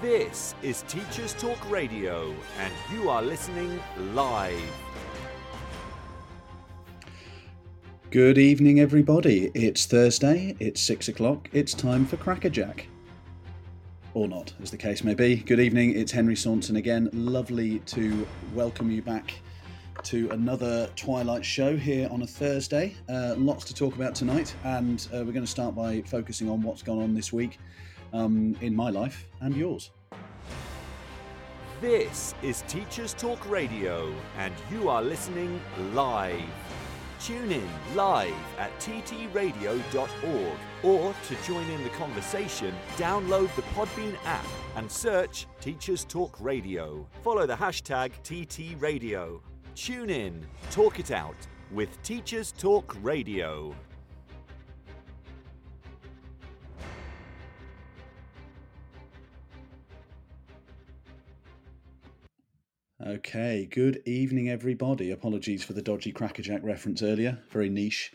This 0.00 0.54
is 0.62 0.82
Teachers 0.82 1.34
Talk 1.34 1.58
Radio, 1.68 2.32
and 2.60 2.72
you 2.92 3.10
are 3.10 3.20
listening 3.20 3.80
live. 4.12 4.62
Good 8.12 8.38
evening, 8.38 8.78
everybody. 8.78 9.50
It's 9.54 9.86
Thursday, 9.86 10.54
it's 10.60 10.80
six 10.80 11.08
o'clock, 11.08 11.48
it's 11.52 11.74
time 11.74 12.06
for 12.06 12.16
Crackerjack. 12.16 12.86
Or 14.14 14.28
not, 14.28 14.52
as 14.62 14.70
the 14.70 14.76
case 14.76 15.02
may 15.02 15.14
be. 15.14 15.34
Good 15.34 15.58
evening, 15.58 15.98
it's 15.98 16.12
Henry 16.12 16.36
Saunton 16.36 16.76
again. 16.76 17.10
Lovely 17.12 17.80
to 17.80 18.24
welcome 18.54 18.92
you 18.92 19.02
back 19.02 19.34
to 20.04 20.30
another 20.30 20.88
Twilight 20.94 21.44
show 21.44 21.76
here 21.76 22.08
on 22.12 22.22
a 22.22 22.26
Thursday. 22.26 22.94
Uh, 23.08 23.34
lots 23.36 23.64
to 23.64 23.74
talk 23.74 23.96
about 23.96 24.14
tonight, 24.14 24.54
and 24.62 25.08
uh, 25.12 25.24
we're 25.24 25.32
going 25.32 25.44
to 25.44 25.46
start 25.46 25.74
by 25.74 26.02
focusing 26.02 26.48
on 26.48 26.62
what's 26.62 26.82
gone 26.84 27.02
on 27.02 27.14
this 27.14 27.32
week 27.32 27.58
um, 28.12 28.56
in 28.60 28.74
my 28.74 28.90
life 28.90 29.26
and 29.40 29.56
yours. 29.56 29.90
This 31.80 32.34
is 32.42 32.62
Teachers 32.66 33.14
Talk 33.14 33.48
Radio, 33.48 34.12
and 34.36 34.52
you 34.70 34.88
are 34.88 35.00
listening 35.00 35.60
live. 35.92 36.42
Tune 37.20 37.52
in 37.52 37.68
live 37.94 38.34
at 38.58 38.76
ttradio.org 38.80 40.58
or 40.82 41.14
to 41.26 41.36
join 41.44 41.68
in 41.70 41.82
the 41.84 41.90
conversation, 41.90 42.74
download 42.96 43.54
the 43.54 43.62
Podbean 43.62 44.16
app 44.24 44.46
and 44.76 44.90
search 44.90 45.46
Teachers 45.60 46.04
Talk 46.04 46.36
Radio. 46.40 47.06
Follow 47.22 47.46
the 47.46 47.54
hashtag 47.54 48.12
TTRadio. 48.24 49.40
Tune 49.74 50.10
in, 50.10 50.46
talk 50.70 50.98
it 50.98 51.10
out 51.10 51.36
with 51.70 52.02
Teachers 52.02 52.52
Talk 52.52 52.96
Radio. 53.02 53.74
Okay, 63.06 63.68
good 63.70 64.02
evening, 64.06 64.48
everybody. 64.48 65.12
Apologies 65.12 65.62
for 65.62 65.72
the 65.72 65.80
dodgy 65.80 66.10
Crackerjack 66.10 66.64
reference 66.64 67.00
earlier, 67.00 67.38
very 67.48 67.68
niche. 67.68 68.10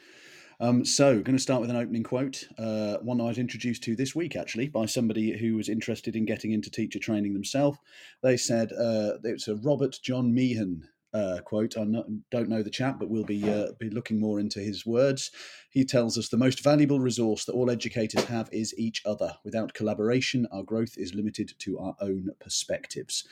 Um, 0.59 0.83
so, 0.83 1.21
going 1.21 1.37
to 1.37 1.41
start 1.41 1.61
with 1.61 1.69
an 1.69 1.77
opening 1.77 2.03
quote, 2.03 2.43
uh, 2.57 2.97
one 2.97 3.21
I 3.21 3.27
was 3.27 3.37
introduced 3.37 3.81
to 3.83 3.95
this 3.95 4.13
week 4.13 4.35
actually 4.35 4.67
by 4.67 4.85
somebody 4.85 5.37
who 5.37 5.55
was 5.55 5.69
interested 5.69 6.17
in 6.17 6.25
getting 6.25 6.51
into 6.51 6.69
teacher 6.69 6.99
training 6.99 7.31
themselves. 7.31 7.77
They 8.23 8.35
said 8.35 8.73
uh, 8.73 9.19
it's 9.23 9.47
a 9.47 9.55
Robert 9.55 9.99
John 10.03 10.33
Meehan 10.33 10.85
uh, 11.13 11.39
quote. 11.45 11.77
I 11.77 11.85
don't 12.31 12.49
know 12.49 12.63
the 12.63 12.69
chap, 12.69 12.99
but 12.99 13.09
we'll 13.09 13.23
be 13.23 13.49
uh, 13.49 13.67
be 13.79 13.89
looking 13.89 14.19
more 14.19 14.39
into 14.39 14.59
his 14.59 14.85
words. 14.85 15.31
He 15.69 15.85
tells 15.85 16.17
us 16.17 16.27
the 16.27 16.37
most 16.37 16.63
valuable 16.63 16.99
resource 16.99 17.45
that 17.45 17.53
all 17.53 17.69
educators 17.69 18.25
have 18.25 18.49
is 18.51 18.77
each 18.77 19.01
other. 19.05 19.35
Without 19.45 19.73
collaboration, 19.73 20.47
our 20.51 20.63
growth 20.63 20.97
is 20.97 21.13
limited 21.13 21.53
to 21.59 21.79
our 21.79 21.95
own 22.01 22.31
perspectives. 22.39 23.25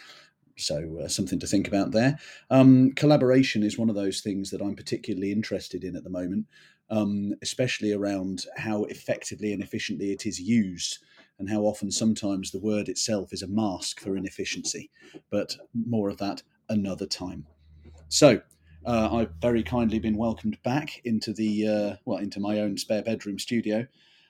So, 0.61 0.99
uh, 1.03 1.07
something 1.07 1.39
to 1.39 1.47
think 1.47 1.67
about 1.67 1.91
there. 1.91 2.19
Um, 2.49 2.91
collaboration 2.93 3.63
is 3.63 3.77
one 3.77 3.89
of 3.89 3.95
those 3.95 4.21
things 4.21 4.49
that 4.51 4.61
I'm 4.61 4.75
particularly 4.75 5.31
interested 5.31 5.83
in 5.83 5.95
at 5.95 6.03
the 6.03 6.09
moment, 6.09 6.45
um, 6.89 7.33
especially 7.41 7.93
around 7.93 8.45
how 8.57 8.83
effectively 8.85 9.53
and 9.53 9.63
efficiently 9.63 10.11
it 10.11 10.25
is 10.25 10.39
used, 10.39 10.99
and 11.39 11.49
how 11.49 11.61
often 11.61 11.91
sometimes 11.91 12.51
the 12.51 12.59
word 12.59 12.89
itself 12.89 13.33
is 13.33 13.41
a 13.41 13.47
mask 13.47 13.99
for 13.99 14.15
inefficiency. 14.15 14.89
But 15.29 15.57
more 15.73 16.09
of 16.09 16.17
that 16.17 16.43
another 16.69 17.05
time. 17.05 17.47
So, 18.09 18.41
uh, 18.85 19.09
I've 19.15 19.33
very 19.41 19.63
kindly 19.63 19.99
been 19.99 20.17
welcomed 20.17 20.61
back 20.63 21.01
into 21.05 21.33
the 21.33 21.67
uh, 21.67 21.95
well 22.05 22.17
into 22.17 22.39
my 22.39 22.59
own 22.59 22.77
spare 22.77 23.03
bedroom 23.03 23.37
studio 23.39 23.87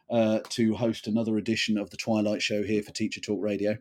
uh, 0.09 0.39
to 0.49 0.75
host 0.75 1.07
another 1.07 1.37
edition 1.37 1.77
of 1.77 1.89
the 1.89 1.97
Twilight 1.97 2.41
Show 2.41 2.63
here 2.63 2.83
for 2.83 2.91
Teacher 2.91 3.21
Talk 3.21 3.41
Radio. 3.41 3.77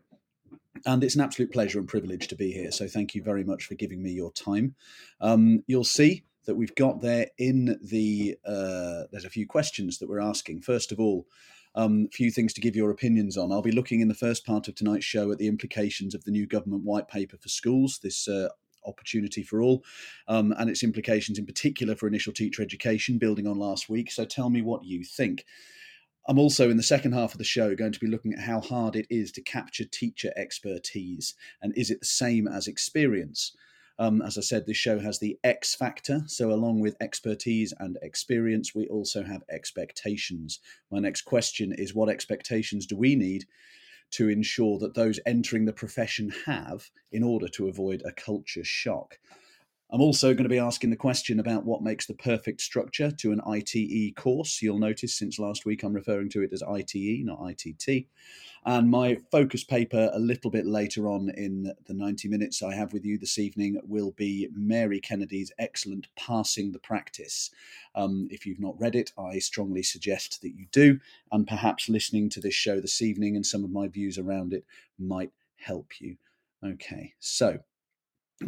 And 0.85 1.03
it's 1.03 1.15
an 1.15 1.21
absolute 1.21 1.51
pleasure 1.51 1.79
and 1.79 1.87
privilege 1.87 2.27
to 2.29 2.35
be 2.35 2.51
here. 2.51 2.71
So 2.71 2.87
thank 2.87 3.13
you 3.15 3.23
very 3.23 3.43
much 3.43 3.65
for 3.65 3.75
giving 3.75 4.01
me 4.01 4.11
your 4.11 4.31
time. 4.31 4.75
Um, 5.19 5.63
you'll 5.67 5.83
see 5.83 6.23
that 6.45 6.55
we've 6.55 6.75
got 6.75 7.01
there 7.01 7.27
in 7.37 7.79
the 7.83 8.37
uh, 8.45 9.03
there's 9.11 9.25
a 9.25 9.29
few 9.29 9.45
questions 9.45 9.99
that 9.99 10.09
we're 10.09 10.19
asking. 10.19 10.61
First 10.61 10.91
of 10.91 10.99
all, 10.99 11.27
a 11.75 11.81
um, 11.81 12.09
few 12.11 12.31
things 12.31 12.53
to 12.53 12.61
give 12.61 12.75
your 12.75 12.91
opinions 12.91 13.37
on. 13.37 13.51
I'll 13.51 13.61
be 13.61 13.71
looking 13.71 14.01
in 14.01 14.09
the 14.09 14.13
first 14.13 14.45
part 14.45 14.67
of 14.67 14.75
tonight's 14.75 15.05
show 15.05 15.31
at 15.31 15.37
the 15.37 15.47
implications 15.47 16.13
of 16.13 16.23
the 16.25 16.31
new 16.31 16.45
government 16.45 16.83
white 16.83 17.07
paper 17.07 17.37
for 17.37 17.47
schools. 17.47 17.99
This 18.03 18.27
uh, 18.27 18.49
opportunity 18.85 19.43
for 19.43 19.61
all, 19.61 19.83
um, 20.27 20.53
and 20.57 20.69
its 20.69 20.83
implications 20.83 21.37
in 21.37 21.45
particular 21.45 21.95
for 21.95 22.07
initial 22.07 22.33
teacher 22.33 22.61
education, 22.61 23.17
building 23.17 23.47
on 23.47 23.57
last 23.57 23.89
week. 23.89 24.11
So 24.11 24.25
tell 24.25 24.49
me 24.49 24.61
what 24.61 24.83
you 24.83 25.03
think. 25.03 25.45
I'm 26.31 26.39
also 26.39 26.69
in 26.69 26.77
the 26.77 26.81
second 26.81 27.11
half 27.11 27.33
of 27.33 27.39
the 27.39 27.43
show 27.43 27.75
going 27.75 27.91
to 27.91 27.99
be 27.99 28.07
looking 28.07 28.33
at 28.33 28.39
how 28.39 28.61
hard 28.61 28.95
it 28.95 29.05
is 29.09 29.33
to 29.33 29.41
capture 29.41 29.83
teacher 29.83 30.31
expertise 30.37 31.35
and 31.61 31.73
is 31.75 31.91
it 31.91 31.99
the 31.99 32.05
same 32.05 32.47
as 32.47 32.67
experience? 32.67 33.53
Um, 33.99 34.21
as 34.21 34.37
I 34.37 34.41
said, 34.41 34.65
this 34.65 34.77
show 34.77 34.97
has 34.99 35.19
the 35.19 35.37
X 35.43 35.75
factor. 35.75 36.21
So, 36.27 36.53
along 36.53 36.79
with 36.79 36.95
expertise 37.01 37.73
and 37.79 37.97
experience, 38.01 38.73
we 38.73 38.87
also 38.87 39.25
have 39.25 39.43
expectations. 39.51 40.61
My 40.89 40.99
next 40.99 41.23
question 41.23 41.73
is 41.77 41.93
what 41.93 42.07
expectations 42.07 42.85
do 42.85 42.95
we 42.95 43.17
need 43.17 43.43
to 44.11 44.29
ensure 44.29 44.79
that 44.79 44.93
those 44.93 45.19
entering 45.25 45.65
the 45.65 45.73
profession 45.73 46.33
have 46.45 46.91
in 47.11 47.23
order 47.23 47.49
to 47.49 47.67
avoid 47.67 48.03
a 48.05 48.13
culture 48.13 48.63
shock? 48.63 49.19
I'm 49.93 49.99
also 50.01 50.33
going 50.33 50.43
to 50.43 50.49
be 50.49 50.57
asking 50.57 50.89
the 50.89 50.95
question 50.95 51.41
about 51.41 51.65
what 51.65 51.83
makes 51.83 52.05
the 52.05 52.13
perfect 52.13 52.61
structure 52.61 53.11
to 53.11 53.33
an 53.33 53.41
ITE 53.45 54.15
course. 54.15 54.61
You'll 54.61 54.79
notice 54.79 55.13
since 55.13 55.37
last 55.37 55.65
week 55.65 55.83
I'm 55.83 55.91
referring 55.91 56.29
to 56.29 56.41
it 56.43 56.53
as 56.53 56.63
ITE, 56.63 57.25
not 57.25 57.41
ITT. 57.45 58.05
And 58.63 58.89
my 58.89 59.17
focus 59.31 59.65
paper 59.65 60.09
a 60.13 60.19
little 60.19 60.49
bit 60.49 60.65
later 60.65 61.09
on 61.09 61.29
in 61.31 61.73
the 61.87 61.93
90 61.93 62.29
minutes 62.29 62.63
I 62.63 62.73
have 62.73 62.93
with 62.93 63.03
you 63.03 63.17
this 63.17 63.37
evening 63.37 63.81
will 63.83 64.11
be 64.11 64.47
Mary 64.53 65.01
Kennedy's 65.01 65.51
excellent 65.59 66.07
Parsing 66.15 66.71
the 66.71 66.79
Practice. 66.79 67.49
Um, 67.93 68.29
if 68.31 68.45
you've 68.45 68.61
not 68.61 68.79
read 68.79 68.95
it, 68.95 69.11
I 69.17 69.39
strongly 69.39 69.83
suggest 69.83 70.41
that 70.41 70.55
you 70.55 70.67
do. 70.71 71.01
And 71.33 71.45
perhaps 71.45 71.89
listening 71.89 72.29
to 72.29 72.39
this 72.39 72.53
show 72.53 72.79
this 72.79 73.01
evening 73.01 73.35
and 73.35 73.45
some 73.45 73.65
of 73.65 73.71
my 73.71 73.89
views 73.89 74.17
around 74.17 74.53
it 74.53 74.63
might 74.97 75.31
help 75.57 75.99
you. 75.99 76.15
Okay, 76.63 77.13
so 77.19 77.59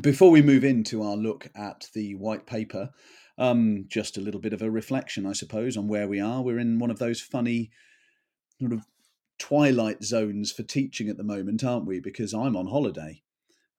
before 0.02 0.32
we 0.32 0.42
move 0.42 0.64
into 0.64 1.04
our 1.04 1.16
look 1.16 1.50
at 1.56 1.88
the 1.94 2.16
white 2.16 2.46
paper, 2.46 2.90
um, 3.38 3.86
just 3.88 4.18
a 4.18 4.22
little 4.22 4.40
bit 4.40 4.54
of 4.54 4.62
a 4.62 4.72
reflection, 4.72 5.26
I 5.26 5.34
suppose, 5.34 5.78
on 5.78 5.88
where 5.88 6.08
we 6.08 6.20
are. 6.20 6.42
We're 6.42 6.60
in 6.60 6.80
one 6.80 6.92
of 6.92 7.00
those 7.00 7.22
funny 7.22 7.72
sort 8.60 8.74
of 8.74 8.86
twilight 9.40 10.04
zones 10.04 10.52
for 10.52 10.64
teaching 10.64 11.10
at 11.10 11.18
the 11.18 11.24
moment, 11.24 11.64
aren't 11.64 11.86
we? 11.86 12.00
Because 12.00 12.34
I'm 12.34 12.56
on 12.56 12.68
holiday 12.68 13.22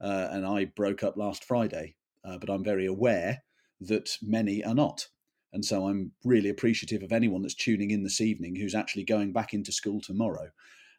uh, 0.01 0.29
and 0.31 0.47
I 0.47 0.67
broke 0.67 1.03
up 1.03 1.17
last 1.17 1.45
Friday, 1.45 1.97
uh, 2.25 2.39
but 2.39 2.51
I'm 2.51 2.65
very 2.65 2.87
aware 2.87 3.43
that 3.81 4.17
many 4.23 4.65
are 4.65 4.75
not. 4.75 5.09
And 5.53 5.65
so 5.65 5.87
I'm 5.87 6.13
really 6.25 6.49
appreciative 6.49 7.03
of 7.03 7.13
anyone 7.13 7.43
that's 7.43 7.55
tuning 7.55 7.93
in 7.93 8.03
this 8.03 8.21
evening 8.21 8.57
who's 8.57 8.75
actually 8.75 9.05
going 9.05 9.33
back 9.33 9.55
into 9.55 9.71
school 9.71 10.01
tomorrow 10.01 10.51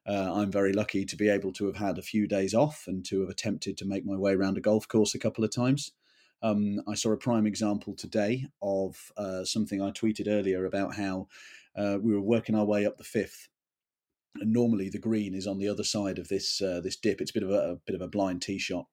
uh, 0.08 0.34
I'm 0.36 0.52
very 0.52 0.74
lucky 0.74 1.06
to 1.06 1.16
be 1.16 1.30
able 1.30 1.52
to 1.54 1.66
have 1.66 1.78
had 1.78 1.98
a 1.98 2.04
few 2.04 2.28
days 2.28 2.54
off 2.54 2.86
and 2.88 3.04
to 3.06 3.22
have 3.22 3.30
attempted 3.30 3.78
to 3.78 3.86
make 3.86 4.06
my 4.06 4.16
way 4.16 4.34
around 4.34 4.58
a 4.58 4.62
golf 4.62 4.88
course 4.88 5.16
a 5.16 5.20
couple 5.20 5.44
of 5.44 5.52
times. 5.52 5.92
Um, 6.44 6.82
I 6.88 6.94
saw 6.94 7.12
a 7.12 7.18
prime 7.18 7.48
example 7.48 7.96
today 7.96 8.46
of 8.62 9.12
uh, 9.18 9.46
something 9.46 9.82
I 9.82 9.90
tweeted 9.90 10.28
earlier 10.28 10.66
about 10.66 10.96
how 10.96 11.28
uh, 11.76 11.98
we 12.00 12.14
were 12.14 12.22
working 12.22 12.56
our 12.56 12.66
way 12.66 12.86
up 12.86 12.98
the 12.98 13.04
fifth, 13.04 13.48
and 14.36 14.54
normally 14.54 14.90
the 14.90 15.00
green 15.00 15.34
is 15.34 15.48
on 15.48 15.58
the 15.58 15.70
other 15.70 15.84
side 15.84 16.20
of 16.20 16.28
this 16.28 16.62
uh, 16.62 16.82
this 16.84 16.98
dip. 16.98 17.20
It's 17.20 17.32
a 17.32 17.34
bit 17.34 17.44
of 17.44 17.50
a, 17.50 17.72
a 17.72 17.76
bit 17.88 17.96
of 17.96 18.02
a 18.02 18.08
blind 18.08 18.44
tee 18.44 18.60
shot, 18.60 18.86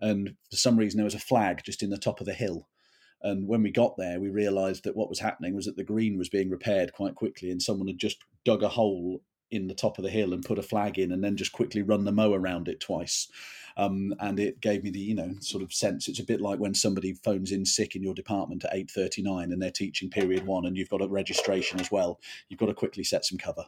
and 0.00 0.36
for 0.50 0.56
some 0.56 0.76
reason 0.76 0.98
there 0.98 1.04
was 1.04 1.14
a 1.14 1.18
flag 1.18 1.62
just 1.64 1.82
in 1.82 1.90
the 1.90 1.98
top 1.98 2.20
of 2.20 2.26
the 2.26 2.34
hill. 2.34 2.68
And 3.24 3.46
when 3.48 3.62
we 3.62 3.70
got 3.70 3.96
there, 3.96 4.20
we 4.20 4.30
realised 4.30 4.82
that 4.84 4.96
what 4.96 5.08
was 5.08 5.20
happening 5.20 5.54
was 5.54 5.66
that 5.66 5.76
the 5.76 5.84
green 5.84 6.18
was 6.18 6.28
being 6.28 6.50
repaired 6.50 6.92
quite 6.92 7.14
quickly, 7.16 7.50
and 7.50 7.60
someone 7.60 7.88
had 7.88 7.98
just 7.98 8.18
dug 8.44 8.62
a 8.62 8.68
hole 8.68 9.22
in 9.52 9.68
the 9.68 9.74
top 9.74 9.98
of 9.98 10.04
the 10.04 10.10
hill 10.10 10.32
and 10.32 10.44
put 10.44 10.58
a 10.58 10.62
flag 10.62 10.98
in 10.98 11.12
and 11.12 11.22
then 11.22 11.36
just 11.36 11.52
quickly 11.52 11.82
run 11.82 12.04
the 12.04 12.12
mow 12.12 12.32
around 12.32 12.68
it 12.68 12.80
twice. 12.80 13.28
Um, 13.76 14.14
and 14.20 14.38
it 14.38 14.60
gave 14.60 14.82
me 14.82 14.90
the 14.90 14.98
you 14.98 15.14
know 15.14 15.34
sort 15.40 15.62
of 15.62 15.72
sense. 15.72 16.08
It's 16.08 16.18
a 16.18 16.24
bit 16.24 16.40
like 16.40 16.58
when 16.58 16.74
somebody 16.74 17.14
phones 17.14 17.52
in 17.52 17.64
sick 17.64 17.94
in 17.94 18.02
your 18.02 18.14
department 18.14 18.64
at 18.64 18.74
eight 18.74 18.90
thirty 18.90 19.22
nine 19.22 19.52
and 19.52 19.62
they're 19.62 19.70
teaching 19.70 20.10
period 20.10 20.46
one 20.46 20.66
and 20.66 20.76
you've 20.76 20.90
got 20.90 21.02
a 21.02 21.08
registration 21.08 21.80
as 21.80 21.90
well. 21.90 22.20
You've 22.48 22.60
got 22.60 22.66
to 22.66 22.74
quickly 22.74 23.04
set 23.04 23.24
some 23.24 23.38
cover. 23.38 23.64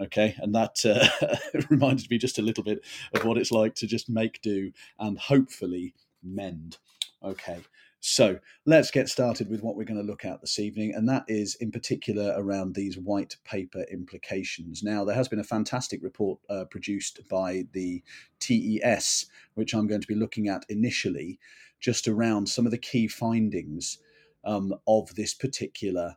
Okay, 0.00 0.34
and 0.38 0.54
that 0.54 0.84
uh, 0.84 1.36
reminded 1.70 2.10
me 2.10 2.18
just 2.18 2.38
a 2.38 2.42
little 2.42 2.64
bit 2.64 2.84
of 3.14 3.24
what 3.24 3.36
it's 3.36 3.52
like 3.52 3.74
to 3.76 3.86
just 3.86 4.08
make 4.08 4.40
do 4.42 4.72
and 4.98 5.18
hopefully 5.18 5.94
mend. 6.22 6.78
Okay, 7.22 7.58
so 8.04 8.40
let's 8.66 8.90
get 8.90 9.08
started 9.08 9.48
with 9.48 9.62
what 9.62 9.76
we're 9.76 9.84
going 9.84 10.00
to 10.00 10.10
look 10.10 10.24
at 10.24 10.40
this 10.40 10.58
evening, 10.58 10.92
and 10.94 11.08
that 11.08 11.24
is 11.28 11.54
in 11.60 11.70
particular 11.70 12.34
around 12.36 12.74
these 12.74 12.98
white 12.98 13.36
paper 13.44 13.84
implications. 13.92 14.82
Now, 14.82 15.04
there 15.04 15.14
has 15.14 15.28
been 15.28 15.38
a 15.38 15.44
fantastic 15.44 16.02
report 16.02 16.40
uh, 16.50 16.64
produced 16.64 17.20
by 17.28 17.64
the 17.72 18.02
TES, 18.40 19.26
which 19.54 19.72
I'm 19.72 19.86
going 19.86 20.00
to 20.02 20.14
be 20.14 20.22
looking 20.22 20.48
at 20.48 20.66
initially, 20.68 21.38
just 21.80 22.08
around 22.08 22.48
some 22.48 22.66
of 22.66 22.72
the 22.72 22.78
key 22.90 23.08
findings 23.08 23.98
um, 24.44 24.74
of 24.86 25.14
this 25.14 25.34
particular 25.34 26.16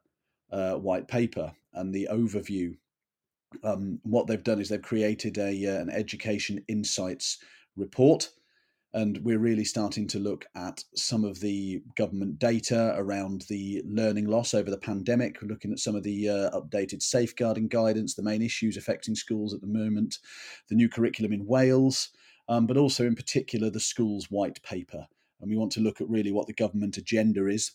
uh, 0.51 0.73
white 0.73 1.07
paper 1.07 1.53
and 1.73 1.93
the 1.93 2.07
overview 2.11 2.77
Um, 3.63 3.99
what 4.03 4.27
they've 4.27 4.43
done 4.43 4.59
is 4.59 4.69
they've 4.69 4.81
created 4.81 5.37
a 5.37 5.51
uh, 5.65 5.81
an 5.81 5.89
education 5.89 6.63
insights 6.67 7.39
report, 7.77 8.31
and 8.95 9.19
we're 9.23 9.39
really 9.39 9.65
starting 9.65 10.07
to 10.07 10.19
look 10.19 10.45
at 10.55 10.81
some 10.95 11.25
of 11.25 11.41
the 11.41 11.83
government 11.97 12.39
data 12.39 12.93
around 12.95 13.43
the 13.49 13.83
learning 13.85 14.25
loss 14.25 14.53
over 14.53 14.71
the 14.71 14.77
pandemic. 14.77 15.41
We're 15.41 15.49
looking 15.49 15.73
at 15.73 15.79
some 15.79 15.95
of 15.95 16.03
the 16.03 16.29
uh, 16.29 16.49
updated 16.51 17.01
safeguarding 17.01 17.67
guidance, 17.67 18.15
the 18.15 18.23
main 18.23 18.41
issues 18.41 18.77
affecting 18.77 19.13
schools 19.13 19.53
at 19.53 19.59
the 19.59 19.67
moment, 19.67 20.19
the 20.69 20.75
new 20.75 20.87
curriculum 20.87 21.33
in 21.33 21.45
Wales, 21.45 22.09
um, 22.47 22.67
but 22.67 22.77
also 22.77 23.05
in 23.05 23.15
particular 23.15 23.69
the 23.69 23.81
schools 23.81 24.27
white 24.31 24.63
paper. 24.63 25.05
And 25.41 25.49
we 25.49 25.57
want 25.57 25.73
to 25.73 25.81
look 25.81 25.99
at 25.99 26.09
really 26.09 26.31
what 26.31 26.47
the 26.47 26.53
government 26.53 26.95
agenda 26.95 27.47
is 27.47 27.73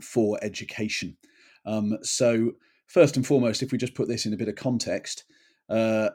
for 0.00 0.38
education. 0.40 1.18
Um, 1.66 1.98
so 2.02 2.52
first 2.86 3.18
and 3.18 3.26
foremost, 3.26 3.62
if 3.62 3.70
we 3.70 3.76
just 3.76 3.94
put 3.94 4.08
this 4.08 4.24
in 4.24 4.32
a 4.32 4.38
bit 4.38 4.48
of 4.48 4.56
context, 4.56 5.24
uh, 5.68 6.08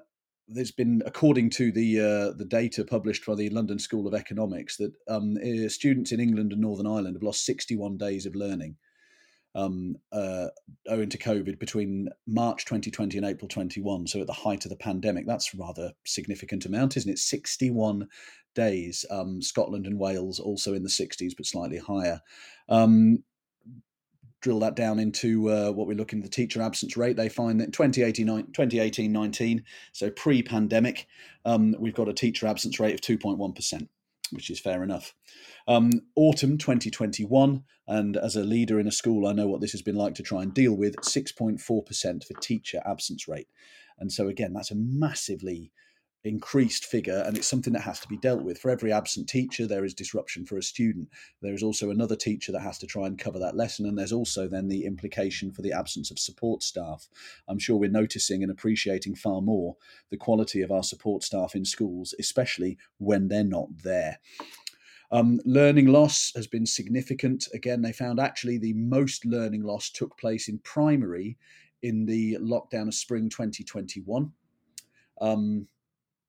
there's 0.47 0.71
been, 0.71 1.01
according 1.05 1.49
to 1.51 1.71
the 1.71 1.99
uh, 1.99 2.37
the 2.37 2.47
data 2.47 2.85
published 2.85 3.25
by 3.25 3.35
the 3.35 3.49
London 3.49 3.79
School 3.79 4.07
of 4.07 4.13
Economics, 4.13 4.77
that 4.77 4.93
um, 5.07 5.37
eh, 5.41 5.67
students 5.67 6.11
in 6.11 6.19
England 6.19 6.51
and 6.51 6.61
Northern 6.61 6.87
Ireland 6.87 7.15
have 7.15 7.23
lost 7.23 7.45
61 7.45 7.97
days 7.97 8.25
of 8.25 8.35
learning 8.35 8.77
um, 9.57 9.95
uh, 10.11 10.47
owing 10.87 11.09
to 11.09 11.17
COVID 11.17 11.57
between 11.59 12.09
March 12.27 12.65
2020 12.65 13.17
and 13.17 13.25
April 13.25 13.47
21. 13.47 14.07
So 14.07 14.21
at 14.21 14.27
the 14.27 14.33
height 14.33 14.65
of 14.65 14.69
the 14.69 14.77
pandemic, 14.77 15.25
that's 15.25 15.55
rather 15.55 15.93
significant 16.05 16.65
amount, 16.65 16.95
isn't 16.95 17.11
it? 17.11 17.17
61 17.17 18.07
days. 18.53 19.03
Um, 19.09 19.41
Scotland 19.41 19.87
and 19.87 19.99
Wales 19.99 20.39
also 20.39 20.75
in 20.75 20.83
the 20.83 20.89
60s, 20.89 21.33
but 21.35 21.47
slightly 21.47 21.79
higher. 21.79 22.21
Um, 22.69 23.23
drill 24.41 24.59
that 24.59 24.75
down 24.75 24.99
into 24.99 25.49
uh, 25.49 25.71
what 25.71 25.87
we're 25.87 25.97
looking 25.97 26.19
at 26.19 26.23
the 26.23 26.29
teacher 26.29 26.61
absence 26.61 26.95
rate, 26.95 27.17
they 27.17 27.29
find 27.29 27.59
that 27.59 27.73
2018 27.73 29.11
19, 29.11 29.63
so 29.91 30.09
pre 30.11 30.43
pandemic, 30.43 31.07
um, 31.45 31.75
we've 31.79 31.95
got 31.95 32.09
a 32.09 32.13
teacher 32.13 32.47
absence 32.47 32.79
rate 32.79 32.93
of 32.93 33.01
2.1%, 33.01 33.87
which 34.31 34.49
is 34.49 34.59
fair 34.59 34.83
enough. 34.83 35.13
Um, 35.67 35.91
autumn 36.15 36.57
2021, 36.57 37.63
and 37.87 38.17
as 38.17 38.35
a 38.35 38.43
leader 38.43 38.79
in 38.79 38.87
a 38.87 38.91
school, 38.91 39.27
I 39.27 39.33
know 39.33 39.47
what 39.47 39.61
this 39.61 39.71
has 39.71 39.81
been 39.81 39.95
like 39.95 40.15
to 40.15 40.23
try 40.23 40.43
and 40.43 40.53
deal 40.53 40.73
with 40.73 40.95
6.4% 40.97 41.59
for 42.23 42.41
teacher 42.41 42.81
absence 42.85 43.27
rate. 43.27 43.47
And 43.99 44.11
so, 44.11 44.27
again, 44.27 44.53
that's 44.53 44.71
a 44.71 44.75
massively 44.75 45.71
increased 46.27 46.85
figure 46.85 47.23
and 47.25 47.37
it's 47.37 47.47
something 47.47 47.73
that 47.73 47.81
has 47.81 47.99
to 47.99 48.07
be 48.07 48.17
dealt 48.17 48.43
with 48.43 48.57
for 48.57 48.69
every 48.69 48.91
absent 48.91 49.27
teacher 49.27 49.65
there 49.65 49.85
is 49.85 49.93
disruption 49.93 50.45
for 50.45 50.57
a 50.57 50.63
student 50.63 51.07
there 51.41 51.53
is 51.53 51.63
also 51.63 51.89
another 51.89 52.15
teacher 52.15 52.51
that 52.51 52.61
has 52.61 52.77
to 52.77 52.87
try 52.87 53.07
and 53.07 53.19
cover 53.19 53.39
that 53.39 53.55
lesson 53.55 53.85
and 53.85 53.97
there's 53.97 54.13
also 54.13 54.47
then 54.47 54.67
the 54.67 54.85
implication 54.85 55.51
for 55.51 55.61
the 55.61 55.71
absence 55.71 56.11
of 56.11 56.19
support 56.19 56.61
staff 56.61 57.07
i'm 57.47 57.59
sure 57.59 57.77
we're 57.77 57.89
noticing 57.89 58.43
and 58.43 58.51
appreciating 58.51 59.15
far 59.15 59.41
more 59.41 59.75
the 60.09 60.17
quality 60.17 60.61
of 60.61 60.71
our 60.71 60.83
support 60.83 61.23
staff 61.23 61.55
in 61.55 61.65
schools 61.65 62.13
especially 62.19 62.77
when 62.97 63.27
they're 63.27 63.43
not 63.43 63.69
there 63.83 64.19
um, 65.09 65.39
learning 65.45 65.87
loss 65.87 66.33
has 66.35 66.47
been 66.47 66.65
significant. 66.65 67.47
Again, 67.53 67.81
they 67.81 67.93
found 67.93 68.19
actually 68.19 68.57
the 68.57 68.73
most 68.73 69.25
learning 69.25 69.63
loss 69.63 69.89
took 69.89 70.17
place 70.17 70.49
in 70.49 70.59
primary 70.59 71.37
in 71.81 72.05
the 72.05 72.37
lockdown 72.41 72.87
of 72.87 72.93
spring 72.93 73.29
2021. 73.29 74.31
Um, 75.21 75.67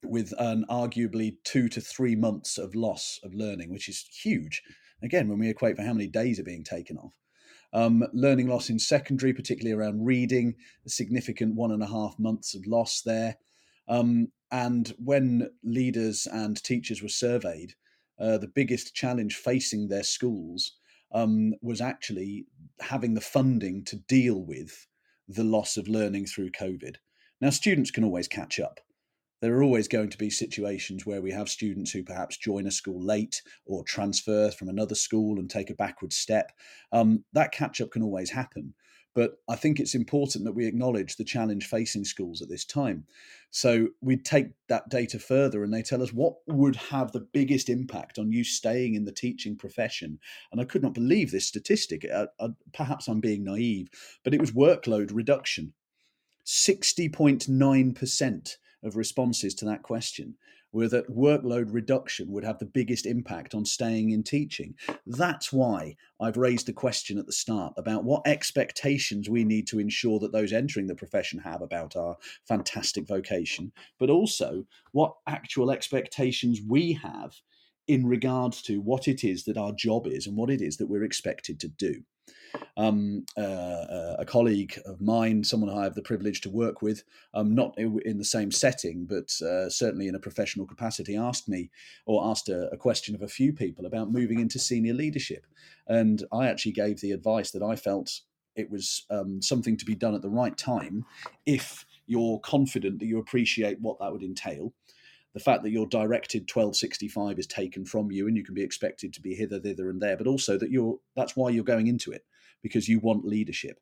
with 0.04 0.32
an 0.38 0.64
arguably 0.70 1.36
two 1.44 1.68
to 1.68 1.80
three 1.80 2.14
months 2.14 2.58
of 2.58 2.74
loss 2.74 3.18
of 3.22 3.34
learning, 3.34 3.70
which 3.70 3.88
is 3.88 4.08
huge. 4.22 4.62
Again, 5.02 5.28
when 5.28 5.38
we 5.38 5.48
equate 5.48 5.76
for 5.76 5.82
how 5.82 5.92
many 5.92 6.08
days 6.08 6.38
are 6.38 6.44
being 6.44 6.64
taken 6.64 6.96
off. 6.98 7.12
Um, 7.72 8.04
learning 8.12 8.48
loss 8.48 8.70
in 8.70 8.78
secondary, 8.78 9.34
particularly 9.34 9.78
around 9.78 10.04
reading, 10.04 10.54
a 10.86 10.90
significant 10.90 11.54
one 11.54 11.70
and 11.70 11.82
a 11.82 11.86
half 11.86 12.18
months 12.18 12.54
of 12.54 12.66
loss 12.66 13.02
there. 13.02 13.36
Um, 13.88 14.28
and 14.50 14.94
when 14.98 15.50
leaders 15.62 16.26
and 16.30 16.62
teachers 16.62 17.02
were 17.02 17.08
surveyed, 17.08 17.74
uh, 18.18 18.38
the 18.38 18.48
biggest 18.48 18.94
challenge 18.94 19.36
facing 19.36 19.88
their 19.88 20.02
schools 20.02 20.72
um, 21.12 21.54
was 21.60 21.80
actually 21.80 22.46
having 22.80 23.14
the 23.14 23.20
funding 23.20 23.84
to 23.84 23.96
deal 23.96 24.42
with 24.42 24.86
the 25.28 25.44
loss 25.44 25.76
of 25.76 25.88
learning 25.88 26.26
through 26.26 26.50
COVID. 26.50 26.96
Now, 27.40 27.50
students 27.50 27.90
can 27.90 28.04
always 28.04 28.28
catch 28.28 28.58
up 28.58 28.80
there 29.40 29.54
are 29.54 29.62
always 29.62 29.88
going 29.88 30.10
to 30.10 30.18
be 30.18 30.30
situations 30.30 31.06
where 31.06 31.22
we 31.22 31.30
have 31.30 31.48
students 31.48 31.90
who 31.90 32.02
perhaps 32.02 32.36
join 32.36 32.66
a 32.66 32.70
school 32.70 33.00
late 33.00 33.40
or 33.66 33.84
transfer 33.84 34.50
from 34.50 34.68
another 34.68 34.94
school 34.94 35.38
and 35.38 35.48
take 35.48 35.70
a 35.70 35.74
backward 35.74 36.12
step. 36.12 36.52
Um, 36.92 37.24
that 37.32 37.52
catch 37.52 37.80
up 37.80 37.92
can 37.92 38.02
always 38.02 38.30
happen. 38.30 38.74
But 39.14 39.38
I 39.48 39.56
think 39.56 39.80
it's 39.80 39.96
important 39.96 40.44
that 40.44 40.52
we 40.52 40.66
acknowledge 40.66 41.16
the 41.16 41.24
challenge 41.24 41.66
facing 41.66 42.04
schools 42.04 42.40
at 42.40 42.48
this 42.48 42.64
time. 42.64 43.04
So 43.50 43.88
we 44.00 44.16
take 44.16 44.50
that 44.68 44.88
data 44.90 45.18
further 45.18 45.64
and 45.64 45.74
they 45.74 45.82
tell 45.82 46.02
us 46.02 46.12
what 46.12 46.34
would 46.46 46.76
have 46.76 47.10
the 47.10 47.26
biggest 47.32 47.68
impact 47.68 48.18
on 48.18 48.30
you 48.30 48.44
staying 48.44 48.94
in 48.94 49.04
the 49.04 49.12
teaching 49.12 49.56
profession. 49.56 50.20
And 50.52 50.60
I 50.60 50.64
could 50.64 50.82
not 50.82 50.94
believe 50.94 51.32
this 51.32 51.46
statistic. 51.46 52.06
Perhaps 52.72 53.08
I'm 53.08 53.20
being 53.20 53.42
naive, 53.42 53.88
but 54.22 54.34
it 54.34 54.40
was 54.40 54.52
workload 54.52 55.10
reduction. 55.12 55.72
60.9% 56.46 58.56
of 58.82 58.96
responses 58.96 59.54
to 59.56 59.64
that 59.66 59.82
question 59.82 60.34
were 60.72 60.88
that 60.88 61.08
workload 61.08 61.72
reduction 61.72 62.30
would 62.30 62.44
have 62.44 62.58
the 62.58 62.66
biggest 62.66 63.06
impact 63.06 63.54
on 63.54 63.64
staying 63.64 64.10
in 64.10 64.22
teaching. 64.22 64.74
That's 65.06 65.52
why 65.52 65.96
I've 66.20 66.36
raised 66.36 66.66
the 66.66 66.74
question 66.74 67.18
at 67.18 67.26
the 67.26 67.32
start 67.32 67.72
about 67.76 68.04
what 68.04 68.26
expectations 68.26 69.30
we 69.30 69.44
need 69.44 69.66
to 69.68 69.78
ensure 69.78 70.18
that 70.20 70.32
those 70.32 70.52
entering 70.52 70.86
the 70.86 70.94
profession 70.94 71.38
have 71.40 71.62
about 71.62 71.96
our 71.96 72.16
fantastic 72.46 73.06
vocation, 73.06 73.72
but 73.98 74.10
also 74.10 74.64
what 74.92 75.14
actual 75.26 75.70
expectations 75.70 76.60
we 76.68 76.92
have 76.92 77.32
in 77.86 78.06
regards 78.06 78.60
to 78.62 78.82
what 78.82 79.08
it 79.08 79.24
is 79.24 79.44
that 79.44 79.56
our 79.56 79.72
job 79.72 80.06
is 80.06 80.26
and 80.26 80.36
what 80.36 80.50
it 80.50 80.60
is 80.60 80.76
that 80.76 80.86
we're 80.86 81.04
expected 81.04 81.58
to 81.60 81.68
do. 81.68 82.02
Um, 82.76 83.26
uh, 83.36 83.40
uh, 83.40 84.16
a 84.20 84.24
colleague 84.24 84.80
of 84.86 85.00
mine, 85.00 85.42
someone 85.42 85.70
I 85.70 85.82
have 85.82 85.94
the 85.94 86.02
privilege 86.02 86.40
to 86.42 86.50
work 86.50 86.80
with, 86.80 87.02
um, 87.34 87.54
not 87.54 87.76
in 87.76 88.18
the 88.18 88.24
same 88.24 88.52
setting, 88.52 89.04
but 89.04 89.30
uh, 89.42 89.68
certainly 89.68 90.06
in 90.06 90.14
a 90.14 90.20
professional 90.20 90.66
capacity, 90.66 91.16
asked 91.16 91.48
me 91.48 91.70
or 92.06 92.24
asked 92.24 92.48
a, 92.48 92.68
a, 92.70 92.76
question 92.76 93.14
of 93.16 93.22
a 93.22 93.28
few 93.28 93.52
people 93.52 93.84
about 93.84 94.12
moving 94.12 94.38
into 94.38 94.58
senior 94.60 94.94
leadership. 94.94 95.44
And 95.88 96.24
I 96.32 96.46
actually 96.46 96.72
gave 96.72 97.00
the 97.00 97.12
advice 97.12 97.50
that 97.50 97.62
I 97.62 97.74
felt 97.74 98.20
it 98.54 98.70
was 98.70 99.06
um, 99.10 99.40
something 99.42 99.76
to 99.76 99.84
be 99.84 99.94
done 99.94 100.14
at 100.14 100.22
the 100.22 100.28
right 100.28 100.56
time 100.56 101.04
if 101.46 101.84
you're 102.06 102.40
confident 102.40 102.98
that 102.98 103.06
you 103.06 103.18
appreciate 103.18 103.80
what 103.80 103.98
that 104.00 104.12
would 104.12 104.22
entail 104.22 104.72
the 105.34 105.40
fact 105.40 105.62
that 105.62 105.70
your 105.70 105.86
directed 105.86 106.42
1265 106.42 107.38
is 107.38 107.46
taken 107.46 107.84
from 107.84 108.10
you 108.10 108.26
and 108.26 108.36
you 108.36 108.44
can 108.44 108.54
be 108.54 108.62
expected 108.62 109.12
to 109.12 109.20
be 109.20 109.34
hither 109.34 109.60
thither 109.60 109.90
and 109.90 110.00
there 110.00 110.16
but 110.16 110.26
also 110.26 110.56
that 110.58 110.70
you're 110.70 110.96
that's 111.16 111.36
why 111.36 111.50
you're 111.50 111.64
going 111.64 111.86
into 111.86 112.10
it 112.10 112.24
because 112.62 112.88
you 112.88 112.98
want 113.00 113.24
leadership 113.24 113.78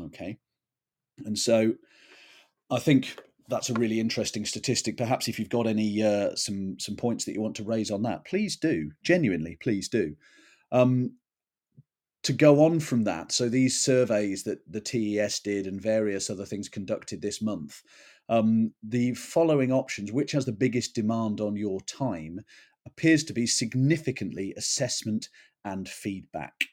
okay? 0.00 0.38
And 1.24 1.38
so 1.38 1.74
i 2.70 2.78
think 2.78 3.16
that's 3.48 3.70
a 3.70 3.74
really 3.74 3.98
interesting 3.98 4.44
statistic. 4.44 4.96
Perhaps 4.96 5.26
if 5.26 5.38
you've 5.38 5.48
got 5.48 5.66
any 5.66 6.02
uh, 6.02 6.36
some 6.36 6.78
some 6.78 6.96
points 6.96 7.24
that 7.24 7.32
you 7.32 7.40
want 7.40 7.56
to 7.56 7.64
raise 7.64 7.90
on 7.90 8.02
that 8.02 8.24
please 8.24 8.56
do. 8.56 8.90
Genuinely 9.02 9.56
please 9.60 9.88
do. 9.88 10.14
Um, 10.70 11.14
to 12.24 12.32
go 12.32 12.64
on 12.64 12.80
from 12.80 13.04
that 13.04 13.32
so 13.32 13.48
these 13.48 13.80
surveys 13.80 14.42
that 14.42 14.58
the 14.70 14.80
tes 14.80 15.40
did 15.40 15.66
and 15.66 15.80
various 15.80 16.28
other 16.28 16.44
things 16.44 16.68
conducted 16.68 17.22
this 17.22 17.40
month 17.40 17.80
um, 18.28 18.72
the 18.82 19.14
following 19.14 19.72
options, 19.72 20.12
which 20.12 20.32
has 20.32 20.44
the 20.44 20.52
biggest 20.52 20.94
demand 20.94 21.40
on 21.40 21.56
your 21.56 21.80
time, 21.82 22.40
appears 22.86 23.24
to 23.24 23.32
be 23.32 23.46
significantly 23.46 24.54
assessment 24.56 25.28
and 25.64 25.88
feedback. 25.88 26.64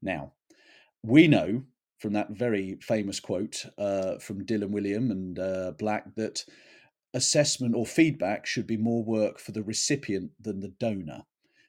Now, 0.00 0.32
we 1.02 1.28
know 1.28 1.62
from 1.98 2.12
that 2.14 2.30
very 2.30 2.78
famous 2.80 3.20
quote 3.20 3.64
uh, 3.78 4.18
from 4.18 4.44
Dylan 4.44 4.70
Wiliam 4.70 5.10
and 5.10 5.38
uh, 5.38 5.72
Black 5.78 6.14
that 6.16 6.44
assessment 7.14 7.74
or 7.74 7.86
feedback 7.86 8.46
should 8.46 8.66
be 8.66 8.76
more 8.76 9.04
work 9.04 9.38
for 9.38 9.52
the 9.52 9.62
recipient 9.62 10.32
than 10.40 10.60
the 10.60 10.68
donor. 10.80 11.22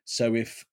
So 0.06 0.36
if 0.36 0.66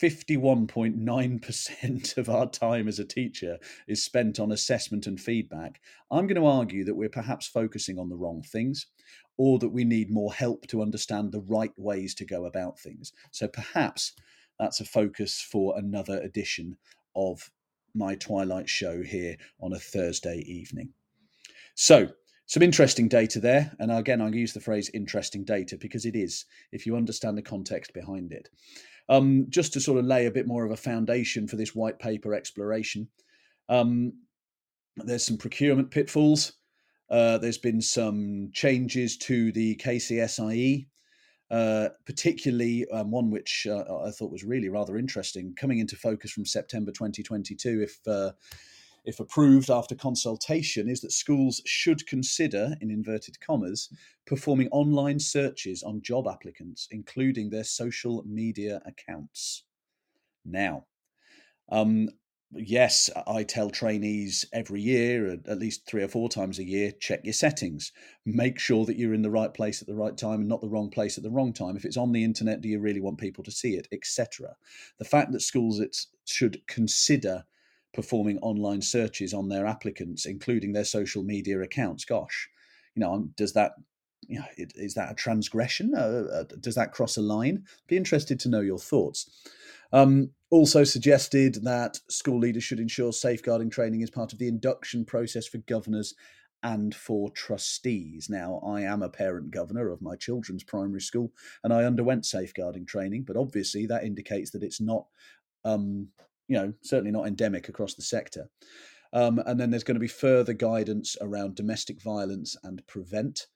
51.9% 0.00 2.16
of 2.16 2.30
our 2.30 2.48
time 2.48 2.88
as 2.88 2.98
a 2.98 3.04
teacher 3.04 3.58
is 3.86 4.02
spent 4.02 4.40
on 4.40 4.50
assessment 4.50 5.06
and 5.06 5.20
feedback, 5.20 5.82
I'm 6.10 6.26
going 6.26 6.40
to 6.40 6.46
argue 6.46 6.84
that 6.84 6.94
we're 6.94 7.10
perhaps 7.10 7.46
focusing 7.46 7.98
on 7.98 8.08
the 8.08 8.16
wrong 8.16 8.42
things 8.42 8.86
or 9.36 9.58
that 9.58 9.68
we 9.68 9.84
need 9.84 10.10
more 10.10 10.32
help 10.32 10.66
to 10.68 10.82
understand 10.82 11.32
the 11.32 11.40
right 11.40 11.72
ways 11.76 12.14
to 12.14 12.24
go 12.24 12.46
about 12.46 12.78
things. 12.78 13.12
So 13.30 13.48
perhaps 13.48 14.12
that's 14.58 14.80
a 14.80 14.84
focus 14.84 15.40
for 15.40 15.78
another 15.78 16.20
edition 16.20 16.76
of 17.14 17.50
my 17.94 18.14
Twilight 18.14 18.68
show 18.68 19.02
here 19.02 19.36
on 19.60 19.72
a 19.72 19.78
Thursday 19.78 20.44
evening. 20.46 20.92
So, 21.74 22.08
some 22.46 22.62
interesting 22.62 23.08
data 23.08 23.38
there. 23.38 23.72
And 23.78 23.92
again, 23.92 24.20
I 24.20 24.28
use 24.28 24.52
the 24.52 24.60
phrase 24.60 24.90
interesting 24.92 25.44
data 25.44 25.78
because 25.80 26.04
it 26.04 26.16
is, 26.16 26.46
if 26.72 26.84
you 26.84 26.96
understand 26.96 27.38
the 27.38 27.42
context 27.42 27.94
behind 27.94 28.32
it. 28.32 28.48
Um, 29.10 29.46
just 29.48 29.72
to 29.72 29.80
sort 29.80 29.98
of 29.98 30.06
lay 30.06 30.26
a 30.26 30.30
bit 30.30 30.46
more 30.46 30.64
of 30.64 30.70
a 30.70 30.76
foundation 30.76 31.48
for 31.48 31.56
this 31.56 31.74
white 31.74 31.98
paper 31.98 32.32
exploration, 32.32 33.08
um, 33.68 34.12
there's 34.96 35.24
some 35.24 35.36
procurement 35.36 35.90
pitfalls. 35.90 36.52
Uh, 37.10 37.36
there's 37.38 37.58
been 37.58 37.82
some 37.82 38.50
changes 38.54 39.16
to 39.18 39.50
the 39.50 39.74
KCSIE, 39.76 40.86
uh, 41.50 41.88
particularly 42.06 42.86
um, 42.92 43.10
one 43.10 43.30
which 43.30 43.66
uh, 43.68 43.82
I 44.06 44.12
thought 44.12 44.30
was 44.30 44.44
really 44.44 44.68
rather 44.68 44.96
interesting, 44.96 45.54
coming 45.56 45.80
into 45.80 45.96
focus 45.96 46.30
from 46.30 46.46
September 46.46 46.92
2022. 46.92 47.82
If 47.82 47.98
uh, 48.06 48.30
if 49.04 49.20
approved 49.20 49.70
after 49.70 49.94
consultation, 49.94 50.88
is 50.88 51.00
that 51.00 51.12
schools 51.12 51.60
should 51.64 52.06
consider, 52.06 52.74
in 52.80 52.90
inverted 52.90 53.40
commas, 53.40 53.88
performing 54.26 54.68
online 54.68 55.18
searches 55.18 55.82
on 55.82 56.02
job 56.02 56.26
applicants, 56.28 56.88
including 56.90 57.50
their 57.50 57.64
social 57.64 58.22
media 58.26 58.80
accounts. 58.84 59.64
Now, 60.44 60.86
um, 61.70 62.08
yes, 62.52 63.10
I 63.26 63.44
tell 63.44 63.70
trainees 63.70 64.44
every 64.52 64.80
year, 64.80 65.38
at 65.46 65.58
least 65.58 65.86
three 65.86 66.02
or 66.02 66.08
four 66.08 66.28
times 66.28 66.58
a 66.58 66.64
year, 66.64 66.92
check 66.92 67.20
your 67.24 67.32
settings. 67.32 67.92
Make 68.26 68.58
sure 68.58 68.84
that 68.86 68.96
you're 68.96 69.14
in 69.14 69.22
the 69.22 69.30
right 69.30 69.52
place 69.52 69.80
at 69.80 69.88
the 69.88 69.94
right 69.94 70.16
time 70.16 70.40
and 70.40 70.48
not 70.48 70.60
the 70.60 70.68
wrong 70.68 70.90
place 70.90 71.16
at 71.16 71.24
the 71.24 71.30
wrong 71.30 71.52
time. 71.52 71.76
If 71.76 71.84
it's 71.84 71.96
on 71.96 72.12
the 72.12 72.24
internet, 72.24 72.60
do 72.60 72.68
you 72.68 72.80
really 72.80 73.00
want 73.00 73.18
people 73.18 73.44
to 73.44 73.50
see 73.50 73.74
it, 73.74 73.86
etc. 73.92 74.56
The 74.98 75.04
fact 75.04 75.32
that 75.32 75.40
schools 75.40 75.80
it 75.80 75.96
should 76.24 76.66
consider 76.66 77.44
performing 77.92 78.38
online 78.38 78.82
searches 78.82 79.34
on 79.34 79.48
their 79.48 79.66
applicants, 79.66 80.26
including 80.26 80.72
their 80.72 80.84
social 80.84 81.22
media 81.22 81.60
accounts. 81.60 82.04
Gosh, 82.04 82.48
you 82.94 83.00
know, 83.00 83.12
um, 83.12 83.34
does 83.36 83.52
that 83.54 83.72
you 84.28 84.38
know, 84.38 84.44
is 84.56 84.94
that 84.94 85.10
a 85.10 85.14
transgression? 85.14 85.92
Uh, 85.94 86.24
uh, 86.32 86.44
does 86.60 86.74
that 86.76 86.92
cross 86.92 87.16
a 87.16 87.22
line? 87.22 87.64
Be 87.88 87.96
interested 87.96 88.38
to 88.40 88.48
know 88.48 88.60
your 88.60 88.78
thoughts. 88.78 89.28
Um, 89.92 90.30
also 90.50 90.84
suggested 90.84 91.64
that 91.64 91.98
school 92.08 92.38
leaders 92.38 92.62
should 92.62 92.80
ensure 92.80 93.12
safeguarding 93.12 93.70
training 93.70 94.02
is 94.02 94.10
part 94.10 94.32
of 94.32 94.38
the 94.38 94.48
induction 94.48 95.04
process 95.04 95.46
for 95.46 95.58
governors 95.58 96.14
and 96.62 96.94
for 96.94 97.30
trustees. 97.30 98.28
Now, 98.28 98.60
I 98.64 98.82
am 98.82 99.02
a 99.02 99.08
parent 99.08 99.50
governor 99.50 99.88
of 99.90 100.02
my 100.02 100.16
children's 100.16 100.62
primary 100.62 101.00
school 101.00 101.32
and 101.64 101.72
I 101.72 101.84
underwent 101.84 102.26
safeguarding 102.26 102.86
training, 102.86 103.24
but 103.24 103.36
obviously 103.36 103.86
that 103.86 104.04
indicates 104.04 104.50
that 104.50 104.62
it's 104.62 104.80
not 104.80 105.06
um, 105.64 106.08
you 106.50 106.56
know, 106.58 106.72
certainly 106.82 107.12
not 107.12 107.28
endemic 107.28 107.68
across 107.68 107.94
the 107.94 108.02
sector. 108.02 108.50
Um, 109.12 109.40
and 109.46 109.58
then 109.58 109.70
there's 109.70 109.84
going 109.84 109.94
to 109.94 110.00
be 110.00 110.08
further 110.08 110.52
guidance 110.52 111.16
around 111.20 111.54
domestic 111.54 112.02
violence 112.02 112.56
and 112.64 112.84
prevent. 112.88 113.46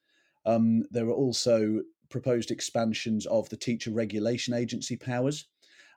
Um, 0.46 0.84
there 0.92 1.06
are 1.06 1.12
also 1.12 1.80
proposed 2.08 2.52
expansions 2.52 3.26
of 3.26 3.48
the 3.48 3.56
teacher 3.56 3.90
regulation 3.90 4.54
agency 4.54 4.96
powers, 4.96 5.48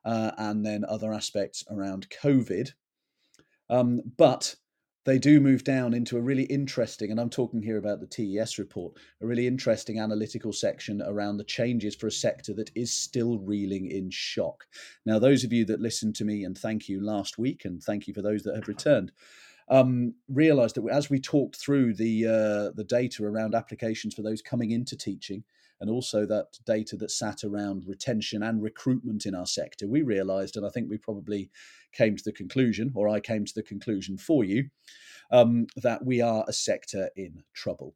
uh, 0.06 0.32
and 0.40 0.66
then 0.66 0.84
other 0.86 1.14
aspects 1.14 1.64
around 1.70 2.08
COVID. 2.10 2.72
Um, 3.70 4.02
but 4.18 4.56
they 5.08 5.18
do 5.18 5.40
move 5.40 5.64
down 5.64 5.94
into 5.94 6.18
a 6.18 6.22
really 6.22 6.44
interesting, 6.44 7.12
and 7.12 7.20
I'm 7.20 7.30
talking 7.30 7.62
here 7.62 7.78
about 7.78 8.02
the 8.02 8.08
TES 8.08 8.60
report, 8.60 8.98
a 9.22 9.26
really 9.26 9.48
interesting 9.48 10.02
analytical 10.02 10.52
section 10.52 11.02
around 11.02 11.38
the 11.38 11.46
changes 11.46 11.96
for 11.96 12.08
a 12.08 12.12
sector 12.12 12.54
that 12.56 12.72
is 12.76 12.92
still 12.92 13.40
reeling 13.40 13.90
in 13.90 14.10
shock. 14.10 14.66
Now, 15.06 15.18
those 15.18 15.46
of 15.46 15.54
you 15.54 15.64
that 15.64 15.80
listened 15.80 16.18
to 16.18 16.26
me, 16.26 16.44
and 16.44 16.58
thank 16.58 16.90
you 16.90 17.02
last 17.02 17.38
week, 17.38 17.64
and 17.64 17.82
thank 17.82 18.06
you 18.10 18.14
for 18.14 18.22
those 18.22 18.44
that 18.44 18.56
have 18.56 18.68
returned, 18.68 19.14
um, 19.70 20.14
realized 20.28 20.76
that 20.76 20.86
as 20.92 21.10
we 21.10 21.22
talked 21.22 21.56
through 21.56 21.94
the 21.94 22.26
uh, 22.26 22.76
the 22.76 22.86
data 22.86 23.24
around 23.24 23.56
applications 23.56 24.14
for 24.14 24.24
those 24.24 24.42
coming 24.42 24.72
into 24.72 24.98
teaching, 24.98 25.42
and 25.80 25.90
also 25.90 26.26
that 26.26 26.58
data 26.66 26.96
that 26.98 27.12
sat 27.12 27.44
around 27.44 27.86
retention 27.88 28.44
and 28.44 28.62
recruitment 28.62 29.26
in 29.26 29.36
our 29.36 29.46
sector, 29.46 29.88
we 29.88 30.02
realized, 30.02 30.58
and 30.58 30.66
I 30.66 30.70
think 30.70 30.90
we 30.90 30.98
probably 30.98 31.50
came 31.94 32.16
to 32.16 32.24
the 32.24 32.32
conclusion, 32.32 32.92
or 32.96 33.08
I 33.08 33.20
came 33.20 33.46
to 33.46 33.54
the 33.56 33.64
conclusion 33.64 34.18
for 34.18 34.44
you, 34.44 34.70
um, 35.32 35.68
that 35.76 36.06
we 36.06 36.22
are 36.22 36.46
a 36.48 36.54
sector 36.54 37.10
in 37.16 37.44
trouble. 37.54 37.96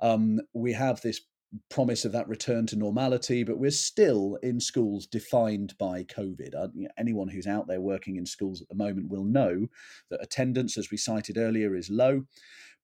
Um, 0.00 0.40
we 0.54 0.72
have 0.72 1.00
this 1.00 1.20
promise 1.68 2.04
of 2.04 2.12
that 2.12 2.28
return 2.28 2.66
to 2.66 2.76
normality, 2.76 3.42
but 3.42 3.58
we're 3.58 3.70
still 3.70 4.38
in 4.42 4.60
schools 4.60 5.06
defined 5.06 5.76
by 5.78 6.04
COVID. 6.04 6.54
Uh, 6.54 6.68
anyone 6.96 7.28
who's 7.28 7.46
out 7.46 7.66
there 7.66 7.80
working 7.80 8.16
in 8.16 8.26
schools 8.26 8.62
at 8.62 8.68
the 8.68 8.74
moment 8.74 9.10
will 9.10 9.24
know 9.24 9.66
that 10.10 10.22
attendance, 10.22 10.78
as 10.78 10.90
we 10.90 10.96
cited 10.96 11.36
earlier, 11.36 11.74
is 11.74 11.90
low. 11.90 12.24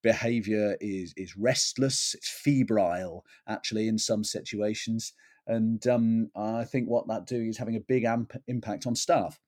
Behavior 0.06 0.76
is 0.80 1.12
is 1.16 1.36
restless. 1.36 2.14
It's 2.14 2.30
febrile, 2.30 3.24
actually, 3.48 3.88
in 3.88 3.98
some 3.98 4.24
situations. 4.24 5.12
And 5.48 5.86
um, 5.86 6.30
I 6.34 6.64
think 6.64 6.88
what 6.88 7.06
that 7.08 7.26
doing 7.26 7.48
is 7.48 7.58
having 7.58 7.76
a 7.76 7.80
big 7.80 8.04
amp- 8.04 8.42
impact 8.48 8.86
on 8.86 8.96
staff 8.96 9.38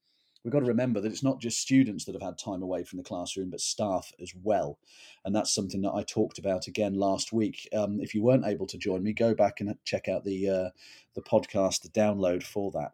we've 0.44 0.52
got 0.52 0.60
to 0.60 0.66
remember 0.66 1.00
that 1.00 1.12
it's 1.12 1.22
not 1.22 1.40
just 1.40 1.60
students 1.60 2.04
that 2.04 2.14
have 2.14 2.22
had 2.22 2.38
time 2.38 2.62
away 2.62 2.84
from 2.84 2.96
the 2.96 3.02
classroom, 3.02 3.50
but 3.50 3.60
staff 3.60 4.10
as 4.20 4.32
well. 4.42 4.78
And 5.24 5.34
that's 5.34 5.54
something 5.54 5.82
that 5.82 5.92
I 5.92 6.02
talked 6.02 6.38
about 6.38 6.66
again 6.66 6.94
last 6.94 7.32
week. 7.32 7.68
Um, 7.76 8.00
if 8.00 8.14
you 8.14 8.22
weren't 8.22 8.46
able 8.46 8.66
to 8.68 8.78
join 8.78 9.02
me, 9.02 9.12
go 9.12 9.34
back 9.34 9.60
and 9.60 9.74
check 9.84 10.08
out 10.08 10.24
the 10.24 10.48
uh, 10.48 10.70
the 11.14 11.22
podcast, 11.22 11.82
the 11.82 11.88
download 11.90 12.42
for 12.42 12.70
that. 12.72 12.92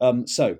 Um, 0.00 0.26
so, 0.26 0.58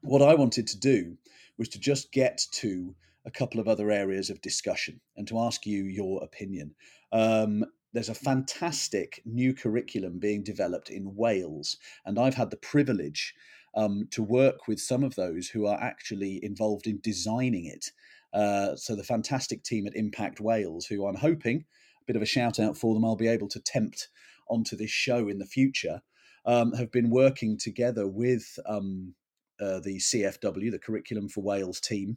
what 0.00 0.22
I 0.22 0.34
wanted 0.34 0.66
to 0.68 0.78
do 0.78 1.16
was 1.58 1.68
to 1.70 1.78
just 1.78 2.12
get 2.12 2.44
to 2.52 2.94
a 3.24 3.30
couple 3.30 3.60
of 3.60 3.68
other 3.68 3.90
areas 3.90 4.30
of 4.30 4.40
discussion 4.40 5.00
and 5.16 5.28
to 5.28 5.38
ask 5.38 5.66
you 5.66 5.84
your 5.84 6.22
opinion. 6.22 6.74
Um, 7.12 7.64
there's 7.92 8.08
a 8.08 8.14
fantastic 8.14 9.20
new 9.24 9.52
curriculum 9.54 10.18
being 10.18 10.42
developed 10.42 10.88
in 10.88 11.14
Wales, 11.14 11.76
and 12.06 12.18
I've 12.18 12.34
had 12.34 12.50
the 12.50 12.56
privilege 12.56 13.34
um, 13.74 14.08
to 14.10 14.22
work 14.22 14.66
with 14.66 14.80
some 14.80 15.04
of 15.04 15.14
those 15.14 15.48
who 15.48 15.66
are 15.66 15.80
actually 15.80 16.42
involved 16.42 16.86
in 16.86 17.00
designing 17.02 17.66
it. 17.66 17.90
Uh, 18.32 18.76
so 18.76 18.96
the 18.96 19.04
fantastic 19.04 19.62
team 19.62 19.86
at 19.86 19.94
Impact 19.94 20.40
Wales, 20.40 20.86
who 20.86 21.06
I'm 21.06 21.16
hoping, 21.16 21.64
a 22.00 22.04
bit 22.06 22.16
of 22.16 22.22
a 22.22 22.26
shout 22.26 22.58
out 22.58 22.76
for 22.76 22.94
them, 22.94 23.04
I'll 23.04 23.16
be 23.16 23.28
able 23.28 23.48
to 23.48 23.60
tempt 23.60 24.08
onto 24.48 24.76
this 24.76 24.90
show 24.90 25.28
in 25.28 25.38
the 25.38 25.46
future, 25.46 26.00
um, 26.46 26.72
have 26.72 26.90
been 26.90 27.10
working 27.10 27.58
together 27.58 28.08
with 28.08 28.58
um, 28.66 29.14
uh, 29.60 29.80
the 29.80 29.98
CFW, 29.98 30.70
the 30.70 30.78
Curriculum 30.78 31.28
for 31.28 31.42
Wales 31.42 31.80
team, 31.80 32.16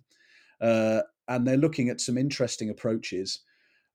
uh, 0.62 1.02
and 1.28 1.46
they're 1.46 1.58
looking 1.58 1.90
at 1.90 2.02
some 2.02 2.18
interesting 2.18 2.70
approaches 2.70 3.40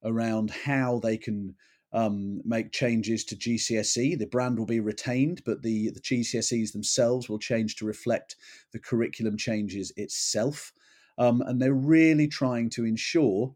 around 0.03 0.51
how 0.51 0.99
they 0.99 1.17
can 1.17 1.55
um, 1.93 2.41
make 2.45 2.71
changes 2.71 3.23
to 3.25 3.35
GCSE. 3.35 4.17
The 4.17 4.27
brand 4.27 4.57
will 4.57 4.65
be 4.65 4.79
retained, 4.79 5.41
but 5.45 5.61
the, 5.61 5.89
the 5.91 5.99
GCSEs 5.99 6.71
themselves 6.71 7.29
will 7.29 7.39
change 7.39 7.75
to 7.77 7.85
reflect 7.85 8.35
the 8.71 8.79
curriculum 8.79 9.37
changes 9.37 9.91
itself. 9.97 10.71
Um, 11.17 11.41
and 11.41 11.61
they're 11.61 11.73
really 11.73 12.27
trying 12.27 12.69
to 12.71 12.85
ensure 12.85 13.53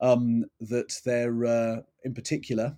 um, 0.00 0.44
that 0.60 0.94
they're, 1.04 1.44
uh, 1.44 1.76
in 2.04 2.14
particular, 2.14 2.76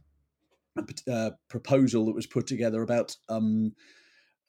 a 0.76 1.12
uh, 1.12 1.30
proposal 1.48 2.06
that 2.06 2.14
was 2.14 2.26
put 2.26 2.46
together 2.46 2.82
about 2.82 3.16
um, 3.28 3.72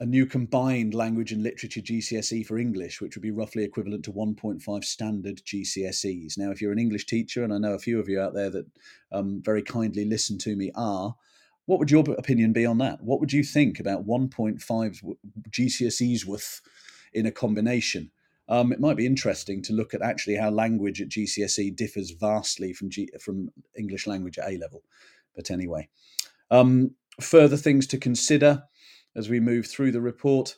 a 0.01 0.05
new 0.05 0.25
combined 0.25 0.93
language 0.93 1.33
and 1.33 1.43
literature 1.43 1.81
GCSE 1.81 2.45
for 2.45 2.57
English, 2.57 3.01
which 3.01 3.15
would 3.15 3.21
be 3.21 3.31
roughly 3.31 3.63
equivalent 3.63 4.05
to 4.05 4.13
1.5 4.13 4.83
standard 4.85 5.41
GCSEs. 5.43 6.37
Now, 6.37 6.51
if 6.51 6.61
you're 6.61 6.71
an 6.71 6.79
English 6.79 7.05
teacher, 7.05 7.43
and 7.43 7.53
I 7.53 7.57
know 7.57 7.73
a 7.73 7.79
few 7.79 7.99
of 7.99 8.07
you 8.07 8.21
out 8.21 8.33
there 8.33 8.49
that 8.49 8.65
um, 9.11 9.41
very 9.43 9.61
kindly 9.61 10.05
listen 10.05 10.37
to 10.39 10.55
me 10.55 10.71
are, 10.73 11.15
what 11.65 11.79
would 11.79 11.91
your 11.91 12.05
opinion 12.17 12.53
be 12.53 12.65
on 12.65 12.77
that? 12.77 13.03
What 13.03 13.19
would 13.19 13.33
you 13.33 13.43
think 13.43 13.79
about 13.79 14.07
1.5 14.07 15.15
GCSEs 15.49 16.25
worth 16.25 16.61
in 17.13 17.25
a 17.25 17.31
combination? 17.31 18.09
Um, 18.47 18.71
it 18.71 18.79
might 18.79 18.97
be 18.97 19.05
interesting 19.05 19.61
to 19.63 19.73
look 19.73 19.93
at 19.93 20.01
actually 20.01 20.35
how 20.35 20.49
language 20.49 21.01
at 21.01 21.09
GCSE 21.09 21.75
differs 21.75 22.11
vastly 22.11 22.73
from 22.73 22.89
G- 22.89 23.11
from 23.21 23.49
English 23.77 24.07
language 24.07 24.39
at 24.39 24.49
A 24.49 24.57
level. 24.57 24.81
But 25.35 25.51
anyway, 25.51 25.89
um, 26.49 26.95
further 27.21 27.57
things 27.57 27.85
to 27.87 27.97
consider 27.97 28.63
as 29.15 29.29
we 29.29 29.39
move 29.39 29.67
through 29.67 29.91
the 29.91 30.01
report 30.01 30.55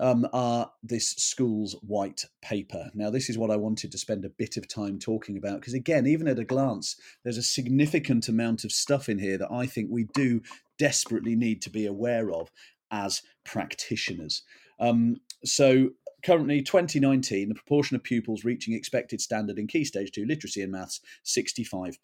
um, 0.00 0.28
are 0.32 0.70
this 0.82 1.10
school's 1.10 1.74
white 1.82 2.24
paper. 2.42 2.90
Now, 2.94 3.10
this 3.10 3.28
is 3.28 3.36
what 3.36 3.50
I 3.50 3.56
wanted 3.56 3.90
to 3.92 3.98
spend 3.98 4.24
a 4.24 4.30
bit 4.30 4.56
of 4.56 4.68
time 4.68 4.98
talking 4.98 5.36
about 5.36 5.60
because, 5.60 5.74
again, 5.74 6.06
even 6.06 6.28
at 6.28 6.38
a 6.38 6.44
glance, 6.44 6.96
there's 7.24 7.38
a 7.38 7.42
significant 7.42 8.28
amount 8.28 8.64
of 8.64 8.72
stuff 8.72 9.08
in 9.08 9.18
here 9.18 9.38
that 9.38 9.50
I 9.50 9.66
think 9.66 9.88
we 9.90 10.04
do 10.14 10.40
desperately 10.78 11.34
need 11.34 11.60
to 11.62 11.70
be 11.70 11.86
aware 11.86 12.30
of 12.30 12.50
as 12.90 13.22
practitioners. 13.44 14.42
Um, 14.78 15.16
so, 15.44 15.90
currently 16.24 16.62
2019 16.62 17.48
the 17.48 17.54
proportion 17.54 17.94
of 17.94 18.02
pupils 18.02 18.44
reaching 18.44 18.74
expected 18.74 19.20
standard 19.20 19.56
in 19.56 19.68
key 19.68 19.84
stage 19.84 20.10
2 20.10 20.24
literacy 20.24 20.62
and 20.62 20.72
maths 20.72 21.00
65% 21.24 21.94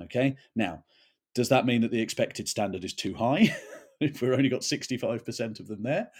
okay 0.00 0.36
now 0.54 0.84
does 1.34 1.48
that 1.48 1.66
mean 1.66 1.80
that 1.80 1.90
the 1.90 2.00
expected 2.00 2.48
standard 2.48 2.84
is 2.84 2.94
too 2.94 3.14
high 3.14 3.54
if 4.02 4.20
we've 4.20 4.32
only 4.32 4.48
got 4.48 4.60
65% 4.60 5.60
of 5.60 5.68
them 5.68 5.82
there? 5.82 6.10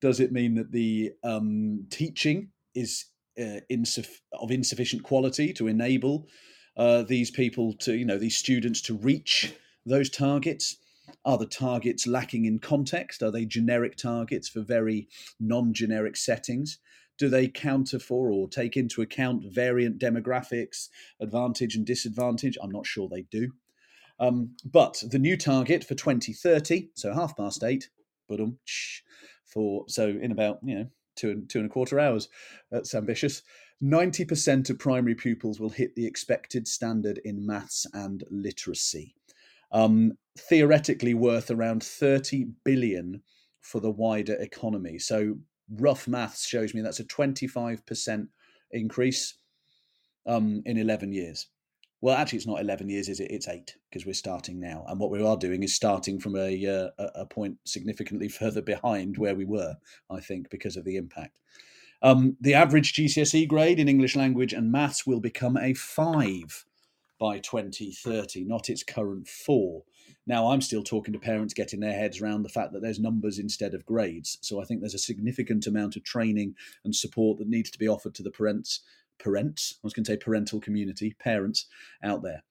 Does 0.00 0.20
it 0.20 0.32
mean 0.32 0.54
that 0.54 0.72
the 0.72 1.12
um, 1.22 1.86
teaching 1.90 2.50
is 2.74 3.06
uh, 3.38 3.60
insuff- 3.70 4.20
of 4.32 4.50
insufficient 4.50 5.02
quality 5.02 5.52
to 5.54 5.68
enable 5.68 6.28
uh, 6.76 7.02
these 7.02 7.30
people 7.30 7.74
to, 7.74 7.94
you 7.94 8.04
know, 8.04 8.18
these 8.18 8.36
students 8.36 8.80
to 8.82 8.96
reach 8.96 9.54
those 9.86 10.10
targets? 10.10 10.76
Are 11.24 11.38
the 11.38 11.46
targets 11.46 12.06
lacking 12.06 12.44
in 12.44 12.60
context? 12.60 13.22
Are 13.22 13.30
they 13.30 13.44
generic 13.44 13.96
targets 13.96 14.48
for 14.48 14.60
very 14.60 15.08
non 15.38 15.74
generic 15.74 16.16
settings? 16.16 16.78
Do 17.18 17.28
they 17.28 17.48
counter 17.48 17.98
for 17.98 18.30
or 18.30 18.48
take 18.48 18.76
into 18.76 19.02
account 19.02 19.44
variant 19.52 19.98
demographics, 19.98 20.88
advantage 21.20 21.74
and 21.74 21.84
disadvantage? 21.84 22.56
I'm 22.62 22.70
not 22.70 22.86
sure 22.86 23.08
they 23.08 23.22
do. 23.22 23.52
Um, 24.20 24.54
but 24.64 25.02
the 25.10 25.18
new 25.18 25.36
target 25.36 25.82
for 25.82 25.94
2030, 25.94 26.90
so 26.94 27.12
half 27.12 27.36
past 27.36 27.64
eight, 27.64 27.88
for 29.44 29.84
so 29.88 30.08
in 30.08 30.30
about 30.30 30.58
you 30.62 30.74
know 30.74 30.86
two 31.16 31.30
and 31.30 31.48
two 31.48 31.58
and 31.58 31.66
a 31.66 31.72
quarter 31.72 31.98
hours. 31.98 32.28
That's 32.70 32.94
ambitious. 32.94 33.42
90% 33.82 34.68
of 34.68 34.78
primary 34.78 35.14
pupils 35.14 35.58
will 35.58 35.70
hit 35.70 35.96
the 35.96 36.06
expected 36.06 36.68
standard 36.68 37.18
in 37.24 37.46
maths 37.46 37.86
and 37.94 38.22
literacy. 38.30 39.14
Um, 39.72 40.12
theoretically 40.38 41.14
worth 41.14 41.50
around 41.50 41.82
30 41.82 42.46
billion 42.64 43.22
for 43.62 43.80
the 43.80 43.90
wider 43.90 44.34
economy. 44.34 44.98
So 44.98 45.36
rough 45.78 46.06
maths 46.06 46.46
shows 46.46 46.74
me 46.74 46.82
that's 46.82 47.00
a 47.00 47.04
25% 47.04 48.28
increase 48.72 49.34
um, 50.26 50.62
in 50.66 50.76
11 50.76 51.12
years. 51.12 51.46
Well, 52.02 52.16
actually, 52.16 52.38
it's 52.38 52.46
not 52.46 52.60
11 52.60 52.88
years, 52.88 53.08
is 53.08 53.20
it? 53.20 53.30
It's 53.30 53.48
eight 53.48 53.76
because 53.90 54.06
we're 54.06 54.14
starting 54.14 54.58
now. 54.58 54.86
And 54.88 54.98
what 54.98 55.10
we 55.10 55.22
are 55.22 55.36
doing 55.36 55.62
is 55.62 55.74
starting 55.74 56.18
from 56.18 56.34
a, 56.34 56.66
uh, 56.66 56.88
a 57.14 57.26
point 57.26 57.58
significantly 57.64 58.28
further 58.40 58.62
behind 58.62 59.18
where 59.18 59.34
we 59.34 59.44
were, 59.44 59.76
I 60.10 60.20
think, 60.20 60.48
because 60.50 60.76
of 60.76 60.84
the 60.84 60.96
impact. 60.96 61.36
Um, 62.02 62.36
the 62.40 62.54
average 62.54 62.94
GCSE 62.94 63.46
grade 63.46 63.78
in 63.78 63.88
English 63.88 64.16
language 64.16 64.54
and 64.54 64.72
maths 64.72 65.06
will 65.06 65.20
become 65.20 65.58
a 65.58 65.74
five 65.74 66.64
by 67.18 67.38
2030, 67.38 68.44
not 68.44 68.70
its 68.70 68.82
current 68.82 69.28
four. 69.28 69.82
Now, 70.26 70.50
I'm 70.50 70.62
still 70.62 70.82
talking 70.82 71.12
to 71.12 71.18
parents 71.18 71.52
getting 71.52 71.80
their 71.80 71.92
heads 71.92 72.22
around 72.22 72.42
the 72.42 72.48
fact 72.48 72.72
that 72.72 72.80
there's 72.80 72.98
numbers 72.98 73.38
instead 73.38 73.74
of 73.74 73.84
grades. 73.84 74.38
So 74.40 74.62
I 74.62 74.64
think 74.64 74.80
there's 74.80 74.94
a 74.94 74.98
significant 74.98 75.66
amount 75.66 75.96
of 75.96 76.04
training 76.04 76.54
and 76.82 76.96
support 76.96 77.38
that 77.38 77.48
needs 77.48 77.70
to 77.72 77.78
be 77.78 77.88
offered 77.88 78.14
to 78.14 78.22
the 78.22 78.30
parents 78.30 78.80
parents, 79.22 79.74
I 79.76 79.80
was 79.82 79.92
going 79.92 80.04
to 80.04 80.12
say 80.12 80.16
parental 80.16 80.60
community, 80.60 81.14
parents 81.18 81.66
out 82.02 82.22
there. 82.22 82.42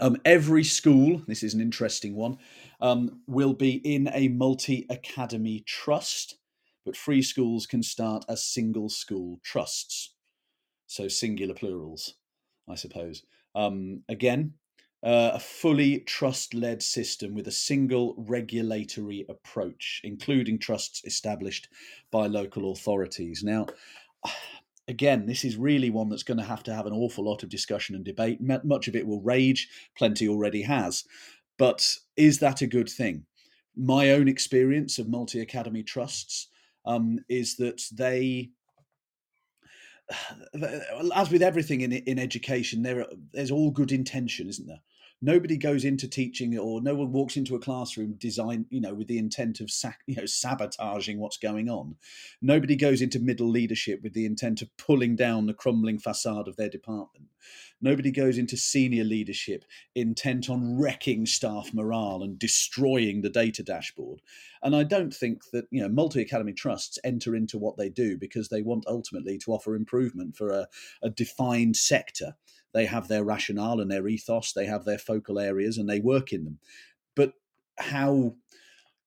Um, 0.00 0.16
every 0.24 0.64
school, 0.64 1.22
this 1.26 1.42
is 1.42 1.54
an 1.54 1.60
interesting 1.60 2.14
one, 2.14 2.38
um, 2.80 3.20
will 3.26 3.54
be 3.54 3.74
in 3.84 4.08
a 4.12 4.28
multi 4.28 4.86
academy 4.88 5.64
trust, 5.66 6.36
but 6.84 6.96
free 6.96 7.22
schools 7.22 7.66
can 7.66 7.82
start 7.82 8.24
as 8.28 8.44
single 8.44 8.88
school 8.88 9.40
trusts. 9.42 10.14
So 10.86 11.08
singular 11.08 11.54
plurals, 11.54 12.14
I 12.68 12.76
suppose. 12.76 13.24
Um, 13.54 14.02
again, 14.08 14.54
uh, 15.02 15.32
a 15.34 15.40
fully 15.40 16.00
trust 16.00 16.54
led 16.54 16.82
system 16.82 17.34
with 17.34 17.48
a 17.48 17.52
single 17.52 18.14
regulatory 18.18 19.24
approach, 19.28 20.00
including 20.04 20.58
trusts 20.58 21.02
established 21.04 21.68
by 22.10 22.26
local 22.26 22.72
authorities. 22.72 23.42
Now, 23.42 23.66
again, 24.90 25.24
this 25.24 25.44
is 25.44 25.56
really 25.56 25.88
one 25.88 26.08
that's 26.08 26.24
going 26.24 26.38
to 26.38 26.44
have 26.44 26.62
to 26.64 26.74
have 26.74 26.84
an 26.84 26.92
awful 26.92 27.24
lot 27.24 27.42
of 27.42 27.48
discussion 27.48 27.94
and 27.94 28.04
debate. 28.04 28.40
Much 28.40 28.88
of 28.88 28.96
it 28.96 29.06
will 29.06 29.22
rage, 29.22 29.68
plenty 29.96 30.28
already 30.28 30.62
has. 30.62 31.04
But 31.56 31.96
is 32.16 32.40
that 32.40 32.60
a 32.60 32.66
good 32.66 32.88
thing? 32.88 33.24
My 33.76 34.10
own 34.10 34.28
experience 34.28 34.98
of 34.98 35.08
multi 35.08 35.40
academy 35.40 35.82
trusts 35.82 36.48
um, 36.84 37.20
is 37.28 37.56
that 37.56 37.82
they 37.92 38.50
as 41.14 41.30
with 41.30 41.42
everything 41.42 41.82
in 41.82 41.92
in 41.92 42.18
education, 42.18 42.82
there 42.82 43.06
there's 43.32 43.50
all 43.50 43.70
good 43.70 43.92
intention, 43.92 44.48
isn't 44.48 44.66
there? 44.66 44.80
Nobody 45.22 45.56
goes 45.56 45.84
into 45.84 46.08
teaching 46.08 46.56
or 46.58 46.80
no 46.80 46.94
one 46.94 47.12
walks 47.12 47.36
into 47.36 47.54
a 47.54 47.60
classroom 47.60 48.14
design 48.14 48.66
you 48.70 48.80
know 48.80 48.94
with 48.94 49.06
the 49.08 49.18
intent 49.18 49.60
of 49.60 49.70
sac- 49.70 50.02
you 50.06 50.16
know 50.16 50.26
sabotaging 50.26 51.18
what's 51.18 51.36
going 51.36 51.68
on. 51.68 51.96
Nobody 52.40 52.76
goes 52.76 53.02
into 53.02 53.18
middle 53.18 53.48
leadership 53.48 54.00
with 54.02 54.14
the 54.14 54.26
intent 54.26 54.62
of 54.62 54.76
pulling 54.76 55.16
down 55.16 55.46
the 55.46 55.54
crumbling 55.54 55.98
facade 55.98 56.48
of 56.48 56.56
their 56.56 56.68
department. 56.68 57.26
Nobody 57.80 58.10
goes 58.10 58.36
into 58.36 58.56
senior 58.56 59.04
leadership 59.04 59.64
intent 59.94 60.50
on 60.50 60.78
wrecking 60.78 61.26
staff 61.26 61.72
morale 61.72 62.22
and 62.22 62.38
destroying 62.38 63.22
the 63.22 63.30
data 63.30 63.62
dashboard. 63.62 64.20
And 64.62 64.76
i 64.76 64.82
don't 64.82 65.14
think 65.14 65.42
that 65.52 65.66
you 65.70 65.80
know 65.80 65.88
multi 65.88 66.20
academy 66.20 66.52
trusts 66.52 66.98
enter 67.04 67.34
into 67.34 67.58
what 67.58 67.76
they 67.76 67.88
do 67.88 68.16
because 68.16 68.48
they 68.48 68.62
want 68.62 68.84
ultimately 68.86 69.38
to 69.38 69.52
offer 69.52 69.74
improvement 69.74 70.36
for 70.36 70.50
a, 70.50 70.66
a 71.02 71.10
defined 71.10 71.76
sector 71.76 72.36
they 72.72 72.86
have 72.86 73.08
their 73.08 73.24
rationale 73.24 73.80
and 73.80 73.90
their 73.90 74.06
ethos, 74.08 74.52
they 74.52 74.66
have 74.66 74.84
their 74.84 74.98
focal 74.98 75.38
areas, 75.38 75.78
and 75.78 75.88
they 75.88 76.00
work 76.00 76.32
in 76.32 76.44
them. 76.44 76.58
But 77.16 77.34
how 77.78 78.34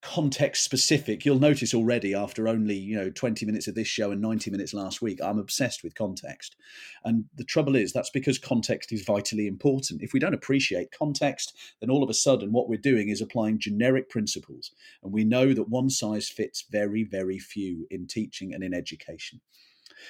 context 0.04 0.66
specific 0.66 1.24
you'll 1.24 1.40
notice 1.40 1.74
already 1.74 2.14
after 2.14 2.46
only 2.46 2.76
you 2.76 2.94
know 2.94 3.10
20 3.10 3.46
minutes 3.46 3.70
of 3.70 3.76
this 3.76 3.88
show 3.88 4.12
and 4.12 4.22
90 4.22 4.52
minutes 4.52 4.74
last 4.74 5.02
week 5.02 5.20
i'm 5.24 5.40
obsessed 5.40 5.82
with 5.82 5.96
context. 5.96 6.58
And 7.06 7.24
the 7.36 7.46
trouble 7.46 7.78
is 7.78 7.94
that's 7.94 8.10
because 8.10 8.38
context 8.38 8.92
is 8.92 9.06
vitally 9.06 9.48
important. 9.48 10.02
If 10.02 10.12
we 10.12 10.20
don't 10.20 10.34
appreciate 10.34 10.92
context 10.92 11.58
then 11.80 11.90
all 11.90 12.04
of 12.04 12.10
a 12.10 12.14
sudden 12.14 12.52
what 12.52 12.68
we're 12.68 12.78
doing 12.78 13.08
is 13.08 13.22
applying 13.22 13.60
generic 13.60 14.10
principles. 14.10 14.72
And 15.04 15.14
we 15.14 15.24
know 15.24 15.54
that 15.54 15.70
one 15.70 15.90
size 15.90 16.28
fits 16.28 16.66
very 16.70 17.06
very 17.06 17.40
few 17.40 17.88
in 17.90 18.06
teaching 18.06 18.54
and 18.54 18.62
in 18.62 18.74
education. 18.74 19.40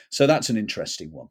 So 0.09 0.25
that's 0.25 0.49
an 0.49 0.57
interesting 0.57 1.11
one 1.11 1.29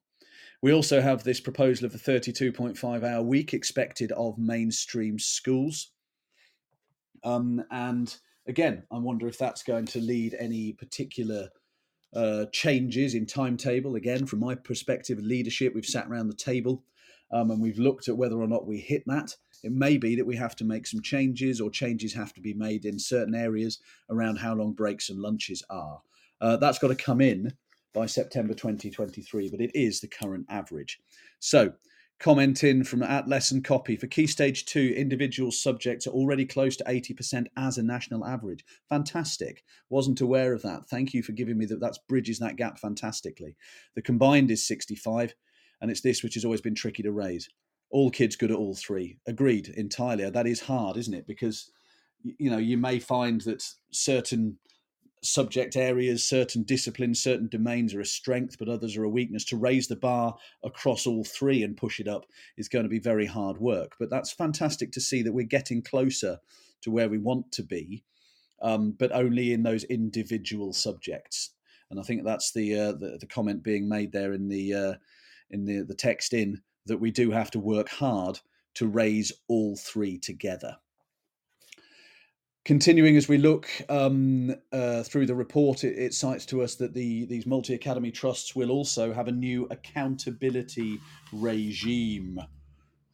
we 0.63 0.73
also 0.73 1.01
have 1.01 1.25
this 1.25 1.41
proposal 1.41 1.87
of 1.87 1.95
a 1.95 1.99
32.5 1.99 3.03
hour 3.05 3.23
week 3.23 3.53
expected 3.53 4.13
of 4.13 4.39
mainstream 4.39 5.19
schools. 5.19 5.91
Um, 7.25 7.65
and 7.71 8.17
again, 8.47 8.85
I 8.91 8.99
wonder 8.99 9.27
if 9.27 9.37
that's 9.37 9.65
going 9.65 9.87
to 9.87 10.01
lead 10.01 10.37
any 10.39 10.73
particular 10.73 11.49
uh, 12.15 12.47
changes 12.53 13.15
in 13.15 13.27
timetable. 13.27 13.97
Again, 13.97 14.25
from 14.25 14.39
my 14.39 14.55
perspective, 14.55 15.19
of 15.19 15.25
leadership, 15.25 15.75
we've 15.75 15.85
sat 15.85 16.07
around 16.07 16.29
the 16.29 16.35
table 16.35 16.85
um, 17.33 17.51
and 17.51 17.61
we've 17.61 17.79
looked 17.79 18.09
at 18.09 18.17
whether 18.17 18.41
or 18.41 18.47
not 18.47 18.67
we 18.67 18.79
hit 18.79 19.03
that. 19.07 19.35
It 19.65 19.73
may 19.73 19.97
be 19.97 20.15
that 20.17 20.27
we 20.27 20.37
have 20.37 20.55
to 20.57 20.65
make 20.65 20.87
some 20.87 21.03
changes, 21.03 21.61
or 21.61 21.71
changes 21.71 22.13
have 22.15 22.35
to 22.35 22.41
be 22.41 22.53
made 22.53 22.85
in 22.85 22.99
certain 22.99 23.35
areas 23.35 23.79
around 24.11 24.37
how 24.37 24.55
long 24.55 24.73
breaks 24.73 25.09
and 25.09 25.21
lunches 25.21 25.63
are. 25.71 26.01
Uh, 26.41 26.57
that's 26.57 26.79
got 26.79 26.89
to 26.89 26.97
come 26.97 27.21
in 27.21 27.53
by 27.93 28.07
September 28.07 28.55
2023, 28.55 29.51
but 29.51 29.61
it 29.61 29.71
is 29.75 30.01
the 30.01 30.09
current 30.09 30.47
average. 30.49 31.01
So, 31.41 31.73
comment 32.23 32.63
in 32.63 32.85
from 32.85 33.03
at 33.03 33.27
lesson 33.27 33.61
copy 33.63 33.97
for 33.97 34.07
key 34.07 34.29
stage 34.29 34.65
two 34.65 34.95
individual 34.97 35.51
subjects 35.51 36.07
are 36.07 36.13
already 36.13 36.47
close 36.47 36.77
to 36.77 36.85
80% 36.85 37.47
as 37.57 37.79
a 37.79 37.83
national 37.83 38.25
average. 38.25 38.65
Fantastic. 38.89 39.65
Wasn't 39.91 40.21
aware 40.21 40.53
of 40.53 40.63
that. 40.63 40.89
Thank 40.89 41.13
you 41.15 41.25
for 41.25 41.33
giving 41.33 41.59
me 41.59 41.67
that 41.67 41.81
that 41.81 41.99
bridges 42.09 42.39
that 42.39 42.55
gap 42.55 42.79
fantastically. 42.79 43.57
The 43.97 44.03
combined 44.03 44.53
is 44.53 44.67
65 44.69 45.35
and 45.81 45.91
it's 45.91 46.01
this 46.01 46.23
which 46.23 46.35
has 46.35 46.45
always 46.45 46.61
been 46.61 46.77
tricky 46.77 47.03
to 47.03 47.11
raise. 47.11 47.49
All 47.91 48.09
kids 48.09 48.37
good 48.37 48.53
at 48.53 48.57
all 48.57 48.77
three. 48.77 49.19
Agreed 49.27 49.69
entirely. 49.77 50.31
That 50.31 50.47
is 50.47 50.61
hard 50.61 50.97
isn't 50.97 51.15
it? 51.15 51.27
Because 51.27 51.73
you 52.23 52.51
know 52.51 52.59
you 52.59 52.79
may 52.79 53.01
find 53.01 53.41
that 53.43 53.65
certain 53.91 54.59
subject 55.23 55.77
areas, 55.77 56.29
certain 56.29 56.65
disciplines, 56.65 57.23
certain 57.23 57.49
domains 57.49 57.95
are 57.95 58.01
a 58.01 58.07
strength, 58.07 58.57
but 58.59 58.69
others 58.69 58.97
are 58.97 59.05
a 59.05 59.09
weakness. 59.09 59.45
To 59.47 59.57
raise 59.57 59.87
the 59.87 59.97
bar 59.97 60.37
across 60.65 61.07
all 61.07 61.25
three 61.25 61.63
and 61.63 61.77
push 61.77 62.01
it 62.01 62.09
up 62.09 62.27
is 62.57 62.69
going 62.69 62.85
to 62.85 62.89
be 62.89 62.99
very 62.99 63.27
hard 63.27 63.59
work. 63.59 63.93
But 63.99 64.11
that's 64.11 64.33
fantastic 64.33 64.91
to 64.93 65.01
see 65.01 65.23
that 65.23 65.33
we're 65.33 65.45
getting 65.45 65.83
closer 65.83 66.39
to 66.83 66.91
where 66.91 67.09
we 67.09 67.19
want 67.19 67.53
to 67.53 67.63
be, 67.63 68.05
um, 68.61 68.95
but 68.99 69.13
only 69.13 69.53
in 69.53 69.63
those 69.63 69.85
individual 69.85 70.73
subjects. 70.73 71.51
And 71.91 72.01
I 72.01 72.03
think 72.03 72.25
that's 72.25 72.53
the 72.53 72.75
uh, 72.79 72.93
the, 72.93 73.19
the, 73.21 73.27
comment 73.27 73.63
being 73.63 73.89
made 73.89 74.13
there 74.13 74.33
in 74.33 74.49
the 74.49 74.75
uh, 74.75 74.95
in 75.51 75.67
the 75.67 75.83
the 75.83 75.95
text 75.95 76.33
in 76.33 76.63
that 76.87 76.99
we 76.99 77.11
do 77.11 77.31
have 77.31 77.51
to 77.53 77.61
work 77.61 77.89
hard 77.89 78.41
to 78.75 78.89
raise 78.89 79.31
all 79.49 79.77
three 79.77 80.19
together. 80.19 80.79
Continuing 82.65 83.17
as 83.17 83.29
we 83.29 83.39
look 83.39 83.69
um, 83.89 84.55
uh, 84.73 85.03
through 85.03 85.27
the 85.27 85.35
report, 85.35 85.83
it, 85.83 85.99
it, 85.99 86.15
cites 86.15 86.47
to 86.47 86.63
us 86.63 86.77
that 86.77 86.95
the 86.95 87.25
these 87.25 87.45
multi 87.45 87.75
academy 87.75 88.13
trusts 88.13 88.55
will 88.55 88.71
also 88.71 89.13
have 89.13 89.27
a 89.27 89.33
new 89.33 89.67
accountability 89.71 91.01
regime. 91.33 92.41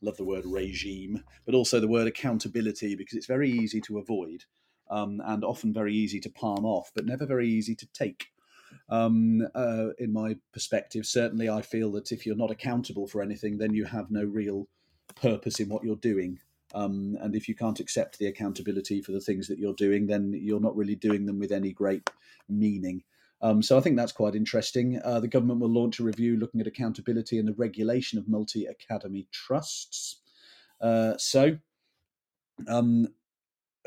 Love 0.02 0.18
the 0.18 0.24
word 0.24 0.44
regime, 0.44 1.24
but 1.46 1.54
also 1.54 1.80
the 1.80 1.88
word 1.88 2.06
accountability 2.06 2.94
because 2.94 3.16
it's 3.16 3.26
very 3.26 3.50
easy 3.50 3.80
to 3.80 3.98
avoid 3.98 4.44
um, 4.90 5.22
and 5.24 5.42
often 5.42 5.72
very 5.72 5.94
easy 5.94 6.20
to 6.20 6.30
palm 6.30 6.66
off, 6.66 6.90
but 6.94 7.06
never 7.06 7.24
very 7.24 7.48
easy 7.48 7.74
to 7.74 7.86
take. 7.92 8.26
Um, 8.90 9.48
uh, 9.54 9.88
in 9.98 10.12
my 10.12 10.36
perspective, 10.52 11.06
certainly 11.06 11.48
I 11.48 11.62
feel 11.62 11.90
that 11.92 12.12
if 12.12 12.26
you're 12.26 12.36
not 12.36 12.50
accountable 12.50 13.06
for 13.06 13.22
anything, 13.22 13.56
then 13.56 13.72
you 13.72 13.86
have 13.86 14.10
no 14.10 14.24
real 14.24 14.68
purpose 15.14 15.58
in 15.58 15.70
what 15.70 15.84
you're 15.84 15.96
doing. 15.96 16.38
Um, 16.74 17.16
and 17.20 17.34
if 17.34 17.48
you 17.48 17.54
can't 17.54 17.80
accept 17.80 18.18
the 18.18 18.26
accountability 18.26 19.00
for 19.00 19.12
the 19.12 19.20
things 19.20 19.48
that 19.48 19.58
you're 19.58 19.74
doing, 19.74 20.06
then 20.06 20.34
you're 20.38 20.60
not 20.60 20.76
really 20.76 20.96
doing 20.96 21.26
them 21.26 21.38
with 21.38 21.52
any 21.52 21.72
great 21.72 22.08
meaning. 22.48 23.02
Um, 23.40 23.62
so 23.62 23.78
I 23.78 23.80
think 23.80 23.96
that's 23.96 24.12
quite 24.12 24.34
interesting. 24.34 25.00
Uh, 25.04 25.20
the 25.20 25.28
government 25.28 25.60
will 25.60 25.72
launch 25.72 26.00
a 26.00 26.04
review 26.04 26.36
looking 26.36 26.60
at 26.60 26.66
accountability 26.66 27.38
and 27.38 27.46
the 27.46 27.54
regulation 27.54 28.18
of 28.18 28.28
multi 28.28 28.66
academy 28.66 29.28
trusts. 29.32 30.20
Uh, 30.80 31.14
so, 31.16 31.56
um, 32.66 33.08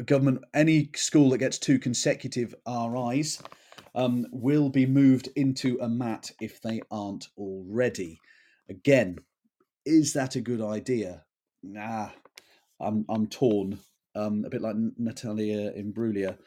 government, 0.06 0.44
any 0.54 0.90
school 0.96 1.30
that 1.30 1.40
gets 1.40 1.60
two 1.60 1.80
consecutive 1.80 2.56
RIs 2.66 3.42
um, 3.94 4.26
will 4.32 4.70
be 4.70 4.86
moved 4.86 5.30
into 5.36 5.78
a 5.82 5.90
mat 5.90 6.32
if 6.40 6.62
they 6.62 6.82
aren't 6.90 7.28
already. 7.38 8.20
Again, 8.70 9.18
is 9.86 10.14
that 10.14 10.36
a 10.36 10.42
good 10.42 10.62
idea? 10.62 11.24
Nah, 11.62 12.10
I'm 12.82 13.06
I'm 13.10 13.28
torn. 13.28 13.80
Um, 14.14 14.44
a 14.46 14.50
bit 14.50 14.62
like 14.62 14.76
Natalie 14.98 15.52
Imbruglia. 15.78 16.38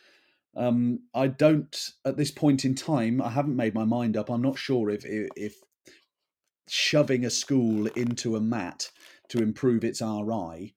Um, 0.57 1.01
I 1.15 1.29
don't 1.29 1.91
at 2.05 2.17
this 2.17 2.31
point 2.31 2.65
in 2.65 2.75
time. 2.75 3.23
I 3.23 3.31
haven't 3.31 3.57
made 3.57 3.75
my 3.75 3.85
mind 3.85 4.17
up. 4.17 4.31
I'm 4.31 4.43
not 4.43 4.59
sure 4.59 4.91
if 4.91 5.05
if 5.05 5.57
shoving 6.69 7.25
a 7.25 7.31
school 7.31 7.87
into 7.89 8.37
a 8.37 8.41
mat 8.41 8.91
to 9.29 9.39
improve 9.39 9.85
its 9.85 10.01
RI 10.01 10.75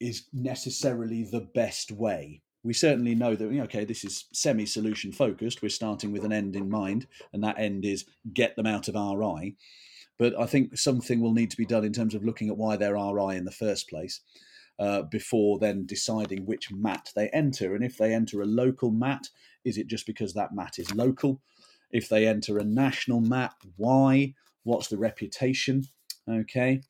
is 0.00 0.26
necessarily 0.32 1.24
the 1.24 1.40
best 1.40 1.90
way. 1.90 2.42
We 2.62 2.74
certainly 2.74 3.14
know 3.14 3.36
that 3.36 3.60
okay, 3.62 3.84
this 3.84 4.04
is 4.04 4.26
semi-solution 4.32 5.12
focused. 5.12 5.62
We're 5.62 5.68
starting 5.68 6.12
with 6.12 6.24
an 6.24 6.32
end 6.32 6.56
in 6.56 6.68
mind, 6.68 7.06
and 7.32 7.42
that 7.44 7.58
end 7.58 7.84
is 7.84 8.04
get 8.34 8.56
them 8.56 8.66
out 8.66 8.88
of 8.88 8.94
RI. 8.94 9.56
But 10.18 10.38
I 10.38 10.46
think 10.46 10.76
something 10.76 11.20
will 11.20 11.32
need 11.32 11.50
to 11.50 11.56
be 11.56 11.66
done 11.66 11.84
in 11.84 11.92
terms 11.92 12.14
of 12.14 12.24
looking 12.24 12.48
at 12.48 12.56
why 12.56 12.76
they're 12.76 12.94
RI 12.94 13.36
in 13.36 13.44
the 13.44 13.52
first 13.52 13.88
place. 13.88 14.20
Uh, 14.78 15.00
before 15.00 15.58
then 15.58 15.86
deciding 15.86 16.44
which 16.44 16.70
mat 16.70 17.10
they 17.16 17.30
enter. 17.30 17.74
And 17.74 17.82
if 17.82 17.96
they 17.96 18.12
enter 18.12 18.42
a 18.42 18.44
local 18.46 18.90
mat, 18.90 19.30
is 19.64 19.78
it 19.78 19.86
just 19.86 20.04
because 20.06 20.34
that 20.34 20.54
mat 20.54 20.78
is 20.78 20.94
local? 20.94 21.40
If 21.90 22.10
they 22.10 22.26
enter 22.26 22.58
a 22.58 22.64
national 22.64 23.22
mat, 23.22 23.54
why? 23.76 24.34
What's 24.64 24.88
the 24.88 24.98
reputation? 24.98 25.84
Okay. 26.28 26.82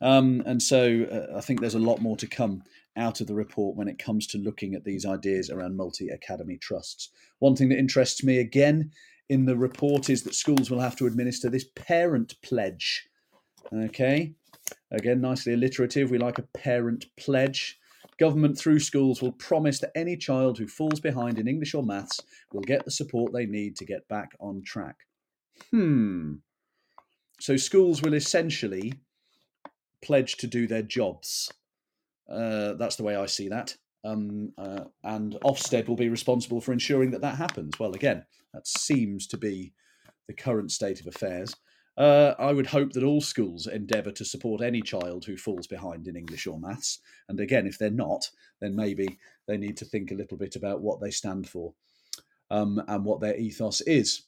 Um, 0.00 0.42
and 0.46 0.62
so 0.62 1.04
uh, 1.04 1.36
I 1.36 1.40
think 1.40 1.60
there's 1.60 1.74
a 1.74 1.78
lot 1.78 2.00
more 2.00 2.16
to 2.16 2.26
come 2.26 2.62
out 2.96 3.20
of 3.20 3.26
the 3.26 3.34
report 3.34 3.76
when 3.76 3.88
it 3.88 3.98
comes 3.98 4.26
to 4.28 4.38
looking 4.38 4.74
at 4.74 4.84
these 4.84 5.06
ideas 5.06 5.50
around 5.50 5.76
multi 5.76 6.08
academy 6.08 6.56
trusts. 6.56 7.10
One 7.38 7.54
thing 7.54 7.68
that 7.68 7.78
interests 7.78 8.24
me 8.24 8.38
again 8.38 8.90
in 9.28 9.44
the 9.44 9.56
report 9.56 10.10
is 10.10 10.22
that 10.24 10.34
schools 10.34 10.70
will 10.70 10.80
have 10.80 10.96
to 10.96 11.06
administer 11.06 11.48
this 11.48 11.66
parent 11.76 12.34
pledge. 12.42 13.06
Okay. 13.72 14.34
Again, 14.92 15.20
nicely 15.20 15.52
alliterative. 15.52 16.10
We 16.10 16.18
like 16.18 16.38
a 16.38 16.48
parent 16.54 17.06
pledge. 17.16 17.78
Government 18.18 18.58
through 18.58 18.80
schools 18.80 19.22
will 19.22 19.32
promise 19.32 19.78
that 19.80 19.92
any 19.94 20.16
child 20.16 20.58
who 20.58 20.66
falls 20.66 21.00
behind 21.00 21.38
in 21.38 21.48
English 21.48 21.74
or 21.74 21.82
maths 21.82 22.20
will 22.52 22.62
get 22.62 22.84
the 22.84 22.90
support 22.90 23.32
they 23.32 23.46
need 23.46 23.76
to 23.76 23.84
get 23.84 24.06
back 24.08 24.32
on 24.40 24.62
track. 24.62 24.96
Hmm. 25.70 26.34
So 27.40 27.56
schools 27.56 28.02
will 28.02 28.14
essentially 28.14 28.92
pledge 30.02 30.36
to 30.36 30.46
do 30.46 30.66
their 30.66 30.82
jobs. 30.82 31.50
Uh, 32.28 32.74
that's 32.74 32.96
the 32.96 33.02
way 33.02 33.16
I 33.16 33.26
see 33.26 33.48
that. 33.48 33.76
Um, 34.04 34.52
uh, 34.56 34.84
and 35.04 35.36
Ofsted 35.44 35.88
will 35.88 35.96
be 35.96 36.08
responsible 36.08 36.60
for 36.60 36.72
ensuring 36.72 37.10
that 37.12 37.22
that 37.22 37.36
happens. 37.36 37.78
Well, 37.78 37.92
again, 37.92 38.24
that 38.54 38.66
seems 38.66 39.26
to 39.28 39.36
be 39.36 39.72
the 40.26 40.34
current 40.34 40.70
state 40.70 41.00
of 41.00 41.06
affairs. 41.06 41.54
Uh, 41.96 42.34
I 42.38 42.52
would 42.52 42.68
hope 42.68 42.92
that 42.92 43.04
all 43.04 43.20
schools 43.20 43.66
endeavour 43.66 44.12
to 44.12 44.24
support 44.24 44.62
any 44.62 44.80
child 44.80 45.24
who 45.24 45.36
falls 45.36 45.66
behind 45.66 46.06
in 46.06 46.16
English 46.16 46.46
or 46.46 46.58
maths. 46.58 47.00
And 47.28 47.38
again, 47.40 47.66
if 47.66 47.78
they're 47.78 47.90
not, 47.90 48.30
then 48.60 48.74
maybe 48.74 49.18
they 49.46 49.56
need 49.56 49.76
to 49.78 49.84
think 49.84 50.10
a 50.10 50.14
little 50.14 50.38
bit 50.38 50.56
about 50.56 50.80
what 50.80 51.00
they 51.00 51.10
stand 51.10 51.48
for 51.48 51.74
um, 52.50 52.82
and 52.88 53.04
what 53.04 53.20
their 53.20 53.36
ethos 53.36 53.80
is. 53.82 54.22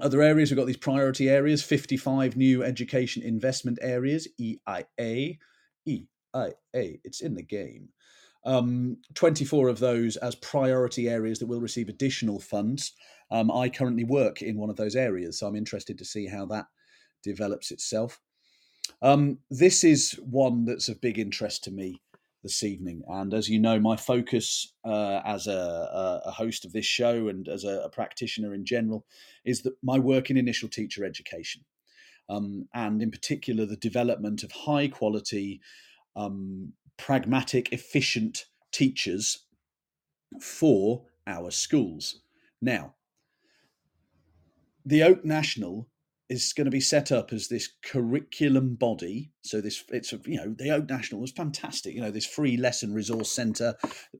Other 0.00 0.22
areas, 0.22 0.50
we've 0.50 0.58
got 0.58 0.66
these 0.66 0.76
priority 0.76 1.28
areas 1.28 1.62
55 1.62 2.36
new 2.36 2.62
education 2.62 3.22
investment 3.22 3.78
areas, 3.82 4.28
EIA. 4.38 5.38
EIA, 5.86 6.54
it's 6.72 7.20
in 7.20 7.34
the 7.34 7.42
game. 7.42 7.88
Um, 8.44 8.98
24 9.14 9.68
of 9.68 9.80
those 9.80 10.16
as 10.16 10.34
priority 10.36 11.08
areas 11.08 11.38
that 11.38 11.46
will 11.46 11.60
receive 11.60 11.88
additional 11.88 12.40
funds. 12.40 12.92
Um, 13.30 13.50
I 13.50 13.68
currently 13.68 14.04
work 14.04 14.42
in 14.42 14.56
one 14.56 14.70
of 14.70 14.76
those 14.76 14.96
areas, 14.96 15.38
so 15.38 15.46
I'm 15.46 15.56
interested 15.56 15.98
to 15.98 16.04
see 16.04 16.26
how 16.26 16.46
that 16.46 16.66
develops 17.22 17.70
itself. 17.70 18.20
Um, 19.02 19.38
this 19.50 19.84
is 19.84 20.12
one 20.22 20.64
that's 20.64 20.88
of 20.88 21.00
big 21.00 21.18
interest 21.18 21.64
to 21.64 21.70
me 21.70 22.00
this 22.42 22.62
evening. 22.62 23.02
And 23.08 23.34
as 23.34 23.48
you 23.48 23.58
know, 23.58 23.78
my 23.78 23.96
focus 23.96 24.72
uh, 24.84 25.20
as 25.24 25.46
a, 25.46 26.22
a, 26.24 26.30
host 26.30 26.64
of 26.64 26.72
this 26.72 26.86
show 26.86 27.28
and 27.28 27.48
as 27.48 27.64
a, 27.64 27.82
a, 27.82 27.90
practitioner 27.90 28.54
in 28.54 28.64
general 28.64 29.04
is 29.44 29.62
that 29.62 29.74
my 29.82 29.98
work 29.98 30.30
in 30.30 30.36
initial 30.38 30.68
teacher 30.68 31.04
education. 31.04 31.62
Um, 32.30 32.68
and 32.72 33.02
in 33.02 33.10
particular, 33.10 33.66
the 33.66 33.76
development 33.76 34.42
of 34.42 34.52
high 34.52 34.88
quality, 34.88 35.60
um, 36.16 36.72
pragmatic, 36.96 37.72
efficient 37.72 38.46
teachers 38.72 39.44
for 40.40 41.02
our 41.26 41.50
schools. 41.50 42.20
Now, 42.62 42.94
the 44.84 45.02
Oak 45.02 45.24
National 45.24 45.89
is 46.30 46.52
going 46.52 46.64
to 46.64 46.70
be 46.70 46.80
set 46.80 47.10
up 47.10 47.32
as 47.32 47.48
this 47.48 47.68
curriculum 47.82 48.76
body. 48.76 49.32
So 49.42 49.60
this 49.60 49.84
it's 49.88 50.12
you 50.12 50.36
know 50.36 50.54
the 50.56 50.70
Oak 50.70 50.88
National 50.88 51.20
was 51.20 51.32
fantastic. 51.32 51.94
You 51.94 52.00
know 52.00 52.12
this 52.12 52.24
free 52.24 52.56
lesson 52.56 52.94
resource 52.94 53.32
centre 53.32 53.74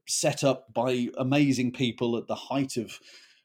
set 0.08 0.42
up 0.42 0.74
by 0.74 1.08
amazing 1.16 1.72
people 1.72 2.16
at 2.16 2.26
the 2.26 2.34
height 2.34 2.76
of 2.76 2.98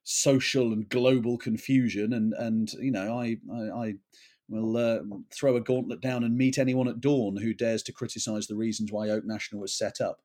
social 0.03 0.73
and 0.73 0.89
global 0.89 1.37
confusion. 1.37 2.11
And 2.11 2.33
and 2.33 2.71
you 2.73 2.91
know 2.91 3.17
I 3.17 3.37
I, 3.53 3.85
I 3.85 3.93
will 4.49 4.77
uh, 4.77 4.99
throw 5.31 5.55
a 5.55 5.61
gauntlet 5.61 6.01
down 6.01 6.23
and 6.23 6.35
meet 6.35 6.57
anyone 6.57 6.87
at 6.87 7.01
dawn 7.01 7.37
who 7.37 7.53
dares 7.53 7.83
to 7.83 7.93
criticise 7.93 8.47
the 8.47 8.55
reasons 8.55 8.91
why 8.91 9.09
Oak 9.09 9.25
National 9.25 9.61
was 9.61 9.77
set 9.77 10.01
up. 10.01 10.21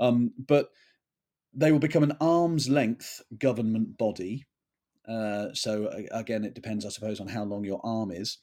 Um, 0.00 0.32
but 0.36 0.70
they 1.54 1.70
will 1.72 1.78
become 1.78 2.02
an 2.02 2.16
arm's 2.20 2.68
length 2.68 3.22
government 3.38 3.96
body 3.96 4.46
uh, 5.08 5.54
so 5.54 5.90
again, 6.12 6.44
it 6.44 6.54
depends, 6.54 6.84
I 6.84 6.90
suppose, 6.90 7.20
on 7.20 7.28
how 7.28 7.44
long 7.44 7.64
your 7.64 7.80
arm 7.82 8.10
is. 8.10 8.38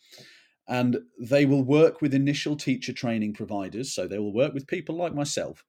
And 0.67 0.97
they 1.19 1.45
will 1.45 1.63
work 1.63 2.01
with 2.01 2.13
initial 2.13 2.55
teacher 2.55 2.91
training 2.91 3.33
providers. 3.33 3.93
So 3.93 4.07
they 4.07 4.17
will 4.17 4.33
work 4.33 4.53
with 4.53 4.67
people 4.67 4.95
like 4.95 5.13
myself 5.13 5.63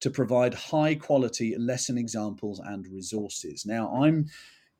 to 0.00 0.10
provide 0.10 0.52
high 0.52 0.94
quality 0.94 1.56
lesson 1.56 1.96
examples 1.96 2.60
and 2.60 2.86
resources. 2.88 3.64
Now, 3.64 3.90
I'm 3.94 4.26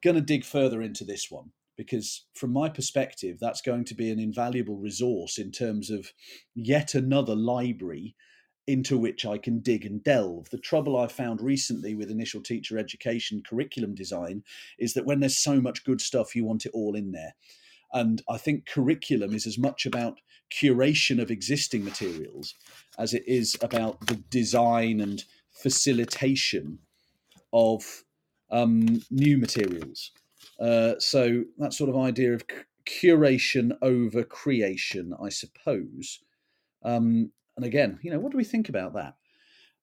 going 0.05 0.17
to 0.17 0.21
dig 0.21 0.45
further 0.45 0.83
into 0.83 1.05
this 1.05 1.31
one 1.31 1.53
because, 1.77 2.27
from 2.35 2.53
my 2.53 2.69
perspective, 2.69 3.39
that's 3.41 3.63
going 3.63 3.85
to 3.87 3.95
be 3.95 4.11
an 4.11 4.19
invaluable 4.19 4.77
resource 4.77 5.39
in 5.39 5.53
terms 5.53 5.91
of 5.91 6.13
yet 6.55 6.95
another 6.95 7.35
library 7.35 8.15
into 8.67 8.97
which 8.97 9.27
I 9.27 9.39
can 9.39 9.61
dig 9.61 9.85
and 9.85 10.03
delve. 10.03 10.51
The 10.51 10.59
trouble 10.59 10.97
I've 10.97 11.13
found 11.13 11.41
recently 11.41 11.95
with 11.95 12.11
initial 12.11 12.41
teacher 12.41 12.79
education 12.79 13.43
curriculum 13.45 13.95
design 13.95 14.45
is 14.79 14.95
that 14.95 15.05
when 15.05 15.21
there's 15.21 15.43
so 15.43 15.61
much 15.61 15.85
good 15.85 16.01
stuff, 16.01 16.37
you 16.37 16.45
want 16.45 16.67
it 16.67 16.73
all 16.73 16.95
in 16.95 17.13
there. 17.13 17.35
And 17.93 18.23
I 18.29 18.39
think 18.39 18.67
curriculum 18.67 19.35
is 19.35 19.47
as 19.47 19.59
much 19.59 19.85
about 19.85 20.21
curation 20.51 21.21
of 21.21 21.31
existing 21.31 21.85
materials 21.85 22.55
as 22.99 23.15
it 23.15 23.25
is 23.27 23.57
about 23.61 24.07
the 24.07 24.17
design 24.17 25.01
and 25.01 25.25
facilitation 25.51 26.79
of 27.53 28.05
um, 28.51 29.03
new 29.11 29.37
materials. 29.39 30.13
Uh, 30.61 30.95
so 30.99 31.45
that 31.59 31.73
sort 31.73 31.91
of 31.91 31.97
idea 31.97 32.33
of 32.33 32.45
curation 32.87 33.73
over 33.83 34.23
creation, 34.25 35.15
I 35.23 35.29
suppose, 35.29 36.21
um, 36.85 37.33
and 37.57 37.65
again, 37.65 37.99
you 38.03 38.11
know, 38.11 38.19
what 38.19 38.33
do 38.33 38.39
we 38.39 38.45
think 38.45 38.69
about 38.69 38.95
that? 38.95 39.15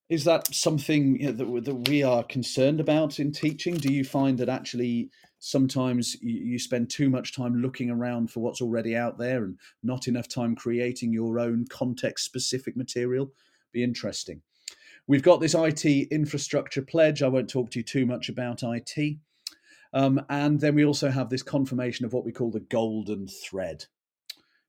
Is 0.09 0.23
that 0.23 0.53
something 0.53 1.19
you 1.19 1.27
know, 1.27 1.31
that, 1.33 1.65
that 1.65 1.89
we 1.89 2.01
are 2.01 2.23
concerned 2.23 2.79
about 2.79 3.19
in 3.19 3.31
teaching? 3.31 3.75
Do 3.75 3.93
you 3.93 4.03
find 4.03 4.39
that 4.39 4.49
actually 4.49 5.11
sometimes 5.37 6.17
you, 6.21 6.57
spend 6.59 6.89
too 6.89 7.09
much 7.09 7.35
time 7.35 7.61
looking 7.61 7.89
around 7.89 8.31
for 8.31 8.39
what's 8.39 8.61
already 8.61 8.95
out 8.95 9.17
there 9.17 9.43
and 9.43 9.57
not 9.83 10.07
enough 10.07 10.27
time 10.27 10.55
creating 10.55 11.13
your 11.13 11.39
own 11.39 11.65
context 11.69 12.25
specific 12.25 12.75
material? 12.75 13.31
Be 13.71 13.83
interesting. 13.83 14.41
We've 15.07 15.23
got 15.23 15.39
this 15.39 15.55
IT 15.55 15.85
infrastructure 15.85 16.81
pledge. 16.81 17.23
I 17.23 17.27
won't 17.27 17.49
talk 17.49 17.71
to 17.71 17.79
you 17.79 17.83
too 17.83 18.05
much 18.05 18.29
about 18.29 18.63
IT. 18.63 19.17
Um, 19.93 20.23
and 20.29 20.59
then 20.59 20.75
we 20.75 20.85
also 20.85 21.09
have 21.09 21.29
this 21.29 21.41
confirmation 21.41 22.05
of 22.05 22.13
what 22.13 22.25
we 22.25 22.31
call 22.31 22.51
the 22.51 22.59
golden 22.59 23.27
thread. 23.27 23.85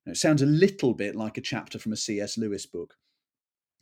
It 0.07 0.17
sounds 0.17 0.43
a 0.43 0.47
little 0.47 0.95
bit 0.95 1.15
like 1.15 1.39
a 1.39 1.43
chapter 1.43 1.79
from 1.79 1.93
a 1.93 1.97
C.S. 1.97 2.39
Lewis 2.39 2.67
book. 2.67 2.95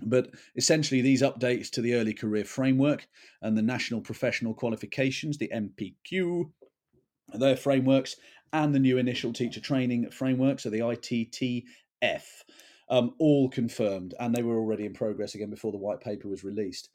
But 0.01 0.31
essentially, 0.57 1.01
these 1.01 1.23
updates 1.23 1.71
to 1.71 1.81
the 1.81 1.95
early 1.95 2.15
career 2.15 2.45
framework 2.45 3.09
and 3.43 3.57
the 3.57 3.63
national 3.63 4.01
professional 4.01 4.55
qualifications, 4.55 5.39
the 5.39 5.51
NPQ, 5.53 6.51
their 7.35 7.57
frameworks, 7.57 8.17
and 8.53 8.75
the 8.75 8.79
new 8.79 8.99
initial 8.99 9.33
teacher 9.33 9.61
training 9.61 10.11
framework, 10.11 10.61
so 10.61 10.71
the 10.71 10.79
ITTF, 10.79 12.23
um, 12.89 13.15
all 13.19 13.49
confirmed, 13.51 14.15
and 14.19 14.35
they 14.35 14.43
were 14.43 14.59
already 14.59 14.87
in 14.87 14.95
progress 14.95 15.35
again 15.35 15.51
before 15.51 15.73
the 15.73 15.79
white 15.79 16.01
paper 16.01 16.29
was 16.29 16.45
released. 16.45 16.89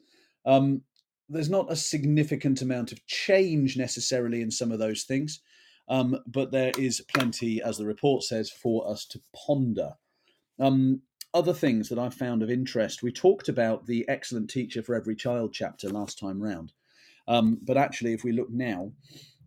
Um, 0.44 0.82
there's 1.28 1.50
not 1.50 1.70
a 1.72 1.76
significant 1.76 2.60
amount 2.62 2.92
of 2.92 3.06
change 3.06 3.76
necessarily 3.76 4.42
in 4.42 4.50
some 4.50 4.72
of 4.72 4.78
those 4.78 5.04
things. 5.04 5.40
Um, 5.88 6.18
but 6.26 6.50
there 6.50 6.72
is 6.78 7.02
plenty, 7.14 7.62
as 7.62 7.78
the 7.78 7.84
report 7.84 8.22
says, 8.22 8.50
for 8.50 8.88
us 8.88 9.04
to 9.06 9.20
ponder. 9.34 9.94
Um, 10.58 11.02
other 11.34 11.52
things 11.52 11.88
that 11.88 11.98
I 11.98 12.10
found 12.10 12.42
of 12.42 12.50
interest, 12.50 13.02
we 13.02 13.12
talked 13.12 13.48
about 13.48 13.86
the 13.86 14.08
Excellent 14.08 14.48
Teacher 14.48 14.82
for 14.82 14.94
Every 14.94 15.16
Child 15.16 15.52
chapter 15.52 15.88
last 15.88 16.18
time 16.18 16.40
round. 16.40 16.72
Um, 17.26 17.58
but 17.62 17.76
actually, 17.76 18.12
if 18.12 18.22
we 18.22 18.32
look 18.32 18.50
now, 18.50 18.92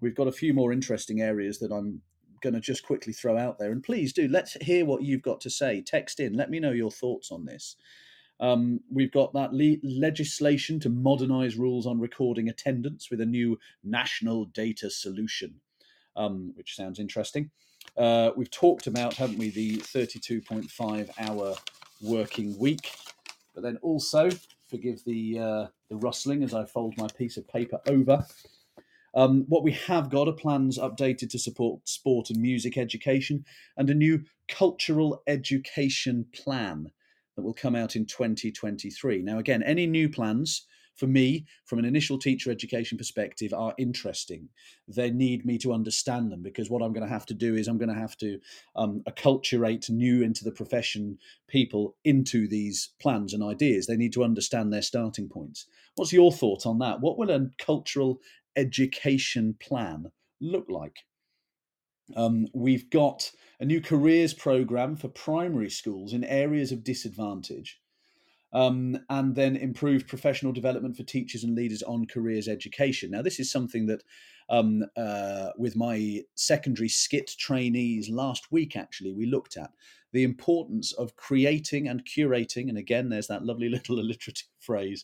we've 0.02 0.16
got 0.16 0.28
a 0.28 0.34
few 0.34 0.54
more 0.54 0.74
interesting 0.74 1.22
areas 1.22 1.60
that 1.60 1.72
I'm 1.72 2.02
going 2.42 2.54
to 2.54 2.60
just 2.60 2.86
quickly 2.86 3.14
throw 3.14 3.38
out 3.38 3.58
there. 3.58 3.72
And 3.72 3.84
please 3.84 4.14
do 4.14 4.28
let's 4.28 4.54
hear 4.54 4.86
what 4.86 5.04
you've 5.04 5.22
got 5.22 5.42
to 5.42 5.50
say. 5.50 5.82
Text 5.82 6.20
in, 6.20 6.34
let 6.34 6.50
me 6.50 6.60
know 6.60 6.72
your 6.72 6.92
thoughts 6.92 7.32
on 7.32 7.46
this. 7.46 7.76
Um, 8.40 8.82
we've 8.92 9.12
got 9.12 9.34
that 9.34 9.54
le- 9.54 9.78
legislation 9.84 10.80
to 10.82 10.90
modernise 10.90 11.56
rules 11.56 11.88
on 11.88 12.00
recording 12.00 12.50
attendance 12.50 13.10
with 13.10 13.22
a 13.22 13.26
new 13.26 13.58
national 13.84 14.46
data 14.46 14.92
solution, 14.92 15.56
um, 16.18 16.52
which 16.56 16.76
sounds 16.76 17.00
interesting. 17.00 17.50
Uh, 17.96 18.32
we've 18.36 18.52
talked 18.52 18.88
about, 18.88 19.14
haven't 19.14 19.38
we, 19.38 19.50
the 19.50 19.78
32.5 19.78 21.10
hour 21.20 21.56
working 22.02 22.58
week, 22.60 22.92
but 23.56 23.64
then 23.64 23.78
also, 23.82 24.30
forgive 24.70 25.04
the 25.06 25.40
uh, 25.40 25.68
the 25.90 25.96
rustling 25.96 26.44
as 26.44 26.54
I 26.54 26.66
fold 26.66 26.96
my 26.98 27.08
piece 27.18 27.38
of 27.38 27.48
paper 27.48 27.80
over. 27.88 28.26
Um, 29.16 29.46
what 29.48 29.64
we 29.64 29.72
have 29.72 30.10
got 30.10 30.28
are 30.28 30.34
plans 30.34 30.78
updated 30.78 31.30
to 31.32 31.40
support 31.40 31.88
sport 31.88 32.30
and 32.30 32.40
music 32.40 32.78
education 32.78 33.46
and 33.76 33.90
a 33.90 33.96
new 33.96 34.24
cultural 34.48 35.24
education 35.26 36.26
plan 36.36 36.92
that 37.36 37.42
will 37.42 37.54
come 37.54 37.76
out 37.76 37.96
in 37.96 38.06
2023. 38.06 39.22
Now, 39.24 39.40
again, 39.40 39.64
any 39.64 39.88
new 39.88 40.10
plans 40.10 40.68
for 40.98 41.08
me, 41.08 41.46
from 41.66 41.80
an 41.80 41.86
initial 41.86 42.18
teacher 42.18 42.52
education 42.52 42.98
perspective, 42.98 43.54
are 43.54 43.76
interesting. 43.78 44.50
They 44.88 45.12
need 45.12 45.46
me 45.46 45.58
to 45.60 45.72
understand 45.72 46.32
them 46.32 46.42
because 46.42 46.70
what 46.70 46.82
I'm 46.82 46.92
going 46.92 47.06
to 47.06 47.14
have 47.14 47.26
to 47.28 47.34
do 47.34 47.56
is 47.56 47.68
I'm 47.68 47.78
going 47.78 47.94
to 47.94 47.96
have 47.96 48.18
to 48.18 48.40
um, 48.76 49.04
acculturate 49.08 49.90
new 49.90 50.24
into 50.24 50.44
the 50.44 50.52
profession 50.52 51.20
people 51.48 51.96
into 52.04 52.48
these 52.48 52.90
plans 53.00 53.34
and 53.34 53.44
ideas. 53.44 53.86
They 53.86 53.96
need 53.96 54.14
to 54.14 54.24
understand 54.24 54.74
their 54.74 54.82
starting 54.82 55.30
points. 55.30 55.68
What's 55.96 56.14
your 56.14 56.32
thought 56.32 56.66
on 56.66 56.80
that? 56.80 57.00
What 57.00 57.18
will 57.18 57.30
a 57.30 57.48
cultural 57.60 58.20
education 58.56 59.56
plan 59.60 60.12
look 60.42 60.66
like? 60.70 61.04
Um, 62.16 62.48
we've 62.54 62.90
got 62.90 63.32
a 63.60 63.66
new 63.66 63.82
careers 63.82 64.34
program 64.34 64.96
for 64.96 65.10
primary 65.10 65.70
schools 65.70 66.14
in 66.14 66.24
areas 66.24 66.72
of 66.72 66.84
disadvantage 66.84 67.80
um, 68.54 68.98
and 69.10 69.36
then 69.36 69.56
improved 69.56 70.08
professional 70.08 70.54
development 70.54 70.96
for 70.96 71.04
teachers 71.04 71.44
and 71.44 71.56
leaders 71.56 71.84
on 71.84 72.06
careers 72.06 72.48
education. 72.48 73.12
Now, 73.12 73.22
this 73.22 73.40
is 73.40 73.52
something 73.52 73.88
that 73.88 74.04
um, 74.50 74.86
uh, 74.96 75.50
with 75.58 75.76
my 75.76 76.22
secondary 76.36 76.88
SCITT 76.88 77.36
trainees 77.38 78.10
last 78.10 78.52
week, 78.52 78.76
actually, 78.76 79.14
we 79.14 79.26
looked 79.26 79.58
at 79.58 79.72
the 80.14 80.24
importance 80.24 80.94
of 80.94 81.18
creating 81.18 81.88
and 81.88 82.06
curating, 82.06 82.70
and 82.70 82.78
again, 82.78 83.10
there's 83.10 83.28
that 83.28 83.44
lovely 83.44 83.70
little 83.70 84.00
alliterative 84.00 84.48
phrase, 84.60 85.04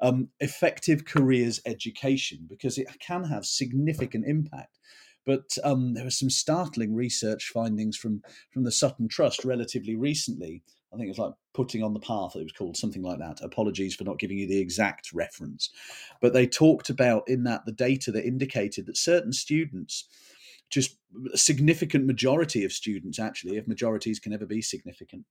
um, 0.00 0.28
effective 0.40 1.04
careers 1.04 1.60
education, 1.66 2.46
because 2.48 2.78
it 2.78 2.88
can 2.98 3.24
have 3.24 3.44
significant 3.44 4.24
impact. 4.26 4.78
But 5.24 5.56
um, 5.62 5.94
there 5.94 6.04
was 6.04 6.18
some 6.18 6.30
startling 6.30 6.94
research 6.94 7.50
findings 7.52 7.96
from 7.96 8.22
from 8.50 8.64
the 8.64 8.72
Sutton 8.72 9.06
Trust 9.06 9.44
relatively 9.44 9.94
recently 9.94 10.62
I 10.92 10.96
think 10.96 11.06
it 11.06 11.10
was 11.10 11.18
like 11.18 11.34
putting 11.54 11.82
on 11.82 11.94
the 11.94 12.00
path. 12.00 12.34
It 12.34 12.42
was 12.42 12.52
called 12.52 12.76
something 12.76 13.02
like 13.02 13.18
that. 13.18 13.40
Apologies 13.42 13.94
for 13.94 14.04
not 14.04 14.18
giving 14.18 14.38
you 14.38 14.48
the 14.48 14.60
exact 14.60 15.12
reference, 15.12 15.70
but 16.20 16.32
they 16.32 16.46
talked 16.46 16.90
about 16.90 17.24
in 17.28 17.44
that 17.44 17.64
the 17.64 17.72
data 17.72 18.10
that 18.12 18.26
indicated 18.26 18.86
that 18.86 18.96
certain 18.96 19.32
students, 19.32 20.06
just 20.68 20.96
a 21.32 21.38
significant 21.38 22.06
majority 22.06 22.64
of 22.64 22.72
students, 22.72 23.18
actually, 23.18 23.56
if 23.56 23.68
majorities 23.68 24.18
can 24.18 24.32
ever 24.32 24.46
be 24.46 24.62
significant, 24.62 25.26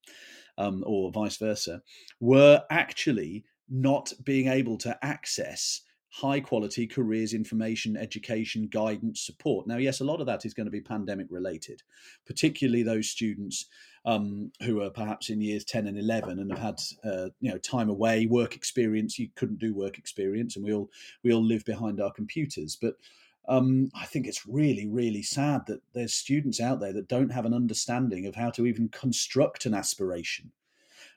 um, 0.58 0.84
or 0.86 1.12
vice 1.12 1.38
versa, 1.38 1.82
were 2.19 2.63
actually 2.69 3.43
not 3.69 4.13
being 4.24 4.48
able 4.48 4.78
to 4.78 4.98
access 5.04 5.82
high 6.12 6.39
quality 6.39 6.88
careers 6.88 7.34
information, 7.34 7.95
education, 7.95 8.67
guidance, 8.67 9.22
support. 9.22 9.67
Now, 9.67 9.78
yes, 9.78 10.00
a 10.00 10.06
lot 10.06 10.19
of 10.19 10.26
that 10.26 10.43
is 10.43 10.54
going 10.54 10.65
to 10.65 10.72
be 10.72 10.82
pandemic 10.82 11.28
related, 11.30 11.84
particularly 12.26 12.82
those 12.82 13.10
students 13.10 13.65
um, 14.05 14.51
who 14.63 14.81
are 14.81 14.89
perhaps 14.89 15.29
in 15.29 15.41
years 15.41 15.63
10 15.63 15.88
and 15.88 15.97
11 15.97 16.39
and 16.39 16.51
have 16.51 16.59
had 16.59 16.81
uh, 17.03 17.29
you 17.39 17.51
know 17.51 17.57
time 17.57 17.89
away 17.89 18.25
work 18.25 18.55
experience 18.55 19.19
you 19.19 19.29
couldn't 19.35 19.59
do 19.59 19.73
work 19.73 19.97
experience 19.97 20.55
and 20.55 20.65
we 20.65 20.73
all 20.73 20.89
we 21.23 21.33
all 21.33 21.43
live 21.43 21.65
behind 21.65 21.99
our 21.99 22.12
computers 22.12 22.75
but 22.75 22.95
um, 23.49 23.89
I 23.95 24.05
think 24.05 24.27
it's 24.27 24.45
really, 24.45 24.88
really 24.88 25.23
sad 25.23 25.65
that 25.65 25.81
there's 25.93 26.13
students 26.13 26.62
out 26.62 26.79
there 26.79 26.93
that 26.93 27.07
don't 27.07 27.31
have 27.31 27.45
an 27.45 27.53
understanding 27.53 28.27
of 28.27 28.35
how 28.35 28.51
to 28.51 28.67
even 28.67 28.89
construct 28.89 29.65
an 29.65 29.73
aspiration, 29.73 30.51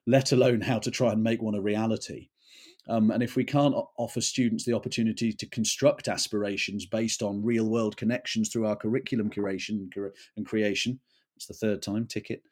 let 0.07 0.33
alone 0.33 0.63
how 0.63 0.79
to 0.79 0.91
try 0.91 1.13
and 1.13 1.23
make 1.23 1.43
one 1.43 1.55
a 1.55 1.61
reality. 1.61 2.31
Um, 2.89 3.11
and 3.11 3.23
if 3.23 3.37
we 3.37 3.45
can't 3.45 3.75
offer 3.99 4.23
students 4.23 4.65
the 4.65 4.73
opportunity 4.73 5.33
to 5.33 5.47
construct 5.47 6.09
aspirations 6.09 6.87
based 6.87 7.23
on 7.23 7.45
real 7.45 7.69
world 7.69 7.99
connections 7.99 8.49
through 8.49 8.67
our 8.67 8.77
curriculum 8.77 9.29
curation 9.29 9.89
and 10.37 10.47
creation, 10.47 10.99
it's 11.37 11.47
the 11.47 11.55
third 11.55 11.83
time 11.83 12.07
ticket. 12.07 12.43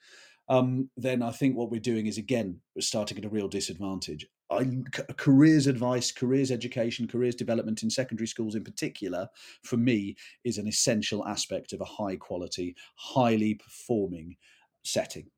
Um, 0.48 0.90
then 0.96 1.22
I 1.22 1.30
think 1.30 1.56
what 1.56 1.70
we're 1.70 1.80
doing 1.80 2.06
is 2.06 2.18
again 2.18 2.60
we're 2.74 2.82
starting 2.82 3.18
at 3.18 3.24
a 3.24 3.28
real 3.28 3.48
disadvantage. 3.48 4.26
I, 4.50 4.68
careers 5.16 5.68
advice, 5.68 6.10
careers 6.10 6.50
education, 6.50 7.06
careers 7.06 7.36
development 7.36 7.82
in 7.82 7.90
secondary 7.90 8.26
schools 8.26 8.56
in 8.56 8.64
particular, 8.64 9.28
for 9.62 9.76
me, 9.76 10.16
is 10.44 10.58
an 10.58 10.66
essential 10.66 11.26
aspect 11.26 11.72
of 11.72 11.80
a 11.80 11.84
high 11.84 12.16
quality, 12.16 12.74
highly 12.96 13.54
performing 13.54 14.36
setting. 14.82 15.30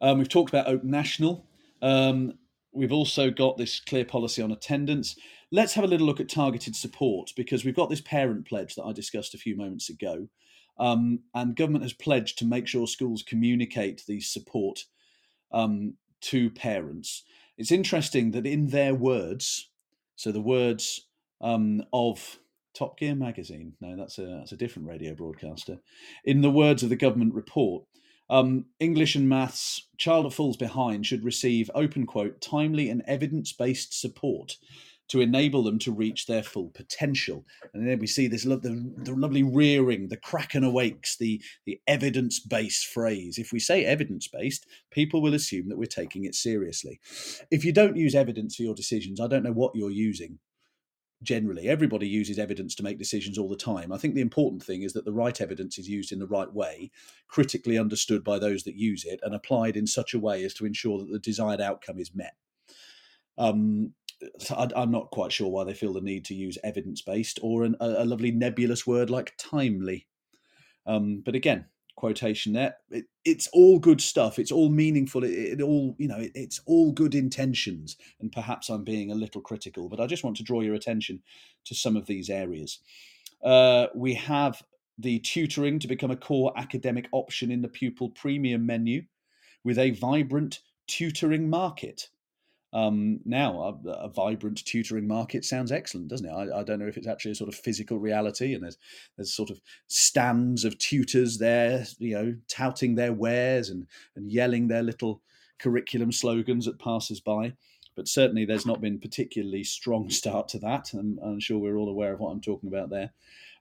Um, 0.00 0.18
we've 0.18 0.28
talked 0.28 0.50
about 0.50 0.66
Oak 0.66 0.82
National. 0.82 1.46
Um, 1.82 2.38
we've 2.72 2.92
also 2.92 3.30
got 3.30 3.58
this 3.58 3.80
clear 3.80 4.04
policy 4.04 4.42
on 4.42 4.52
attendance. 4.52 5.16
Let's 5.52 5.74
have 5.74 5.84
a 5.84 5.88
little 5.88 6.06
look 6.06 6.20
at 6.20 6.28
targeted 6.28 6.74
support 6.74 7.32
because 7.36 7.64
we've 7.64 7.76
got 7.76 7.90
this 7.90 8.00
parent 8.00 8.46
pledge 8.46 8.74
that 8.74 8.84
I 8.84 8.92
discussed 8.92 9.34
a 9.34 9.38
few 9.38 9.56
moments 9.56 9.90
ago. 9.90 10.28
Um, 10.78 11.20
and 11.34 11.56
government 11.56 11.84
has 11.84 11.92
pledged 11.92 12.38
to 12.38 12.44
make 12.44 12.66
sure 12.66 12.86
schools 12.86 13.22
communicate 13.22 14.02
the 14.06 14.20
support 14.20 14.84
um, 15.52 15.94
to 16.22 16.50
parents. 16.50 17.22
It's 17.56 17.70
interesting 17.70 18.32
that 18.32 18.46
in 18.46 18.68
their 18.68 18.94
words, 18.94 19.70
so 20.16 20.32
the 20.32 20.40
words 20.40 21.06
um, 21.40 21.84
of 21.92 22.38
Top 22.74 22.98
Gear 22.98 23.14
magazine, 23.14 23.74
no, 23.80 23.96
that's 23.96 24.18
a 24.18 24.26
that's 24.26 24.52
a 24.52 24.56
different 24.56 24.88
radio 24.88 25.14
broadcaster. 25.14 25.78
In 26.24 26.40
the 26.40 26.50
words 26.50 26.82
of 26.82 26.88
the 26.88 26.96
government 26.96 27.34
report, 27.34 27.84
um, 28.28 28.66
English 28.80 29.14
and 29.14 29.28
maths, 29.28 29.86
child 29.96 30.26
that 30.26 30.32
falls 30.32 30.56
behind 30.56 31.06
should 31.06 31.24
receive 31.24 31.70
open 31.74 32.06
quote 32.06 32.40
timely 32.40 32.88
and 32.88 33.02
evidence 33.06 33.52
based 33.52 33.98
support 33.98 34.56
to 35.08 35.20
enable 35.20 35.62
them 35.62 35.78
to 35.80 35.92
reach 35.92 36.26
their 36.26 36.42
full 36.42 36.70
potential. 36.74 37.44
And 37.72 37.86
then 37.86 37.98
we 37.98 38.06
see 38.06 38.26
this 38.26 38.44
the, 38.44 38.92
the 38.96 39.14
lovely 39.14 39.42
rearing, 39.42 40.08
the 40.08 40.16
kraken 40.16 40.64
awakes, 40.64 41.16
the, 41.16 41.42
the 41.66 41.80
evidence 41.86 42.40
based 42.40 42.86
phrase. 42.86 43.38
If 43.38 43.52
we 43.52 43.58
say 43.58 43.84
evidence 43.84 44.28
based, 44.28 44.66
people 44.90 45.20
will 45.20 45.34
assume 45.34 45.68
that 45.68 45.78
we're 45.78 45.86
taking 45.86 46.24
it 46.24 46.34
seriously. 46.34 47.00
If 47.50 47.64
you 47.64 47.72
don't 47.72 47.96
use 47.96 48.14
evidence 48.14 48.56
for 48.56 48.62
your 48.62 48.74
decisions, 48.74 49.20
I 49.20 49.26
don't 49.26 49.42
know 49.42 49.52
what 49.52 49.74
you're 49.74 49.90
using 49.90 50.38
generally. 51.22 51.68
Everybody 51.68 52.06
uses 52.06 52.38
evidence 52.38 52.74
to 52.76 52.82
make 52.82 52.98
decisions 52.98 53.38
all 53.38 53.48
the 53.48 53.56
time. 53.56 53.92
I 53.92 53.98
think 53.98 54.14
the 54.14 54.20
important 54.20 54.62
thing 54.62 54.82
is 54.82 54.92
that 54.92 55.04
the 55.04 55.12
right 55.12 55.40
evidence 55.40 55.78
is 55.78 55.88
used 55.88 56.12
in 56.12 56.18
the 56.18 56.26
right 56.26 56.52
way, 56.52 56.90
critically 57.28 57.78
understood 57.78 58.22
by 58.22 58.38
those 58.38 58.62
that 58.64 58.76
use 58.76 59.04
it, 59.04 59.20
and 59.22 59.34
applied 59.34 59.76
in 59.76 59.86
such 59.86 60.14
a 60.14 60.18
way 60.18 60.44
as 60.44 60.54
to 60.54 60.66
ensure 60.66 60.98
that 60.98 61.10
the 61.10 61.18
desired 61.18 61.60
outcome 61.60 61.98
is 61.98 62.14
met. 62.14 62.34
Um, 63.36 63.94
I, 64.50 64.68
am 64.82 64.90
not 64.90 65.10
quite 65.10 65.32
sure 65.32 65.48
why 65.48 65.64
they 65.64 65.74
feel 65.74 65.92
the 65.92 66.00
need 66.00 66.24
to 66.26 66.34
use 66.34 66.58
evidence 66.64 67.02
based 67.02 67.38
or 67.42 67.64
an, 67.64 67.76
a, 67.80 68.04
lovely 68.04 68.30
nebulous 68.30 68.86
word 68.86 69.10
like 69.10 69.34
timely. 69.38 70.06
Um, 70.86 71.22
but 71.24 71.34
again, 71.34 71.66
quotation 71.96 72.52
there. 72.52 72.76
It, 72.90 73.06
it's 73.24 73.48
all 73.52 73.78
good 73.78 74.00
stuff. 74.00 74.38
It's 74.38 74.52
all 74.52 74.68
meaningful. 74.68 75.24
It, 75.24 75.30
it 75.30 75.62
all 75.62 75.94
you 75.98 76.08
know. 76.08 76.18
It, 76.18 76.32
it's 76.34 76.60
all 76.66 76.92
good 76.92 77.14
intentions. 77.14 77.96
And 78.20 78.32
perhaps 78.32 78.68
I'm 78.68 78.84
being 78.84 79.10
a 79.10 79.14
little 79.16 79.40
critical, 79.40 79.88
but 79.88 80.00
I 80.00 80.06
just 80.06 80.24
want 80.24 80.36
to 80.38 80.42
draw 80.42 80.60
your 80.60 80.74
attention 80.74 81.22
to 81.64 81.74
some 81.74 81.96
of 81.96 82.06
these 82.06 82.30
areas. 82.30 82.80
Uh, 83.42 83.86
we 83.94 84.14
have 84.14 84.62
the 84.98 85.18
tutoring 85.20 85.78
to 85.80 85.88
become 85.88 86.10
a 86.10 86.16
core 86.16 86.52
academic 86.56 87.08
option 87.12 87.50
in 87.50 87.62
the 87.62 87.68
pupil 87.68 88.10
premium 88.10 88.64
menu, 88.64 89.02
with 89.64 89.78
a 89.78 89.90
vibrant 89.90 90.60
tutoring 90.86 91.48
market. 91.48 92.08
Um, 92.74 93.20
now, 93.24 93.78
a, 93.86 93.88
a, 93.90 94.08
vibrant 94.08 94.64
tutoring 94.64 95.06
market 95.06 95.44
sounds 95.44 95.70
excellent, 95.70 96.08
doesn't 96.08 96.26
it? 96.26 96.32
I, 96.32 96.58
I, 96.58 96.64
don't 96.64 96.80
know 96.80 96.88
if 96.88 96.96
it's 96.96 97.06
actually 97.06 97.30
a 97.30 97.36
sort 97.36 97.48
of 97.48 97.54
physical 97.54 98.00
reality, 98.00 98.52
and 98.52 98.64
there's 98.64 98.78
there's 99.16 99.32
sort 99.32 99.50
of 99.50 99.60
stands 99.86 100.64
of 100.64 100.76
tutors 100.78 101.38
there, 101.38 101.86
you 101.98 102.14
know, 102.14 102.34
touting 102.48 102.96
their 102.96 103.12
wares 103.12 103.70
and 103.70 103.86
and 104.16 104.28
yelling 104.28 104.66
their 104.66 104.82
little 104.82 105.22
curriculum 105.60 106.10
slogans 106.10 106.66
at 106.66 106.80
passers-by. 106.80 107.52
But 107.94 108.08
certainly, 108.08 108.44
there's 108.44 108.66
not 108.66 108.80
been 108.80 108.98
particularly 108.98 109.62
strong 109.62 110.10
start 110.10 110.48
to 110.48 110.58
that. 110.58 110.94
and 110.94 111.20
I'm 111.24 111.38
sure 111.38 111.60
we're 111.60 111.78
all 111.78 111.88
aware 111.88 112.12
of 112.12 112.18
what 112.18 112.32
I'm 112.32 112.40
talking 112.40 112.68
about 112.68 112.90
there. 112.90 113.12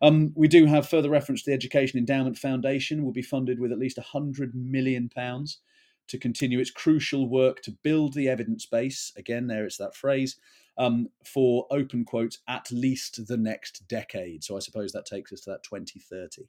Um, 0.01 0.31
we 0.33 0.47
do 0.47 0.65
have 0.65 0.89
further 0.89 1.11
reference 1.11 1.43
to 1.43 1.51
the 1.51 1.55
Education 1.55 1.99
Endowment 1.99 2.39
Foundation 2.39 3.05
will 3.05 3.11
be 3.11 3.21
funded 3.21 3.59
with 3.59 3.71
at 3.71 3.77
least 3.77 3.97
100 3.97 4.55
million 4.55 5.07
pounds 5.07 5.59
to 6.13 6.19
continue 6.19 6.59
its 6.59 6.69
crucial 6.69 7.27
work 7.27 7.63
to 7.63 7.71
build 7.81 8.13
the 8.13 8.29
evidence 8.29 8.67
base. 8.67 9.11
Again, 9.17 9.47
there 9.47 9.65
it's 9.65 9.77
that 9.77 9.95
phrase 9.95 10.37
um, 10.77 11.09
for 11.25 11.65
open 11.71 12.05
quotes 12.05 12.37
at 12.47 12.71
least 12.71 13.25
the 13.27 13.35
next 13.35 13.87
decade. 13.87 14.43
So 14.43 14.55
I 14.55 14.59
suppose 14.59 14.91
that 14.91 15.07
takes 15.07 15.33
us 15.33 15.41
to 15.41 15.49
that 15.49 15.63
2030. 15.63 16.43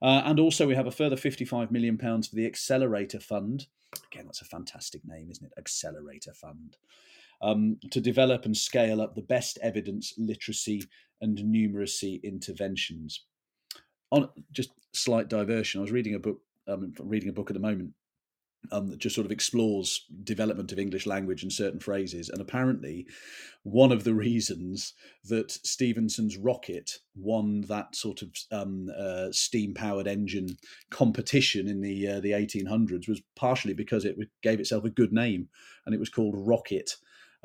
Uh, 0.00 0.22
and 0.24 0.38
also, 0.38 0.68
we 0.68 0.76
have 0.76 0.86
a 0.86 0.92
further 0.92 1.16
£55 1.16 1.72
million 1.72 1.98
for 1.98 2.36
the 2.36 2.46
Accelerator 2.46 3.18
Fund. 3.18 3.66
Again, 4.12 4.26
that's 4.26 4.42
a 4.42 4.44
fantastic 4.44 5.00
name, 5.04 5.32
isn't 5.32 5.46
it? 5.46 5.52
Accelerator 5.58 6.32
Fund. 6.32 6.76
Um, 7.42 7.78
to 7.90 8.00
develop 8.00 8.44
and 8.44 8.56
scale 8.56 9.00
up 9.00 9.16
the 9.16 9.22
best 9.22 9.58
evidence 9.62 10.14
literacy 10.16 10.84
and 11.20 11.36
numeracy 11.38 12.22
interventions. 12.22 13.24
On 14.12 14.28
just 14.52 14.70
slight 14.92 15.28
diversion, 15.28 15.80
I 15.80 15.82
was 15.82 15.90
reading 15.90 16.14
a 16.14 16.20
book. 16.20 16.40
Um, 16.68 16.92
reading 17.00 17.28
a 17.28 17.32
book 17.32 17.48
at 17.48 17.54
the 17.54 17.60
moment 17.60 17.92
um, 18.72 18.88
that 18.88 18.98
just 18.98 19.14
sort 19.14 19.24
of 19.24 19.32
explores 19.32 20.06
development 20.24 20.72
of 20.72 20.78
English 20.78 21.06
language 21.06 21.42
and 21.42 21.52
certain 21.52 21.80
phrases. 21.80 22.28
And 22.28 22.40
apparently, 22.40 23.06
one 23.62 23.92
of 23.92 24.04
the 24.04 24.14
reasons 24.14 24.94
that 25.24 25.50
Stephenson's 25.50 26.36
rocket 26.36 26.98
won 27.16 27.62
that 27.62 27.96
sort 27.96 28.22
of 28.22 28.30
um, 28.52 28.90
uh, 28.96 29.28
steam-powered 29.32 30.06
engine 30.06 30.56
competition 30.90 31.68
in 31.68 31.80
the 31.80 32.08
uh, 32.08 32.20
the 32.20 32.30
1800s 32.30 33.08
was 33.08 33.20
partially 33.34 33.74
because 33.74 34.04
it 34.04 34.16
gave 34.42 34.60
itself 34.60 34.84
a 34.84 34.90
good 34.90 35.12
name, 35.12 35.48
and 35.84 35.94
it 35.94 35.98
was 35.98 36.10
called 36.10 36.34
Rocket. 36.36 36.96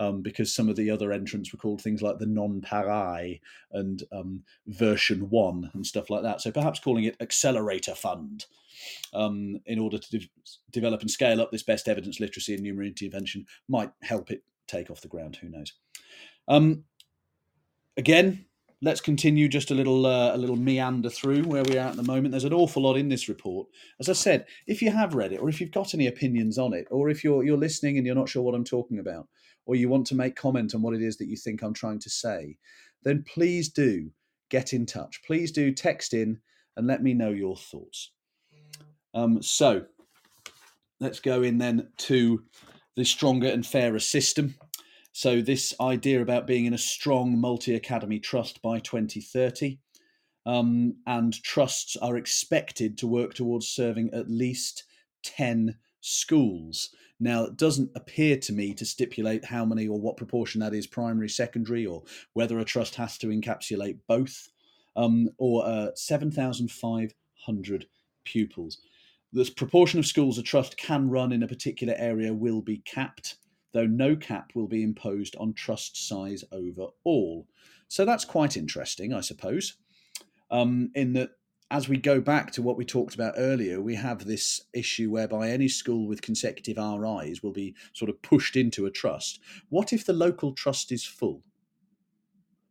Um, 0.02 0.24
because 0.24 0.52
some 0.52 0.68
of 0.68 0.76
the 0.76 0.90
other 0.90 1.12
entrants 1.12 1.52
were 1.52 1.60
called 1.60 1.80
things 1.80 2.02
like 2.02 2.18
the 2.18 2.26
non-pareil 2.26 3.40
and 3.72 4.04
um, 4.12 4.44
version 4.66 5.30
one 5.30 5.70
and 5.76 5.86
stuff 5.86 6.10
like 6.10 6.24
that. 6.24 6.42
So 6.42 6.52
perhaps 6.52 6.80
calling 6.80 7.04
it 7.04 7.22
Accelerator 7.22 7.94
Fund 7.94 8.48
um, 9.14 9.60
in 9.68 9.78
order 9.78 10.00
to 10.00 10.18
de- 10.18 10.30
develop 10.72 11.02
and 11.02 11.12
scale 11.12 11.40
up 11.40 11.52
this 11.52 11.62
best 11.62 11.88
evidence 11.88 12.20
literacy 12.20 12.56
and 12.56 12.66
numeracy 12.66 13.04
intervention 13.04 13.46
might 13.68 13.92
help 14.02 14.32
it 14.32 14.44
take 14.66 14.90
off 14.90 15.02
the 15.02 15.08
ground. 15.08 15.36
Who 15.36 15.50
knows? 15.50 15.74
Um, 16.48 16.86
again, 17.96 18.46
let's 18.82 19.02
continue 19.02 19.48
just 19.48 19.70
a 19.72 19.76
little 19.76 20.06
uh, 20.06 20.36
a 20.36 20.38
little 20.38 20.56
meander 20.56 21.10
through 21.10 21.44
where 21.44 21.64
we 21.64 21.78
are 21.78 21.90
at 21.90 21.96
the 21.96 22.04
moment. 22.04 22.32
There's 22.32 22.44
an 22.44 22.54
awful 22.54 22.84
lot 22.84 22.98
in 22.98 23.10
this 23.10 23.30
report. 23.30 23.68
As 24.00 24.10
I 24.10 24.14
said, 24.14 24.48
if 24.66 24.82
you 24.82 24.92
have 24.92 25.14
read 25.14 25.32
it, 25.32 25.42
or 25.42 25.50
if 25.50 25.62
you've 25.62 25.72
got 25.72 25.94
any 25.94 26.08
opinions 26.08 26.58
on 26.58 26.74
it, 26.74 26.88
or 26.90 27.10
if 27.10 27.24
you're 27.24 27.44
you're 27.44 27.58
listening 27.58 27.98
and 27.98 28.06
you're 28.06 28.16
not 28.16 28.30
sure 28.30 28.42
what 28.42 28.56
I'm 28.56 28.66
talking 28.66 29.00
about, 29.00 29.28
or 29.72 29.76
you 29.76 29.88
want 29.88 30.06
to 30.06 30.16
make 30.16 30.36
comment 30.36 30.76
on 30.76 30.82
what 30.82 30.94
it 30.94 31.02
is 31.02 31.16
that 31.16 31.30
you 31.30 31.38
think 31.38 31.62
I'm 31.62 31.74
trying 31.74 32.00
to 32.00 32.10
say, 32.10 32.58
then 33.04 33.24
please 33.26 33.70
do 33.70 34.12
get 34.50 34.74
in 34.74 34.86
touch. 34.86 35.22
Please 35.26 35.50
do 35.50 35.72
text 35.72 36.14
in 36.14 36.40
and 36.76 36.88
let 36.88 37.02
me 37.02 37.14
know 37.14 37.30
your 37.30 37.56
thoughts. 37.56 38.12
Um, 39.14 39.42
so 39.42 39.86
let's 41.00 41.22
go 41.22 41.42
in 41.42 41.58
then 41.58 41.88
to 42.00 42.44
the 42.98 43.06
stronger 43.06 43.48
and 43.48 43.66
fairer 43.66 44.00
system. 44.00 44.56
So, 45.14 45.42
this 45.42 45.74
idea 45.80 46.22
about 46.22 46.48
being 46.48 46.66
in 46.66 46.74
a 46.74 46.78
strong 46.78 47.40
multi 47.40 47.74
academy 47.74 48.20
trust 48.20 48.62
by 48.62 48.80
2030. 48.80 49.80
Um, 50.46 50.98
and 51.08 51.42
trusts 51.44 51.96
are 51.96 52.18
expected 52.18 52.98
to 52.98 53.08
work 53.08 53.36
towards 53.36 53.70
serving 53.70 54.10
at 54.14 54.30
least 54.30 54.84
10 55.24 55.78
schools. 56.02 56.90
Now, 57.22 57.44
it 57.44 57.56
doesn't 57.56 57.92
appear 57.94 58.36
to 58.38 58.52
me 58.52 58.74
to 58.74 58.84
stipulate 58.84 59.46
how 59.46 59.64
many 59.64 59.88
or 59.88 60.00
what 60.00 60.18
proportion 60.18 60.60
that 60.62 60.74
is 60.74 60.88
primary, 60.88 61.30
secondary, 61.30 61.86
or 61.86 62.02
whether 62.34 62.58
a 62.58 62.66
trust 62.66 62.96
has 62.96 63.20
to 63.20 63.28
encapsulate 63.28 64.00
both, 64.08 64.50
um, 64.96 65.30
or 65.38 65.64
uh, 65.64 65.90
7,500 65.94 67.86
pupils. 68.26 68.80
The 69.34 69.50
proportion 69.56 70.00
of 70.00 70.08
schools 70.08 70.40
a 70.40 70.44
trust 70.44 70.78
can 70.78 71.12
run 71.12 71.32
in 71.32 71.44
a 71.44 71.48
particular 71.48 71.94
area 71.96 72.34
will 72.34 72.62
be 72.62 72.78
capped, 72.80 73.36
though 73.72 73.86
no 73.86 74.16
cap 74.16 74.54
will 74.56 74.68
be 74.68 74.82
imposed 74.82 75.36
on 75.36 75.54
trust 75.54 76.08
size 76.08 76.44
overall. 76.52 77.48
So 77.88 78.04
that's 78.04 78.26
quite 78.26 78.58
interesting, 78.58 79.14
I 79.14 79.22
suppose, 79.22 79.76
um, 80.50 80.90
in 80.96 81.14
that 81.14 81.34
as 81.72 81.88
we 81.88 81.96
go 81.96 82.20
back 82.20 82.52
to 82.52 82.62
what 82.62 82.76
we 82.76 82.84
talked 82.84 83.16
about 83.16 83.34
earlier, 83.38 83.80
we 83.82 83.96
have 83.96 84.26
this 84.26 84.62
issue 84.74 85.10
whereby 85.10 85.50
any 85.50 85.70
school 85.70 86.06
with 86.06 86.22
consecutive 86.22 86.76
RIs 86.76 87.42
will 87.42 87.54
be 87.54 87.74
sort 87.94 88.10
of 88.10 88.22
pushed 88.22 88.58
into 88.58 88.86
a 88.86 88.92
trust. 88.92 89.40
What 89.70 89.94
if 89.94 90.06
the 90.06 90.14
local 90.14 90.52
trust 90.52 90.92
is 90.92 91.06
full? 91.06 91.44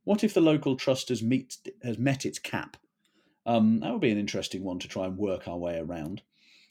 What 0.04 0.22
if 0.22 0.34
the 0.34 0.42
local 0.42 0.76
trust 0.76 1.08
has, 1.08 1.22
meet, 1.22 1.56
has 1.82 1.98
met 1.98 2.26
its 2.26 2.38
cap? 2.38 2.76
Um, 3.46 3.80
that 3.80 3.90
would 3.90 4.02
be 4.02 4.10
an 4.10 4.18
interesting 4.18 4.62
one 4.62 4.78
to 4.80 4.88
try 4.88 5.06
and 5.06 5.16
work 5.16 5.48
our 5.48 5.56
way 5.56 5.78
around. 5.78 6.20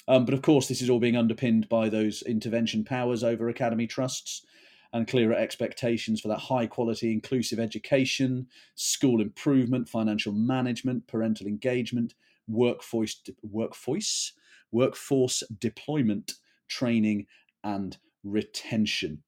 Um, 0.07 0.25
but 0.25 0.35
of 0.35 0.43
course, 0.43 0.67
this 0.67 0.83
is 0.83 0.89
all 0.89 0.99
being 0.99 1.17
underpinned 1.17 1.67
by 1.67 1.89
those 1.89 2.21
intervention 2.21 2.83
powers 2.83 3.23
over 3.23 3.49
academy 3.49 3.87
trusts 3.87 4.45
and 4.93 5.07
clearer 5.07 5.33
expectations 5.33 6.21
for 6.21 6.29
that 6.29 6.39
high 6.39 6.65
quality 6.65 7.11
inclusive 7.11 7.59
education, 7.59 8.47
school 8.75 9.21
improvement, 9.21 9.87
financial 9.87 10.33
management, 10.33 11.05
parental 11.07 11.47
engagement, 11.47 12.15
workforce 12.47 13.21
workforce 13.43 14.33
workforce 14.71 15.43
deployment, 15.59 16.33
training 16.67 17.25
and 17.63 17.97
retention. 18.23 19.23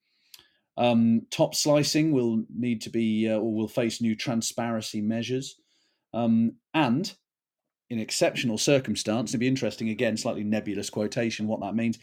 Um, 0.77 1.23
top 1.29 1.53
slicing 1.53 2.11
will 2.11 2.43
need 2.55 2.81
to 2.81 2.89
be 2.89 3.29
uh, 3.29 3.37
or 3.37 3.53
will 3.53 3.67
face 3.67 4.01
new 4.01 4.15
transparency 4.15 5.01
measures. 5.01 5.59
Um, 6.13 6.53
and 6.73 7.13
in 7.89 7.99
exceptional 7.99 8.57
circumstance, 8.57 9.31
it'd 9.31 9.39
be 9.39 9.47
interesting 9.47 9.89
again, 9.89 10.15
slightly 10.15 10.43
nebulous 10.43 10.89
quotation, 10.89 11.47
what 11.47 11.59
that 11.61 11.75
means. 11.75 11.99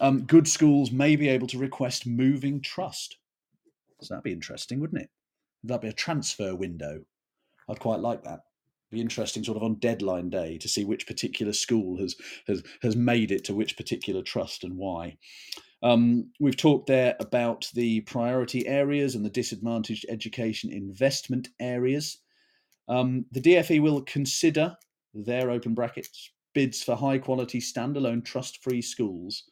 Um, 0.00 0.22
good 0.22 0.48
schools 0.48 0.90
may 0.90 1.14
be 1.14 1.28
able 1.28 1.46
to 1.48 1.58
request 1.58 2.06
moving 2.06 2.60
trust. 2.60 3.18
So 4.00 4.14
that'd 4.14 4.24
be 4.24 4.32
interesting, 4.32 4.80
wouldn't 4.80 5.02
it? 5.02 5.10
That'd 5.62 5.82
be 5.82 5.88
a 5.88 5.92
transfer 5.92 6.54
window. 6.56 7.02
I'd 7.68 7.80
quite 7.80 8.00
like 8.00 8.24
that. 8.24 8.40
Be 8.90 9.00
interesting, 9.00 9.44
sort 9.44 9.56
of 9.56 9.62
on 9.62 9.76
deadline 9.76 10.30
day, 10.30 10.58
to 10.58 10.68
see 10.68 10.84
which 10.84 11.06
particular 11.06 11.52
school 11.52 11.98
has 11.98 12.16
has 12.48 12.62
has 12.82 12.96
made 12.96 13.30
it 13.30 13.44
to 13.44 13.54
which 13.54 13.76
particular 13.76 14.20
trust 14.22 14.64
and 14.64 14.76
why. 14.76 15.16
Um, 15.82 16.32
we've 16.40 16.56
talked 16.56 16.88
there 16.88 17.14
about 17.20 17.68
the 17.74 18.00
priority 18.00 18.66
areas 18.66 19.14
and 19.14 19.24
the 19.24 19.30
disadvantaged 19.30 20.06
education 20.08 20.72
investment 20.72 21.48
areas. 21.60 22.18
Um, 22.88 23.26
the 23.30 23.40
DFE 23.40 23.80
will 23.80 24.02
consider 24.02 24.76
their 25.14 25.50
open 25.50 25.74
brackets 25.74 26.30
bids 26.52 26.82
for 26.82 26.96
high 26.96 27.18
quality 27.18 27.60
standalone 27.60 28.24
trust 28.24 28.62
free 28.62 28.82
schools, 28.82 29.44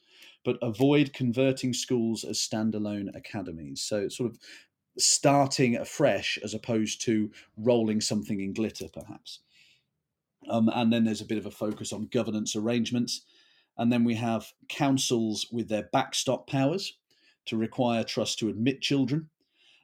but 0.45 0.57
avoid 0.61 1.13
converting 1.13 1.73
schools 1.73 2.23
as 2.23 2.39
standalone 2.39 3.15
academies. 3.15 3.81
So, 3.81 4.07
sort 4.09 4.31
of 4.31 4.39
starting 4.97 5.77
afresh 5.77 6.37
as 6.43 6.53
opposed 6.53 7.01
to 7.01 7.31
rolling 7.57 8.01
something 8.01 8.39
in 8.39 8.53
glitter, 8.53 8.87
perhaps. 8.91 9.39
Um, 10.49 10.69
and 10.73 10.91
then 10.91 11.03
there's 11.03 11.21
a 11.21 11.25
bit 11.25 11.37
of 11.37 11.45
a 11.45 11.51
focus 11.51 11.93
on 11.93 12.07
governance 12.11 12.55
arrangements. 12.55 13.21
And 13.77 13.91
then 13.91 14.03
we 14.03 14.15
have 14.15 14.51
councils 14.67 15.47
with 15.51 15.69
their 15.69 15.89
backstop 15.93 16.49
powers 16.49 16.97
to 17.45 17.57
require 17.57 18.03
trust 18.03 18.39
to 18.39 18.49
admit 18.49 18.81
children 18.81 19.29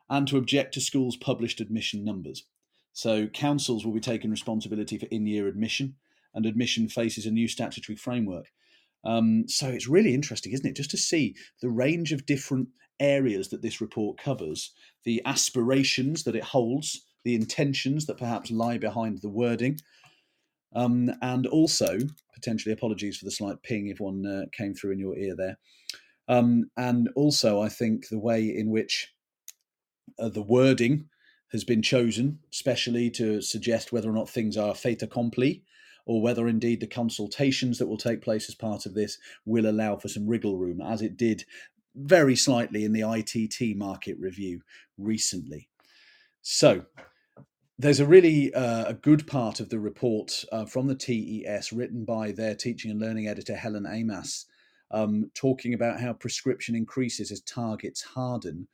and 0.09 0.27
to 0.27 0.37
object 0.37 0.73
to 0.73 0.81
schools' 0.81 1.15
published 1.15 1.61
admission 1.61 2.03
numbers. 2.03 2.45
So 2.93 3.27
councils 3.27 3.85
will 3.85 3.93
be 3.93 3.99
taking 3.99 4.31
responsibility 4.31 4.97
for 4.97 5.07
in-year 5.07 5.47
admission, 5.47 5.95
and 6.33 6.45
admission 6.45 6.89
faces 6.89 7.25
a 7.25 7.31
new 7.31 7.47
statutory 7.47 7.95
framework. 7.95 8.51
Um, 9.05 9.47
so 9.47 9.67
it's 9.67 9.87
really 9.87 10.13
interesting, 10.13 10.51
isn't 10.53 10.65
it, 10.65 10.75
just 10.75 10.91
to 10.91 10.97
see 10.97 11.35
the 11.61 11.69
range 11.69 12.11
of 12.11 12.25
different 12.25 12.69
areas 12.99 13.49
that 13.49 13.61
this 13.61 13.81
report 13.81 14.17
covers, 14.17 14.71
the 15.03 15.21
aspirations 15.25 16.23
that 16.23 16.35
it 16.35 16.43
holds, 16.43 17.05
the 17.23 17.35
intentions 17.35 18.05
that 18.05 18.17
perhaps 18.17 18.51
lie 18.51 18.77
behind 18.77 19.21
the 19.21 19.29
wording, 19.29 19.77
um, 20.75 21.09
and 21.21 21.47
also 21.47 21.99
potentially 22.33 22.73
apologies 22.73 23.17
for 23.17 23.25
the 23.25 23.31
slight 23.31 23.61
ping 23.63 23.87
if 23.87 23.99
one 23.99 24.25
uh, 24.25 24.45
came 24.51 24.73
through 24.73 24.91
in 24.91 24.99
your 24.99 25.17
ear 25.17 25.35
there. 25.35 25.57
Um, 26.27 26.69
and 26.75 27.09
also, 27.15 27.61
I 27.61 27.69
think 27.69 28.09
the 28.09 28.19
way 28.19 28.43
in 28.43 28.69
which 28.69 29.13
uh, 30.19 30.29
the 30.29 30.41
wording 30.41 31.09
has 31.51 31.63
been 31.63 31.81
chosen, 31.81 32.39
especially 32.51 33.09
to 33.11 33.41
suggest 33.41 33.91
whether 33.91 34.09
or 34.09 34.13
not 34.13 34.29
things 34.29 34.57
are 34.57 34.75
fait 34.75 35.01
accompli, 35.03 35.63
or 36.05 36.21
whether 36.21 36.47
indeed 36.47 36.79
the 36.79 36.87
consultations 36.87 37.77
that 37.77 37.87
will 37.87 37.97
take 37.97 38.21
place 38.21 38.47
as 38.49 38.55
part 38.55 38.85
of 38.85 38.93
this 38.93 39.17
will 39.45 39.67
allow 39.67 39.95
for 39.95 40.07
some 40.07 40.27
wriggle 40.27 40.57
room, 40.57 40.81
as 40.81 41.01
it 41.01 41.17
did 41.17 41.45
very 41.95 42.35
slightly 42.35 42.83
in 42.83 42.93
the 42.93 43.01
ITT 43.01 43.75
market 43.77 44.17
review 44.19 44.61
recently. 44.97 45.69
So, 46.41 46.85
there's 47.77 47.99
a 47.99 48.05
really 48.05 48.53
uh, 48.53 48.85
a 48.85 48.93
good 48.93 49.27
part 49.27 49.59
of 49.59 49.69
the 49.69 49.79
report 49.79 50.45
uh, 50.51 50.65
from 50.65 50.87
the 50.87 50.95
TES 50.95 51.73
written 51.73 52.05
by 52.05 52.31
their 52.31 52.55
teaching 52.55 52.91
and 52.91 53.01
learning 53.01 53.27
editor 53.27 53.55
Helen 53.55 53.85
Amass, 53.85 54.45
um, 54.91 55.29
talking 55.33 55.73
about 55.73 55.99
how 55.99 56.13
prescription 56.13 56.75
increases 56.75 57.31
as 57.31 57.41
targets 57.41 58.01
harden 58.01 58.67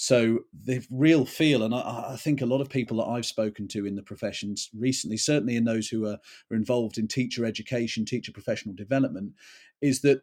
so 0.00 0.38
the 0.64 0.82
real 0.90 1.26
feel, 1.26 1.62
and 1.62 1.74
I, 1.74 2.12
I, 2.12 2.16
think 2.16 2.40
a 2.40 2.46
lot 2.46 2.62
of 2.62 2.70
people 2.70 2.96
that 2.96 3.10
I've 3.10 3.26
spoken 3.26 3.68
to 3.68 3.84
in 3.84 3.96
the 3.96 4.02
professions 4.02 4.70
recently, 4.74 5.18
certainly 5.18 5.56
in 5.56 5.66
those 5.66 5.88
who 5.88 6.06
are, 6.06 6.16
are 6.50 6.56
involved 6.56 6.96
in 6.96 7.06
teacher 7.06 7.44
education, 7.44 8.06
teacher 8.06 8.32
professional 8.32 8.74
development, 8.74 9.34
is 9.82 10.00
that 10.00 10.22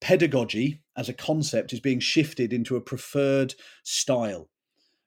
pedagogy 0.00 0.80
as 0.96 1.08
a 1.08 1.12
concept 1.12 1.72
is 1.72 1.80
being 1.80 1.98
shifted 1.98 2.52
into 2.52 2.76
a 2.76 2.80
preferred 2.80 3.52
style. 3.82 4.48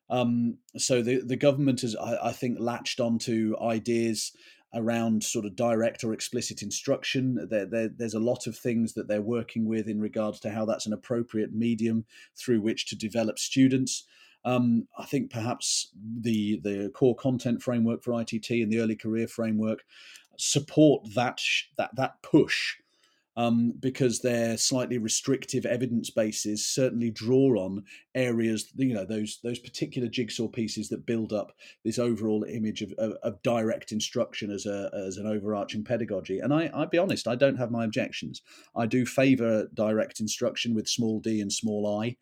Um, 0.09 0.57
so 0.75 1.01
the 1.01 1.21
the 1.21 1.37
government 1.37 1.79
has, 1.79 1.95
I, 1.95 2.27
I 2.27 2.31
think, 2.33 2.57
latched 2.59 2.99
onto 2.99 3.55
ideas 3.61 4.33
around 4.73 5.23
sort 5.23 5.45
of 5.45 5.55
direct 5.55 6.03
or 6.03 6.13
explicit 6.13 6.61
instruction. 6.61 7.47
There, 7.49 7.65
there, 7.65 7.89
there's 7.89 8.13
a 8.13 8.19
lot 8.19 8.47
of 8.47 8.57
things 8.57 8.93
that 8.93 9.07
they're 9.07 9.21
working 9.21 9.65
with 9.65 9.87
in 9.87 9.99
regards 9.99 10.39
to 10.41 10.51
how 10.51 10.65
that's 10.65 10.85
an 10.85 10.93
appropriate 10.93 11.53
medium 11.53 12.05
through 12.37 12.61
which 12.61 12.87
to 12.87 12.95
develop 12.95 13.39
students. 13.39 14.05
Um, 14.45 14.87
I 14.97 15.05
think 15.05 15.31
perhaps 15.31 15.91
the 16.21 16.61
the 16.63 16.89
core 16.93 17.15
content 17.15 17.61
framework 17.61 18.03
for 18.03 18.19
ITT 18.19 18.49
and 18.51 18.71
the 18.71 18.79
early 18.79 18.95
career 18.95 19.27
framework 19.27 19.83
support 20.37 21.03
that 21.13 21.41
that 21.77 21.95
that 21.95 22.21
push 22.21 22.75
um, 23.39 23.73
because 23.79 24.19
their 24.19 24.57
slightly 24.57 24.97
restrictive 24.97 25.65
evidence 25.65 26.09
bases 26.09 26.67
certainly 26.67 27.09
draw 27.09 27.57
on 27.57 27.85
areas, 28.13 28.69
you 28.75 28.93
know, 28.93 29.05
those 29.05 29.39
those 29.45 29.59
particular 29.59 30.09
jigsaw 30.09 30.49
pieces 30.49 30.89
that 30.89 31.05
build 31.05 31.31
up 31.31 31.53
this 31.85 31.99
overall 31.99 32.43
image 32.43 32.81
of, 32.81 32.91
of, 32.97 33.13
of 33.23 33.41
direct 33.41 33.93
instruction 33.93 34.51
as 34.51 34.65
a 34.65 34.91
as 34.93 35.15
an 35.15 35.25
overarching 35.25 35.85
pedagogy. 35.85 36.39
And 36.39 36.53
I, 36.53 36.69
I'll 36.73 36.87
be 36.87 36.97
honest, 36.97 37.29
I 37.29 37.35
don't 37.35 37.55
have 37.55 37.71
my 37.71 37.85
objections. 37.85 38.41
I 38.75 38.85
do 38.85 39.05
favour 39.05 39.69
direct 39.73 40.19
instruction 40.19 40.75
with 40.75 40.89
small 40.89 41.21
d 41.21 41.39
and 41.39 41.51
small 41.51 42.01
i. 42.01 42.17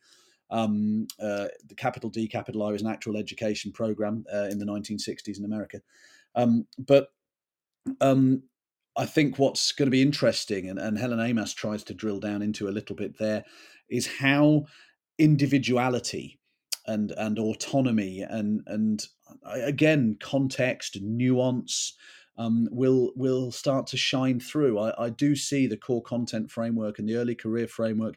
Um, 0.52 1.08
uh, 1.20 1.48
the 1.68 1.76
capital 1.76 2.12
D, 2.12 2.28
capital 2.28 2.62
I 2.62 2.72
was 2.72 2.84
an 2.84 2.92
actual 2.92 3.18
education 3.18 3.72
program 3.72 4.24
uh, 4.32 4.50
in 4.52 4.60
the 4.60 4.66
1960s 4.66 5.40
in 5.40 5.46
America. 5.46 5.82
Um, 6.36 6.68
but 6.78 7.10
um, 8.02 8.44
I 8.98 9.06
think 9.06 9.38
what's 9.38 9.72
going 9.72 9.88
to 9.88 9.92
be 9.92 10.02
interesting, 10.02 10.70
and, 10.70 10.80
and 10.80 10.98
Helen 10.98 11.20
Amass 11.20 11.54
tries 11.54 11.84
to 11.86 11.94
drill 11.94 12.20
down 12.20 12.42
into 12.42 12.68
a 12.68 12.72
little 12.72 12.96
bit 12.96 13.18
there, 13.20 13.46
is 13.90 14.08
how 14.08 14.66
individuality 15.20 16.40
and 16.86 17.12
and 17.12 17.38
autonomy 17.38 18.22
and 18.22 18.62
and 18.66 19.08
uh, 19.46 19.60
again 19.64 20.18
context 20.22 20.98
nuance 21.02 21.96
um, 22.38 22.68
will 22.72 23.12
will 23.16 23.52
start 23.52 23.88
to 23.88 23.98
shine 23.98 24.40
through. 24.40 24.80
I, 24.80 25.06
I 25.06 25.10
do 25.10 25.36
see 25.36 25.68
the 25.68 25.78
core 25.78 26.04
content 26.04 26.52
framework 26.52 27.00
and 27.00 27.08
the 27.08 27.16
early 27.16 27.36
career 27.36 27.68
framework 27.68 28.16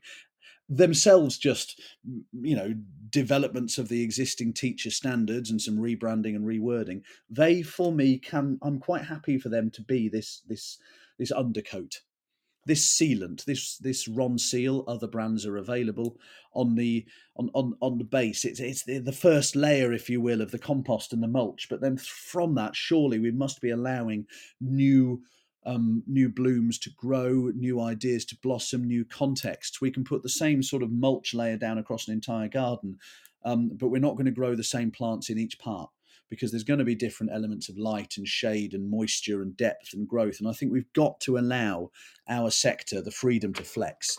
themselves 0.70 1.36
just 1.36 1.80
you 2.32 2.54
know 2.54 2.72
developments 3.10 3.76
of 3.76 3.88
the 3.88 4.02
existing 4.02 4.52
teacher 4.52 4.88
standards 4.88 5.50
and 5.50 5.60
some 5.60 5.76
rebranding 5.76 6.36
and 6.36 6.46
rewording 6.46 7.02
they 7.28 7.60
for 7.60 7.92
me 7.92 8.16
can 8.16 8.56
i'm 8.62 8.78
quite 8.78 9.04
happy 9.04 9.36
for 9.36 9.48
them 9.48 9.68
to 9.68 9.82
be 9.82 10.08
this 10.08 10.42
this 10.48 10.78
this 11.18 11.32
undercoat 11.32 12.02
this 12.66 12.86
sealant 12.86 13.44
this 13.46 13.78
this 13.78 14.06
Ronseal 14.06 14.84
other 14.86 15.08
brands 15.08 15.44
are 15.44 15.56
available 15.56 16.16
on 16.54 16.76
the 16.76 17.04
on 17.36 17.50
on, 17.54 17.74
on 17.80 17.98
the 17.98 18.04
base. 18.04 18.44
It's 18.44 18.60
it's 18.60 18.84
the, 18.84 18.98
the 18.98 19.12
first 19.12 19.56
layer 19.56 19.92
if 19.92 20.10
you 20.10 20.20
will 20.20 20.40
of 20.40 20.50
the 20.50 20.58
compost 20.58 21.12
and 21.12 21.22
the 21.22 21.26
mulch 21.28 21.68
but 21.70 21.80
then 21.80 21.96
from 21.96 22.54
that 22.56 22.76
surely 22.76 23.18
we 23.18 23.30
must 23.30 23.60
be 23.60 23.70
allowing 23.70 24.26
new 24.60 25.22
um, 25.64 26.02
new 26.06 26.28
blooms 26.28 26.78
to 26.78 26.90
grow, 26.90 27.50
new 27.54 27.80
ideas 27.80 28.24
to 28.26 28.36
blossom, 28.42 28.84
new 28.84 29.04
contexts. 29.04 29.80
We 29.80 29.90
can 29.90 30.04
put 30.04 30.22
the 30.22 30.28
same 30.28 30.62
sort 30.62 30.82
of 30.82 30.90
mulch 30.90 31.34
layer 31.34 31.56
down 31.56 31.78
across 31.78 32.08
an 32.08 32.14
entire 32.14 32.48
garden, 32.48 32.98
um, 33.44 33.70
but 33.74 33.88
we're 33.88 34.00
not 34.00 34.14
going 34.14 34.26
to 34.26 34.30
grow 34.30 34.54
the 34.54 34.64
same 34.64 34.90
plants 34.90 35.28
in 35.28 35.38
each 35.38 35.58
part 35.58 35.90
because 36.30 36.52
there's 36.52 36.64
going 36.64 36.78
to 36.78 36.84
be 36.84 36.94
different 36.94 37.32
elements 37.32 37.68
of 37.68 37.76
light 37.76 38.14
and 38.16 38.26
shade 38.26 38.72
and 38.72 38.88
moisture 38.88 39.42
and 39.42 39.56
depth 39.56 39.92
and 39.92 40.08
growth. 40.08 40.38
And 40.38 40.48
I 40.48 40.52
think 40.52 40.72
we've 40.72 40.92
got 40.92 41.20
to 41.22 41.36
allow 41.36 41.90
our 42.28 42.50
sector 42.50 43.02
the 43.02 43.10
freedom 43.10 43.52
to 43.54 43.64
flex 43.64 44.18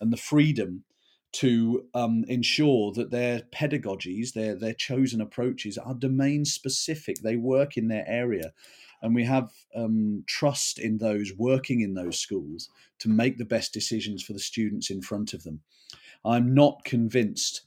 and 0.00 0.12
the 0.12 0.16
freedom 0.16 0.84
to 1.32 1.86
um, 1.94 2.24
ensure 2.28 2.92
that 2.92 3.10
their 3.10 3.42
pedagogies, 3.54 4.34
their 4.34 4.54
their 4.54 4.74
chosen 4.74 5.20
approaches 5.20 5.78
are 5.78 5.94
domain 5.94 6.44
specific. 6.44 7.18
They 7.22 7.36
work 7.36 7.78
in 7.78 7.88
their 7.88 8.04
area 8.06 8.52
and 9.02 9.14
we 9.14 9.24
have 9.24 9.50
um, 9.74 10.24
trust 10.26 10.78
in 10.78 10.98
those 10.98 11.32
working 11.36 11.80
in 11.80 11.94
those 11.94 12.18
schools 12.18 12.68
to 13.00 13.08
make 13.08 13.36
the 13.36 13.44
best 13.44 13.72
decisions 13.72 14.22
for 14.22 14.32
the 14.32 14.38
students 14.38 14.90
in 14.90 15.02
front 15.02 15.34
of 15.34 15.42
them. 15.42 15.60
I'm 16.24 16.54
not 16.54 16.84
convinced 16.84 17.62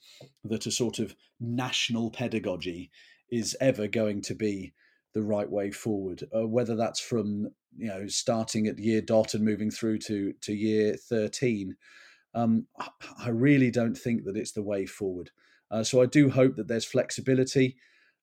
that 0.46 0.66
a 0.66 0.72
sort 0.72 1.00
of 1.00 1.16
national 1.40 2.10
pedagogy 2.10 2.90
is 3.30 3.56
ever 3.60 3.88
going 3.88 4.22
to 4.22 4.36
be 4.36 4.74
the 5.14 5.24
right 5.24 5.50
way 5.50 5.72
forward. 5.72 6.24
Uh, 6.36 6.48
whether 6.48 6.76
that's 6.76 7.00
from 7.00 7.50
you 7.78 7.88
know 7.88 8.08
starting 8.08 8.68
at 8.68 8.80
year 8.80 9.02
dot 9.02 9.34
and 9.34 9.44
moving 9.44 9.72
through 9.72 9.98
to 10.00 10.34
to 10.42 10.54
year 10.54 10.96
thirteen, 10.96 11.76
um, 12.34 12.68
I 13.20 13.30
really 13.30 13.72
don't 13.72 13.98
think 13.98 14.24
that 14.26 14.38
it's 14.38 14.54
the 14.54 14.64
way 14.64 14.86
forward. 14.86 15.32
Uh, 15.72 15.84
so 15.84 16.02
I 16.02 16.06
do 16.06 16.30
hope 16.30 16.56
that 16.56 16.68
there's 16.68 16.86
flexibility, 16.86 17.76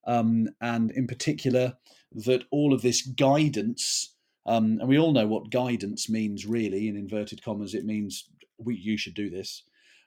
um, 0.07 0.49
and 0.61 0.91
in 0.93 1.07
particular 1.07 1.75
that 2.15 2.45
all 2.51 2.73
of 2.73 2.83
this 2.83 3.03
guidance, 3.03 4.15
um, 4.47 4.79
and 4.81 4.89
we 4.89 4.99
all 4.99 5.13
know 5.13 5.27
what 5.27 5.51
guidance 5.51 6.09
means, 6.09 6.47
really, 6.47 6.89
in 6.89 6.97
inverted 6.97 7.43
commas, 7.43 7.75
it 7.75 7.85
means 7.85 8.29
we, 8.59 8.77
you 8.77 8.97
should 8.97 9.15
do 9.15 9.31
this. 9.31 9.65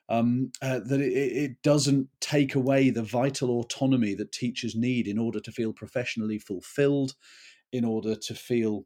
Um, 0.08 0.52
uh, 0.62 0.82
that 0.86 1.02
it, 1.02 1.14
it, 1.14 1.62
doesn't 1.64 2.10
take 2.22 2.54
away 2.54 2.92
the 2.92 3.02
vital 3.02 3.60
autonomy 3.60 4.14
that 4.14 4.32
teachers 4.32 4.76
need 4.76 5.08
in 5.08 5.18
order 5.18 5.40
to 5.40 5.52
feel 5.52 5.74
professionally 5.74 6.38
fulfilled, 6.38 7.16
in 7.72 7.84
order 7.84 8.16
to 8.16 8.36
feel 8.36 8.86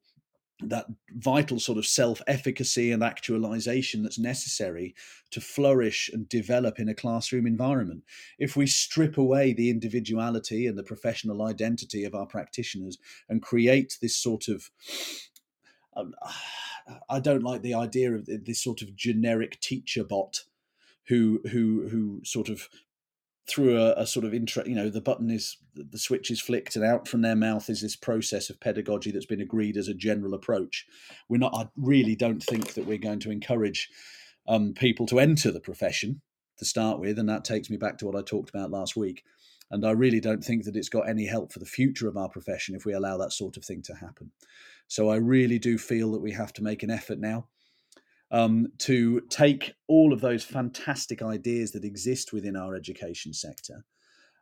that 0.62 0.88
vital 1.16 1.60
sort 1.60 1.78
of 1.78 1.86
self 1.86 2.22
efficacy 2.28 2.92
and 2.92 3.04
actualization 3.04 4.04
that's 4.04 4.20
necessary 4.20 4.94
to 5.32 5.40
flourish 5.40 6.10
and 6.12 6.28
develop 6.28 6.80
in 6.80 6.90
a 6.90 6.94
classroom 6.94 7.48
environment. 7.48 8.04
If 8.38 8.56
we 8.56 8.68
strip 8.68 9.18
away 9.18 9.54
the 9.54 9.70
individuality 9.70 10.68
and 10.68 10.78
the 10.78 10.84
professional 10.84 11.44
identity 11.44 12.04
of 12.04 12.14
our 12.14 12.26
practitioners 12.26 12.98
and 13.30 13.42
create 13.42 13.98
this 14.02 14.18
sort 14.18 14.48
of 14.48 14.70
um, 15.96 16.14
I 17.08 17.20
don't 17.20 17.44
like 17.44 17.62
the 17.62 17.76
idea 17.76 18.16
of 18.16 18.26
this 18.26 18.64
sort 18.64 18.82
of 18.82 18.96
generic 18.96 19.60
teacher 19.60 20.04
bot 20.04 20.42
who 21.08 21.40
who 21.52 21.88
who 21.90 22.22
sort 22.24 22.50
of 22.50 22.68
through 23.50 23.78
a, 23.78 23.94
a, 23.94 24.08
sort 24.08 24.26
of 24.26 24.34
intro, 24.34 24.64
you 24.66 24.76
know, 24.76 24.90
the 24.90 25.02
button 25.02 25.30
is 25.30 25.58
the 25.76 25.98
switch 25.98 26.32
is 26.32 26.40
flicked, 26.40 26.76
and 26.76 26.86
out 26.86 27.08
from 27.08 27.22
their 27.22 27.36
mouth 27.36 27.70
is 27.70 27.82
this 27.82 27.96
process 27.96 28.50
of 28.50 28.60
pedagogy 28.60 29.12
that's 29.12 29.26
been 29.26 29.42
agreed 29.42 29.78
as 29.78 29.88
a 29.88 29.94
general 29.94 30.34
approach. 30.34 30.86
We're 31.28 31.38
not. 31.38 31.54
I 31.54 31.68
really 31.76 32.16
don't 32.16 32.44
think 32.44 32.74
that 32.74 32.86
we're 32.86 32.98
going 32.98 33.20
to 33.22 33.32
encourage 33.32 33.90
um, 34.48 34.74
people 34.74 35.06
to 35.08 35.20
enter 35.20 35.52
the 35.52 35.60
profession 35.60 36.22
to 36.58 36.66
start 36.66 37.00
with, 37.00 37.18
and 37.20 37.30
that 37.30 37.44
takes 37.46 37.70
me 37.70 37.78
back 37.78 37.98
to 38.00 38.06
what 38.06 38.16
I 38.16 38.22
talked 38.22 38.50
about 38.50 38.72
last 38.72 38.96
week. 38.96 39.24
And 39.72 39.86
I 39.86 39.92
really 39.92 40.20
don't 40.20 40.44
think 40.44 40.66
that 40.66 40.76
it's 40.76 40.90
got 40.90 41.08
any 41.08 41.26
help 41.26 41.54
for 41.54 41.60
the 41.60 41.66
future 41.66 42.08
of 42.08 42.18
our 42.18 42.30
profession 42.30 42.76
if 42.76 42.86
we 42.86 42.94
allow 42.94 43.18
that 43.18 43.34
sort 43.34 43.56
of 43.56 43.64
thing 43.64 43.84
to 43.84 43.94
happen. 43.94 44.32
So 44.88 45.10
I 45.10 45.18
really 45.18 45.60
do 45.60 45.78
feel 45.78 46.12
that 46.14 46.22
we 46.22 46.32
have 46.32 46.52
to 46.54 46.64
make 46.64 46.82
an 46.82 46.90
effort 46.90 47.20
now 47.20 47.48
um, 48.32 48.68
to 48.80 49.22
take 49.30 49.74
all 49.88 50.14
of 50.14 50.22
those 50.22 50.44
fantastic 50.44 51.22
ideas 51.22 51.72
that 51.72 51.84
exist 51.84 52.32
within 52.32 52.56
our 52.56 52.76
education 52.76 53.34
sector 53.34 53.84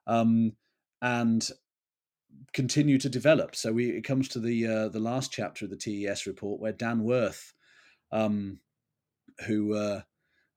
um, 0.08 0.54
and 1.02 1.50
continue 2.54 2.98
to 2.98 3.10
develop. 3.10 3.56
So 3.56 3.72
we, 3.72 3.90
it 3.90 4.04
comes 4.04 4.28
to 4.30 4.40
the 4.40 4.68
uh, 4.68 4.90
the 4.90 5.00
last 5.00 5.32
chapter 5.32 5.66
of 5.66 5.72
the 5.72 5.78
TES 5.78 6.28
report 6.28 6.60
where 6.60 6.74
Dan 6.74 7.04
Worth, 7.04 7.54
um, 8.12 8.60
who 9.46 9.74
uh, 9.74 10.02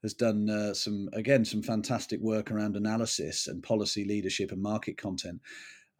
has 0.02 0.14
done 0.14 0.48
uh, 0.50 0.74
some 0.74 1.08
again 1.12 1.44
some 1.44 1.62
fantastic 1.62 2.20
work 2.20 2.50
around 2.50 2.76
analysis 2.76 3.46
and 3.46 3.62
policy 3.62 4.04
leadership 4.04 4.50
and 4.50 4.62
market 4.62 4.96
content, 4.96 5.40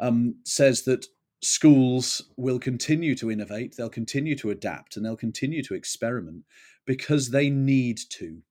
um, 0.01 0.37
says 0.45 0.83
that 0.83 1.07
schools 1.43 2.31
will 2.37 2.59
continue 2.59 3.15
to 3.15 3.31
innovate, 3.31 3.75
they'll 3.77 3.89
continue 3.89 4.37
to 4.37 4.51
adapt, 4.51 4.97
and 4.97 5.05
they'll 5.05 5.17
continue 5.17 5.63
to 5.63 5.75
experiment 5.75 6.45
because 6.87 7.31
they 7.31 7.51
need 7.51 8.01
to. 8.11 8.43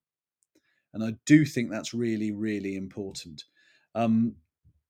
And 0.94 1.04
I 1.04 1.16
do 1.26 1.46
think 1.46 1.70
that's 1.70 1.94
really, 1.94 2.32
really 2.32 2.76
important. 2.76 3.44
Um, 3.94 4.36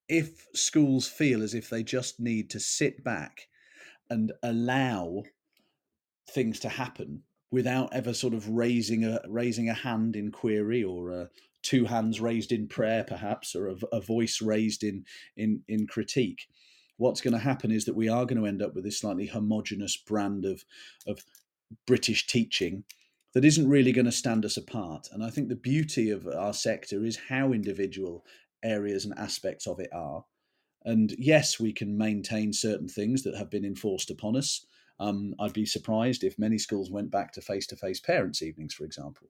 if 0.07 0.47
schools 0.55 1.07
feel 1.07 1.43
as 1.43 1.53
if 1.53 1.69
they 1.69 1.83
just 1.83 2.19
need 2.19 2.49
to 2.51 2.59
sit 2.59 3.03
back 3.03 3.47
and 4.09 4.31
allow 4.41 5.23
things 6.29 6.59
to 6.61 6.69
happen 6.69 7.23
without 7.51 7.93
ever 7.93 8.13
sort 8.13 8.33
of 8.33 8.49
raising 8.49 9.03
a 9.03 9.19
raising 9.27 9.69
a 9.69 9.73
hand 9.73 10.15
in 10.15 10.31
query 10.31 10.83
or 10.83 11.11
a, 11.11 11.29
two 11.63 11.85
hands 11.85 12.19
raised 12.19 12.51
in 12.51 12.67
prayer 12.67 13.03
perhaps 13.03 13.55
or 13.55 13.69
a, 13.69 13.75
a 13.91 14.01
voice 14.01 14.41
raised 14.41 14.83
in 14.83 15.03
in 15.35 15.61
in 15.67 15.87
critique 15.87 16.47
what's 16.97 17.21
going 17.21 17.33
to 17.33 17.39
happen 17.39 17.71
is 17.71 17.85
that 17.85 17.95
we 17.95 18.07
are 18.07 18.25
going 18.25 18.39
to 18.39 18.47
end 18.47 18.61
up 18.61 18.75
with 18.75 18.83
this 18.83 18.99
slightly 18.99 19.27
homogenous 19.27 19.97
brand 19.97 20.45
of 20.45 20.63
of 21.07 21.23
british 21.85 22.27
teaching 22.27 22.83
that 23.34 23.45
isn't 23.45 23.69
really 23.69 23.91
going 23.91 24.05
to 24.05 24.11
stand 24.11 24.45
us 24.45 24.57
apart. 24.57 25.07
And 25.11 25.23
I 25.23 25.30
think 25.30 25.49
the 25.49 25.55
beauty 25.55 26.09
of 26.09 26.27
our 26.27 26.53
sector 26.53 27.05
is 27.05 27.17
how 27.30 27.53
individual 27.53 28.25
areas 28.63 29.05
and 29.05 29.17
aspects 29.17 29.67
of 29.67 29.80
it 29.80 29.89
are. 29.93 30.25
And 30.86 31.13
yes, 31.17 31.59
we 31.59 31.73
can 31.73 31.97
maintain 31.97 32.53
certain 32.53 32.88
things 32.88 33.23
that 33.23 33.36
have 33.36 33.49
been 33.49 33.65
enforced 33.65 34.09
upon 34.09 34.36
us. 34.36 34.65
Um, 34.99 35.36
I'd 35.39 35.53
be 35.53 35.65
surprised 35.65 36.23
if 36.23 36.39
many 36.39 36.57
schools 36.57 36.89
went 36.89 37.11
back 37.11 37.32
to 37.34 37.41
face 37.41 37.67
to 37.67 37.75
face 37.75 37.99
parents' 37.99 38.41
evenings, 38.41 38.73
for 38.73 38.84
example. 38.84 39.27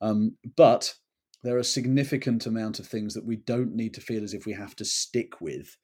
Um, 0.00 0.36
but 0.56 0.94
there 1.42 1.56
are 1.56 1.60
a 1.60 1.64
significant 1.64 2.46
amount 2.46 2.78
of 2.78 2.86
things 2.86 3.14
that 3.14 3.24
we 3.24 3.36
don't 3.36 3.74
need 3.74 3.94
to 3.94 4.00
feel 4.00 4.22
as 4.22 4.34
if 4.34 4.46
we 4.46 4.52
have 4.52 4.76
to 4.76 4.84
stick 4.84 5.40
with 5.40 5.76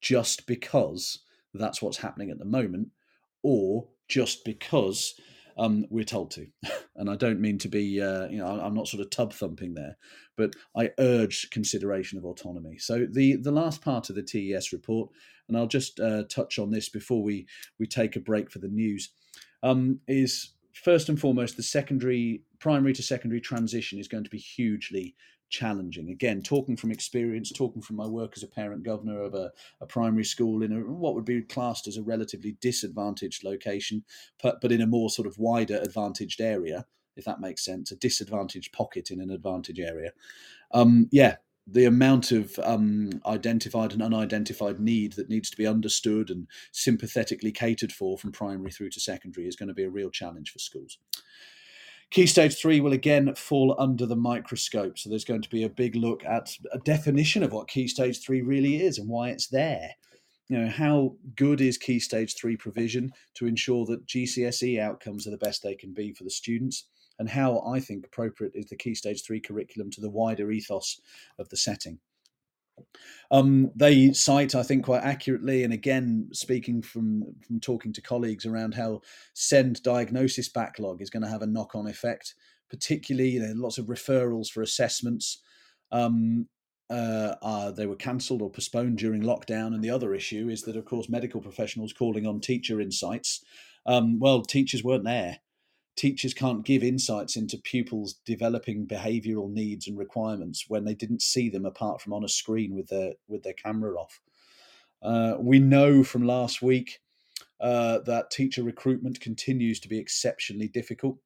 just 0.00 0.46
because 0.46 1.20
that's 1.54 1.80
what's 1.80 1.98
happening 1.98 2.30
at 2.30 2.38
the 2.38 2.44
moment, 2.44 2.88
or 3.42 3.88
just 4.08 4.44
because 4.44 5.14
um, 5.58 5.86
we're 5.90 6.04
told 6.04 6.30
to. 6.32 6.46
and 6.96 7.10
I 7.10 7.16
don't 7.16 7.40
mean 7.40 7.58
to 7.58 7.68
be, 7.68 8.00
uh, 8.00 8.28
you 8.28 8.38
know, 8.38 8.46
I'm 8.46 8.74
not 8.74 8.88
sort 8.88 9.02
of 9.02 9.10
tub 9.10 9.32
thumping 9.32 9.74
there, 9.74 9.96
but 10.36 10.54
I 10.76 10.90
urge 10.98 11.50
consideration 11.50 12.18
of 12.18 12.24
autonomy. 12.24 12.78
So 12.78 13.06
the 13.10 13.36
the 13.36 13.52
last 13.52 13.82
part 13.82 14.08
of 14.08 14.16
the 14.16 14.22
TES 14.22 14.72
report, 14.72 15.10
and 15.48 15.56
I'll 15.56 15.66
just 15.66 16.00
uh, 16.00 16.24
touch 16.24 16.58
on 16.58 16.70
this 16.70 16.88
before 16.88 17.22
we 17.22 17.46
we 17.78 17.86
take 17.86 18.16
a 18.16 18.20
break 18.20 18.50
for 18.50 18.60
the 18.60 18.68
news, 18.68 19.10
um, 19.62 20.00
is 20.06 20.52
first 20.72 21.08
and 21.08 21.20
foremost 21.20 21.56
the 21.56 21.62
secondary 21.62 22.42
primary 22.60 22.92
to 22.92 23.02
secondary 23.02 23.40
transition 23.40 23.98
is 23.98 24.08
going 24.08 24.24
to 24.24 24.30
be 24.30 24.38
hugely 24.38 25.14
challenging. 25.48 26.10
Again, 26.10 26.42
talking 26.42 26.76
from 26.76 26.90
experience, 26.90 27.50
talking 27.52 27.82
from 27.82 27.96
my 27.96 28.06
work 28.06 28.34
as 28.36 28.42
a 28.42 28.48
parent 28.48 28.82
governor 28.82 29.22
of 29.22 29.34
a, 29.34 29.50
a, 29.80 29.86
primary 29.86 30.24
school 30.24 30.62
in 30.62 30.72
a, 30.72 30.80
what 30.80 31.14
would 31.14 31.24
be 31.24 31.42
classed 31.42 31.86
as 31.86 31.96
a 31.96 32.02
relatively 32.02 32.56
disadvantaged 32.60 33.44
location, 33.44 34.04
but, 34.42 34.60
but 34.60 34.72
in 34.72 34.80
a 34.80 34.86
more 34.86 35.10
sort 35.10 35.26
of 35.26 35.38
wider 35.38 35.78
advantaged 35.82 36.40
area, 36.40 36.86
if 37.16 37.24
that 37.24 37.40
makes 37.40 37.64
sense, 37.64 37.90
a 37.90 37.96
disadvantaged 37.96 38.72
pocket 38.72 39.10
in 39.10 39.20
an 39.20 39.30
advantage 39.30 39.80
area. 39.80 40.12
Um, 40.72 41.08
yeah, 41.10 41.36
the 41.70 41.84
amount 41.84 42.32
of 42.32 42.58
um, 42.62 43.10
identified 43.26 43.92
and 43.92 44.02
unidentified 44.02 44.80
need 44.80 45.12
that 45.14 45.28
needs 45.28 45.50
to 45.50 45.56
be 45.56 45.66
understood 45.66 46.30
and 46.30 46.46
sympathetically 46.72 47.52
catered 47.52 47.92
for 47.92 48.16
from 48.16 48.32
primary 48.32 48.70
through 48.70 48.90
to 48.90 49.00
secondary 49.00 49.46
is 49.46 49.56
going 49.56 49.68
to 49.68 49.74
be 49.74 49.84
a 49.84 49.90
real 49.90 50.10
challenge 50.10 50.50
for 50.50 50.58
schools. 50.58 50.98
Key 52.10 52.26
stage 52.26 52.56
three 52.56 52.80
will 52.80 52.94
again 52.94 53.34
fall 53.34 53.76
under 53.78 54.06
the 54.06 54.16
microscope. 54.16 54.98
So 54.98 55.10
there's 55.10 55.26
going 55.26 55.42
to 55.42 55.50
be 55.50 55.64
a 55.64 55.68
big 55.68 55.94
look 55.94 56.24
at 56.24 56.56
a 56.72 56.78
definition 56.78 57.42
of 57.42 57.52
what 57.52 57.68
key 57.68 57.86
stage 57.86 58.22
three 58.22 58.40
really 58.40 58.82
is 58.82 58.98
and 58.98 59.08
why 59.08 59.28
it's 59.28 59.48
there. 59.48 59.90
You 60.48 60.58
know, 60.58 60.70
how 60.70 61.16
good 61.36 61.60
is 61.60 61.76
key 61.76 62.00
stage 62.00 62.34
three 62.34 62.56
provision 62.56 63.12
to 63.34 63.46
ensure 63.46 63.84
that 63.86 64.06
GCSE 64.06 64.80
outcomes 64.80 65.26
are 65.26 65.30
the 65.30 65.36
best 65.36 65.62
they 65.62 65.74
can 65.74 65.92
be 65.92 66.14
for 66.14 66.24
the 66.24 66.30
students? 66.30 66.84
And 67.18 67.28
how 67.28 67.60
I 67.60 67.80
think 67.80 68.06
appropriate 68.06 68.52
is 68.54 68.66
the 68.66 68.76
key 68.76 68.94
stage 68.94 69.22
three 69.22 69.40
curriculum 69.40 69.90
to 69.90 70.00
the 70.00 70.08
wider 70.08 70.50
ethos 70.50 71.00
of 71.38 71.50
the 71.50 71.56
setting. 71.58 71.98
Um, 73.30 73.70
they 73.74 74.12
cite, 74.12 74.54
I 74.54 74.62
think, 74.62 74.84
quite 74.84 75.02
accurately, 75.02 75.64
and 75.64 75.72
again, 75.72 76.28
speaking 76.32 76.82
from 76.82 77.24
from 77.46 77.60
talking 77.60 77.92
to 77.92 78.02
colleagues 78.02 78.46
around 78.46 78.74
how 78.74 79.02
SEND 79.34 79.82
diagnosis 79.82 80.48
backlog 80.48 81.02
is 81.02 81.10
going 81.10 81.22
to 81.22 81.28
have 81.28 81.42
a 81.42 81.46
knock 81.46 81.74
on 81.74 81.86
effect, 81.86 82.34
particularly 82.70 83.30
you 83.30 83.40
know 83.40 83.52
lots 83.54 83.78
of 83.78 83.86
referrals 83.86 84.48
for 84.48 84.62
assessments. 84.62 85.42
Um, 85.92 86.48
uh, 86.90 87.34
uh, 87.42 87.70
they 87.70 87.86
were 87.86 87.96
cancelled 87.96 88.40
or 88.40 88.50
postponed 88.50 88.96
during 88.98 89.22
lockdown, 89.22 89.74
and 89.74 89.82
the 89.82 89.90
other 89.90 90.14
issue 90.14 90.48
is 90.48 90.62
that, 90.62 90.76
of 90.76 90.86
course, 90.86 91.10
medical 91.10 91.40
professionals 91.40 91.92
calling 91.92 92.26
on 92.26 92.40
teacher 92.40 92.80
insights. 92.80 93.44
Um, 93.84 94.18
well, 94.18 94.40
teachers 94.42 94.82
weren't 94.82 95.04
there 95.04 95.38
teachers 95.98 96.32
can't 96.32 96.64
give 96.64 96.84
insights 96.84 97.36
into 97.36 97.58
pupils 97.58 98.14
developing 98.24 98.86
behavioral 98.86 99.50
needs 99.50 99.88
and 99.88 99.98
requirements 99.98 100.66
when 100.68 100.84
they 100.84 100.94
didn't 100.94 101.20
see 101.20 101.50
them 101.50 101.66
apart 101.66 102.00
from 102.00 102.12
on 102.12 102.24
a 102.24 102.28
screen 102.28 102.74
with 102.74 102.86
their 102.88 103.14
with 103.26 103.42
their 103.42 103.52
camera 103.52 103.98
off. 103.98 104.20
Uh, 105.02 105.34
we 105.40 105.58
know 105.58 106.04
from 106.04 106.24
last 106.24 106.62
week 106.62 107.00
uh, 107.60 107.98
that 108.06 108.30
teacher 108.30 108.62
recruitment 108.62 109.20
continues 109.20 109.80
to 109.80 109.88
be 109.88 109.98
exceptionally 109.98 110.68
difficult. 110.68 111.18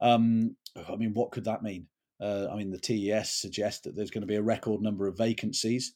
Um, 0.00 0.56
I 0.88 0.96
mean, 0.96 1.12
what 1.12 1.30
could 1.30 1.44
that 1.44 1.62
mean? 1.62 1.86
Uh, 2.18 2.46
I 2.50 2.56
mean, 2.56 2.70
the 2.70 2.78
TES 2.78 3.30
suggests 3.30 3.82
that 3.82 3.94
there's 3.94 4.10
going 4.10 4.22
to 4.22 4.26
be 4.26 4.36
a 4.36 4.42
record 4.42 4.80
number 4.80 5.06
of 5.06 5.18
vacancies 5.18 5.92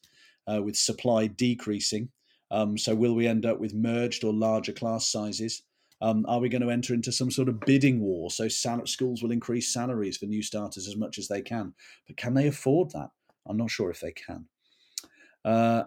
uh, 0.47 0.63
with 0.63 0.77
supply 0.77 1.27
decreasing. 1.27 2.11
Um, 2.51 2.77
so, 2.77 2.95
will 2.95 3.15
we 3.15 3.27
end 3.27 3.47
up 3.47 3.59
with 3.59 3.75
merged 3.75 4.25
or 4.25 4.33
larger 4.35 4.73
class 4.73 5.09
sizes? 5.09 5.63
Um, 6.03 6.25
are 6.29 6.41
we 6.41 6.49
going 6.49 6.63
to 6.63 6.71
enter 6.71 6.95
into 6.95 7.13
some 7.13 7.31
sort 7.31 7.49
of 7.49 7.61
bidding 7.61 8.01
war? 8.01 8.31
So 8.31 8.49
sal- 8.49 8.87
schools 8.87 9.23
will 9.23 9.33
increase 9.33 9.73
salaries 9.73 10.17
for 10.17 10.27
new 10.27 10.43
starters 10.43 10.89
as 10.89 10.97
much 10.97 11.19
as 11.19 11.29
they 11.29 11.43
can, 11.43 11.75
but 12.07 12.17
can 12.17 12.35
they 12.35 12.47
afford 12.47 12.91
that? 12.93 13.11
I'm 13.47 13.57
not 13.57 13.71
sure 13.71 13.91
if 13.91 14.01
they 14.01 14.13
can. 14.13 14.47
Uh, 15.45 15.85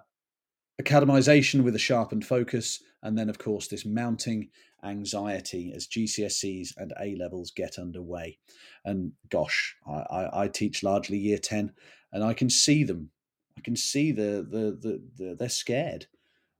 academization 0.82 1.64
with 1.64 1.76
a 1.76 1.80
sharpened 1.80 2.26
focus, 2.26 2.82
and 3.02 3.18
then 3.18 3.30
of 3.30 3.38
course 3.38 3.68
this 3.68 3.86
mounting 3.86 4.50
anxiety 4.84 5.72
as 5.76 5.88
GCSEs 5.88 6.74
and 6.78 6.94
A 7.02 7.16
levels 7.16 7.52
get 7.52 7.78
underway. 7.78 8.40
And 8.84 9.14
gosh, 9.30 9.76
I, 9.88 9.92
I, 9.92 10.44
I 10.44 10.48
teach 10.48 10.84
largely 10.84 11.18
year 11.18 11.38
ten, 11.38 11.72
and 12.12 12.24
I 12.24 12.34
can 12.34 12.50
see 12.50 12.84
them. 12.84 13.12
I 13.58 13.62
can 13.62 13.76
see 13.76 14.12
the 14.12 14.46
the, 14.50 14.78
the, 14.82 15.02
the 15.18 15.36
they're 15.36 15.50
scared. 15.50 16.08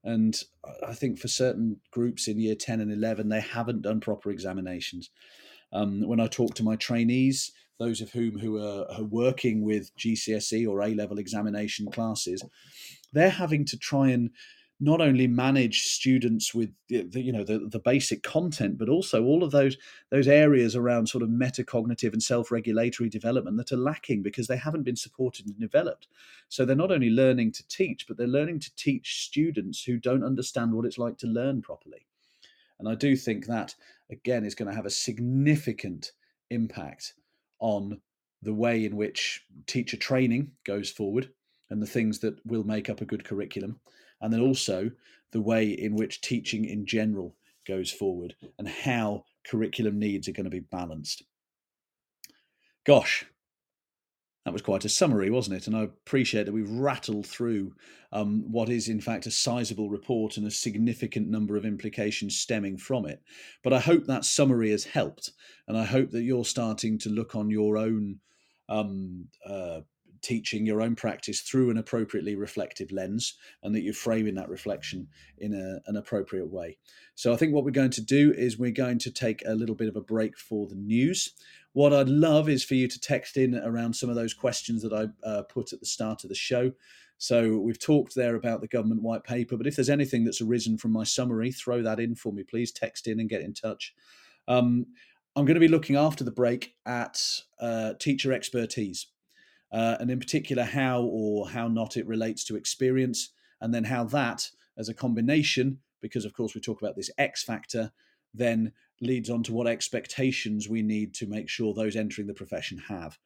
And 0.04 0.38
I 0.86 0.94
think 0.94 1.20
for 1.20 1.28
certain 1.28 1.80
groups 1.92 2.28
in 2.28 2.40
year 2.40 2.56
10 2.56 2.82
and 2.82 2.92
11, 2.92 3.30
they 3.30 3.40
haven't 3.40 3.84
done 3.84 4.00
proper 4.00 4.32
examinations. 4.32 5.10
Um, 5.72 6.08
when 6.08 6.20
I 6.20 6.28
talk 6.28 6.56
to 6.56 6.64
my 6.64 6.76
trainees, 6.76 7.52
those 7.80 8.02
of 8.02 8.12
whom 8.12 8.38
who 8.38 8.62
are, 8.62 8.86
are 8.92 9.04
working 9.04 9.64
with 9.64 9.96
GCSE 9.98 10.68
or 10.68 10.82
A 10.82 10.94
level 10.94 11.18
examination 11.18 11.90
classes, 11.90 12.44
they're 13.14 13.30
having 13.30 13.66
to 13.66 13.78
try 13.78 14.10
and 14.10 14.32
not 14.84 15.00
only 15.00 15.28
manage 15.28 15.84
students 15.84 16.54
with 16.54 16.70
the, 16.90 17.04
the, 17.04 17.22
you 17.22 17.32
know 17.32 17.44
the, 17.44 17.60
the 17.60 17.80
basic 17.80 18.22
content 18.22 18.78
but 18.78 18.90
also 18.90 19.24
all 19.24 19.44
of 19.44 19.52
those 19.52 19.78
those 20.10 20.28
areas 20.28 20.76
around 20.76 21.08
sort 21.08 21.24
of 21.24 21.30
metacognitive 21.30 22.12
and 22.12 22.22
self-regulatory 22.22 23.10
development 23.10 23.56
that 23.56 23.72
are 23.72 23.78
lacking 23.78 24.22
because 24.22 24.48
they 24.48 24.58
haven't 24.58 24.84
been 24.84 24.96
supported 24.96 25.46
and 25.46 25.58
developed. 25.60 26.08
So 26.50 26.66
they're 26.66 26.76
not 26.76 26.92
only 26.92 27.10
learning 27.10 27.54
to 27.54 27.68
teach 27.68 28.08
but 28.08 28.18
they're 28.18 28.28
learning 28.28 28.60
to 28.60 28.76
teach 28.76 29.24
students 29.24 29.84
who 29.84 29.98
don't 29.98 30.24
understand 30.24 30.74
what 30.74 30.86
it's 30.86 30.98
like 30.98 31.18
to 31.20 31.28
learn 31.28 31.62
properly. 31.62 32.06
And 32.80 32.90
i 32.90 32.96
do 32.96 33.16
think 33.16 33.46
that 33.46 33.76
again 34.12 34.44
is 34.44 34.56
going 34.56 34.70
to 34.70 34.76
have 34.76 34.86
a 34.86 34.92
significant 34.92 36.12
impact 36.50 37.14
on 37.60 38.02
the 38.42 38.54
way 38.54 38.84
in 38.84 38.98
which 38.98 39.46
teacher 39.66 39.96
training 39.96 40.52
goes 40.66 40.90
forward 40.90 41.30
and 41.70 41.82
the 41.82 41.88
things 41.88 42.20
that 42.20 42.46
will 42.46 42.66
make 42.66 42.90
up 42.90 43.00
a 43.00 43.06
good 43.06 43.24
curriculum 43.24 43.80
and 44.24 44.34
then 44.34 44.42
also 44.42 44.90
the 45.32 45.42
way 45.42 45.68
in 45.68 45.96
which 45.96 46.22
teaching 46.22 46.66
in 46.66 46.86
general 46.86 47.36
goes 47.68 47.92
forward 47.92 48.36
and 48.58 48.68
how 48.68 49.26
curriculum 49.46 50.00
needs 50.00 50.28
are 50.28 50.34
going 50.34 50.46
to 50.46 50.50
be 50.50 50.62
balanced. 50.62 51.24
Gosh, 52.86 53.26
that 54.46 54.54
was 54.54 54.62
quite 54.62 54.86
a 54.86 54.90
summary, 54.90 55.30
wasn't 55.30 55.58
it? 55.58 55.68
And 55.68 55.76
I 55.76 55.84
appreciate 55.84 56.46
that 56.46 56.54
we've 56.54 56.70
rattled 56.70 57.26
through 57.26 57.74
um, 58.12 58.44
what 58.52 58.70
is, 58.70 58.90
in 58.90 59.00
fact, 59.00 59.26
a 59.26 59.32
sizable 59.32 59.90
report 59.90 60.38
and 60.38 60.46
a 60.46 60.52
significant 60.52 61.30
number 61.30 61.56
of 61.56 61.66
implications 61.66 62.38
stemming 62.38 62.78
from 62.78 63.06
it. 63.06 63.22
But 63.64 63.74
I 63.74 63.80
hope 63.80 64.06
that 64.06 64.26
summary 64.26 64.72
has 64.72 64.84
helped, 64.84 65.32
and 65.68 65.78
I 65.78 65.86
hope 65.86 66.12
that 66.12 66.24
you're 66.24 66.46
starting 66.46 66.98
to 67.00 67.10
look 67.10 67.36
on 67.36 67.50
your 67.50 67.78
own 67.78 68.20
um, 68.68 69.28
uh, 69.48 69.82
teaching 70.24 70.66
your 70.66 70.82
own 70.82 70.96
practice 70.96 71.42
through 71.42 71.70
an 71.70 71.78
appropriately 71.78 72.36
reflective 72.36 72.92
lens 72.92 73.36
and 73.62 73.76
that 73.76 73.82
you're 73.82 73.94
framing 73.94 74.36
that 74.36 74.50
reflection 74.50 75.08
in 75.38 75.54
a, 75.54 75.88
an 75.90 75.98
appropriate 75.98 76.50
way. 76.50 76.78
So, 77.14 77.32
I 77.32 77.36
think 77.36 77.54
what 77.54 77.64
we're 77.64 77.72
going 77.72 77.92
to 77.92 78.02
do 78.02 78.34
is 78.36 78.58
we're 78.58 78.72
going 78.72 79.00
to 79.00 79.12
take 79.12 79.44
a 79.46 79.54
little 79.54 79.76
bit 79.76 79.90
of 79.90 79.96
a 79.96 80.02
break 80.02 80.38
for 80.38 80.68
the 80.68 80.76
news. 80.76 81.34
What 81.74 81.94
I'd 81.94 82.10
love 82.10 82.50
is 82.50 82.64
for 82.64 82.76
you 82.76 82.88
to 82.88 83.00
text 83.00 83.38
in 83.38 83.56
around 83.56 83.96
some 83.96 84.10
of 84.10 84.16
those 84.16 84.34
questions 84.34 84.82
that 84.82 84.94
I 84.94 85.28
uh, 85.28 85.44
put 85.44 85.74
at 85.74 85.80
the 85.80 85.86
start 85.86 86.24
of 86.24 86.30
the 86.30 86.36
show. 86.36 86.72
So, 87.18 87.58
we've 87.58 87.80
talked 87.80 88.16
there 88.16 88.36
about 88.36 88.62
the 88.62 88.68
government 88.68 89.04
white 89.04 89.24
paper, 89.24 89.58
but 89.58 89.68
if 89.68 89.76
there's 89.76 89.90
anything 89.90 90.24
that's 90.24 90.42
arisen 90.42 90.78
from 90.78 90.92
my 90.92 91.04
summary, 91.04 91.52
throw 91.52 91.84
that 91.84 92.00
in 92.00 92.16
for 92.16 92.34
me, 92.34 92.44
please. 92.44 92.72
Text 92.72 93.08
in 93.08 93.20
and 93.20 93.30
get 93.30 93.42
in 93.42 93.54
touch. 93.54 93.94
Um, 94.48 94.88
I'm 95.36 95.46
going 95.46 95.56
to 95.56 95.60
be 95.60 95.68
looking 95.68 95.96
after 95.96 96.24
the 96.24 96.32
break 96.32 96.76
at 96.86 97.20
uh, 97.60 97.94
teacher 98.00 98.32
expertise 98.32 99.08
uh, 99.74 99.98
and 100.00 100.10
in 100.12 100.20
particular 100.20 100.64
how 100.64 101.02
or 101.02 101.50
how 101.50 101.68
not 101.68 101.98
it 101.98 102.08
relates 102.08 102.46
to 102.46 102.56
experience, 102.56 103.34
and 103.60 103.74
then 103.74 103.84
how 103.84 104.04
that, 104.06 104.50
as 104.78 104.88
a 104.88 104.94
combination, 104.94 105.80
because 106.02 106.26
of 106.26 106.34
course 106.34 106.54
we 106.54 106.62
talk 106.62 106.82
about 106.82 106.96
this 106.96 107.10
X 107.18 107.44
factor, 107.44 107.92
then 108.34 108.72
leads 109.02 109.30
on 109.30 109.44
to 109.44 109.54
what 109.54 109.68
expectations 109.68 110.70
we 110.70 110.82
need 110.82 111.14
to 111.16 111.28
make 111.28 111.50
sure 111.50 111.74
those 111.74 111.96
entering 111.96 112.28
the 112.28 112.34
profession 112.34 112.78
have. 112.78 113.18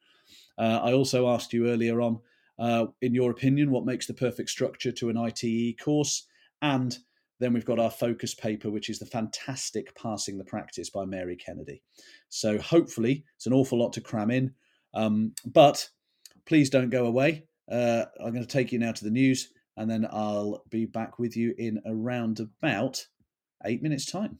Uh, 0.56 0.80
I 0.82 0.92
also 0.92 1.28
asked 1.28 1.52
you 1.52 1.68
earlier 1.68 2.00
on, 2.00 2.20
uh, 2.58 2.86
in 3.00 3.14
your 3.14 3.30
opinion, 3.30 3.70
what 3.70 3.84
makes 3.84 4.06
the 4.06 4.14
perfect 4.14 4.50
structure 4.50 4.92
to 4.92 5.10
an 5.10 5.16
ITE 5.16 5.78
course, 5.78 6.26
and 6.62 6.98
then 7.40 7.52
we've 7.52 7.64
got 7.64 7.78
our 7.78 7.90
focus 7.90 8.34
paper, 8.34 8.70
which 8.70 8.90
is 8.90 8.98
the 8.98 9.06
fantastic 9.06 9.94
Parsing 9.94 10.38
the 10.38 10.44
Practice 10.44 10.90
by 10.90 11.04
Mary 11.04 11.36
Kennedy. 11.36 11.82
So 12.28 12.58
hopefully, 12.58 13.24
it's 13.36 13.46
an 13.46 13.52
awful 13.52 13.78
lot 13.78 13.92
to 13.92 14.00
cram 14.00 14.30
in, 14.30 14.54
um, 14.94 15.34
but 15.46 15.88
please 16.48 16.70
don't 16.70 16.90
go 16.90 17.04
away. 17.04 17.44
Uh, 17.70 18.06
I'm 18.18 18.32
going 18.32 18.44
to 18.44 18.46
take 18.46 18.72
you 18.72 18.78
now 18.78 18.92
to 18.92 19.04
the 19.04 19.10
news, 19.10 19.52
and 19.76 19.88
then 19.88 20.06
I'll 20.10 20.64
be 20.70 20.86
back 20.86 21.18
with 21.18 21.36
you 21.36 21.54
in 21.58 21.80
around 21.86 22.40
about 22.40 23.04
eight 23.66 23.82
minutes' 23.82 24.10
time. 24.10 24.38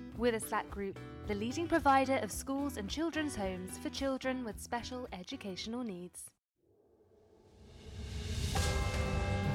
Witherslack 0.19 0.69
Group, 0.69 0.99
the 1.27 1.35
leading 1.35 1.67
provider 1.67 2.17
of 2.17 2.31
schools 2.31 2.77
and 2.77 2.89
children's 2.89 3.35
homes 3.35 3.77
for 3.77 3.89
children 3.89 4.43
with 4.43 4.59
special 4.59 5.07
educational 5.13 5.83
needs. 5.83 6.31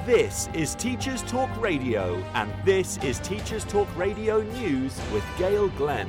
This 0.07 0.49
is 0.55 0.77
Teachers 0.77 1.23
Talk 1.23 1.51
Radio, 1.61 2.15
and 2.35 2.53
this 2.65 2.97
is 2.99 3.19
Teachers 3.21 3.65
Talk 3.65 3.89
Radio 3.97 4.43
News 4.43 5.01
with 5.13 5.25
Gail 5.37 5.69
Glenn. 5.71 6.09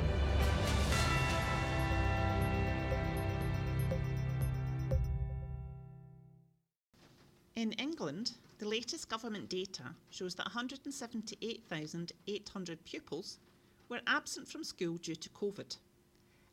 In 7.56 7.72
England, 7.74 8.34
the 8.60 8.68
latest 8.68 9.10
government 9.10 9.50
data 9.50 9.96
shows 10.12 10.36
that 10.36 10.46
178,800 10.46 12.86
pupils 12.86 13.40
were 13.90 14.02
absent 14.08 14.48
from 14.48 14.64
school 14.64 14.98
due 14.98 15.16
to 15.16 15.30
COVID, 15.30 15.78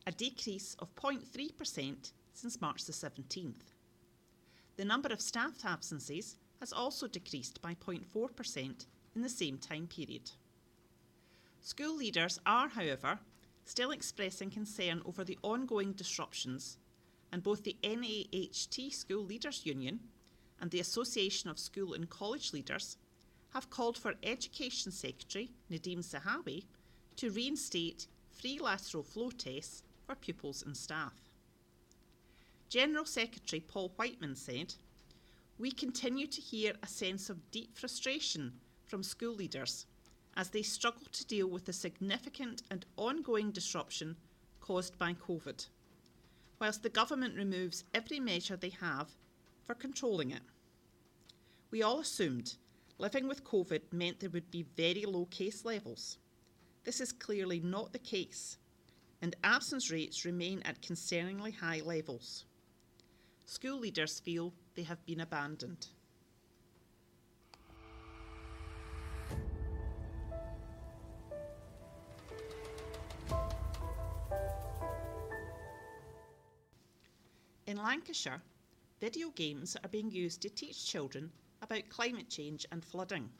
a 0.06 0.12
decrease 0.12 0.76
of 0.78 0.94
0.3% 0.94 2.12
since 2.32 2.60
March 2.60 2.84
the 2.84 2.92
17th. 2.92 3.72
The 4.76 4.84
number 4.84 5.08
of 5.12 5.20
staff 5.20 5.64
absences 5.64 6.36
has 6.60 6.72
also 6.72 7.06
decreased 7.06 7.62
by 7.62 7.74
0.4% 7.74 8.86
in 9.14 9.22
the 9.22 9.28
same 9.28 9.58
time 9.58 9.86
period. 9.86 10.30
School 11.60 11.96
leaders 11.96 12.38
are, 12.44 12.68
however, 12.68 13.18
still 13.64 13.90
expressing 13.90 14.50
concern 14.50 15.02
over 15.06 15.24
the 15.24 15.38
ongoing 15.42 15.92
disruptions, 15.92 16.78
and 17.32 17.42
both 17.42 17.64
the 17.64 17.76
NAHT 17.82 18.92
School 18.92 19.24
Leaders 19.24 19.64
Union 19.64 20.00
and 20.60 20.70
the 20.70 20.80
Association 20.80 21.50
of 21.50 21.58
School 21.58 21.94
and 21.94 22.08
College 22.10 22.52
Leaders 22.52 22.96
have 23.52 23.70
called 23.70 23.96
for 23.96 24.14
Education 24.22 24.92
Secretary 24.92 25.50
Nadhim 25.70 25.98
Zahawi 25.98 26.64
to 27.16 27.30
reinstate 27.30 28.06
free 28.30 28.58
lateral 28.58 29.02
flow 29.02 29.30
tests 29.30 29.82
for 30.06 30.14
pupils 30.14 30.62
and 30.62 30.76
staff. 30.76 31.14
General 32.68 33.04
Secretary 33.04 33.60
Paul 33.60 33.92
Whiteman 33.96 34.34
said, 34.34 34.74
we 35.58 35.70
continue 35.70 36.26
to 36.26 36.40
hear 36.40 36.72
a 36.82 36.86
sense 36.86 37.30
of 37.30 37.50
deep 37.50 37.76
frustration 37.76 38.52
from 38.84 39.02
school 39.02 39.34
leaders 39.34 39.86
as 40.36 40.50
they 40.50 40.62
struggle 40.62 41.06
to 41.12 41.26
deal 41.26 41.46
with 41.46 41.64
the 41.64 41.72
significant 41.72 42.62
and 42.70 42.84
ongoing 42.96 43.52
disruption 43.52 44.16
caused 44.60 44.98
by 44.98 45.14
COVID, 45.14 45.66
whilst 46.60 46.82
the 46.82 46.88
government 46.88 47.36
removes 47.36 47.84
every 47.94 48.18
measure 48.18 48.56
they 48.56 48.72
have 48.80 49.08
for 49.62 49.74
controlling 49.74 50.32
it. 50.32 50.42
We 51.70 51.82
all 51.82 52.00
assumed 52.00 52.56
living 52.98 53.28
with 53.28 53.44
COVID 53.44 53.80
meant 53.92 54.20
there 54.20 54.30
would 54.30 54.50
be 54.50 54.66
very 54.76 55.04
low 55.04 55.26
case 55.26 55.64
levels. 55.64 56.18
This 56.84 57.00
is 57.00 57.12
clearly 57.12 57.60
not 57.60 57.94
the 57.94 57.98
case, 57.98 58.58
and 59.22 59.34
absence 59.42 59.90
rates 59.90 60.26
remain 60.26 60.60
at 60.66 60.82
concerningly 60.82 61.54
high 61.54 61.80
levels. 61.80 62.44
School 63.46 63.78
leaders 63.78 64.20
feel 64.20 64.52
they 64.74 64.82
have 64.82 65.04
been 65.06 65.20
abandoned. 65.20 65.86
In 77.66 77.78
Lancashire, 77.78 78.42
video 79.00 79.30
games 79.30 79.74
are 79.82 79.88
being 79.88 80.10
used 80.10 80.42
to 80.42 80.50
teach 80.50 80.86
children 80.86 81.32
about 81.62 81.88
climate 81.88 82.28
change 82.28 82.66
and 82.70 82.84
flooding. 82.84 83.30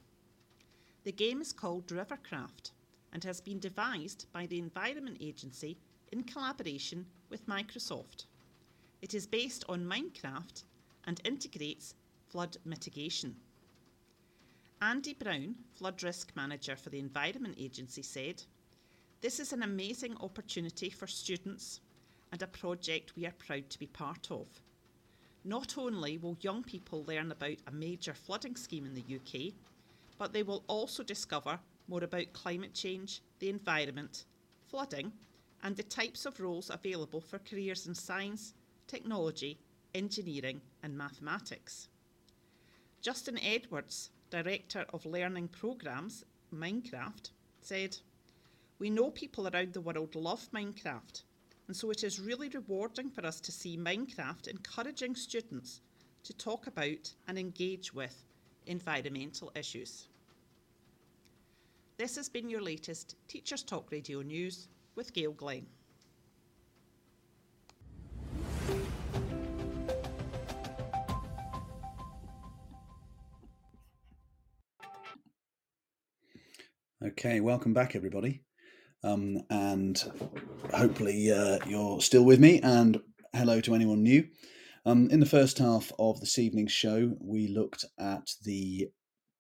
The 1.05 1.13
game 1.13 1.43
is 1.43 1.53
called 1.53 1.87
Rivercraft 1.89 2.71
and 3.15 3.23
has 3.25 3.41
been 3.41 3.61
devised 3.61 4.27
by 4.33 4.45
the 4.45 4.59
Environment 4.59 5.17
Agency 5.21 5.79
in 6.13 6.25
collaboration 6.25 7.07
with 7.31 7.47
Microsoft. 7.47 8.27
It 9.01 9.15
is 9.15 9.27
based 9.27 9.65
on 9.69 9.85
Minecraft 9.85 10.65
and 11.07 11.21
integrates 11.25 11.95
flood 12.29 12.57
mitigation. 12.65 13.37
Andy 14.83 15.15
Brown, 15.15 15.55
Flood 15.75 16.03
Risk 16.03 16.33
Manager 16.35 16.77
for 16.77 16.91
the 16.91 16.99
Environment 16.99 17.55
Agency, 17.59 18.03
said, 18.03 18.43
This 19.21 19.39
is 19.39 19.53
an 19.53 19.63
amazing 19.63 20.17
opportunity 20.21 20.91
for 20.91 21.07
students 21.07 21.81
and 22.33 22.43
a 22.43 22.49
project 22.49 23.17
we 23.17 23.27
are 23.27 23.35
proud 23.39 23.71
to 23.71 23.79
be 23.79 23.87
part 23.87 24.31
of. 24.31 24.47
Not 25.45 25.79
only 25.79 26.19
will 26.19 26.37
young 26.41 26.65
people 26.65 27.05
learn 27.05 27.31
about 27.31 27.59
a 27.67 27.73
major 27.73 28.15
flooding 28.15 28.57
scheme 28.57 28.87
in 28.87 28.95
the 28.95 29.17
UK, 29.17 29.55
but 30.19 30.33
they 30.33 30.43
will 30.43 30.65
also 30.67 31.03
discover 31.03 31.59
more 31.89 32.05
about 32.05 32.33
climate 32.33 32.75
change, 32.75 33.23
the 33.39 33.49
environment, 33.49 34.25
flooding, 34.69 35.13
and 35.63 35.77
the 35.77 35.83
types 35.83 36.27
of 36.27 36.41
roles 36.41 36.71
available 36.71 37.21
for 37.21 37.39
careers 37.39 37.87
in 37.87 37.95
science, 37.95 38.55
technology, 38.87 39.59
engineering, 39.95 40.61
and 40.83 40.97
mathematics. 40.97 41.89
Justin 43.01 43.39
Edwards, 43.39 44.11
Director 44.31 44.85
of 44.93 45.07
Learning 45.07 45.49
Programs, 45.49 46.25
Minecraft, 46.55 47.31
said, 47.61 47.97
We 48.79 48.91
know 48.91 49.11
people 49.11 49.49
around 49.49 49.73
the 49.73 49.81
world 49.81 50.15
love 50.15 50.49
Minecraft, 50.53 51.23
and 51.67 51.77
so 51.77 51.91
it 51.91 52.05
is 52.05 52.21
really 52.21 52.49
rewarding 52.49 53.11
for 53.11 53.25
us 53.25 53.41
to 53.41 53.53
see 53.53 53.77
Minecraft 53.77 54.49
encouraging 54.49 55.15
students 55.15 55.81
to 56.25 56.33
talk 56.35 56.67
about 56.67 57.13
and 57.29 57.39
engage 57.39 57.95
with 57.95 58.25
environmental 58.67 59.53
issues. 59.55 60.09
This 61.97 62.17
has 62.17 62.29
been 62.29 62.51
your 62.51 62.61
latest 62.61 63.15
Teachers 63.29 63.63
Talk 63.63 63.93
Radio 63.93 64.21
News 64.21 64.67
with 64.97 65.15
Gail 65.15 65.31
Glenn. 65.31 65.65
Okay, 77.01 77.39
welcome 77.39 77.73
back, 77.73 77.95
everybody. 77.95 78.43
Um, 79.05 79.43
and 79.49 80.03
hopefully 80.75 81.31
uh, 81.31 81.59
you're 81.65 82.01
still 82.01 82.25
with 82.25 82.41
me. 82.41 82.59
And 82.61 83.01
hello 83.33 83.61
to 83.61 83.73
anyone 83.73 84.03
new. 84.03 84.27
Um, 84.85 85.11
in 85.11 85.21
the 85.21 85.27
first 85.27 85.59
half 85.59 85.93
of 86.01 86.19
this 86.19 86.41
evening's 86.41 86.73
show, 86.73 87.13
we 87.21 87.47
looked 87.47 87.85
at 88.01 88.27
the 88.43 88.89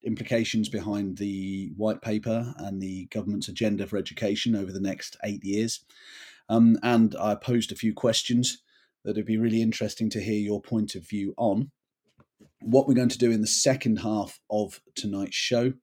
implications 0.05 0.69
behind 0.69 1.19
the 1.19 1.73
white 1.77 2.03
paper 2.03 2.55
and 2.59 2.81
the 2.81 3.07
government's 3.07 3.49
agenda 3.49 3.87
for 3.87 3.97
education 3.97 4.55
over 4.55 4.73
the 4.73 4.81
next 4.81 5.17
eight 5.25 5.45
years. 5.45 5.85
Um, 6.49 6.79
and 6.83 7.17
I 7.19 7.35
posed 7.35 7.73
a 7.73 7.77
few 7.77 7.95
questions 7.95 8.63
that 9.05 9.13
it'd 9.13 9.27
be 9.27 9.39
really 9.39 9.63
interesting 9.63 10.11
to 10.11 10.23
hear 10.23 10.39
your 10.39 10.61
point 10.61 10.95
of 10.95 11.09
view 11.09 11.35
on. 11.37 11.71
What 12.61 12.87
we're 12.87 12.95
going 12.95 13.09
to 13.11 13.19
do 13.19 13.31
in 13.31 13.41
the 13.41 13.47
second 13.47 13.99
half 13.99 14.41
of 14.51 14.81
tonight's 14.95 15.37
show 15.37 15.75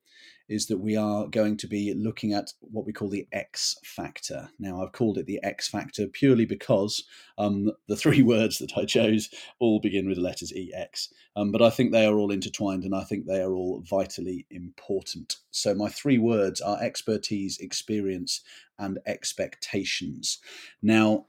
is 0.51 0.65
that 0.67 0.79
we 0.79 0.97
are 0.97 1.27
going 1.27 1.55
to 1.55 1.67
be 1.67 1.93
looking 1.93 2.33
at 2.33 2.51
what 2.59 2.85
we 2.85 2.91
call 2.91 3.07
the 3.07 3.25
X 3.31 3.77
factor. 3.85 4.49
Now, 4.59 4.83
I've 4.83 4.91
called 4.91 5.17
it 5.17 5.25
the 5.25 5.39
X 5.41 5.69
factor 5.69 6.07
purely 6.07 6.45
because 6.45 7.03
um, 7.37 7.71
the 7.87 7.95
three 7.95 8.21
words 8.33 8.57
that 8.59 8.77
I 8.77 8.83
chose 8.83 9.29
all 9.59 9.79
begin 9.79 10.07
with 10.07 10.17
the 10.17 10.23
letters 10.23 10.51
EX. 10.53 11.07
Um, 11.37 11.53
but 11.53 11.61
I 11.61 11.69
think 11.69 11.91
they 11.91 12.05
are 12.05 12.17
all 12.17 12.31
intertwined 12.31 12.83
and 12.83 12.93
I 12.93 13.05
think 13.05 13.25
they 13.25 13.41
are 13.41 13.53
all 13.53 13.81
vitally 13.89 14.45
important. 14.51 15.37
So, 15.51 15.73
my 15.73 15.87
three 15.87 16.17
words 16.17 16.59
are 16.59 16.83
expertise, 16.83 17.57
experience, 17.59 18.41
and 18.82 18.99
expectations. 19.05 20.39
Now, 20.82 21.25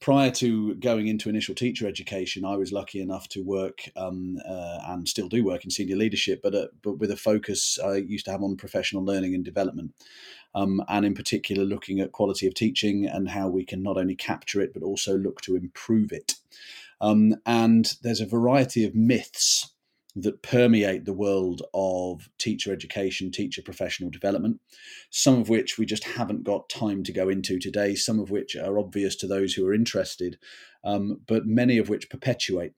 prior 0.00 0.30
to 0.32 0.74
going 0.76 1.08
into 1.08 1.28
initial 1.28 1.54
teacher 1.54 1.86
education, 1.86 2.44
I 2.44 2.56
was 2.56 2.72
lucky 2.72 3.00
enough 3.00 3.28
to 3.30 3.42
work 3.42 3.82
um, 3.96 4.38
uh, 4.48 4.78
and 4.86 5.08
still 5.08 5.28
do 5.28 5.44
work 5.44 5.64
in 5.64 5.70
senior 5.70 5.96
leadership, 5.96 6.40
but 6.42 6.54
uh, 6.54 6.66
but 6.82 6.98
with 6.98 7.10
a 7.10 7.16
focus 7.16 7.78
I 7.78 7.96
used 7.96 8.24
to 8.26 8.30
have 8.30 8.42
on 8.42 8.56
professional 8.56 9.04
learning 9.04 9.34
and 9.34 9.44
development. 9.44 9.92
Um, 10.54 10.82
and 10.88 11.06
in 11.06 11.14
particular, 11.14 11.64
looking 11.64 12.00
at 12.00 12.12
quality 12.12 12.46
of 12.46 12.54
teaching 12.54 13.06
and 13.06 13.30
how 13.30 13.48
we 13.48 13.64
can 13.64 13.82
not 13.82 13.96
only 13.96 14.14
capture 14.14 14.60
it 14.60 14.74
but 14.74 14.82
also 14.82 15.16
look 15.16 15.40
to 15.42 15.56
improve 15.56 16.12
it. 16.12 16.34
Um, 17.00 17.36
and 17.46 17.94
there's 18.02 18.20
a 18.20 18.26
variety 18.26 18.84
of 18.84 18.94
myths 18.94 19.72
that 20.14 20.42
permeate 20.42 21.04
the 21.04 21.12
world 21.12 21.62
of 21.72 22.28
teacher 22.38 22.72
education, 22.72 23.30
teacher 23.30 23.62
professional 23.62 24.10
development, 24.10 24.60
some 25.10 25.40
of 25.40 25.48
which 25.48 25.78
we 25.78 25.86
just 25.86 26.04
haven't 26.04 26.44
got 26.44 26.68
time 26.68 27.02
to 27.02 27.12
go 27.12 27.28
into 27.28 27.58
today, 27.58 27.94
some 27.94 28.20
of 28.20 28.30
which 28.30 28.54
are 28.54 28.78
obvious 28.78 29.16
to 29.16 29.26
those 29.26 29.54
who 29.54 29.66
are 29.66 29.72
interested, 29.72 30.38
um, 30.84 31.20
but 31.26 31.46
many 31.46 31.78
of 31.78 31.88
which 31.88 32.10
perpetuate. 32.10 32.72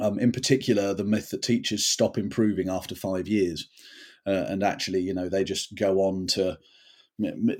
Um, 0.00 0.18
in 0.18 0.32
particular, 0.32 0.92
the 0.94 1.04
myth 1.04 1.30
that 1.30 1.42
teachers 1.42 1.84
stop 1.84 2.18
improving 2.18 2.68
after 2.68 2.94
five 2.94 3.28
years, 3.28 3.68
uh, 4.26 4.46
and 4.48 4.62
actually, 4.62 5.00
you 5.00 5.14
know, 5.14 5.28
they 5.28 5.44
just 5.44 5.74
go 5.76 6.00
on 6.00 6.26
to 6.28 6.58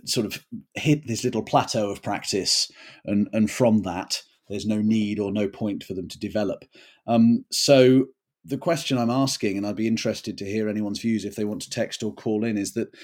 sort 0.05 0.27
of 0.27 0.45
hit 0.75 1.07
this 1.07 1.23
little 1.23 1.43
plateau 1.43 1.91
of 1.91 2.03
practice, 2.03 2.71
and 3.05 3.29
and 3.33 3.51
from 3.51 3.83
that, 3.83 4.23
there's 4.49 4.67
no 4.67 4.81
need 4.81 5.21
or 5.21 5.31
no 5.31 5.49
point 5.49 5.85
for 5.85 5.95
them 5.95 6.09
to 6.09 6.19
develop. 6.19 6.65
Um, 7.07 7.45
so 7.53 8.07
the 8.45 8.59
question 8.59 8.99
I'm 8.99 9.11
asking, 9.11 9.57
and 9.57 9.67
I'd 9.67 9.77
be 9.77 9.87
interested 9.87 10.37
to 10.39 10.45
hear 10.45 10.69
anyone's 10.69 11.01
views 11.01 11.25
if 11.25 11.35
they 11.35 11.45
want 11.45 11.63
to 11.63 11.71
text 11.71 12.03
or 12.03 12.13
call 12.13 12.45
in, 12.45 12.59
is 12.59 12.73
that 12.73 12.95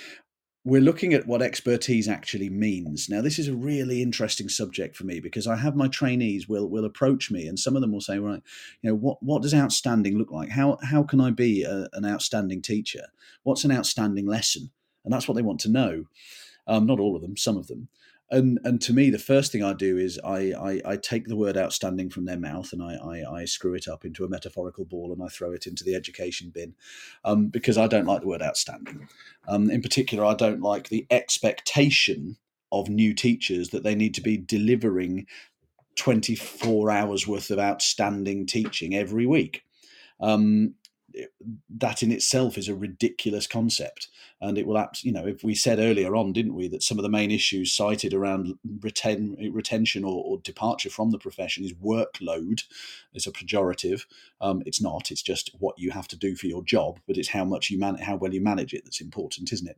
we're 0.64 0.82
looking 0.82 1.14
at 1.14 1.26
what 1.26 1.40
expertise 1.40 2.06
actually 2.06 2.50
means. 2.50 3.08
Now, 3.08 3.22
this 3.22 3.38
is 3.38 3.48
a 3.48 3.54
really 3.54 4.02
interesting 4.02 4.50
subject 4.50 4.94
for 4.94 5.04
me 5.04 5.18
because 5.18 5.46
I 5.46 5.56
have 5.56 5.74
my 5.74 5.88
trainees 5.88 6.48
will 6.48 6.68
will 6.68 6.84
approach 6.84 7.30
me, 7.30 7.46
and 7.46 7.58
some 7.58 7.76
of 7.76 7.80
them 7.80 7.92
will 7.92 8.02
say, 8.02 8.18
"Right, 8.18 8.42
you 8.82 8.90
know, 8.90 8.96
what 8.96 9.22
what 9.22 9.42
does 9.42 9.54
outstanding 9.54 10.18
look 10.18 10.30
like? 10.30 10.50
How 10.50 10.78
how 10.82 11.02
can 11.02 11.20
I 11.20 11.30
be 11.30 11.62
a, 11.62 11.88
an 11.94 12.04
outstanding 12.04 12.60
teacher? 12.60 13.06
What's 13.42 13.64
an 13.64 13.72
outstanding 13.72 14.26
lesson?" 14.26 14.70
And 15.04 15.12
that's 15.12 15.26
what 15.26 15.34
they 15.34 15.42
want 15.42 15.60
to 15.60 15.70
know. 15.70 16.04
Um, 16.66 16.84
not 16.84 17.00
all 17.00 17.16
of 17.16 17.22
them, 17.22 17.38
some 17.38 17.56
of 17.56 17.68
them 17.68 17.88
and 18.30 18.58
and 18.64 18.80
to 18.80 18.92
me 18.92 19.10
the 19.10 19.18
first 19.18 19.50
thing 19.52 19.62
i 19.62 19.72
do 19.72 19.98
is 19.98 20.18
I, 20.24 20.52
I, 20.52 20.80
I 20.92 20.96
take 20.96 21.26
the 21.26 21.36
word 21.36 21.56
outstanding 21.56 22.10
from 22.10 22.24
their 22.24 22.38
mouth 22.38 22.72
and 22.72 22.82
I, 22.82 22.94
I, 22.94 23.40
I 23.40 23.44
screw 23.44 23.74
it 23.74 23.88
up 23.88 24.04
into 24.04 24.24
a 24.24 24.28
metaphorical 24.28 24.84
ball 24.84 25.12
and 25.12 25.22
i 25.22 25.28
throw 25.28 25.52
it 25.52 25.66
into 25.66 25.84
the 25.84 25.94
education 25.94 26.50
bin 26.50 26.74
um, 27.24 27.48
because 27.48 27.78
i 27.78 27.86
don't 27.86 28.06
like 28.06 28.20
the 28.20 28.28
word 28.28 28.42
outstanding. 28.42 29.08
Um, 29.48 29.70
in 29.70 29.82
particular 29.82 30.24
i 30.24 30.34
don't 30.34 30.60
like 30.60 30.88
the 30.88 31.06
expectation 31.10 32.36
of 32.72 32.88
new 32.88 33.14
teachers 33.14 33.70
that 33.70 33.82
they 33.82 33.94
need 33.94 34.14
to 34.14 34.20
be 34.20 34.36
delivering 34.36 35.26
24 35.96 36.90
hours 36.90 37.26
worth 37.26 37.50
of 37.50 37.58
outstanding 37.58 38.46
teaching 38.46 38.94
every 38.94 39.26
week. 39.26 39.64
Um, 40.20 40.74
that 41.68 42.02
in 42.02 42.12
itself 42.12 42.56
is 42.58 42.68
a 42.68 42.74
ridiculous 42.74 43.46
concept. 43.46 44.08
And 44.40 44.56
it 44.56 44.66
will 44.66 44.82
you 45.02 45.12
know 45.12 45.26
if 45.26 45.44
we 45.44 45.54
said 45.54 45.78
earlier 45.78 46.14
on 46.16 46.32
didn't 46.32 46.54
we 46.54 46.68
that 46.68 46.82
some 46.82 46.98
of 46.98 47.02
the 47.02 47.08
main 47.08 47.30
issues 47.30 47.72
cited 47.72 48.14
around 48.14 48.58
reten, 48.80 49.36
retention 49.52 50.04
or, 50.04 50.22
or 50.24 50.38
departure 50.38 50.90
from 50.90 51.10
the 51.10 51.18
profession 51.18 51.64
is 51.64 51.72
workload 51.74 52.62
it's 53.12 53.26
a 53.26 53.32
pejorative. 53.32 54.06
Um, 54.40 54.62
it's 54.66 54.80
not. 54.80 55.10
It's 55.10 55.22
just 55.22 55.50
what 55.58 55.78
you 55.78 55.90
have 55.90 56.08
to 56.08 56.16
do 56.16 56.36
for 56.36 56.46
your 56.46 56.62
job 56.62 57.00
but 57.06 57.16
it's 57.16 57.28
how 57.28 57.44
much 57.44 57.70
you 57.70 57.78
man 57.78 57.96
how 57.96 58.16
well 58.16 58.32
you 58.32 58.40
manage 58.40 58.72
it 58.72 58.84
that's 58.84 59.00
important 59.00 59.52
isn't 59.52 59.68
it? 59.68 59.76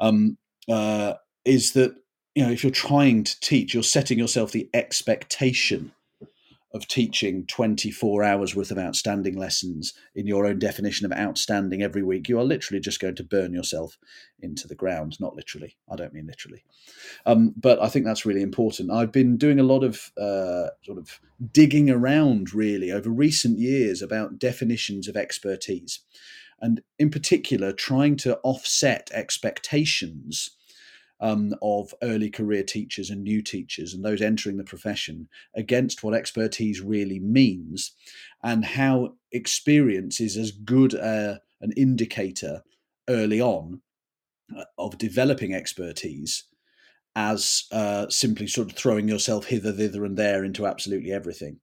Um, 0.00 0.38
uh, 0.68 1.14
is 1.44 1.72
that 1.72 1.94
you 2.34 2.44
know 2.44 2.50
if 2.50 2.64
you're 2.64 2.70
trying 2.70 3.24
to 3.24 3.38
teach 3.40 3.74
you're 3.74 3.82
setting 3.82 4.18
yourself 4.18 4.52
the 4.52 4.68
expectation 4.74 5.92
of 6.74 6.88
teaching 6.88 7.46
24 7.46 8.24
hours 8.24 8.56
worth 8.56 8.72
of 8.72 8.78
outstanding 8.78 9.38
lessons 9.38 9.94
in 10.16 10.26
your 10.26 10.44
own 10.44 10.58
definition 10.58 11.06
of 11.06 11.16
outstanding 11.16 11.82
every 11.82 12.02
week, 12.02 12.28
you 12.28 12.36
are 12.36 12.44
literally 12.44 12.80
just 12.80 12.98
going 12.98 13.14
to 13.14 13.22
burn 13.22 13.54
yourself 13.54 13.96
into 14.40 14.66
the 14.66 14.74
ground. 14.74 15.16
Not 15.20 15.36
literally, 15.36 15.76
I 15.88 15.94
don't 15.94 16.12
mean 16.12 16.26
literally. 16.26 16.64
Um, 17.24 17.54
but 17.56 17.80
I 17.80 17.88
think 17.88 18.04
that's 18.04 18.26
really 18.26 18.42
important. 18.42 18.90
I've 18.90 19.12
been 19.12 19.36
doing 19.36 19.60
a 19.60 19.64
lot 19.64 19.84
of 19.84 20.10
uh, 20.20 20.70
sort 20.82 20.98
of 20.98 21.20
digging 21.52 21.90
around 21.90 22.52
really 22.52 22.90
over 22.90 23.08
recent 23.08 23.60
years 23.60 24.02
about 24.02 24.40
definitions 24.40 25.06
of 25.06 25.16
expertise. 25.16 26.00
And 26.60 26.82
in 26.98 27.10
particular, 27.10 27.72
trying 27.72 28.16
to 28.18 28.38
offset 28.42 29.10
expectations 29.12 30.50
um, 31.24 31.54
of 31.62 31.94
early 32.02 32.28
career 32.28 32.62
teachers 32.62 33.08
and 33.08 33.22
new 33.22 33.40
teachers 33.40 33.94
and 33.94 34.04
those 34.04 34.20
entering 34.20 34.58
the 34.58 34.64
profession 34.64 35.26
against 35.56 36.04
what 36.04 36.12
expertise 36.12 36.82
really 36.82 37.18
means 37.18 37.92
and 38.42 38.62
how 38.62 39.14
experience 39.32 40.20
is 40.20 40.36
as 40.36 40.50
good 40.50 40.92
a, 40.92 41.40
an 41.62 41.72
indicator 41.78 42.62
early 43.08 43.40
on 43.40 43.80
uh, 44.54 44.64
of 44.76 44.98
developing 44.98 45.54
expertise 45.54 46.44
as 47.16 47.64
uh, 47.72 48.06
simply 48.10 48.46
sort 48.46 48.70
of 48.70 48.76
throwing 48.76 49.08
yourself 49.08 49.46
hither, 49.46 49.72
thither, 49.72 50.04
and 50.04 50.18
there 50.18 50.44
into 50.44 50.66
absolutely 50.66 51.10
everything. 51.10 51.58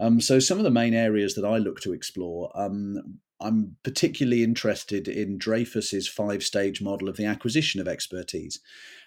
Um, 0.00 0.22
so, 0.22 0.38
some 0.38 0.56
of 0.56 0.64
the 0.64 0.70
main 0.70 0.94
areas 0.94 1.34
that 1.34 1.44
I 1.44 1.58
look 1.58 1.80
to 1.80 1.92
explore, 1.92 2.50
um, 2.54 3.18
I'm 3.40 3.76
particularly 3.82 4.42
interested 4.42 5.08
in 5.08 5.38
Dreyfus's 5.38 6.08
five 6.08 6.42
stage 6.42 6.80
model 6.80 7.08
of 7.08 7.16
the 7.16 7.26
acquisition 7.26 7.80
of 7.80 7.88
expertise 7.88 8.60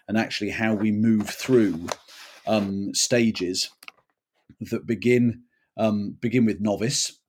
and 0.08 0.18
actually 0.18 0.52
how 0.52 0.74
we 0.74 0.92
move 0.92 1.30
through 1.30 1.88
um, 2.48 2.94
stages 2.94 3.70
that 4.60 4.86
begin 4.86 5.44
um, 5.78 6.16
begin 6.20 6.46
with 6.46 6.62
novice 6.62 7.20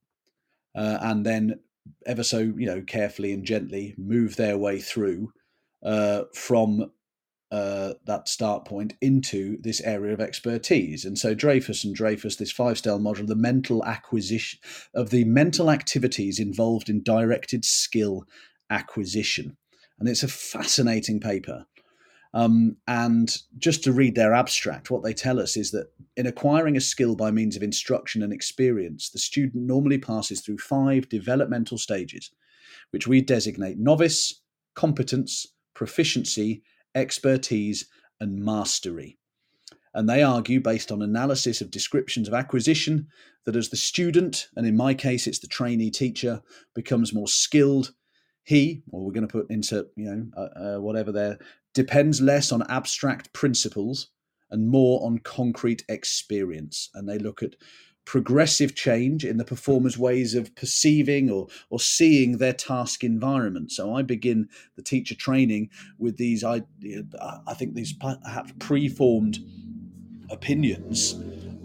uh, 0.77 0.99
and 1.01 1.25
then 1.27 1.61
ever 2.07 2.23
so 2.23 2.39
you 2.39 2.67
know 2.67 2.83
carefully 2.83 3.33
and 3.33 3.45
gently 3.45 3.95
move 3.97 4.37
their 4.37 4.59
way 4.59 4.79
through 4.79 5.33
uh, 5.85 6.23
from 6.35 6.91
uh, 7.53 7.95
that 8.05 8.29
start 8.29 8.65
point 8.65 8.95
into 9.01 9.57
this 9.63 9.81
area 9.83 10.13
of 10.13 10.21
expertise. 10.21 11.05
And 11.05 11.17
so 11.17 11.33
Dreyfus 11.33 11.85
and 11.85 11.95
Dreyfus, 11.95 12.37
this 12.37 12.51
five 12.51 12.77
style 12.77 12.99
module, 12.99 13.27
the 13.27 13.37
mental 13.37 13.85
acquisition 13.85 14.59
of 14.95 15.11
the 15.11 15.25
mental 15.25 15.71
activities 15.71 16.41
involved 16.41 16.89
in 16.89 17.05
directed 17.05 17.65
skill 17.65 18.25
acquisition. 18.69 19.57
And 19.99 20.09
it's 20.09 20.25
a 20.25 20.29
fascinating 20.29 21.21
paper. 21.21 21.67
Um, 22.37 22.77
and 22.87 23.35
just 23.57 23.83
to 23.85 23.95
read 23.95 24.15
their 24.15 24.35
abstract, 24.35 24.91
what 24.91 25.03
they 25.03 25.15
tell 25.15 25.41
us 25.41 25.57
is 25.57 25.71
that 25.71 25.91
in 26.19 26.27
acquiring 26.27 26.77
a 26.77 26.83
skill 26.83 27.17
by 27.17 27.31
means 27.31 27.57
of 27.57 27.63
instruction 27.63 28.23
and 28.23 28.31
experience, 28.31 29.09
the 29.09 29.19
student 29.19 29.65
normally 29.65 29.97
passes 29.97 30.43
through 30.43 30.59
five 30.59 31.09
developmental 31.09 31.79
stages, 31.79 32.31
which 32.91 33.07
we 33.07 33.23
designate 33.23 33.79
novice, 33.79 34.43
competence, 34.75 35.47
proficiency, 35.73 36.63
expertise, 36.95 37.87
and 38.21 38.45
mastery. 38.45 39.17
And 39.95 40.07
they 40.07 40.23
argue, 40.23 40.61
based 40.61 40.93
on 40.93 41.01
analysis 41.01 41.63
of 41.63 41.71
descriptions 41.71 42.29
of 42.29 42.35
acquisition, 42.35 43.07
that 43.47 43.57
as 43.57 43.71
the 43.71 43.79
student, 43.79 44.49
and 44.57 44.67
in 44.67 44.77
my 44.77 44.93
case 44.93 45.27
it's 45.27 45.39
the 45.39 45.47
trainee 45.47 45.91
teacher, 45.91 46.43
becomes 46.75 47.15
more 47.15 47.29
skilled, 47.29 47.93
he, 48.47 48.83
or 48.93 49.05
we're 49.05 49.13
going 49.13 49.27
to 49.27 49.33
put 49.33 49.51
insert, 49.51 49.89
you 49.97 50.05
know, 50.05 50.27
uh, 50.37 50.77
uh, 50.77 50.81
whatever 50.81 51.11
there, 51.11 51.39
depends 51.77 52.23
less 52.23 52.53
on 52.53 52.63
abstract 52.71 53.35
principles 53.35 54.09
and 54.51 54.67
more 54.71 55.05
on 55.05 55.19
concrete 55.19 55.85
experience. 55.91 56.89
And 56.95 57.07
they 57.07 57.19
look 57.19 57.43
at 57.43 57.55
progressive 58.07 58.75
change 58.75 59.27
in 59.27 59.37
the 59.37 59.45
performer's 59.45 59.99
ways 59.99 60.35
of 60.35 60.55
perceiving 60.55 61.29
or, 61.31 61.49
or 61.69 61.79
seeing 61.79 62.39
their 62.39 62.55
task 62.55 63.05
environment. 63.05 63.73
So 63.73 63.95
I 63.95 64.01
begin 64.01 64.49
the 64.77 64.83
teacher 64.83 65.15
training 65.15 65.69
with 65.99 66.17
these, 66.17 66.43
I, 66.43 66.63
I 67.47 67.53
think 67.53 67.75
these 67.75 67.93
perhaps 67.93 68.53
preformed 68.59 69.39
opinions 70.31 71.17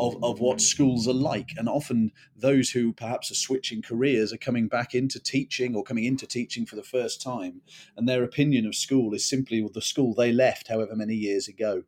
of, 0.01 0.17
of 0.23 0.39
what 0.39 0.59
schools 0.59 1.07
are 1.07 1.13
like. 1.13 1.51
And 1.57 1.69
often 1.69 2.11
those 2.35 2.71
who 2.71 2.91
perhaps 2.91 3.29
are 3.29 3.35
switching 3.35 3.83
careers 3.83 4.33
are 4.33 4.37
coming 4.37 4.67
back 4.67 4.95
into 4.95 5.19
teaching 5.19 5.75
or 5.75 5.83
coming 5.83 6.05
into 6.05 6.25
teaching 6.25 6.65
for 6.65 6.75
the 6.75 6.83
first 6.83 7.21
time. 7.21 7.61
And 7.95 8.09
their 8.09 8.23
opinion 8.23 8.65
of 8.65 8.75
school 8.75 9.13
is 9.13 9.29
simply 9.29 9.65
the 9.73 9.81
school 9.81 10.15
they 10.15 10.31
left 10.31 10.67
however 10.67 10.95
many 10.95 11.13
years 11.13 11.47
ago. 11.47 11.83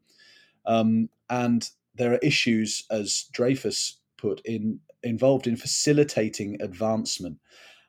Um, 0.65 1.09
and 1.27 1.67
there 1.95 2.13
are 2.13 2.19
issues, 2.19 2.83
as 2.91 3.25
Dreyfus 3.33 3.99
put 4.17 4.41
in, 4.45 4.79
involved 5.01 5.47
in 5.47 5.57
facilitating 5.57 6.61
advancement. 6.61 7.39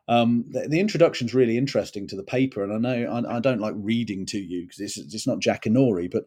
Um, 0.08 0.46
the, 0.48 0.68
the 0.68 0.80
introduction 0.80 1.26
is 1.26 1.34
really 1.34 1.58
interesting 1.58 2.06
to 2.08 2.16
the 2.16 2.24
paper, 2.24 2.62
and 2.62 2.72
I 2.72 2.78
know 2.78 3.10
I, 3.10 3.36
I 3.36 3.40
don't 3.40 3.60
like 3.60 3.74
reading 3.76 4.26
to 4.26 4.38
you 4.38 4.62
because 4.62 4.80
it's, 4.80 4.98
it's 4.98 5.26
not 5.26 5.40
Jackanory, 5.40 6.10
but 6.10 6.24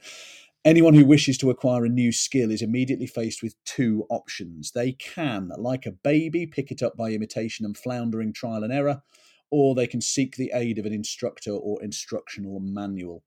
Anyone 0.65 0.95
who 0.95 1.05
wishes 1.05 1.37
to 1.37 1.49
acquire 1.49 1.85
a 1.85 1.89
new 1.89 2.11
skill 2.11 2.51
is 2.51 2.61
immediately 2.61 3.07
faced 3.07 3.41
with 3.41 3.55
two 3.63 4.05
options. 4.09 4.71
They 4.71 4.91
can, 4.91 5.49
like 5.57 5.85
a 5.85 5.91
baby, 5.91 6.45
pick 6.45 6.71
it 6.71 6.83
up 6.83 6.97
by 6.97 7.11
imitation 7.11 7.65
and 7.65 7.77
floundering 7.77 8.33
trial 8.33 8.63
and 8.63 8.73
error, 8.73 9.01
or 9.49 9.75
they 9.75 9.87
can 9.87 10.01
seek 10.01 10.35
the 10.35 10.51
aid 10.53 10.77
of 10.77 10.85
an 10.85 10.93
instructor 10.93 11.51
or 11.51 11.81
instructional 11.81 12.59
manual. 12.59 13.23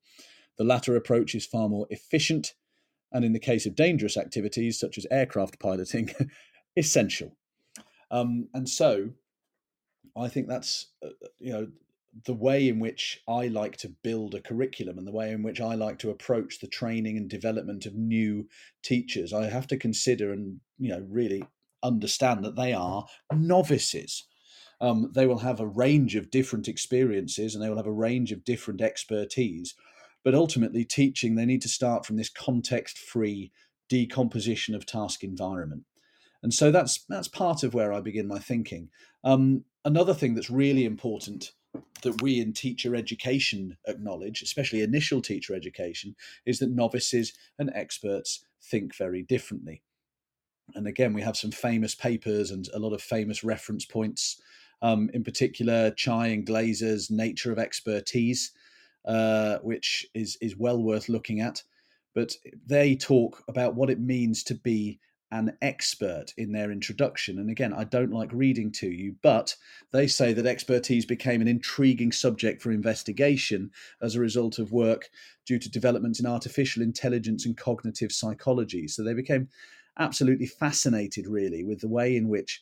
The 0.57 0.63
latter 0.63 0.95
approach 0.95 1.33
is 1.33 1.45
far 1.45 1.67
more 1.67 1.87
efficient, 1.89 2.53
and 3.11 3.25
in 3.25 3.33
the 3.33 3.39
case 3.39 3.65
of 3.65 3.75
dangerous 3.75 4.17
activities 4.17 4.79
such 4.79 4.97
as 4.97 5.07
aircraft 5.09 5.59
piloting, 5.59 6.11
essential. 6.77 7.35
Um, 8.11 8.49
and 8.53 8.69
so, 8.69 9.11
I 10.15 10.27
think 10.27 10.47
that's 10.47 10.87
uh, 11.03 11.09
you 11.39 11.53
know 11.53 11.67
the 12.25 12.33
way 12.33 12.67
in 12.67 12.79
which 12.79 13.21
I 13.27 13.47
like 13.47 13.77
to 13.77 13.93
build 14.03 14.35
a 14.35 14.41
curriculum 14.41 14.97
and 14.97 15.07
the 15.07 15.13
way 15.13 15.31
in 15.31 15.43
which 15.43 15.61
I 15.61 15.75
like 15.75 15.97
to 15.99 16.09
approach 16.09 16.59
the 16.59 16.67
training 16.67 17.17
and 17.17 17.29
development 17.29 17.85
of 17.85 17.95
new 17.95 18.47
teachers, 18.83 19.33
I 19.33 19.45
have 19.45 19.67
to 19.67 19.77
consider 19.77 20.31
and 20.31 20.59
you 20.77 20.89
know 20.89 21.05
really 21.09 21.43
understand 21.83 22.43
that 22.43 22.55
they 22.55 22.73
are 22.73 23.05
novices. 23.33 24.27
Um, 24.81 25.11
they 25.13 25.27
will 25.27 25.39
have 25.39 25.59
a 25.59 25.67
range 25.67 26.15
of 26.15 26.31
different 26.31 26.67
experiences 26.67 27.53
and 27.53 27.63
they 27.63 27.69
will 27.69 27.77
have 27.77 27.87
a 27.87 27.91
range 27.91 28.31
of 28.31 28.43
different 28.43 28.81
expertise. 28.81 29.75
But 30.23 30.35
ultimately, 30.35 30.83
teaching, 30.85 31.35
they 31.35 31.45
need 31.45 31.61
to 31.63 31.69
start 31.69 32.05
from 32.05 32.17
this 32.17 32.29
context 32.29 32.97
free 32.97 33.51
decomposition 33.89 34.75
of 34.75 34.85
task 34.85 35.23
environment. 35.23 35.83
And 36.43 36.53
so 36.53 36.71
that's 36.71 37.05
that's 37.07 37.27
part 37.27 37.63
of 37.63 37.73
where 37.73 37.93
I 37.93 38.01
begin 38.01 38.27
my 38.27 38.39
thinking. 38.39 38.89
Um, 39.23 39.65
another 39.85 40.13
thing 40.13 40.33
that's 40.33 40.49
really 40.49 40.85
important 40.85 41.51
that 42.01 42.21
we 42.21 42.39
in 42.39 42.53
teacher 42.53 42.95
education 42.95 43.77
acknowledge, 43.87 44.41
especially 44.41 44.81
initial 44.81 45.21
teacher 45.21 45.53
education, 45.53 46.15
is 46.45 46.59
that 46.59 46.71
novices 46.71 47.33
and 47.59 47.71
experts 47.73 48.45
think 48.61 48.95
very 48.95 49.21
differently. 49.21 49.83
And 50.73 50.87
again, 50.87 51.13
we 51.13 51.21
have 51.21 51.37
some 51.37 51.51
famous 51.51 51.95
papers 51.95 52.51
and 52.51 52.67
a 52.73 52.79
lot 52.79 52.93
of 52.93 53.01
famous 53.01 53.43
reference 53.43 53.85
points. 53.85 54.41
Um, 54.81 55.09
in 55.13 55.23
particular, 55.23 55.91
Chi 55.91 56.27
and 56.27 56.45
Glaser's 56.45 57.11
Nature 57.11 57.51
of 57.51 57.59
Expertise, 57.59 58.51
uh, 59.05 59.57
which 59.59 60.07
is 60.13 60.37
is 60.41 60.57
well 60.57 60.81
worth 60.81 61.09
looking 61.09 61.41
at. 61.41 61.63
But 62.15 62.35
they 62.65 62.95
talk 62.95 63.43
about 63.47 63.75
what 63.75 63.89
it 63.89 63.99
means 63.99 64.43
to 64.45 64.55
be 64.55 64.99
an 65.31 65.57
expert 65.61 66.33
in 66.37 66.51
their 66.51 66.71
introduction. 66.71 67.39
And 67.39 67.49
again, 67.49 67.73
I 67.73 67.85
don't 67.85 68.11
like 68.11 68.29
reading 68.33 68.71
to 68.73 68.89
you, 68.89 69.15
but 69.21 69.55
they 69.91 70.05
say 70.05 70.33
that 70.33 70.45
expertise 70.45 71.05
became 71.05 71.41
an 71.41 71.47
intriguing 71.47 72.11
subject 72.11 72.61
for 72.61 72.71
investigation 72.71 73.71
as 74.01 74.15
a 74.15 74.19
result 74.19 74.59
of 74.59 74.73
work 74.73 75.09
due 75.45 75.57
to 75.57 75.71
developments 75.71 76.19
in 76.19 76.25
artificial 76.25 76.83
intelligence 76.83 77.45
and 77.45 77.55
cognitive 77.55 78.11
psychology. 78.11 78.87
So 78.87 79.03
they 79.03 79.13
became 79.13 79.47
absolutely 79.97 80.47
fascinated, 80.47 81.27
really, 81.27 81.63
with 81.63 81.79
the 81.79 81.87
way 81.87 82.17
in 82.17 82.27
which 82.27 82.61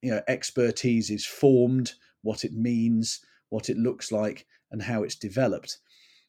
you 0.00 0.12
know 0.12 0.22
expertise 0.28 1.10
is 1.10 1.26
formed, 1.26 1.94
what 2.22 2.44
it 2.44 2.52
means, 2.52 3.20
what 3.48 3.68
it 3.68 3.76
looks 3.76 4.12
like, 4.12 4.46
and 4.70 4.82
how 4.82 5.02
it's 5.02 5.16
developed. 5.16 5.78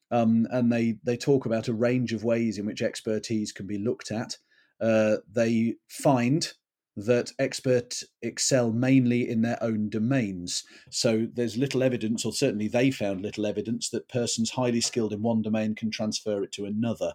Um, 0.10 0.48
and 0.50 0.72
they 0.72 0.98
they 1.04 1.18
talk 1.18 1.46
about 1.46 1.68
a 1.68 1.74
range 1.74 2.12
of 2.12 2.24
ways 2.24 2.58
in 2.58 2.66
which 2.66 2.82
expertise 2.82 3.52
can 3.52 3.68
be 3.68 3.78
looked 3.78 4.12
at 4.12 4.38
uh, 4.82 5.18
they 5.32 5.76
find 5.88 6.54
that 6.96 7.32
experts 7.40 8.04
excel 8.22 8.72
mainly 8.72 9.30
in 9.30 9.42
their 9.42 9.62
own 9.62 9.90
domains. 9.90 10.64
So 10.90 11.28
there's 11.34 11.58
little 11.58 11.82
evidence, 11.84 12.26
or 12.26 12.34
certainly 12.34 12.68
they 12.68 12.92
found 12.92 13.22
little 13.22 13.46
evidence, 13.46 13.90
that 13.90 14.10
persons 14.10 14.52
highly 14.52 14.82
skilled 14.82 15.14
in 15.14 15.22
one 15.22 15.42
domain 15.42 15.76
can 15.76 15.92
transfer 15.92 16.44
it 16.44 16.52
to 16.54 16.66
another. 16.66 17.14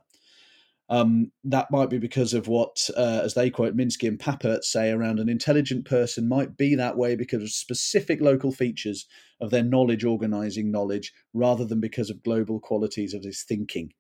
Um, 0.91 1.33
that 1.45 1.71
might 1.71 1.89
be 1.89 1.99
because 1.99 2.35
of 2.35 2.47
what, 2.47 2.89
uh, 2.97 3.21
as 3.25 3.35
they 3.35 3.49
quote 3.51 3.77
Minsky 3.77 4.07
and 4.07 4.19
Papert 4.19 4.65
say, 4.65 4.91
around 4.91 5.19
an 5.19 5.31
intelligent 5.31 5.87
person 5.87 6.29
might 6.29 6.57
be 6.57 6.75
that 6.75 6.97
way 6.97 7.17
because 7.17 7.43
of 7.43 7.51
specific 7.51 8.21
local 8.21 8.53
features 8.53 9.07
of 9.41 9.51
their 9.51 9.63
knowledge 9.63 10.05
organizing 10.05 10.71
knowledge 10.71 11.13
rather 11.33 11.65
than 11.65 11.81
because 11.81 12.11
of 12.11 12.23
global 12.23 12.61
qualities 12.61 13.15
of 13.15 13.25
his 13.25 13.43
thinking. 13.43 13.93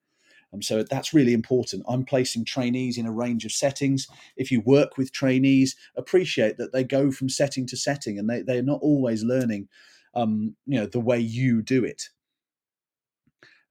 Um, 0.54 0.62
so 0.62 0.84
that's 0.84 1.12
really 1.12 1.32
important. 1.32 1.84
I'm 1.88 2.04
placing 2.04 2.44
trainees 2.44 2.96
in 2.96 3.06
a 3.06 3.12
range 3.12 3.44
of 3.44 3.52
settings. 3.52 4.06
If 4.36 4.52
you 4.52 4.60
work 4.60 4.96
with 4.96 5.12
trainees, 5.12 5.74
appreciate 5.96 6.56
that 6.58 6.72
they 6.72 6.84
go 6.84 7.10
from 7.10 7.28
setting 7.28 7.66
to 7.66 7.76
setting 7.76 8.18
and 8.18 8.30
they, 8.30 8.42
they're 8.42 8.62
not 8.62 8.80
always 8.80 9.24
learning 9.24 9.68
um, 10.14 10.54
you 10.66 10.78
know, 10.78 10.86
the 10.86 11.00
way 11.00 11.18
you 11.18 11.60
do 11.60 11.84
it. 11.84 12.04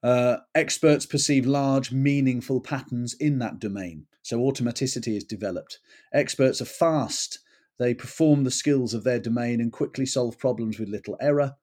Uh, 0.03 0.37
experts 0.53 1.05
perceive 1.05 1.45
large, 1.45 1.93
meaningful 1.93 2.59
patterns 2.59 3.13
in 3.13 3.39
that 3.39 3.59
domain. 3.59 4.05
So 4.21 4.39
automaticity 4.39 5.15
is 5.15 5.23
developed. 5.23 5.79
Experts 6.13 6.61
are 6.61 6.65
fast. 6.65 7.39
They 7.79 7.93
perform 7.93 8.43
the 8.43 8.51
skills 8.51 8.93
of 8.93 9.05
their 9.05 9.19
domain 9.19 9.61
and 9.61 9.71
quickly 9.71 10.05
solve 10.05 10.37
problems 10.37 10.77
with 10.77 10.89
little 10.89 11.15
error. 11.21 11.55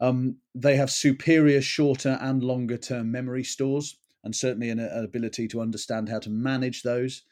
Um, 0.00 0.38
they 0.52 0.74
have 0.74 0.90
superior 0.90 1.62
shorter 1.62 2.18
and 2.20 2.42
longer 2.42 2.76
term 2.76 3.12
memory 3.12 3.44
stores 3.44 3.96
and 4.24 4.34
certainly 4.34 4.70
an, 4.70 4.78
an 4.78 5.04
ability 5.04 5.48
to 5.48 5.60
understand 5.60 6.08
how 6.08 6.18
to 6.20 6.30
manage 6.30 6.82
those. 6.82 7.22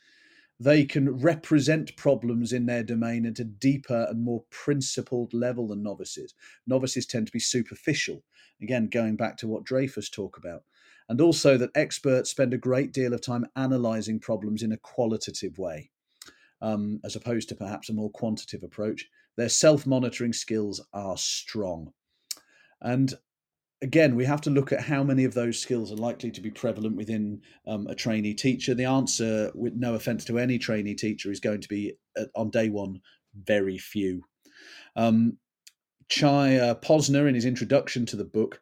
They 0.58 0.84
can 0.84 1.16
represent 1.18 1.96
problems 1.96 2.52
in 2.52 2.66
their 2.66 2.82
domain 2.82 3.24
at 3.24 3.38
a 3.38 3.44
deeper 3.44 4.06
and 4.10 4.22
more 4.22 4.44
principled 4.50 5.32
level 5.32 5.68
than 5.68 5.82
novices. 5.82 6.34
Novices 6.66 7.06
tend 7.06 7.26
to 7.26 7.32
be 7.32 7.40
superficial, 7.40 8.22
again, 8.60 8.88
going 8.88 9.16
back 9.16 9.38
to 9.38 9.48
what 9.48 9.64
Dreyfus 9.64 10.10
talk 10.10 10.36
about. 10.36 10.64
And 11.08 11.20
also 11.20 11.56
that 11.56 11.70
experts 11.74 12.30
spend 12.30 12.52
a 12.52 12.58
great 12.58 12.92
deal 12.92 13.14
of 13.14 13.22
time 13.22 13.46
analyzing 13.56 14.20
problems 14.20 14.62
in 14.62 14.72
a 14.72 14.76
qualitative 14.76 15.58
way, 15.58 15.90
um, 16.60 17.00
as 17.04 17.16
opposed 17.16 17.48
to 17.48 17.56
perhaps 17.56 17.88
a 17.88 17.94
more 17.94 18.10
quantitative 18.10 18.62
approach. 18.62 19.08
Their 19.36 19.48
self 19.48 19.86
monitoring 19.86 20.32
skills 20.32 20.80
are 20.92 21.16
strong. 21.16 21.92
And 22.82 23.14
again, 23.82 24.14
we 24.14 24.24
have 24.24 24.40
to 24.42 24.50
look 24.50 24.72
at 24.72 24.82
how 24.82 25.02
many 25.02 25.24
of 25.24 25.34
those 25.34 25.58
skills 25.58 25.90
are 25.90 25.96
likely 25.96 26.30
to 26.30 26.40
be 26.40 26.50
prevalent 26.50 26.96
within 26.96 27.40
um, 27.66 27.86
a 27.86 27.94
trainee 27.94 28.34
teacher. 28.34 28.74
The 28.74 28.84
answer, 28.84 29.50
with 29.54 29.74
no 29.74 29.94
offense 29.94 30.24
to 30.26 30.38
any 30.38 30.58
trainee 30.58 30.94
teacher, 30.94 31.30
is 31.30 31.40
going 31.40 31.60
to 31.62 31.68
be 31.68 31.94
uh, 32.18 32.24
on 32.34 32.50
day 32.50 32.68
one 32.68 33.00
very 33.34 33.78
few. 33.78 34.22
Um, 34.96 35.38
Chai 36.08 36.76
Posner, 36.82 37.28
in 37.28 37.34
his 37.34 37.44
introduction 37.44 38.04
to 38.06 38.16
the 38.16 38.24
book, 38.24 38.60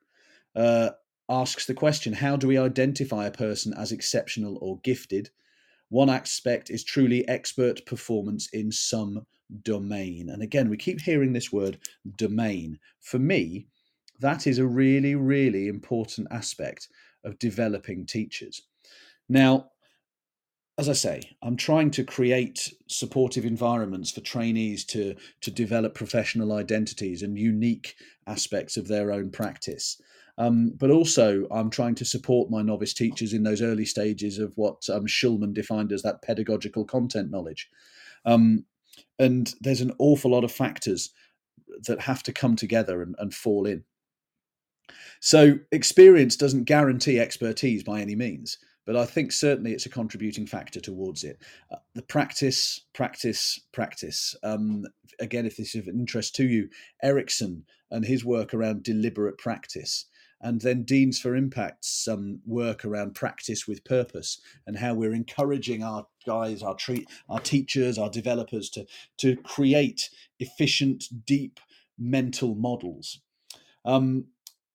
uh, 0.54 0.90
asks 1.28 1.66
the 1.66 1.74
question 1.74 2.12
How 2.12 2.36
do 2.36 2.46
we 2.46 2.58
identify 2.58 3.26
a 3.26 3.32
person 3.32 3.74
as 3.74 3.92
exceptional 3.92 4.58
or 4.60 4.80
gifted? 4.80 5.30
One 5.88 6.10
aspect 6.10 6.68
is 6.68 6.84
truly 6.84 7.26
expert 7.28 7.86
performance 7.86 8.48
in 8.52 8.70
some 8.70 9.26
domain. 9.62 10.28
And 10.28 10.42
again, 10.42 10.68
we 10.68 10.76
keep 10.76 11.00
hearing 11.00 11.32
this 11.32 11.50
word 11.50 11.78
domain. 12.16 12.78
For 13.00 13.18
me, 13.18 13.68
that 14.20 14.46
is 14.46 14.58
a 14.58 14.66
really, 14.66 15.14
really 15.14 15.68
important 15.68 16.28
aspect 16.30 16.88
of 17.24 17.38
developing 17.38 18.06
teachers. 18.06 18.62
Now, 19.28 19.70
as 20.78 20.88
I 20.88 20.92
say, 20.92 21.22
I'm 21.42 21.56
trying 21.56 21.90
to 21.92 22.04
create 22.04 22.72
supportive 22.86 23.44
environments 23.44 24.12
for 24.12 24.20
trainees 24.20 24.84
to, 24.86 25.16
to 25.40 25.50
develop 25.50 25.94
professional 25.94 26.52
identities 26.52 27.22
and 27.22 27.36
unique 27.36 27.96
aspects 28.28 28.76
of 28.76 28.86
their 28.86 29.10
own 29.10 29.30
practice. 29.30 30.00
Um, 30.38 30.72
but 30.78 30.90
also, 30.92 31.48
I'm 31.50 31.68
trying 31.68 31.96
to 31.96 32.04
support 32.04 32.48
my 32.48 32.62
novice 32.62 32.94
teachers 32.94 33.32
in 33.32 33.42
those 33.42 33.60
early 33.60 33.84
stages 33.84 34.38
of 34.38 34.52
what 34.54 34.88
um, 34.88 35.06
Shulman 35.06 35.52
defined 35.52 35.90
as 35.90 36.02
that 36.02 36.22
pedagogical 36.22 36.84
content 36.84 37.28
knowledge. 37.28 37.68
Um, 38.24 38.64
and 39.18 39.52
there's 39.60 39.80
an 39.80 39.94
awful 39.98 40.30
lot 40.30 40.44
of 40.44 40.52
factors 40.52 41.10
that 41.88 42.02
have 42.02 42.22
to 42.22 42.32
come 42.32 42.54
together 42.54 43.02
and, 43.02 43.16
and 43.18 43.34
fall 43.34 43.66
in. 43.66 43.82
So, 45.20 45.58
experience 45.72 46.36
doesn't 46.36 46.64
guarantee 46.64 47.18
expertise 47.18 47.82
by 47.82 48.00
any 48.00 48.14
means 48.14 48.58
but 48.88 48.96
I 48.96 49.04
think 49.04 49.32
certainly 49.32 49.72
it's 49.72 49.84
a 49.84 49.90
contributing 49.90 50.46
factor 50.46 50.80
towards 50.80 51.22
it. 51.22 51.42
Uh, 51.70 51.76
the 51.94 52.00
practice, 52.00 52.86
practice, 52.94 53.60
practice. 53.70 54.34
Um, 54.42 54.86
again, 55.20 55.44
if 55.44 55.58
this 55.58 55.74
is 55.74 55.82
of 55.82 55.88
interest 55.88 56.34
to 56.36 56.46
you, 56.46 56.70
Ericsson 57.02 57.66
and 57.90 58.06
his 58.06 58.24
work 58.24 58.54
around 58.54 58.84
deliberate 58.84 59.36
practice. 59.36 60.06
And 60.40 60.62
then 60.62 60.84
Deans 60.84 61.20
for 61.20 61.36
Impact's 61.36 62.08
um, 62.08 62.40
work 62.46 62.82
around 62.86 63.14
practice 63.14 63.68
with 63.68 63.84
purpose 63.84 64.40
and 64.66 64.78
how 64.78 64.94
we're 64.94 65.12
encouraging 65.12 65.82
our 65.82 66.06
guys, 66.24 66.62
our 66.62 66.74
treat, 66.74 67.10
our 67.28 67.40
teachers, 67.40 67.98
our 67.98 68.08
developers 68.08 68.70
to 68.70 68.86
to 69.18 69.36
create 69.36 70.08
efficient, 70.40 71.04
deep 71.26 71.60
mental 71.98 72.54
models. 72.54 73.20
Um, 73.84 74.28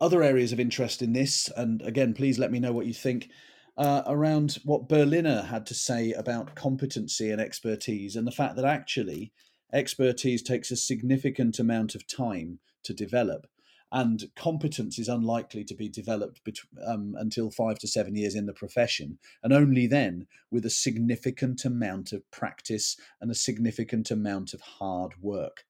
other 0.04 0.22
areas 0.22 0.52
of 0.52 0.60
interest 0.60 1.02
in 1.02 1.14
this, 1.14 1.50
and 1.56 1.82
again, 1.82 2.14
please 2.14 2.38
let 2.38 2.52
me 2.52 2.60
know 2.60 2.74
what 2.74 2.86
you 2.86 2.94
think 2.94 3.30
uh, 3.78 4.04
around 4.06 4.58
what 4.66 4.90
Berliner 4.90 5.44
had 5.44 5.66
to 5.68 5.74
say 5.74 6.12
about 6.12 6.56
competency 6.56 7.32
and 7.32 7.40
expertise, 7.40 8.18
and 8.18 8.28
the 8.28 8.32
fact 8.32 8.58
that 8.58 8.66
actually 8.66 9.32
expertise 9.72 10.44
takes 10.44 10.72
a 10.72 10.76
significant 10.76 11.58
amount 11.58 11.96
of 11.96 12.06
time 12.06 12.60
to 12.84 12.94
develop, 12.94 13.48
and 13.94 14.26
competence 14.36 15.00
is 15.00 15.08
unlikely 15.08 15.64
to 15.64 15.74
be 15.74 15.88
developed 15.88 16.42
um, 16.86 17.16
until 17.18 17.50
five 17.50 17.80
to 17.80 17.88
seven 17.88 18.14
years 18.14 18.36
in 18.36 18.46
the 18.46 18.54
profession, 18.54 19.18
and 19.42 19.54
only 19.54 19.88
then 19.88 20.28
with 20.52 20.66
a 20.66 20.70
significant 20.70 21.64
amount 21.64 22.12
of 22.12 22.30
practice 22.30 22.98
and 23.22 23.32
a 23.32 23.36
significant 23.36 24.12
amount 24.12 24.54
of 24.54 24.60
hard 24.60 25.14
work. 25.22 25.64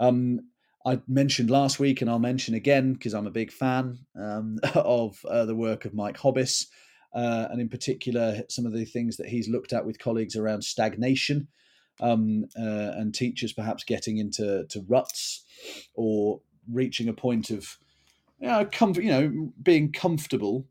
Um, 0.00 0.48
I 0.86 1.00
mentioned 1.06 1.50
last 1.50 1.78
week, 1.78 2.00
and 2.00 2.10
I'll 2.10 2.18
mention 2.18 2.54
again 2.54 2.94
because 2.94 3.14
I'm 3.14 3.26
a 3.26 3.32
big 3.32 3.52
fan 3.52 3.98
um, 4.18 4.58
of 4.74 5.18
uh, 5.28 5.44
the 5.44 5.56
work 5.56 5.84
of 5.84 5.94
Mike 5.94 6.16
Hobbiss 6.16 6.66
uh, 7.14 7.48
and 7.50 7.60
in 7.60 7.68
particular 7.68 8.42
some 8.48 8.66
of 8.66 8.72
the 8.72 8.84
things 8.84 9.16
that 9.16 9.28
he's 9.28 9.48
looked 9.48 9.72
at 9.72 9.84
with 9.84 9.98
colleagues 9.98 10.36
around 10.36 10.62
stagnation 10.62 11.48
um, 12.00 12.44
uh, 12.58 12.92
and 12.96 13.14
teachers 13.14 13.52
perhaps 13.52 13.84
getting 13.84 14.18
into 14.18 14.64
to 14.68 14.84
ruts 14.88 15.44
or 15.94 16.40
reaching 16.70 17.08
a 17.08 17.12
point 17.12 17.50
of 17.50 17.78
you 18.38 18.48
know, 18.48 18.64
comfort, 18.70 19.02
you 19.02 19.10
know 19.10 19.52
being 19.62 19.90
comfortable 19.90 20.66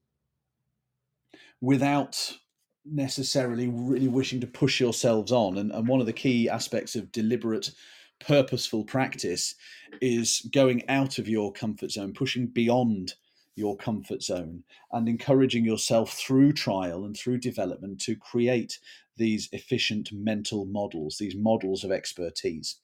without 1.59 2.37
necessarily 2.85 3.67
really 3.67 4.07
wishing 4.07 4.39
to 4.39 4.47
push 4.47 4.79
yourselves 4.79 5.31
on. 5.31 5.57
And, 5.57 5.71
and 5.71 5.87
one 5.87 5.99
of 5.99 6.05
the 6.05 6.13
key 6.13 6.49
aspects 6.49 6.95
of 6.95 7.11
deliberate, 7.11 7.71
purposeful 8.19 8.83
practice 8.83 9.55
is 10.01 10.47
going 10.53 10.87
out 10.89 11.17
of 11.19 11.27
your 11.27 11.51
comfort 11.51 11.91
zone, 11.91 12.13
pushing 12.13 12.47
beyond 12.47 13.13
your 13.55 13.75
comfort 13.75 14.21
zone 14.21 14.63
and 14.91 15.09
encouraging 15.09 15.65
yourself 15.65 16.13
through 16.13 16.53
trial 16.53 17.05
and 17.05 17.17
through 17.17 17.39
development 17.39 17.99
to 17.99 18.15
create 18.15 18.79
these 19.17 19.49
efficient 19.51 20.11
mental 20.11 20.65
models, 20.65 21.17
these 21.17 21.35
models 21.35 21.83
of 21.83 21.91
expertise. 21.91 22.77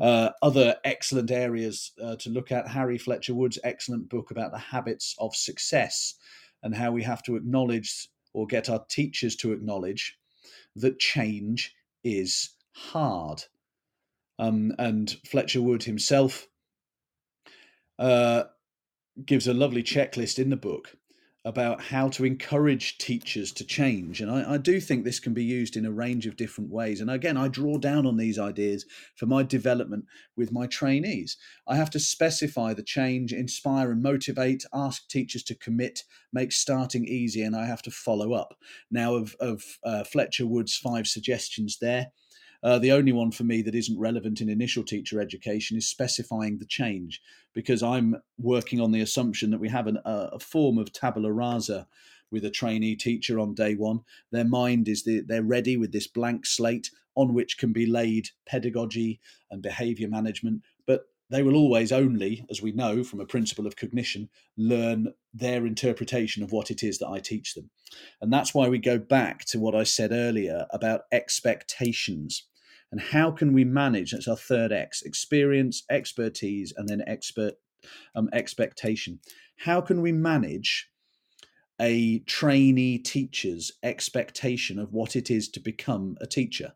Uh, 0.00 0.30
other 0.42 0.76
excellent 0.84 1.30
areas 1.30 1.92
uh, 2.04 2.16
to 2.16 2.28
look 2.28 2.52
at 2.52 2.68
Harry 2.68 2.98
Fletcher 2.98 3.34
Wood's 3.34 3.58
excellent 3.64 4.08
book 4.10 4.30
about 4.30 4.52
the 4.52 4.58
habits 4.58 5.14
of 5.18 5.34
success 5.34 6.14
and 6.62 6.74
how 6.74 6.92
we 6.92 7.02
have 7.02 7.22
to 7.22 7.36
acknowledge 7.36 8.08
or 8.34 8.46
get 8.46 8.68
our 8.68 8.84
teachers 8.90 9.34
to 9.36 9.52
acknowledge 9.52 10.18
that 10.74 10.98
change 10.98 11.74
is 12.04 12.50
hard. 12.72 13.42
Um, 14.38 14.74
and 14.78 15.16
Fletcher 15.24 15.62
Wood 15.62 15.84
himself 15.84 16.46
uh, 17.98 18.44
gives 19.24 19.46
a 19.46 19.54
lovely 19.54 19.82
checklist 19.82 20.38
in 20.38 20.50
the 20.50 20.56
book 20.56 20.96
about 21.46 21.80
how 21.80 22.08
to 22.08 22.24
encourage 22.24 22.98
teachers 22.98 23.52
to 23.52 23.64
change. 23.64 24.20
And 24.20 24.28
I, 24.28 24.54
I, 24.54 24.58
do 24.58 24.80
think 24.80 25.04
this 25.04 25.20
can 25.20 25.32
be 25.32 25.44
used 25.44 25.76
in 25.76 25.86
a 25.86 25.92
range 25.92 26.26
of 26.26 26.36
different 26.36 26.70
ways. 26.72 27.00
And 27.00 27.08
again, 27.08 27.36
I 27.36 27.46
draw 27.46 27.78
down 27.78 28.04
on 28.04 28.16
these 28.16 28.36
ideas 28.36 28.84
for 29.14 29.26
my 29.26 29.44
development 29.44 30.06
with 30.36 30.50
my 30.50 30.66
trainees. 30.66 31.36
I 31.68 31.76
have 31.76 31.90
to 31.90 32.00
specify 32.00 32.74
the 32.74 32.82
change, 32.82 33.32
inspire 33.32 33.92
and 33.92 34.02
motivate, 34.02 34.64
ask 34.74 35.06
teachers 35.06 35.44
to 35.44 35.54
commit, 35.54 36.02
make 36.32 36.50
starting 36.50 37.04
easy, 37.04 37.42
and 37.42 37.54
I 37.54 37.66
have 37.66 37.82
to 37.82 37.92
follow 37.92 38.32
up. 38.32 38.56
Now, 38.90 39.14
of, 39.14 39.36
of 39.38 39.62
uh, 39.84 40.02
Fletcher 40.02 40.48
Wood's 40.48 40.76
five 40.76 41.06
suggestions 41.06 41.78
there, 41.80 42.08
uh, 42.66 42.80
the 42.80 42.90
only 42.90 43.12
one 43.12 43.30
for 43.30 43.44
me 43.44 43.62
that 43.62 43.76
isn't 43.76 43.98
relevant 43.98 44.40
in 44.40 44.48
initial 44.48 44.82
teacher 44.82 45.20
education 45.20 45.76
is 45.76 45.88
specifying 45.88 46.58
the 46.58 46.66
change, 46.66 47.22
because 47.54 47.80
I'm 47.80 48.16
working 48.38 48.80
on 48.80 48.90
the 48.90 49.02
assumption 49.02 49.50
that 49.52 49.60
we 49.60 49.68
have 49.68 49.86
an, 49.86 49.98
a, 50.04 50.30
a 50.32 50.38
form 50.40 50.76
of 50.76 50.92
tabula 50.92 51.32
rasa 51.32 51.86
with 52.32 52.44
a 52.44 52.50
trainee 52.50 52.96
teacher 52.96 53.38
on 53.38 53.54
day 53.54 53.76
one. 53.76 54.00
Their 54.32 54.44
mind 54.44 54.88
is 54.88 55.04
the, 55.04 55.20
they're 55.20 55.44
ready 55.44 55.76
with 55.76 55.92
this 55.92 56.08
blank 56.08 56.44
slate 56.44 56.90
on 57.14 57.34
which 57.34 57.56
can 57.56 57.72
be 57.72 57.86
laid 57.86 58.28
pedagogy 58.46 59.20
and 59.52 59.62
behavior 59.62 60.08
management, 60.08 60.62
but 60.88 61.04
they 61.30 61.44
will 61.44 61.54
always 61.54 61.92
only, 61.92 62.44
as 62.50 62.62
we 62.62 62.72
know 62.72 63.04
from 63.04 63.20
a 63.20 63.26
principle 63.26 63.66
of 63.66 63.76
cognition, 63.76 64.28
learn 64.56 65.12
their 65.32 65.66
interpretation 65.66 66.42
of 66.42 66.50
what 66.50 66.70
it 66.72 66.82
is 66.82 66.98
that 66.98 67.08
I 67.08 67.20
teach 67.20 67.54
them. 67.54 67.70
And 68.20 68.32
that's 68.32 68.54
why 68.54 68.68
we 68.68 68.78
go 68.78 68.98
back 68.98 69.44
to 69.46 69.60
what 69.60 69.76
I 69.76 69.84
said 69.84 70.10
earlier 70.10 70.66
about 70.70 71.02
expectations. 71.12 72.42
And 72.92 73.00
how 73.00 73.30
can 73.30 73.52
we 73.52 73.64
manage? 73.64 74.12
That's 74.12 74.28
our 74.28 74.36
third 74.36 74.72
X 74.72 75.02
experience, 75.02 75.84
expertise, 75.90 76.72
and 76.76 76.88
then 76.88 77.02
expert 77.06 77.54
um, 78.14 78.28
expectation. 78.32 79.20
How 79.58 79.80
can 79.80 80.02
we 80.02 80.12
manage 80.12 80.88
a 81.80 82.20
trainee 82.20 82.98
teacher's 82.98 83.72
expectation 83.82 84.78
of 84.78 84.92
what 84.92 85.16
it 85.16 85.30
is 85.30 85.48
to 85.50 85.60
become 85.60 86.16
a 86.20 86.26
teacher? 86.26 86.72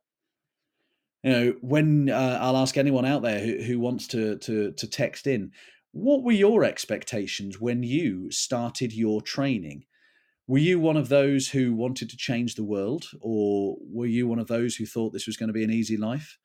you 1.23 1.31
know 1.31 1.55
when 1.61 2.09
uh, 2.11 2.39
i'll 2.41 2.57
ask 2.57 2.77
anyone 2.77 3.05
out 3.05 3.23
there 3.23 3.41
who, 3.41 3.63
who 3.63 3.79
wants 3.79 4.07
to, 4.07 4.37
to 4.39 4.73
to 4.73 4.87
text 4.87 5.27
in 5.27 5.53
what 5.93 6.23
were 6.23 6.33
your 6.33 6.65
expectations 6.65 7.61
when 7.61 7.83
you 7.83 8.31
started 8.31 8.93
your 8.93 9.21
training 9.21 9.85
were 10.51 10.59
you 10.59 10.81
one 10.81 10.97
of 10.97 11.09
those 11.09 11.49
who 11.49 11.75
wanted 11.75 12.11
to 12.11 12.17
change 12.17 12.55
the 12.55 12.65
world 12.65 13.07
or 13.21 13.77
were 13.81 14.07
you 14.07 14.27
one 14.27 14.39
of 14.39 14.49
those 14.49 14.75
who 14.75 14.87
thought 14.87 15.13
this 15.13 15.27
was 15.27 15.37
going 15.37 15.49
to 15.49 15.55
be 15.55 15.65
an 15.65 15.71
easy 15.71 15.97
life 15.97 16.39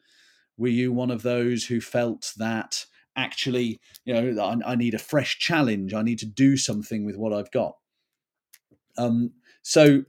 were 0.58 0.68
you 0.68 0.92
one 0.92 1.12
of 1.12 1.24
those 1.24 1.66
who 1.66 1.82
felt 1.82 2.32
that 2.38 2.86
actually 3.16 3.80
you 4.06 4.14
know 4.14 4.42
I, 4.42 4.72
I 4.72 4.76
need 4.76 4.94
a 4.94 5.00
fresh 5.00 5.40
challenge 5.40 5.94
i 5.94 6.02
need 6.02 6.20
to 6.20 6.26
do 6.26 6.58
something 6.58 7.06
with 7.06 7.18
what 7.18 7.34
i've 7.34 7.52
got 7.52 7.76
um, 8.98 9.32
so 9.62 10.04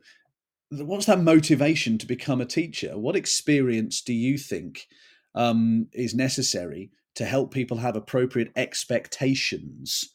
what's 0.70 1.06
that 1.06 1.20
motivation 1.20 1.98
to 1.98 2.06
become 2.06 2.40
a 2.40 2.46
teacher? 2.46 2.98
What 2.98 3.16
experience 3.16 4.02
do 4.02 4.12
you 4.12 4.38
think 4.38 4.86
um, 5.34 5.88
is 5.92 6.14
necessary 6.14 6.90
to 7.14 7.24
help 7.24 7.52
people 7.52 7.78
have 7.78 7.96
appropriate 7.96 8.52
expectations 8.56 10.12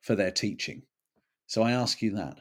for 0.00 0.14
their 0.14 0.30
teaching? 0.30 0.82
So 1.46 1.62
I 1.62 1.72
ask 1.72 2.02
you 2.02 2.14
that. 2.16 2.40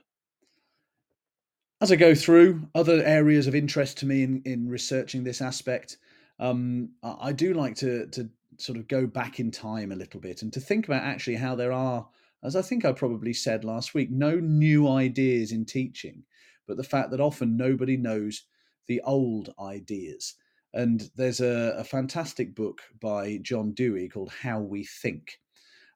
As 1.80 1.92
I 1.92 1.96
go 1.96 2.16
through 2.16 2.68
other 2.74 3.04
areas 3.04 3.46
of 3.48 3.54
interest 3.54 4.00
to 4.00 4.06
me 4.06 4.24
in, 4.24 4.42
in 4.46 4.68
researching 4.68 5.24
this 5.24 5.42
aspect, 5.42 5.98
um, 6.40 6.90
I 7.04 7.32
do 7.34 7.54
like 7.54 7.76
to, 7.76 8.08
to 8.08 8.30
sort 8.58 8.78
of 8.78 8.88
go 8.88 9.06
back 9.06 9.40
in 9.40 9.52
time 9.52 9.92
a 9.92 9.96
little 9.96 10.20
bit 10.20 10.42
and 10.42 10.52
to 10.54 10.60
think 10.60 10.88
about 10.88 11.04
actually 11.04 11.36
how 11.36 11.56
there 11.56 11.72
are, 11.72 12.08
as 12.44 12.56
I 12.56 12.62
think 12.64 12.84
I 12.84 12.92
probably 12.94 13.34
said 13.34 13.64
last 13.64 13.94
week, 13.94 14.10
no 14.10 14.36
new 14.40 14.88
ideas 14.88 15.52
in 15.52 15.66
teaching 15.66 16.24
but 16.68 16.78
the 16.78 16.84
fact 16.84 17.12
that 17.12 17.22
often 17.22 17.58
nobody 17.58 17.98
knows 17.98 18.44
the 18.88 19.02
old 19.02 19.54
ideas. 19.60 20.36
And 20.74 21.10
there's 21.16 21.40
a, 21.40 21.76
a 21.78 21.84
fantastic 21.84 22.54
book 22.54 22.82
by 23.00 23.40
John 23.42 23.72
Dewey 23.72 24.10
called 24.10 24.32
How 24.42 24.60
We 24.60 24.84
Think. 24.84 25.40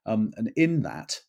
Um, 0.05 0.31
and 0.37 0.51
in 0.55 0.81
that, 0.83 1.19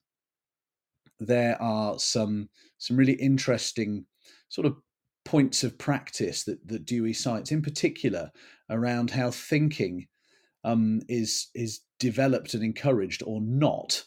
there 1.19 1.61
are 1.61 1.99
some 1.99 2.49
some 2.79 2.97
really 2.97 3.13
interesting 3.13 4.07
sort 4.49 4.67
of 4.67 4.77
points 5.25 5.63
of 5.63 5.79
practice 5.79 6.45
that, 6.45 6.67
that 6.67 6.85
Dewey 6.85 7.13
cites, 7.13 7.53
in 7.53 7.63
particular 7.63 8.31
around 8.71 9.11
how 9.11 9.31
thinking 9.31 10.07
um, 10.65 11.01
is 11.09 11.49
is 11.55 11.81
developed 11.99 12.55
and 12.55 12.63
encouraged 12.63 13.23
or 13.25 13.41
not, 13.41 14.05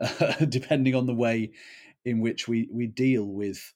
uh, 0.00 0.44
depending 0.48 0.94
on 0.94 1.06
the 1.06 1.14
way 1.14 1.52
in 2.04 2.20
which 2.20 2.48
we 2.48 2.68
we 2.72 2.86
deal 2.86 3.24
with 3.24 3.72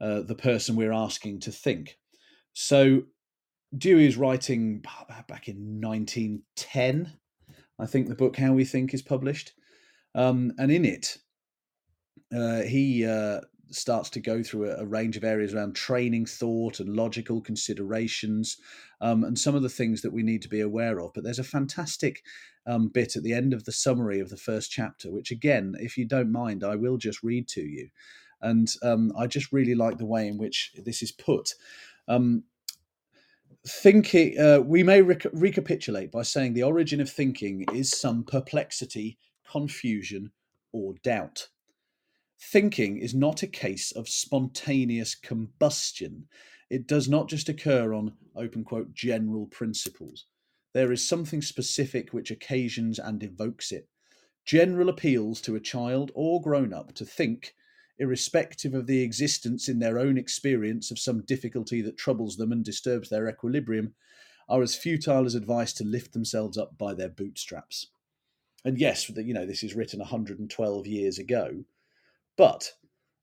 uh, 0.00 0.20
the 0.22 0.34
person 0.34 0.76
we're 0.76 0.92
asking 0.92 1.40
to 1.40 1.52
think. 1.52 1.96
So 2.52 3.02
Dewey 3.76 4.06
is 4.06 4.16
writing 4.16 4.80
back 5.28 5.48
in 5.48 5.80
1910, 5.80 7.12
I 7.78 7.86
think 7.86 8.08
the 8.08 8.14
book 8.14 8.36
How 8.36 8.52
We 8.52 8.64
Think 8.64 8.94
is 8.94 9.02
published, 9.02 9.52
um, 10.14 10.52
and 10.58 10.70
in 10.70 10.84
it 10.84 11.18
uh, 12.34 12.62
he 12.62 13.04
uh, 13.04 13.40
starts 13.70 14.10
to 14.10 14.20
go 14.20 14.42
through 14.42 14.70
a, 14.70 14.76
a, 14.82 14.86
range 14.86 15.16
of 15.16 15.24
areas 15.24 15.54
around 15.54 15.74
training 15.74 16.26
thought 16.26 16.80
and 16.80 16.96
logical 16.96 17.40
considerations 17.40 18.56
um, 19.00 19.24
and 19.24 19.38
some 19.38 19.54
of 19.54 19.62
the 19.62 19.68
things 19.68 20.02
that 20.02 20.12
we 20.12 20.22
need 20.22 20.42
to 20.42 20.48
be 20.48 20.60
aware 20.60 21.00
of. 21.00 21.12
But 21.14 21.24
there's 21.24 21.38
a 21.38 21.44
fantastic 21.44 22.22
um, 22.66 22.88
bit 22.88 23.16
at 23.16 23.22
the 23.22 23.32
end 23.32 23.52
of 23.52 23.64
the 23.64 23.72
summary 23.72 24.20
of 24.20 24.28
the 24.28 24.36
first 24.36 24.70
chapter, 24.70 25.10
which, 25.10 25.30
again, 25.30 25.74
if 25.78 25.96
you 25.96 26.04
don't 26.04 26.32
mind, 26.32 26.64
I 26.64 26.76
will 26.76 26.96
just 26.96 27.22
read 27.22 27.48
to 27.48 27.62
you. 27.62 27.88
And 28.42 28.72
um, 28.82 29.12
I 29.18 29.26
just 29.26 29.52
really 29.52 29.74
like 29.74 29.98
the 29.98 30.06
way 30.06 30.26
in 30.26 30.38
which 30.38 30.72
this 30.76 31.02
is 31.02 31.12
put. 31.12 31.54
Um, 32.08 32.44
thinking, 33.66 34.38
uh, 34.38 34.60
we 34.60 34.82
may 34.82 35.02
rec- 35.02 35.26
recapitulate 35.32 36.10
by 36.10 36.22
saying 36.22 36.54
the 36.54 36.62
origin 36.62 37.00
of 37.00 37.10
thinking 37.10 37.66
is 37.74 37.90
some 37.90 38.24
perplexity, 38.24 39.18
confusion, 39.50 40.32
or 40.72 40.94
doubt. 41.02 41.48
Thinking 42.42 42.96
is 42.96 43.14
not 43.14 43.42
a 43.42 43.46
case 43.46 43.92
of 43.92 44.08
spontaneous 44.08 45.14
combustion. 45.14 46.26
It 46.70 46.86
does 46.86 47.08
not 47.08 47.28
just 47.28 47.48
occur 47.48 47.92
on 47.92 48.16
open 48.34 48.64
quote 48.64 48.94
general 48.94 49.46
principles. 49.46 50.24
There 50.72 50.90
is 50.90 51.06
something 51.06 51.42
specific 51.42 52.12
which 52.12 52.30
occasions 52.30 52.98
and 52.98 53.22
evokes 53.22 53.72
it. 53.72 53.88
General 54.44 54.88
appeals 54.88 55.40
to 55.42 55.54
a 55.54 55.60
child 55.60 56.12
or 56.14 56.40
grown 56.40 56.72
up 56.72 56.94
to 56.94 57.04
think, 57.04 57.54
irrespective 57.98 58.72
of 58.72 58.86
the 58.86 59.02
existence 59.02 59.68
in 59.68 59.78
their 59.78 59.98
own 59.98 60.16
experience 60.16 60.90
of 60.90 60.98
some 60.98 61.20
difficulty 61.20 61.82
that 61.82 61.98
troubles 61.98 62.36
them 62.36 62.52
and 62.52 62.64
disturbs 62.64 63.10
their 63.10 63.28
equilibrium, 63.28 63.94
are 64.48 64.62
as 64.62 64.74
futile 64.74 65.26
as 65.26 65.34
advice 65.34 65.72
to 65.74 65.84
lift 65.84 66.14
themselves 66.14 66.56
up 66.56 66.78
by 66.78 66.94
their 66.94 67.10
bootstraps. 67.10 67.88
And 68.64 68.78
yes, 68.78 69.08
you 69.10 69.34
know, 69.34 69.46
this 69.46 69.62
is 69.62 69.74
written 69.74 70.00
112 70.00 70.86
years 70.86 71.18
ago, 71.18 71.64
but 72.36 72.72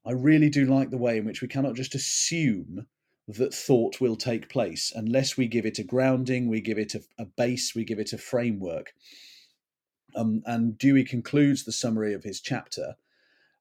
I 0.06 0.12
really 0.12 0.50
do 0.50 0.66
like 0.66 0.90
the 0.90 0.98
way 0.98 1.18
in 1.18 1.26
which 1.26 1.42
we 1.42 1.48
cannot 1.48 1.76
just 1.76 1.96
assume 1.96 2.88
that 3.28 3.54
thought 3.54 4.00
will 4.00 4.16
take 4.16 4.48
place 4.48 4.92
unless 4.96 5.36
we 5.36 5.48
give 5.48 5.66
it 5.66 5.80
a 5.80 5.84
grounding, 5.84 6.48
we 6.48 6.62
give 6.62 6.78
it 6.78 6.96
a, 6.96 7.02
a 7.20 7.26
base, 7.26 7.76
we 7.76 7.84
give 7.84 8.00
it 8.00 8.14
a 8.14 8.18
framework. 8.18 8.94
Um, 10.16 10.44
and 10.46 10.78
Dewey 10.78 11.04
concludes 11.04 11.66
the 11.66 11.74
summary 11.74 12.14
of 12.14 12.24
his 12.24 12.40
chapter. 12.40 12.96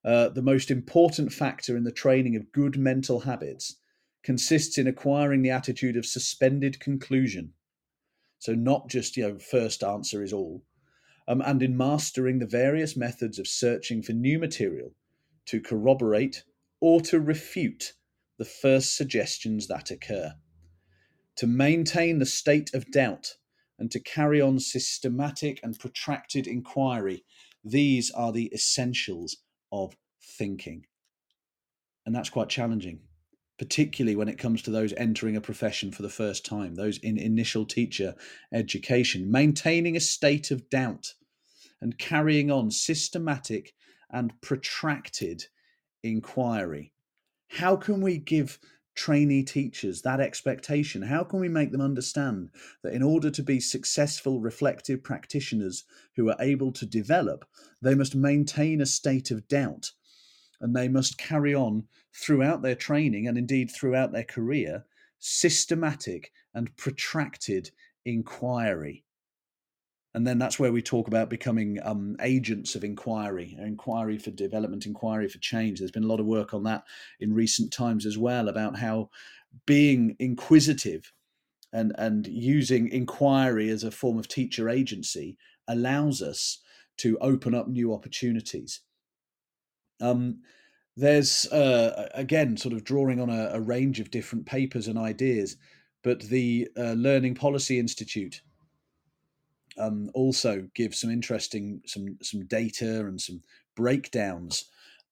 Uh, 0.05 0.29
the 0.29 0.43
most 0.43 0.71
important 0.71 1.33
factor 1.33 1.77
in 1.77 1.83
the 1.83 1.91
training 1.91 2.37
of 2.37 2.53
good 2.53 2.79
mental 2.79 3.21
habits 3.21 3.77
consists 4.23 4.79
in 4.79 4.87
acquiring 4.87 5.43
the 5.43 5.51
attitude 5.51 5.97
of 5.97 6.07
suspended 6.07 6.79
conclusion. 6.79 7.53
So, 8.39 8.55
not 8.55 8.89
just, 8.89 9.17
you 9.17 9.29
know, 9.29 9.39
first 9.39 9.83
answer 9.83 10.23
is 10.23 10.33
all, 10.33 10.63
um, 11.27 11.41
and 11.41 11.61
in 11.61 11.77
mastering 11.77 12.39
the 12.39 12.47
various 12.47 12.97
methods 12.97 13.41
of 13.41 13.49
searching 13.49 14.01
for 14.03 14.13
new 14.13 14.39
material 14.39 14.95
to 15.47 15.61
corroborate 15.61 16.45
or 16.81 17.01
to 17.01 17.21
refute 17.21 17.95
the 18.39 18.45
first 18.45 18.97
suggestions 18.97 19.67
that 19.69 19.91
occur, 19.91 20.35
to 21.37 21.47
maintain 21.47 22.19
the 22.19 22.27
state 22.27 22.75
of 22.75 22.91
doubt, 22.91 23.37
and 23.79 23.91
to 23.91 24.01
carry 24.01 24.41
on 24.41 24.59
systematic 24.59 25.61
and 25.63 25.79
protracted 25.79 26.47
inquiry. 26.47 27.25
These 27.65 28.11
are 28.11 28.33
the 28.33 28.51
essentials 28.55 29.37
of 29.71 29.97
thinking. 30.39 30.87
And 32.05 32.15
that's 32.15 32.31
quite 32.31 32.49
challenging, 32.49 33.01
particularly 33.59 34.17
when 34.17 34.29
it 34.29 34.39
comes 34.39 34.63
to 34.63 34.71
those 34.71 34.95
entering 34.95 35.37
a 35.37 35.41
profession 35.41 35.91
for 35.93 36.03
the 36.03 36.09
first 36.09 36.47
time, 36.47 36.75
those 36.75 36.99
in 36.99 37.19
initial 37.19 37.67
teacher 37.67 38.15
education. 38.53 39.31
Maintaining 39.31 39.97
a 39.97 40.01
state 40.01 40.51
of 40.51 40.71
doubt 40.71 41.15
and 41.81 41.99
carrying 41.99 42.51
on 42.51 42.71
systematic 42.71 43.75
and 44.11 44.41
protracted 44.41 45.47
inquiry. 46.03 46.93
How 47.49 47.77
can 47.77 48.01
we 48.01 48.19
give 48.19 48.59
trainee 48.95 49.43
teachers 49.43 50.03
that 50.03 50.21
expectation? 50.21 51.03
How 51.03 51.23
can 51.23 51.39
we 51.39 51.49
make 51.49 51.71
them 51.71 51.81
understand 51.81 52.51
that 52.83 52.95
in 52.95 53.03
order 53.03 53.31
to 53.31 53.43
be 53.43 53.61
successful, 53.61 54.41
reflective 54.41 55.03
practitioners 55.03 55.85
who 56.17 56.29
are 56.31 56.37
able 56.41 56.73
to 56.73 56.87
develop, 56.87 57.45
they 57.83 57.95
must 57.95 58.15
maintain 58.15 58.81
a 58.81 58.87
state 58.87 59.31
of 59.31 59.47
doubt 59.49 59.93
and 60.61 60.75
they 60.75 60.89
must 60.89 61.19
carry 61.19 61.55
on 61.55 61.85
throughout 62.15 62.63
their 62.63 62.75
training 62.75 63.29
and 63.29 63.37
indeed 63.37 63.71
throughout 63.71 64.13
their 64.13 64.25
career 64.25 64.85
systematic 65.19 66.33
and 66.55 66.75
protracted 66.77 67.71
inquiry 68.05 69.05
and 70.17 70.27
then 70.27 70.39
that's 70.39 70.59
where 70.59 70.73
we 70.73 70.81
talk 70.81 71.09
about 71.09 71.29
becoming 71.29 71.79
um, 71.85 72.17
agents 72.23 72.75
of 72.75 72.83
inquiry, 72.83 73.55
inquiry 73.61 74.17
for 74.17 74.31
development, 74.31 74.87
inquiry 74.87 75.29
for 75.29 75.37
change. 75.41 75.79
There's 75.79 75.91
been 75.91 76.05
a 76.05 76.09
lot 76.09 76.21
of 76.21 76.25
work 76.25 76.55
on 76.55 76.62
that 76.62 76.85
in 77.21 77.35
recent 77.35 77.71
times 77.71 78.07
as 78.07 78.17
well 78.17 78.49
about 78.49 78.79
how 78.79 79.11
being 79.67 80.17
inquisitive 80.19 81.12
and 81.71 81.95
and 81.99 82.27
using 82.29 82.89
inquiry 82.89 83.69
as 83.69 83.85
a 83.85 83.91
form 83.91 84.19
of 84.19 84.27
teacher 84.27 84.71
agency 84.71 85.37
allows 85.69 86.23
us 86.23 86.62
to 86.97 87.19
open 87.19 87.55
up 87.55 87.69
new 87.69 87.93
opportunities. 87.93 88.81
Um, 90.01 90.39
there's 90.97 91.45
uh, 91.49 92.09
again 92.14 92.57
sort 92.57 92.73
of 92.73 92.85
drawing 92.85 93.21
on 93.21 93.29
a, 93.29 93.51
a, 93.53 93.61
range 93.61 94.01
of 94.01 94.11
different 94.11 94.47
papers 94.47 94.89
and 94.89 94.99
ideas, 94.99 95.59
but 96.03 96.21
the 96.23 96.71
uh, 96.75 96.93
Learning 96.93 97.35
Policy 97.35 97.79
Institute 97.79 98.41
um, 99.79 100.11
also 100.14 100.68
give 100.74 100.95
some 100.95 101.11
interesting 101.11 101.83
some 101.87 102.18
some 102.22 102.47
data 102.47 103.01
and 103.01 103.20
some 103.20 103.43
breakdowns 103.74 104.64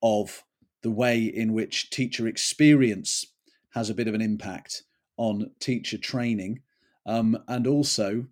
of 0.02 0.44
the 0.82 0.90
way 0.90 1.22
in 1.22 1.52
which 1.52 1.90
teacher 1.90 2.26
experience 2.26 3.26
has 3.70 3.90
a 3.90 3.94
bit 3.94 4.08
of 4.08 4.14
an 4.14 4.20
impact 4.20 4.82
on 5.16 5.50
teacher 5.60 5.98
training, 5.98 6.60
um, 7.06 7.36
and 7.48 7.66
also 7.66 8.26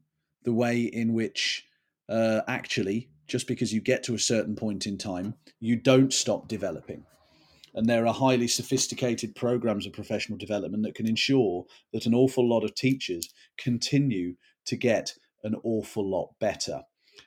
the 0.44 0.52
way 0.52 0.82
in 0.82 1.12
which 1.12 1.66
uh, 2.08 2.40
actually 2.46 3.08
just 3.32 3.46
because 3.46 3.72
you 3.72 3.80
get 3.80 4.02
to 4.02 4.14
a 4.14 4.18
certain 4.18 4.54
point 4.54 4.86
in 4.86 4.98
time, 4.98 5.34
you 5.58 5.74
don't 5.74 6.12
stop 6.12 6.48
developing. 6.48 7.04
And 7.74 7.88
there 7.88 8.06
are 8.06 8.12
highly 8.12 8.46
sophisticated 8.46 9.34
programs 9.34 9.86
of 9.86 9.94
professional 9.94 10.36
development 10.36 10.82
that 10.82 10.94
can 10.94 11.08
ensure 11.08 11.64
that 11.94 12.04
an 12.04 12.14
awful 12.14 12.46
lot 12.46 12.62
of 12.62 12.74
teachers 12.74 13.32
continue 13.56 14.34
to 14.66 14.76
get 14.76 15.14
an 15.44 15.56
awful 15.64 16.08
lot 16.08 16.34
better. 16.40 16.82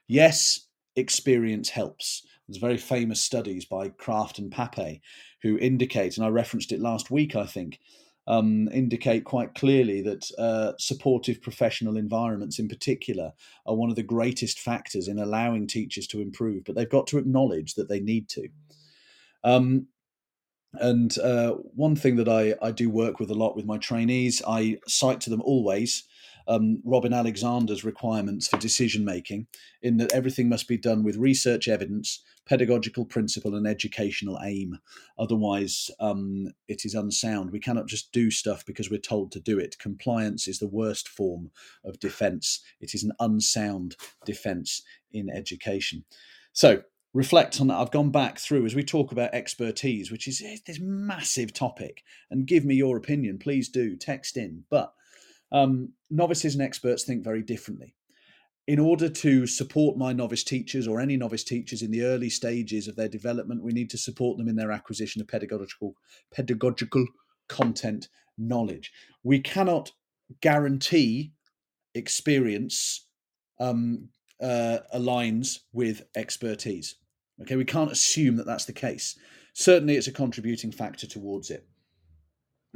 Yes, 0.08 0.68
experience 0.96 1.70
helps. 1.70 2.26
There's 2.48 2.58
very 2.58 2.78
famous 2.78 3.22
studies 3.22 3.66
by 3.66 3.90
Kraft 3.90 4.40
and 4.40 4.52
Papay 4.52 5.02
who 5.42 5.58
indicate, 5.58 6.18
and 6.18 6.26
I 6.26 6.30
referenced 6.30 6.72
it 6.72 6.80
last 6.80 7.12
week, 7.12 7.36
I 7.36 7.46
think, 7.46 7.80
um, 8.28 8.68
indicate 8.72 9.24
quite 9.24 9.54
clearly 9.54 10.02
that 10.02 10.26
uh, 10.38 10.74
supportive 10.80 11.42
professional 11.42 11.98
environments, 11.98 12.58
in 12.58 12.68
particular, 12.68 13.34
are 13.66 13.76
one 13.76 13.90
of 13.90 13.96
the 13.96 14.04
greatest 14.04 14.60
factors 14.60 15.08
in 15.08 15.20
allowing 15.20 15.68
teachers 15.68 16.08
to 16.08 16.22
improve. 16.22 16.64
But 16.64 16.76
they've 16.76 16.90
got 16.90 17.08
to 17.08 17.18
acknowledge 17.18 17.76
that 17.76 17.90
they 17.90 18.00
need 18.00 18.30
to. 18.30 18.48
Um, 19.44 19.88
and 20.74 21.18
uh, 21.20 21.52
one 21.76 21.96
thing 21.96 22.16
that 22.18 22.28
I, 22.28 22.56
I 22.62 22.72
do 22.72 22.90
work 22.90 23.20
with 23.20 23.30
a 23.30 23.36
lot 23.36 23.56
with 23.56 23.66
my 23.66 23.78
trainees, 23.78 24.42
I 24.48 24.78
cite 24.88 25.22
to 25.22 25.30
them 25.30 25.42
always 25.42 26.04
um, 26.48 26.82
Robin 26.84 27.14
Alexander's 27.14 27.84
requirements 27.84 28.48
for 28.48 28.58
decision 28.58 29.04
making, 29.04 29.48
in 29.82 29.98
that 29.98 30.14
everything 30.14 30.50
must 30.50 30.68
be 30.68 30.78
done 30.78 31.04
with 31.04 31.18
research 31.18 31.68
evidence, 31.68 32.24
pedagogical 32.46 33.06
principle, 33.06 33.56
and 33.56 33.68
educational 33.68 34.40
aim. 34.44 34.80
Otherwise, 35.18 35.90
um, 36.00 36.48
it 36.68 36.86
is 36.86 36.94
unsound. 36.94 37.52
We 37.52 37.60
cannot 37.60 37.88
just 37.88 38.12
do 38.12 38.30
stuff 38.30 38.66
because 38.66 38.90
we're 38.90 39.00
told 39.00 39.32
to 39.34 39.40
do 39.40 39.58
it. 39.60 39.78
Compliance 39.80 40.48
is 40.48 40.60
the 40.60 40.68
worst 40.68 41.08
form 41.08 41.52
of 41.84 42.00
defence. 42.00 42.62
It 42.80 42.94
is 42.94 43.04
an 43.04 43.14
unsound 43.20 43.96
defence 44.26 44.84
in 45.12 45.30
education. 45.30 46.06
So, 46.54 46.84
reflect 47.14 47.60
on 47.62 47.68
that. 47.68 47.78
I've 47.78 47.92
gone 47.92 48.12
back 48.12 48.38
through 48.38 48.66
as 48.66 48.76
we 48.76 48.84
talk 48.84 49.12
about 49.12 49.34
expertise, 49.34 50.12
which 50.12 50.28
is 50.28 50.44
this 50.68 50.80
massive 50.82 51.54
topic, 51.54 52.04
and 52.30 52.46
give 52.46 52.66
me 52.66 52.76
your 52.76 52.98
opinion. 52.98 53.40
Please 53.40 53.70
do 53.70 53.96
text 53.96 54.38
in. 54.38 54.66
But 54.70 54.94
um, 55.56 55.94
novices 56.10 56.54
and 56.56 56.64
experts 56.64 57.04
think 57.04 57.24
very 57.24 57.42
differently. 57.42 57.96
In 58.68 58.80
order 58.80 59.10
to 59.10 59.46
support 59.46 59.98
my 59.98 60.12
novice 60.12 60.44
teachers 60.44 60.88
or 60.88 61.00
any 61.00 61.18
novice 61.18 61.44
teachers 61.44 61.82
in 61.82 61.92
the 61.92 62.04
early 62.04 62.30
stages 62.30 62.88
of 62.88 62.96
their 62.96 63.08
development, 63.08 63.64
we 63.64 63.72
need 63.72 63.90
to 63.92 63.98
support 63.98 64.38
them 64.38 64.48
in 64.48 64.56
their 64.56 64.72
acquisition 64.72 65.22
of 65.22 65.28
pedagogical 65.28 65.94
pedagogical 66.34 67.06
content 67.48 68.08
knowledge. 68.38 68.92
We 69.24 69.40
cannot 69.40 69.92
guarantee 70.42 71.32
experience 71.94 73.08
um, 73.60 74.10
uh, 74.42 74.80
aligns 74.94 75.60
with 75.72 76.04
expertise. 76.16 76.96
Okay, 77.42 77.56
we 77.56 77.66
can't 77.66 77.92
assume 77.92 78.36
that 78.38 78.46
that's 78.46 78.66
the 78.66 78.74
case 78.74 79.16
certainly 79.56 79.96
it's 79.96 80.08
a 80.08 80.12
contributing 80.12 80.72
factor 80.72 81.08
towards 81.08 81.50
it. 81.50 81.66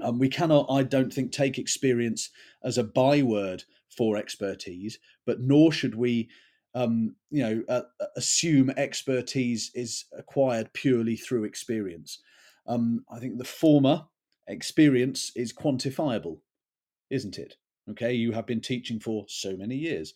Um, 0.03 0.19
we 0.19 0.29
cannot, 0.29 0.67
I 0.69 0.83
don't 0.83 1.13
think, 1.13 1.31
take 1.31 1.57
experience 1.57 2.29
as 2.63 2.77
a 2.77 2.83
byword 2.83 3.63
for 3.89 4.17
expertise, 4.17 4.99
but 5.25 5.41
nor 5.41 5.71
should 5.71 5.95
we, 5.95 6.29
um, 6.73 7.15
you 7.29 7.43
know, 7.43 7.63
uh, 7.67 8.05
assume 8.15 8.69
expertise 8.71 9.71
is 9.73 10.05
acquired 10.17 10.71
purely 10.73 11.15
through 11.15 11.43
experience. 11.43 12.21
Um, 12.67 13.03
I 13.11 13.19
think 13.19 13.37
the 13.37 13.43
former 13.43 14.05
experience 14.47 15.31
is 15.35 15.53
quantifiable, 15.53 16.39
isn't 17.09 17.37
it? 17.37 17.55
Okay, 17.89 18.13
you 18.13 18.31
have 18.31 18.45
been 18.45 18.61
teaching 18.61 18.99
for 18.99 19.25
so 19.27 19.57
many 19.57 19.75
years 19.75 20.13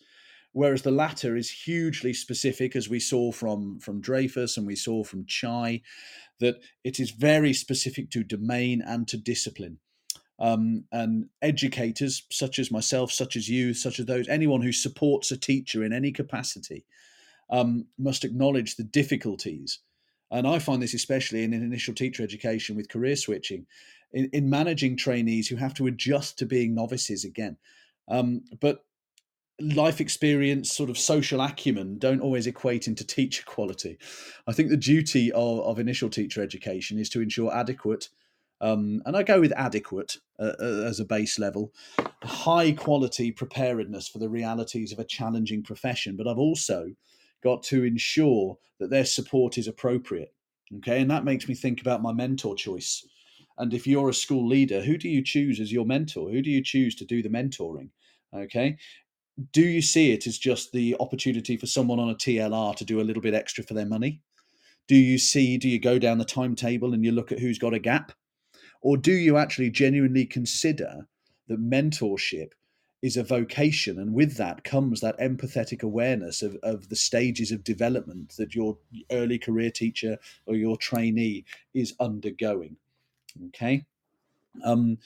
whereas 0.54 0.82
the 0.82 0.90
latter 0.90 1.36
is 1.36 1.50
hugely 1.50 2.14
specific, 2.14 2.74
as 2.74 2.88
we 2.88 3.00
saw 3.00 3.30
from 3.30 3.78
from 3.80 4.00
Dreyfus 4.00 4.56
and 4.56 4.66
we 4.66 4.76
saw 4.76 5.04
from 5.04 5.26
Chi, 5.26 5.82
that 6.40 6.60
it 6.82 6.98
is 6.98 7.10
very 7.10 7.52
specific 7.52 8.10
to 8.10 8.24
domain 8.24 8.80
and 8.80 9.06
to 9.08 9.18
discipline. 9.18 9.78
Um, 10.38 10.84
and 10.90 11.26
educators 11.42 12.22
such 12.30 12.58
as 12.58 12.70
myself, 12.70 13.12
such 13.12 13.36
as 13.36 13.48
you, 13.48 13.74
such 13.74 14.00
as 14.00 14.06
those 14.06 14.28
anyone 14.28 14.62
who 14.62 14.72
supports 14.72 15.30
a 15.30 15.36
teacher 15.36 15.84
in 15.84 15.92
any 15.92 16.10
capacity, 16.10 16.86
um, 17.50 17.86
must 17.98 18.24
acknowledge 18.24 18.76
the 18.76 18.84
difficulties. 18.84 19.80
And 20.30 20.46
I 20.46 20.58
find 20.58 20.82
this 20.82 20.94
especially 20.94 21.44
in 21.44 21.52
initial 21.52 21.94
teacher 21.94 22.22
education 22.22 22.74
with 22.74 22.88
career 22.88 23.16
switching, 23.16 23.66
in, 24.12 24.28
in 24.32 24.50
managing 24.50 24.96
trainees 24.96 25.48
who 25.48 25.56
have 25.56 25.74
to 25.74 25.86
adjust 25.86 26.38
to 26.38 26.46
being 26.46 26.74
novices 26.74 27.24
again. 27.24 27.56
Um, 28.08 28.42
but 28.60 28.84
life 29.60 30.00
experience, 30.00 30.72
sort 30.72 30.90
of 30.90 30.98
social 30.98 31.40
acumen 31.40 31.98
don't 31.98 32.20
always 32.20 32.46
equate 32.46 32.88
into 32.88 33.04
teacher 33.04 33.42
quality. 33.46 33.98
I 34.46 34.52
think 34.52 34.68
the 34.68 34.76
duty 34.76 35.30
of, 35.32 35.60
of 35.60 35.78
initial 35.78 36.10
teacher 36.10 36.42
education 36.42 36.98
is 36.98 37.08
to 37.10 37.20
ensure 37.20 37.54
adequate, 37.54 38.08
um, 38.60 39.02
and 39.04 39.16
I 39.16 39.22
go 39.22 39.40
with 39.40 39.52
adequate 39.56 40.16
uh, 40.38 40.52
uh, 40.60 40.84
as 40.86 41.00
a 41.00 41.04
base 41.04 41.38
level, 41.38 41.72
high 42.22 42.72
quality 42.72 43.30
preparedness 43.30 44.08
for 44.08 44.18
the 44.18 44.28
realities 44.28 44.92
of 44.92 44.98
a 44.98 45.04
challenging 45.04 45.62
profession. 45.62 46.16
But 46.16 46.26
I've 46.26 46.38
also 46.38 46.94
got 47.42 47.62
to 47.64 47.84
ensure 47.84 48.58
that 48.80 48.90
their 48.90 49.04
support 49.04 49.58
is 49.58 49.68
appropriate. 49.68 50.32
Okay, 50.78 51.00
and 51.00 51.10
that 51.10 51.24
makes 51.24 51.46
me 51.46 51.54
think 51.54 51.80
about 51.80 52.02
my 52.02 52.12
mentor 52.12 52.56
choice. 52.56 53.06
And 53.58 53.72
if 53.72 53.86
you're 53.86 54.08
a 54.08 54.14
school 54.14 54.48
leader, 54.48 54.80
who 54.80 54.96
do 54.96 55.08
you 55.08 55.22
choose 55.22 55.60
as 55.60 55.70
your 55.70 55.84
mentor? 55.84 56.30
Who 56.30 56.42
do 56.42 56.50
you 56.50 56.62
choose 56.62 56.94
to 56.96 57.04
do 57.04 57.22
the 57.22 57.28
mentoring? 57.28 57.90
Okay, 58.34 58.78
do 59.52 59.62
you 59.62 59.82
see 59.82 60.12
it 60.12 60.26
as 60.26 60.38
just 60.38 60.72
the 60.72 60.96
opportunity 61.00 61.56
for 61.56 61.66
someone 61.66 61.98
on 61.98 62.10
a 62.10 62.14
TLR 62.14 62.76
to 62.76 62.84
do 62.84 63.00
a 63.00 63.02
little 63.02 63.22
bit 63.22 63.34
extra 63.34 63.64
for 63.64 63.74
their 63.74 63.86
money? 63.86 64.20
Do 64.86 64.94
you 64.94 65.18
see, 65.18 65.58
do 65.58 65.68
you 65.68 65.80
go 65.80 65.98
down 65.98 66.18
the 66.18 66.24
timetable 66.24 66.92
and 66.92 67.04
you 67.04 67.10
look 67.10 67.32
at 67.32 67.40
who's 67.40 67.58
got 67.58 67.74
a 67.74 67.78
gap? 67.78 68.12
Or 68.80 68.96
do 68.96 69.12
you 69.12 69.36
actually 69.36 69.70
genuinely 69.70 70.26
consider 70.26 71.08
that 71.48 71.60
mentorship 71.60 72.52
is 73.02 73.16
a 73.16 73.24
vocation? 73.24 73.98
And 73.98 74.12
with 74.12 74.36
that 74.36 74.62
comes 74.62 75.00
that 75.00 75.18
empathetic 75.18 75.82
awareness 75.82 76.42
of, 76.42 76.56
of 76.62 76.90
the 76.90 76.96
stages 76.96 77.50
of 77.50 77.64
development 77.64 78.34
that 78.36 78.54
your 78.54 78.76
early 79.10 79.38
career 79.38 79.70
teacher 79.70 80.18
or 80.46 80.54
your 80.54 80.76
trainee 80.76 81.44
is 81.72 81.94
undergoing. 81.98 82.76
Okay. 83.48 83.86
Um, 84.62 84.98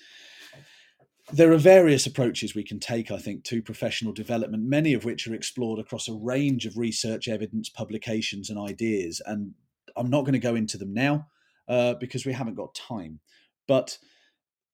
there 1.32 1.52
are 1.52 1.58
various 1.58 2.06
approaches 2.06 2.54
we 2.54 2.64
can 2.64 2.80
take, 2.80 3.10
I 3.10 3.18
think, 3.18 3.44
to 3.44 3.62
professional 3.62 4.12
development, 4.12 4.62
many 4.64 4.94
of 4.94 5.04
which 5.04 5.26
are 5.26 5.34
explored 5.34 5.78
across 5.78 6.08
a 6.08 6.14
range 6.14 6.64
of 6.64 6.78
research, 6.78 7.28
evidence, 7.28 7.68
publications, 7.68 8.48
and 8.48 8.58
ideas. 8.58 9.20
And 9.26 9.54
I'm 9.96 10.10
not 10.10 10.22
going 10.22 10.32
to 10.32 10.38
go 10.38 10.54
into 10.54 10.78
them 10.78 10.94
now 10.94 11.26
uh, 11.68 11.94
because 11.94 12.24
we 12.24 12.32
haven't 12.32 12.54
got 12.54 12.74
time. 12.74 13.20
But 13.66 13.98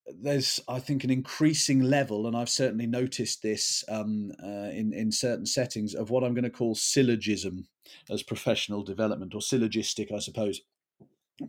there's, 0.06 0.60
I 0.68 0.78
think, 0.78 1.02
an 1.02 1.10
increasing 1.10 1.80
level, 1.80 2.26
and 2.26 2.36
I've 2.36 2.48
certainly 2.48 2.86
noticed 2.86 3.42
this 3.42 3.82
um, 3.88 4.32
uh, 4.42 4.70
in 4.70 4.92
in 4.92 5.10
certain 5.10 5.46
settings 5.46 5.94
of 5.94 6.10
what 6.10 6.22
I'm 6.22 6.34
going 6.34 6.44
to 6.44 6.50
call 6.50 6.74
syllogism 6.74 7.66
as 8.10 8.22
professional 8.22 8.82
development, 8.82 9.34
or 9.34 9.40
syllogistic, 9.40 10.12
I 10.12 10.18
suppose 10.18 10.60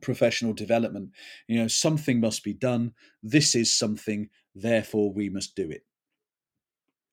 professional 0.02 0.54
development. 0.54 1.12
You 1.48 1.60
know, 1.60 1.68
something 1.68 2.20
must 2.20 2.44
be 2.44 2.54
done. 2.54 2.94
This 3.22 3.56
is 3.56 3.76
something 3.76 4.30
therefore 4.54 5.12
we 5.12 5.30
must 5.30 5.56
do 5.56 5.70
it. 5.70 5.84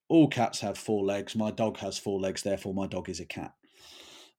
All 0.09 0.29
cats 0.29 0.61
have 0.61 0.77
four 0.77 1.05
legs. 1.05 1.35
My 1.35 1.51
dog 1.51 1.79
has 1.79 1.99
four 1.99 2.21
legs, 2.21 2.43
therefore 2.43 2.75
my 2.75 2.87
dog 2.87 3.09
is 3.09 3.21
a 3.21 3.27
cat. 3.27 3.53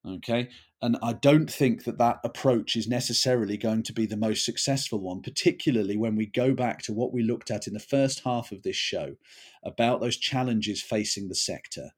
Okay. 0.06 0.50
And 0.82 0.98
I 1.02 1.14
don't 1.14 1.50
think 1.50 1.86
that 1.86 1.98
that 2.00 2.20
approach 2.26 2.76
is 2.76 2.90
necessarily 2.90 3.56
going 3.56 3.84
to 3.84 3.94
be 3.94 4.06
the 4.06 4.18
most 4.18 4.44
successful 4.44 5.00
one, 5.00 5.22
particularly 5.22 5.96
when 5.96 6.18
we 6.18 6.26
go 6.26 6.54
back 6.54 6.82
to 6.84 6.94
what 6.94 7.14
we 7.14 7.24
looked 7.24 7.50
at 7.50 7.68
in 7.68 7.74
the 7.74 7.80
first 7.80 8.22
half 8.26 8.52
of 8.52 8.64
this 8.64 8.76
show 8.76 9.16
about 9.64 10.02
those 10.02 10.18
challenges 10.18 10.82
facing 10.82 11.30
the 11.30 11.36
sector, 11.36 11.92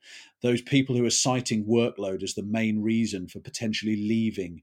those 0.44 0.62
people 0.62 0.96
who 0.96 1.04
are 1.04 1.10
citing 1.10 1.66
workload 1.66 2.22
as 2.22 2.36
the 2.36 2.44
main 2.44 2.84
reason 2.84 3.28
for 3.28 3.40
potentially 3.40 3.96
leaving 3.96 4.62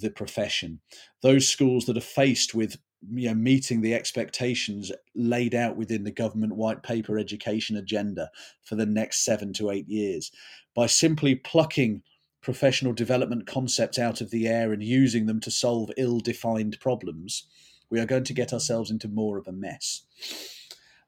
the 0.00 0.10
profession, 0.10 0.80
those 1.22 1.48
schools 1.48 1.86
that 1.86 1.96
are 1.96 2.00
faced 2.00 2.54
with 2.54 2.76
you 3.12 3.28
know 3.28 3.34
meeting 3.34 3.80
the 3.80 3.94
expectations 3.94 4.90
laid 5.14 5.54
out 5.54 5.76
within 5.76 6.04
the 6.04 6.10
government 6.10 6.56
white 6.56 6.82
paper 6.82 7.18
education 7.18 7.76
agenda 7.76 8.30
for 8.62 8.76
the 8.76 8.86
next 8.86 9.24
7 9.24 9.52
to 9.54 9.70
8 9.70 9.88
years 9.88 10.32
by 10.74 10.86
simply 10.86 11.34
plucking 11.34 12.02
professional 12.40 12.92
development 12.92 13.46
concepts 13.46 13.98
out 13.98 14.20
of 14.20 14.30
the 14.30 14.46
air 14.46 14.72
and 14.72 14.82
using 14.82 15.26
them 15.26 15.40
to 15.40 15.50
solve 15.50 15.90
ill-defined 15.96 16.78
problems 16.80 17.46
we 17.90 18.00
are 18.00 18.06
going 18.06 18.24
to 18.24 18.34
get 18.34 18.52
ourselves 18.52 18.90
into 18.90 19.08
more 19.08 19.38
of 19.38 19.46
a 19.46 19.52
mess 19.52 20.06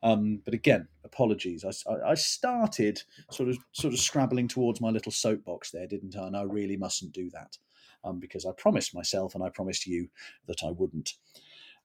um, 0.02 0.40
but 0.44 0.54
again, 0.54 0.86
apologies. 1.04 1.64
I, 1.64 2.10
I, 2.10 2.14
started 2.14 3.02
sort 3.30 3.48
of 3.48 3.56
sort 3.72 3.94
of 3.94 3.98
scrabbling 3.98 4.46
towards 4.46 4.80
my 4.80 4.90
little 4.90 5.10
soapbox 5.10 5.70
there, 5.70 5.86
didn't 5.86 6.16
I? 6.16 6.26
And 6.26 6.36
I 6.36 6.42
really 6.42 6.76
mustn't 6.76 7.12
do 7.12 7.28
that 7.30 7.56
um, 8.06 8.18
because 8.20 8.46
I 8.46 8.52
promised 8.56 8.94
myself 8.94 9.34
and 9.34 9.42
I 9.42 9.50
promised 9.50 9.86
you 9.86 10.08
that 10.46 10.62
I 10.64 10.70
wouldn't. 10.70 11.14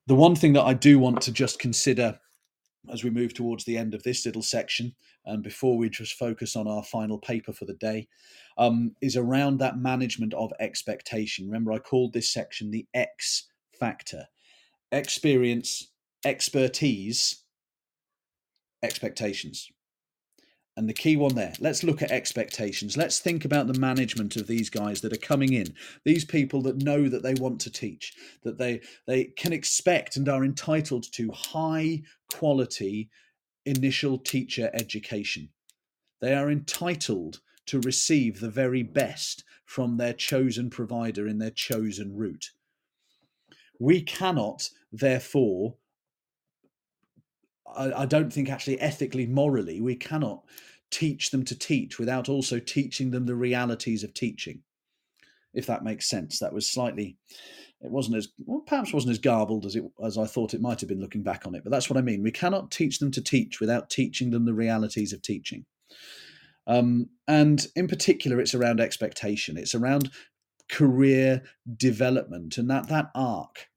The 0.07 0.15
one 0.15 0.35
thing 0.35 0.53
that 0.53 0.63
I 0.63 0.73
do 0.73 0.99
want 0.99 1.21
to 1.21 1.31
just 1.31 1.59
consider 1.59 2.19
as 2.91 3.03
we 3.03 3.09
move 3.09 3.33
towards 3.33 3.63
the 3.63 3.77
end 3.77 3.93
of 3.93 4.03
this 4.03 4.25
little 4.25 4.41
section, 4.41 4.93
and 5.25 5.43
before 5.43 5.77
we 5.77 5.89
just 5.89 6.13
focus 6.13 6.55
on 6.55 6.67
our 6.67 6.83
final 6.83 7.19
paper 7.19 7.53
for 7.53 7.65
the 7.65 7.75
day, 7.75 8.07
um, 8.57 8.95
is 9.01 9.15
around 9.15 9.59
that 9.59 9.77
management 9.77 10.33
of 10.33 10.51
expectation. 10.59 11.45
Remember, 11.45 11.71
I 11.71 11.79
called 11.79 12.13
this 12.13 12.33
section 12.33 12.71
the 12.71 12.87
X 12.93 13.49
factor 13.79 14.25
experience, 14.91 15.91
expertise, 16.25 17.43
expectations. 18.83 19.69
And 20.77 20.87
the 20.87 20.93
key 20.93 21.17
one 21.17 21.35
there, 21.35 21.53
let's 21.59 21.83
look 21.83 22.01
at 22.01 22.11
expectations. 22.11 22.95
Let's 22.95 23.19
think 23.19 23.43
about 23.43 23.67
the 23.67 23.79
management 23.79 24.37
of 24.37 24.47
these 24.47 24.69
guys 24.69 25.01
that 25.01 25.11
are 25.11 25.17
coming 25.17 25.51
in. 25.51 25.73
These 26.05 26.23
people 26.23 26.61
that 26.61 26.81
know 26.81 27.09
that 27.09 27.23
they 27.23 27.33
want 27.33 27.59
to 27.61 27.71
teach, 27.71 28.13
that 28.43 28.57
they 28.57 28.81
they 29.05 29.25
can 29.25 29.51
expect 29.51 30.15
and 30.15 30.29
are 30.29 30.45
entitled 30.45 31.11
to 31.13 31.31
high 31.31 32.03
quality 32.31 33.09
initial 33.65 34.17
teacher 34.17 34.71
education. 34.73 35.49
They 36.21 36.33
are 36.33 36.49
entitled 36.49 37.41
to 37.67 37.81
receive 37.81 38.39
the 38.39 38.49
very 38.49 38.83
best 38.83 39.43
from 39.65 39.97
their 39.97 40.13
chosen 40.13 40.69
provider 40.69 41.27
in 41.27 41.37
their 41.39 41.51
chosen 41.51 42.15
route. 42.15 42.51
We 43.79 44.01
cannot, 44.01 44.69
therefore, 44.91 45.75
I, 47.75 48.05
don't 48.05 48.31
think 48.31 48.49
actually 48.49 48.79
ethically, 48.79 49.25
morally, 49.25 49.81
we 49.81 49.95
cannot 49.95 50.43
teach 50.89 51.31
them 51.31 51.43
to 51.45 51.57
teach 51.57 51.99
without 51.99 52.29
also 52.29 52.59
teaching 52.59 53.11
them 53.11 53.25
the 53.25 53.35
realities 53.35 54.03
of 54.03 54.13
teaching. 54.13 54.61
If 55.53 55.65
that 55.67 55.83
makes 55.83 56.09
sense, 56.09 56.39
that 56.39 56.53
was 56.53 56.69
slightly. 56.69 57.17
It 57.81 57.89
wasn't 57.91 58.17
as 58.17 58.29
well, 58.37 58.61
perhaps 58.61 58.93
wasn't 58.93 59.11
as 59.11 59.17
garbled 59.17 59.65
as 59.65 59.75
it 59.75 59.83
as 60.03 60.17
I 60.17 60.25
thought 60.25 60.53
it 60.53 60.61
might 60.61 60.79
have 60.81 60.89
been 60.89 61.01
looking 61.01 61.23
back 61.23 61.47
on 61.47 61.55
it. 61.55 61.63
But 61.63 61.71
that's 61.71 61.89
what 61.89 61.97
I 61.97 62.01
mean. 62.01 62.21
We 62.21 62.31
cannot 62.31 62.71
teach 62.71 62.99
them 62.99 63.11
to 63.11 63.21
teach 63.21 63.59
without 63.59 63.89
teaching 63.89 64.29
them 64.29 64.45
the 64.45 64.53
realities 64.53 65.13
of 65.13 65.21
teaching. 65.21 65.65
Um, 66.67 67.09
and 67.27 67.65
in 67.75 67.87
particular, 67.87 68.39
it's 68.39 68.53
around 68.53 68.79
expectation. 68.79 69.57
It's 69.57 69.73
around 69.73 70.11
career 70.69 71.43
development 71.75 72.57
and 72.57 72.69
that 72.69 72.87
that 72.87 73.11
arc 73.13 73.67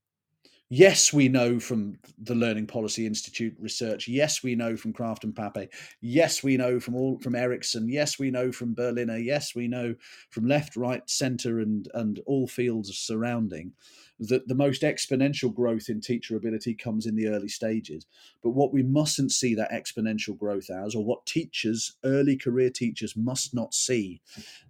Yes, 0.77 1.13
we 1.13 1.29
know 1.29 1.61
from 1.61 2.01
the 2.19 2.35
Learning 2.35 2.67
Policy 2.67 3.07
Institute 3.07 3.55
research. 3.61 4.09
Yes, 4.09 4.43
we 4.43 4.57
know 4.57 4.77
from 4.77 4.93
Kraft 4.93 5.23
and 5.23 5.33
Papay. 5.33 5.69
Yes, 6.01 6.43
we 6.43 6.57
know 6.57 6.81
from 6.81 6.97
all 6.97 7.17
from 7.21 7.37
Ericsson. 7.37 7.89
Yes, 7.89 8.19
we 8.19 8.33
know 8.33 8.51
from 8.51 8.75
Berliner. 8.75 9.17
Yes, 9.17 9.55
we 9.55 9.69
know 9.69 9.95
from 10.31 10.49
left, 10.49 10.75
right, 10.75 11.09
centre, 11.09 11.61
and 11.61 11.89
and 11.95 12.19
all 12.27 12.49
fields 12.49 12.93
surrounding 12.99 13.71
that 14.19 14.49
the 14.49 14.55
most 14.57 14.83
exponential 14.83 15.55
growth 15.55 15.89
in 15.89 16.01
teacher 16.01 16.37
ability 16.37 16.75
comes 16.75 17.07
in 17.07 17.15
the 17.15 17.29
early 17.29 17.47
stages. 17.47 18.05
But 18.43 18.51
what 18.51 18.73
we 18.73 18.83
mustn't 18.83 19.31
see 19.31 19.55
that 19.55 19.71
exponential 19.71 20.37
growth 20.37 20.71
as, 20.71 20.97
or 20.97 21.05
what 21.05 21.25
teachers, 21.25 21.95
early 22.03 22.37
career 22.37 22.71
teachers, 22.71 23.17
must 23.17 23.55
not 23.55 23.75
see 23.75 24.23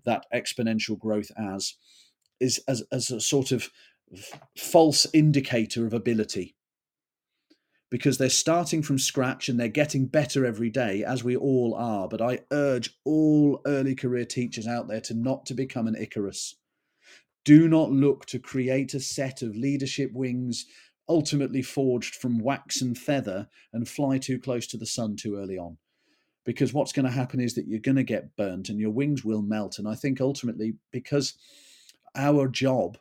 that 0.05 0.27
exponential 0.35 0.99
growth 0.99 1.31
as, 1.39 1.77
is 2.41 2.61
as, 2.69 2.83
as 2.93 3.11
a 3.11 3.23
sort 3.23 3.53
of 3.53 3.71
false 4.57 5.07
indicator 5.13 5.87
of 5.87 5.95
ability. 5.95 6.57
Because 7.91 8.19
they're 8.19 8.29
starting 8.29 8.83
from 8.83 8.99
scratch 8.99 9.49
and 9.49 9.59
they're 9.59 9.69
getting 9.69 10.07
better 10.07 10.45
every 10.45 10.71
day 10.71 11.05
as 11.05 11.23
we 11.23 11.37
all 11.37 11.75
are 11.75 12.09
but 12.09 12.21
i 12.21 12.41
urge 12.51 12.99
all 13.05 13.61
early 13.67 13.95
career 13.95 14.25
teachers 14.25 14.67
out 14.67 14.89
there 14.89 15.01
to 15.03 15.15
not 15.15 15.47
to 15.47 15.55
become 15.55 15.87
an 15.87 15.95
icarus. 15.95 16.57
Do 17.45 17.69
not 17.69 17.93
look 17.93 18.27
to 18.27 18.39
create 18.39 18.95
a 18.95 19.01
set 19.01 19.43
of 19.43 19.55
leadership 19.55 20.11
wings 20.13 20.67
ultimately 21.09 21.63
forged 21.63 22.15
from 22.15 22.39
wax 22.39 22.81
and 22.81 22.97
feather 22.97 23.49
and 23.73 23.89
fly 23.89 24.19
too 24.19 24.39
close 24.41 24.67
to 24.69 24.77
the 24.77 24.87
sun 24.87 25.17
too 25.17 25.37
early 25.37 25.59
on. 25.59 25.77
Because 26.45 26.73
what's 26.73 26.93
going 26.93 27.07
to 27.07 27.13
happen 27.13 27.41
is 27.41 27.55
that 27.55 27.67
you're 27.67 27.79
going 27.81 27.97
to 27.97 28.03
get 28.03 28.37
burnt 28.37 28.69
and 28.69 28.81
your 28.81 28.91
wings 28.91 29.25
will 29.25 29.43
melt 29.43 29.79
and 29.79 29.89
i 29.89 29.95
think 29.95 30.21
ultimately 30.21 30.75
because 30.91 31.35
our 32.17 32.49
job 32.49 32.99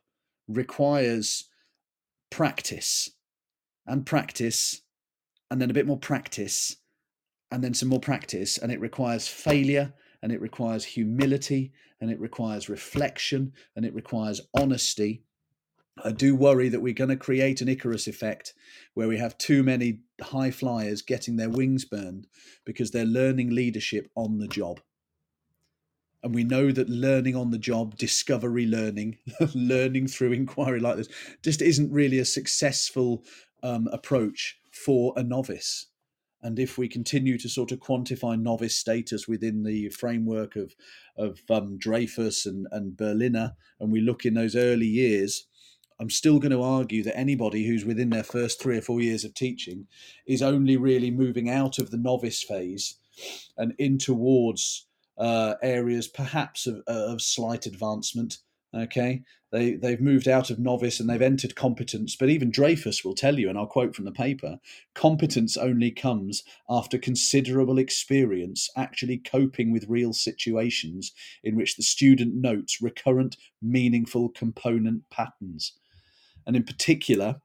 requires 0.48 1.46
practice 2.30 3.12
and 3.86 4.06
practice 4.06 4.82
and 5.52 5.62
then 5.62 5.70
a 5.70 5.74
bit 5.74 5.88
more 5.88 6.00
practice 6.00 6.78
and 7.52 7.64
then 7.64 7.74
some 7.74 7.90
more 7.90 8.00
practice 8.00 8.58
and 8.58 8.72
it 8.72 8.80
requires 8.80 9.28
failure 9.28 9.94
and 10.22 10.32
it 10.32 10.42
requires 10.42 10.86
humility 10.86 11.72
and 12.02 12.10
it 12.10 12.20
requires 12.20 12.70
reflection 12.70 13.54
and 13.76 13.86
it 13.86 13.94
requires 13.94 14.42
honesty 14.58 15.24
I 16.02 16.12
do 16.12 16.36
worry 16.36 16.70
that 16.70 16.82
we're 16.82 16.94
going 16.94 17.12
to 17.12 17.16
create 17.16 17.62
an 17.62 17.70
Icarus 17.70 18.08
effect 18.08 18.54
where 18.96 19.08
we 19.08 19.18
have 19.18 19.38
too 19.38 19.62
many 19.62 20.00
high 20.22 20.50
flyers 20.50 21.02
getting 21.02 21.36
their 21.36 21.50
wings 21.50 21.86
burned 21.86 22.28
because 22.66 22.92
they're 22.92 23.06
learning 23.06 23.52
leadership 23.52 24.10
on 24.16 24.40
the 24.40 24.48
job. 24.48 24.80
And 26.24 26.34
we 26.34 26.44
know 26.44 26.72
that 26.72 26.90
learning 26.90 27.36
on 27.36 27.52
the 27.52 27.58
job, 27.58 27.98
discovery 27.98 28.66
learning, 28.66 29.18
learning 29.54 30.08
through 30.08 30.32
inquiry 30.32 30.80
like 30.80 30.98
this, 30.98 31.10
just 31.44 31.62
isn't 31.62 31.92
really 31.92 32.20
a 32.20 32.26
successful 32.26 33.26
um, 33.62 33.88
approach 33.92 34.58
for 34.72 35.14
a 35.18 35.24
novice. 35.24 35.88
And 36.42 36.60
if 36.60 36.78
we 36.78 36.90
continue 36.90 37.38
to 37.38 37.50
sort 37.50 37.72
of 37.72 37.80
quantify 37.80 38.40
novice 38.40 38.76
status 38.76 39.28
within 39.28 39.64
the 39.64 39.90
framework 39.90 40.56
of 40.56 40.74
of 41.18 41.40
um, 41.50 41.78
Dreyfus 41.78 42.46
and, 42.46 42.68
and 42.72 42.98
Berliner, 42.98 43.54
and 43.80 43.92
we 43.92 44.02
look 44.02 44.26
in 44.26 44.34
those 44.34 44.56
early 44.56 44.88
years, 44.88 45.46
I'm 46.00 46.10
still 46.10 46.40
going 46.40 46.52
to 46.52 46.62
argue 46.62 47.04
that 47.04 47.18
anybody 47.18 47.66
who's 47.66 47.86
within 47.86 48.10
their 48.10 48.24
first 48.24 48.62
three 48.62 48.78
or 48.78 48.82
four 48.82 49.00
years 49.00 49.24
of 49.24 49.34
teaching 49.34 49.88
is 50.26 50.42
only 50.42 50.76
really 50.76 51.12
moving 51.12 51.50
out 51.50 51.80
of 51.80 51.92
the 51.92 51.98
novice 51.98 52.44
phase 52.44 52.98
and 53.58 53.74
in 53.78 53.98
towards 53.98 54.88
uh, 55.18 55.56
areas 55.62 56.08
perhaps 56.08 56.68
of, 56.68 56.82
of 56.88 57.22
slight 57.22 57.66
advancement. 57.66 58.38
Okay, 58.76 59.22
they 59.52 59.76
they've 59.76 60.02
moved 60.02 60.28
out 60.28 60.50
of 60.50 60.58
novice 60.58 61.00
and 61.00 61.08
they've 61.08 61.22
entered 61.22 61.56
competence. 61.56 62.16
But 62.16 62.30
even 62.30 62.50
Dreyfus 62.50 63.06
will 63.06 63.14
tell 63.14 63.38
you, 63.38 63.48
and 63.48 63.58
I'll 63.58 63.68
quote 63.68 63.96
from 63.96 64.06
the 64.06 64.12
paper: 64.12 64.58
competence 64.96 65.56
only 65.56 65.92
comes 65.92 66.44
after 66.68 66.98
considerable 66.98 67.78
experience 67.78 68.70
actually 68.76 69.20
coping 69.20 69.72
with 69.72 69.88
real 69.88 70.12
situations 70.12 71.12
in 71.44 71.56
which 71.56 71.76
the 71.76 71.84
student 71.84 72.34
notes 72.34 72.82
recurrent, 72.82 73.38
meaningful 73.62 74.30
component 74.30 75.08
patterns. 75.12 75.74
And 76.48 76.56
in 76.56 76.64
particular, 76.64 77.42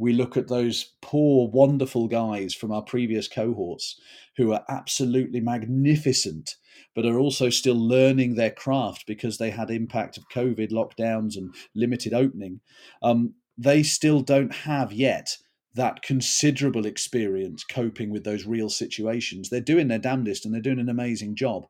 we 0.00 0.14
look 0.14 0.38
at 0.38 0.48
those 0.48 0.92
poor, 1.02 1.50
wonderful 1.50 2.08
guys 2.08 2.54
from 2.54 2.72
our 2.72 2.80
previous 2.80 3.28
cohorts 3.28 4.00
who 4.38 4.50
are 4.50 4.64
absolutely 4.70 5.40
magnificent, 5.40 6.56
but 6.94 7.04
are 7.04 7.18
also 7.18 7.50
still 7.50 7.76
learning 7.76 8.34
their 8.34 8.50
craft 8.50 9.06
because 9.06 9.36
they 9.36 9.50
had 9.50 9.70
impact 9.70 10.16
of 10.16 10.26
COVID 10.30 10.72
lockdowns 10.72 11.36
and 11.36 11.54
limited 11.74 12.14
opening. 12.14 12.60
Um, 13.02 13.34
they 13.58 13.82
still 13.82 14.22
don't 14.22 14.54
have 14.54 14.90
yet 14.90 15.36
that 15.74 16.00
considerable 16.00 16.86
experience 16.86 17.62
coping 17.62 18.08
with 18.08 18.24
those 18.24 18.46
real 18.46 18.70
situations. 18.70 19.50
They're 19.50 19.60
doing 19.60 19.88
their 19.88 19.98
damnedest 19.98 20.46
and 20.46 20.54
they're 20.54 20.62
doing 20.62 20.80
an 20.80 20.88
amazing 20.88 21.36
job. 21.36 21.66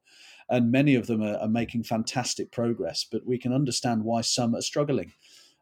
And 0.49 0.71
many 0.71 0.95
of 0.95 1.09
them 1.09 1.21
are, 1.21 1.37
are 1.39 1.49
making 1.49 1.83
fantastic 1.83 2.53
progress, 2.53 3.05
but 3.11 3.27
we 3.27 3.39
can 3.39 3.53
understand 3.53 4.05
why 4.05 4.21
some 4.21 4.55
are 4.55 4.63
struggling 4.63 5.15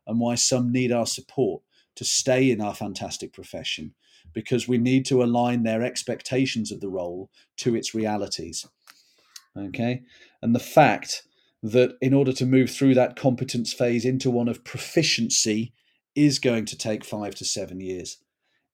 and 0.07 0.21
why 0.21 0.35
some 0.35 0.71
need 0.71 0.93
our 0.93 1.07
support 1.07 1.63
to 1.99 2.05
stay 2.05 2.51
in 2.51 2.61
our 2.61 2.75
fantastic 2.75 3.33
profession 3.33 3.93
because 4.33 4.69
we 4.69 4.79
need 4.79 5.05
to 5.07 5.23
align 5.23 5.63
their 5.63 5.83
expectations 5.83 6.71
of 6.71 6.81
the 6.81 6.89
role 6.89 7.29
to 7.57 7.75
its 7.75 7.95
realities. 7.95 8.67
Okay. 9.57 10.03
And 10.41 10.55
the 10.55 10.61
fact 10.61 11.25
that 11.61 11.97
in 12.01 12.15
order 12.15 12.33
to 12.33 12.47
move 12.47 12.71
through 12.71 12.95
that 12.95 13.17
competence 13.17 13.73
phase 13.73 14.05
into 14.05 14.31
one 14.31 14.49
of 14.49 14.63
proficiency 14.63 15.73
is 16.15 16.39
going 16.39 16.67
to 16.67 16.79
take 16.79 17.05
five 17.05 17.35
to 17.37 17.45
seven 17.45 17.81
years. 17.81 18.19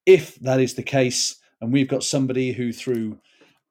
If 0.05 0.35
that 0.37 0.61
is 0.61 0.75
the 0.75 0.83
case, 0.83 1.37
and 1.61 1.73
we've 1.73 1.89
got 1.89 2.03
somebody 2.03 2.53
who, 2.53 2.73
through 2.73 3.19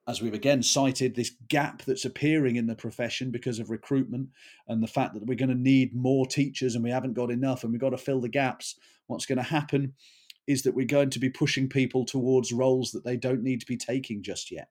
as 0.08 0.22
we've 0.22 0.34
again 0.34 0.62
cited, 0.62 1.16
this 1.16 1.32
gap 1.48 1.84
that's 1.84 2.06
appearing 2.06 2.58
in 2.58 2.68
the 2.68 2.76
profession 2.76 3.32
because 3.32 3.60
of 3.60 3.70
recruitment 3.70 4.30
and 4.68 4.84
the 4.84 4.88
fact 4.88 5.14
that 5.14 5.26
we're 5.26 5.36
going 5.36 5.50
to 5.50 5.56
need 5.56 5.96
more 5.96 6.26
teachers 6.26 6.76
and 6.76 6.84
we 6.84 6.90
haven't 6.90 7.14
got 7.14 7.32
enough 7.32 7.64
and 7.64 7.72
we've 7.72 7.80
got 7.80 7.92
to 7.92 7.98
fill 7.98 8.20
the 8.20 8.30
gaps. 8.30 8.76
What's 9.08 9.26
going 9.26 9.38
to 9.38 9.44
happen 9.44 9.94
is 10.46 10.64
that 10.64 10.76
we're 10.76 10.86
going 10.86 11.10
to 11.12 11.20
be 11.20 11.30
pushing 11.30 11.70
people 11.70 12.06
towards 12.06 12.52
roles 12.52 12.92
that 12.92 13.06
they 13.06 13.16
don't 13.16 13.44
need 13.44 13.62
to 13.62 13.66
be 13.66 13.78
taking 13.78 14.22
just 14.22 14.52
yet. 14.52 14.68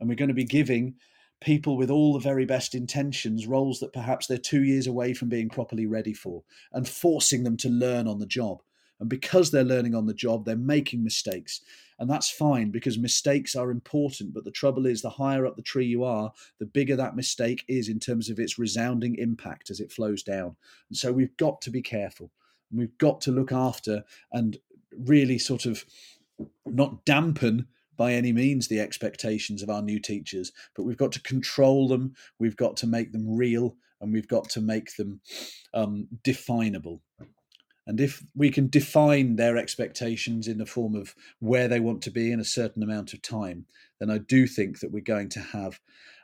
And 0.00 0.08
we're 0.08 0.14
going 0.16 0.28
to 0.28 0.34
be 0.34 0.44
giving 0.44 0.94
people 1.42 1.76
with 1.76 1.90
all 1.90 2.14
the 2.14 2.18
very 2.20 2.46
best 2.46 2.74
intentions 2.74 3.46
roles 3.46 3.80
that 3.80 3.92
perhaps 3.92 4.26
they're 4.26 4.38
two 4.38 4.62
years 4.62 4.86
away 4.86 5.12
from 5.12 5.28
being 5.28 5.50
properly 5.50 5.86
ready 5.86 6.14
for 6.14 6.44
and 6.72 6.88
forcing 6.88 7.42
them 7.42 7.56
to 7.58 7.68
learn 7.68 8.08
on 8.08 8.20
the 8.20 8.26
job. 8.26 8.62
And 9.00 9.08
because 9.08 9.50
they're 9.50 9.64
learning 9.64 9.96
on 9.96 10.06
the 10.06 10.14
job, 10.14 10.44
they're 10.44 10.56
making 10.56 11.02
mistakes. 11.02 11.60
And 12.02 12.10
that's 12.10 12.28
fine 12.28 12.72
because 12.72 12.98
mistakes 12.98 13.54
are 13.54 13.70
important. 13.70 14.34
But 14.34 14.42
the 14.42 14.50
trouble 14.50 14.86
is, 14.86 15.02
the 15.02 15.08
higher 15.08 15.46
up 15.46 15.54
the 15.54 15.62
tree 15.62 15.86
you 15.86 16.02
are, 16.02 16.32
the 16.58 16.66
bigger 16.66 16.96
that 16.96 17.14
mistake 17.14 17.64
is 17.68 17.88
in 17.88 18.00
terms 18.00 18.28
of 18.28 18.40
its 18.40 18.58
resounding 18.58 19.14
impact 19.18 19.70
as 19.70 19.78
it 19.78 19.92
flows 19.92 20.24
down. 20.24 20.56
And 20.88 20.98
so 20.98 21.12
we've 21.12 21.36
got 21.36 21.60
to 21.60 21.70
be 21.70 21.80
careful. 21.80 22.32
And 22.72 22.80
we've 22.80 22.98
got 22.98 23.20
to 23.20 23.30
look 23.30 23.52
after 23.52 24.02
and 24.32 24.56
really 24.98 25.38
sort 25.38 25.64
of 25.64 25.84
not 26.66 27.04
dampen 27.04 27.68
by 27.96 28.14
any 28.14 28.32
means 28.32 28.66
the 28.66 28.80
expectations 28.80 29.62
of 29.62 29.70
our 29.70 29.80
new 29.80 30.00
teachers, 30.00 30.50
but 30.74 30.82
we've 30.82 30.96
got 30.96 31.12
to 31.12 31.22
control 31.22 31.86
them, 31.86 32.16
we've 32.40 32.56
got 32.56 32.76
to 32.78 32.88
make 32.88 33.12
them 33.12 33.36
real, 33.36 33.76
and 34.00 34.12
we've 34.12 34.26
got 34.26 34.48
to 34.48 34.60
make 34.60 34.96
them 34.96 35.20
um, 35.72 36.08
definable. 36.24 37.00
And 37.86 38.00
if 38.00 38.22
we 38.34 38.50
can 38.50 38.68
define 38.68 39.36
their 39.36 39.56
expectations 39.56 40.46
in 40.46 40.58
the 40.58 40.66
form 40.66 40.94
of 40.94 41.14
where 41.40 41.66
they 41.68 41.80
want 41.80 42.02
to 42.02 42.10
be 42.10 42.30
in 42.30 42.38
a 42.38 42.44
certain 42.44 42.82
amount 42.82 43.12
of 43.12 43.22
time, 43.22 43.66
then 43.98 44.10
I 44.10 44.18
do 44.18 44.46
think 44.46 44.80
that 44.80 44.92
we're 44.92 45.00
going 45.00 45.28
to 45.30 45.40
have 45.40 45.80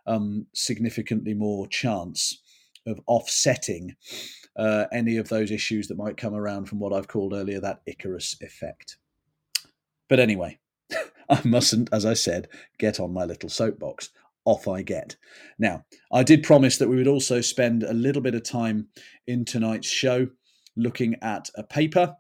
um, 0.07 0.47
significantly 0.55 1.35
more 1.35 1.67
chance 1.67 2.41
of 2.87 3.01
offsetting 3.07 3.97
uh, 4.57 4.87
any 4.93 5.17
of 5.17 5.29
those 5.29 5.51
issues 5.51 5.89
that 5.89 5.99
might 5.99 6.17
come 6.17 6.35
around 6.35 6.67
from 6.67 6.79
what 6.79 6.93
I've 6.93 7.09
called 7.09 7.33
earlier 7.33 7.61
that 7.61 7.83
Icarus 7.87 8.37
effect. 8.41 8.97
But 10.09 10.21
anyway, 10.21 10.59
I 11.29 11.41
mustn't, 11.45 11.91
as 11.93 12.07
I 12.07 12.15
said, 12.15 12.49
get 12.79 12.99
on 12.99 13.13
my 13.13 13.25
little 13.25 13.51
soapbox. 13.51 14.11
Off 14.45 14.67
I 14.67 14.81
get. 14.81 15.17
Now, 15.59 15.85
I 16.11 16.23
did 16.23 16.43
promise 16.43 16.79
that 16.79 16.89
we 16.89 16.97
would 16.97 17.07
also 17.07 17.43
spend 17.43 17.83
a 17.83 17.93
little 17.93 18.23
bit 18.23 18.35
of 18.35 18.45
time 18.45 18.89
in 19.27 19.45
tonight's 19.45 19.91
show 19.91 20.29
looking 20.79 21.17
at 21.21 21.51
a 21.55 21.63
paper. 21.63 22.17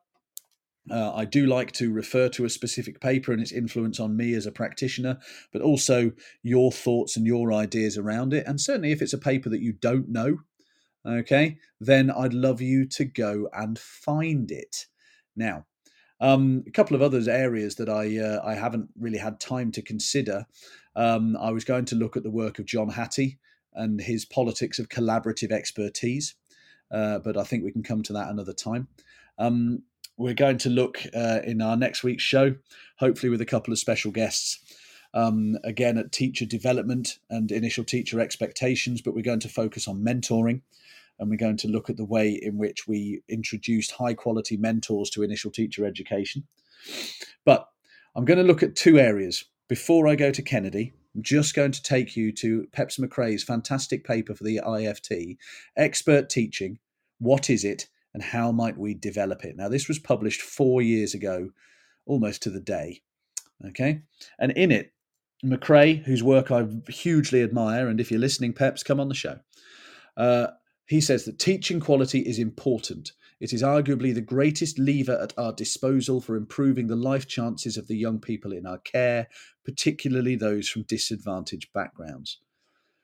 Uh, 0.90 1.12
I 1.14 1.24
do 1.24 1.46
like 1.46 1.72
to 1.72 1.92
refer 1.92 2.28
to 2.30 2.44
a 2.44 2.50
specific 2.50 3.00
paper 3.00 3.32
and 3.32 3.42
its 3.42 3.52
influence 3.52 4.00
on 4.00 4.16
me 4.16 4.34
as 4.34 4.46
a 4.46 4.52
practitioner, 4.52 5.18
but 5.52 5.62
also 5.62 6.12
your 6.42 6.72
thoughts 6.72 7.16
and 7.16 7.26
your 7.26 7.52
ideas 7.52 7.98
around 7.98 8.32
it. 8.32 8.46
And 8.46 8.60
certainly, 8.60 8.92
if 8.92 9.02
it's 9.02 9.12
a 9.12 9.18
paper 9.18 9.50
that 9.50 9.60
you 9.60 9.72
don't 9.72 10.08
know, 10.08 10.38
okay, 11.06 11.58
then 11.80 12.10
I'd 12.10 12.32
love 12.34 12.60
you 12.60 12.86
to 12.86 13.04
go 13.04 13.48
and 13.52 13.78
find 13.78 14.50
it. 14.50 14.86
Now, 15.36 15.66
um, 16.20 16.64
a 16.66 16.70
couple 16.70 16.96
of 16.96 17.02
other 17.02 17.22
areas 17.30 17.76
that 17.76 17.88
I 17.88 18.18
uh, 18.18 18.40
I 18.44 18.54
haven't 18.54 18.88
really 18.98 19.18
had 19.18 19.40
time 19.40 19.70
to 19.72 19.82
consider. 19.82 20.46
Um, 20.96 21.36
I 21.36 21.50
was 21.50 21.64
going 21.64 21.84
to 21.86 21.96
look 21.96 22.16
at 22.16 22.24
the 22.24 22.30
work 22.30 22.58
of 22.58 22.66
John 22.66 22.90
Hattie 22.90 23.38
and 23.74 24.00
his 24.00 24.24
politics 24.24 24.78
of 24.78 24.88
collaborative 24.88 25.52
expertise 25.52 26.34
uh, 26.90 27.18
but 27.18 27.36
I 27.36 27.44
think 27.44 27.64
we 27.64 27.72
can 27.72 27.82
come 27.82 28.02
to 28.04 28.12
that 28.14 28.30
another 28.30 28.52
time. 28.52 28.88
Um, 29.38 29.82
we're 30.16 30.34
going 30.34 30.58
to 30.58 30.70
look 30.70 31.00
uh, 31.14 31.40
in 31.44 31.62
our 31.62 31.76
next 31.76 32.02
week's 32.02 32.24
show, 32.24 32.56
hopefully 32.98 33.30
with 33.30 33.40
a 33.40 33.46
couple 33.46 33.72
of 33.72 33.78
special 33.78 34.10
guests. 34.10 34.58
Um, 35.14 35.56
again, 35.64 35.96
at 35.96 36.12
teacher 36.12 36.44
development 36.44 37.18
and 37.30 37.50
initial 37.50 37.84
teacher 37.84 38.20
expectations, 38.20 39.00
but 39.00 39.14
we're 39.14 39.22
going 39.22 39.40
to 39.40 39.48
focus 39.48 39.88
on 39.88 40.04
mentoring 40.04 40.60
and 41.18 41.30
we're 41.30 41.36
going 41.36 41.56
to 41.58 41.68
look 41.68 41.90
at 41.90 41.96
the 41.96 42.04
way 42.04 42.30
in 42.30 42.58
which 42.58 42.86
we 42.86 43.22
introduced 43.28 43.92
high 43.92 44.14
quality 44.14 44.56
mentors 44.56 45.10
to 45.10 45.22
initial 45.22 45.50
teacher 45.50 45.84
education. 45.84 46.44
But 47.44 47.68
I'm 48.14 48.24
going 48.24 48.38
to 48.38 48.44
look 48.44 48.62
at 48.62 48.76
two 48.76 48.98
areas. 48.98 49.44
Before 49.68 50.08
I 50.08 50.14
go 50.14 50.30
to 50.30 50.42
Kennedy, 50.42 50.92
I'm 51.14 51.22
just 51.22 51.54
going 51.54 51.72
to 51.72 51.82
take 51.82 52.16
you 52.16 52.32
to 52.32 52.66
Peps 52.72 52.98
Mccrea's 52.98 53.42
fantastic 53.42 54.04
paper 54.04 54.34
for 54.34 54.44
the 54.44 54.60
IFT 54.64 55.36
Expert 55.76 56.28
Teaching 56.28 56.78
What 57.18 57.50
is 57.50 57.64
it 57.64 57.88
and 58.14 58.22
how 58.22 58.52
might 58.52 58.78
we 58.78 58.94
develop 58.94 59.44
it? 59.44 59.56
Now, 59.56 59.68
this 59.68 59.88
was 59.88 59.98
published 59.98 60.40
four 60.40 60.82
years 60.82 61.14
ago, 61.14 61.50
almost 62.06 62.42
to 62.42 62.50
the 62.50 62.60
day. 62.60 63.02
Okay. 63.66 64.02
And 64.38 64.52
in 64.52 64.70
it, 64.70 64.92
McRae, 65.44 66.02
whose 66.02 66.22
work 66.22 66.50
I 66.50 66.66
hugely 66.88 67.42
admire, 67.42 67.88
and 67.88 68.00
if 68.00 68.10
you're 68.10 68.20
listening, 68.20 68.52
Peps, 68.52 68.82
come 68.82 69.00
on 69.00 69.08
the 69.08 69.14
show. 69.14 69.38
Uh, 70.16 70.48
he 70.86 71.00
says 71.00 71.24
that 71.24 71.38
teaching 71.38 71.80
quality 71.80 72.20
is 72.20 72.38
important. 72.38 73.12
It 73.40 73.52
is 73.52 73.62
arguably 73.62 74.12
the 74.12 74.20
greatest 74.20 74.78
lever 74.78 75.18
at 75.20 75.32
our 75.38 75.52
disposal 75.52 76.20
for 76.20 76.36
improving 76.36 76.88
the 76.88 76.96
life 76.96 77.28
chances 77.28 77.76
of 77.76 77.86
the 77.86 77.96
young 77.96 78.18
people 78.18 78.52
in 78.52 78.66
our 78.66 78.78
care, 78.78 79.28
particularly 79.64 80.34
those 80.34 80.68
from 80.68 80.82
disadvantaged 80.82 81.72
backgrounds. 81.72 82.40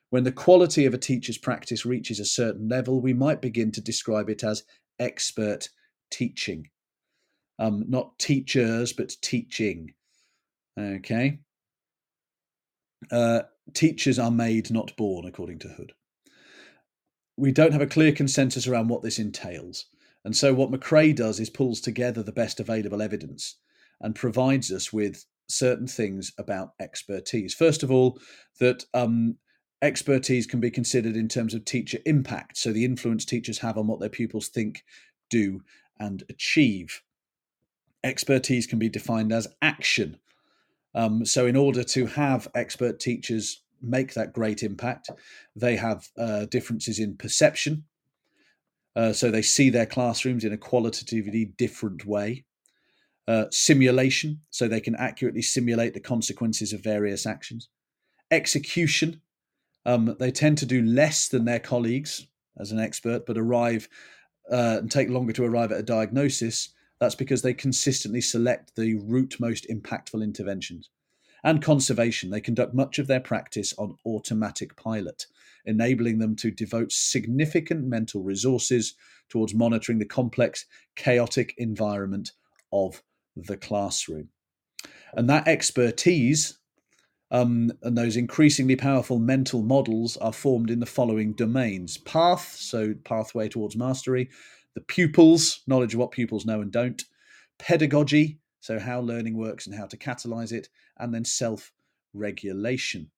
When 0.09 0.23
the 0.23 0.31
quality 0.31 0.85
of 0.85 0.93
a 0.93 0.97
teacher's 0.97 1.37
practice 1.37 1.85
reaches 1.85 2.19
a 2.19 2.25
certain 2.25 2.67
level, 2.67 3.01
we 3.01 3.13
might 3.13 3.41
begin 3.41 3.71
to 3.73 3.81
describe 3.81 4.29
it 4.29 4.43
as 4.43 4.63
expert 4.99 5.69
teaching. 6.11 6.69
Um, 7.57 7.85
not 7.87 8.19
teachers, 8.19 8.91
but 8.91 9.13
teaching. 9.21 9.93
Okay. 10.77 11.39
Uh, 13.09 13.43
teachers 13.73 14.19
are 14.19 14.31
made, 14.31 14.71
not 14.71 14.95
born, 14.97 15.25
according 15.25 15.59
to 15.59 15.69
Hood. 15.69 15.93
We 17.37 17.51
don't 17.51 17.73
have 17.73 17.81
a 17.81 17.87
clear 17.87 18.11
consensus 18.11 18.67
around 18.67 18.89
what 18.89 19.01
this 19.01 19.19
entails. 19.19 19.85
And 20.25 20.35
so, 20.35 20.53
what 20.55 20.71
Mccrea 20.71 21.15
does 21.15 21.39
is 21.39 21.51
pulls 21.51 21.79
together 21.79 22.23
the 22.23 22.31
best 22.31 22.59
available 22.59 23.01
evidence 23.01 23.57
and 24.01 24.15
provides 24.15 24.71
us 24.71 24.91
with 24.91 25.23
certain 25.47 25.87
things 25.87 26.31
about 26.39 26.73
expertise. 26.81 27.53
First 27.53 27.83
of 27.83 27.91
all, 27.91 28.19
that 28.59 28.83
um, 28.95 29.37
expertise 29.83 30.47
can 30.47 30.59
be 30.59 30.71
considered 30.71 31.15
in 31.15 31.27
terms 31.27 31.53
of 31.53 31.63
teacher 31.63 31.99
impact, 32.07 32.57
so 32.57 32.73
the 32.73 32.83
influence 32.83 33.23
teachers 33.23 33.59
have 33.59 33.77
on 33.77 33.85
what 33.85 33.99
their 33.99 34.09
pupils 34.09 34.47
think, 34.47 34.83
do, 35.29 35.61
and 35.99 36.23
achieve. 36.27 37.03
Expertise 38.03 38.65
can 38.65 38.79
be 38.79 38.89
defined 38.89 39.31
as 39.31 39.47
action. 39.61 40.17
Um, 40.95 41.23
so, 41.23 41.45
in 41.45 41.55
order 41.55 41.83
to 41.83 42.07
have 42.07 42.47
expert 42.55 42.99
teachers 42.99 43.61
make 43.79 44.15
that 44.15 44.33
great 44.33 44.63
impact, 44.63 45.11
they 45.55 45.75
have 45.75 46.09
uh, 46.17 46.45
differences 46.45 46.97
in 46.97 47.15
perception. 47.15 47.83
Uh, 48.95 49.11
so, 49.11 49.29
they 49.29 49.41
see 49.41 49.69
their 49.69 49.85
classrooms 49.85 50.43
in 50.43 50.53
a 50.53 50.57
qualitatively 50.57 51.45
different 51.57 52.05
way. 52.05 52.45
Uh, 53.27 53.45
simulation, 53.49 54.39
so 54.51 54.67
they 54.67 54.79
can 54.79 54.95
accurately 54.97 55.41
simulate 55.41 55.95
the 55.95 55.99
consequences 55.99 56.71
of 56.73 56.83
various 56.83 57.25
actions. 57.25 57.69
Execution, 58.29 59.19
um, 59.87 60.15
they 60.19 60.29
tend 60.29 60.59
to 60.59 60.65
do 60.65 60.83
less 60.83 61.27
than 61.27 61.43
their 61.43 61.59
colleagues 61.59 62.27
as 62.59 62.71
an 62.71 62.79
expert, 62.79 63.25
but 63.25 63.37
arrive 63.37 63.89
uh, 64.51 64.77
and 64.79 64.91
take 64.91 65.09
longer 65.09 65.33
to 65.33 65.43
arrive 65.43 65.71
at 65.71 65.79
a 65.79 65.83
diagnosis 65.83 66.69
that's 66.99 67.15
because 67.15 67.41
they 67.41 67.53
consistently 67.53 68.21
select 68.21 68.75
the 68.75 68.95
route 68.95 69.35
most 69.39 69.67
impactful 69.69 70.23
interventions. 70.23 70.89
And 71.45 71.61
conservation, 71.61 72.31
they 72.31 72.41
conduct 72.41 72.73
much 72.73 72.97
of 72.99 73.05
their 73.05 73.19
practice 73.19 73.73
on 73.77 73.95
automatic 74.05 74.75
pilot, 74.75 75.27
enabling 75.65 76.17
them 76.17 76.35
to 76.37 76.49
devote 76.49 76.91
significant 76.91 77.85
mental 77.85 78.23
resources 78.23 78.95
towards 79.29 79.53
monitoring 79.53 79.99
the 79.99 80.05
complex, 80.05 80.65
chaotic 80.95 81.53
environment 81.57 82.31
of 82.73 83.03
the 83.37 83.57
classroom. 83.57 84.29
And 85.13 85.29
that 85.29 85.47
expertise 85.47 86.57
um, 87.31 87.71
and 87.83 87.97
those 87.97 88.17
increasingly 88.17 88.75
powerful 88.75 89.19
mental 89.19 89.61
models 89.61 90.17
are 90.17 90.33
formed 90.33 90.71
in 90.71 90.79
the 90.79 90.85
following 90.85 91.33
domains. 91.33 91.97
Path, 91.97 92.55
so 92.57 92.95
pathway 93.03 93.49
towards 93.49 93.75
mastery, 93.75 94.29
the 94.73 94.81
pupils, 94.81 95.61
knowledge 95.67 95.93
of 95.93 95.99
what 95.99 96.11
pupils 96.11 96.45
know 96.45 96.61
and 96.61 96.71
don't, 96.71 97.03
pedagogy, 97.59 98.39
so 98.65 98.79
how 98.79 98.99
learning 98.99 99.37
works 99.37 99.67
and 99.67 99.75
how 99.75 99.85
to 99.85 99.95
catalyze 99.95 100.51
it, 100.51 100.69
and 100.97 101.13
then 101.13 101.23
self 101.23 101.71
regulation. 102.13 103.11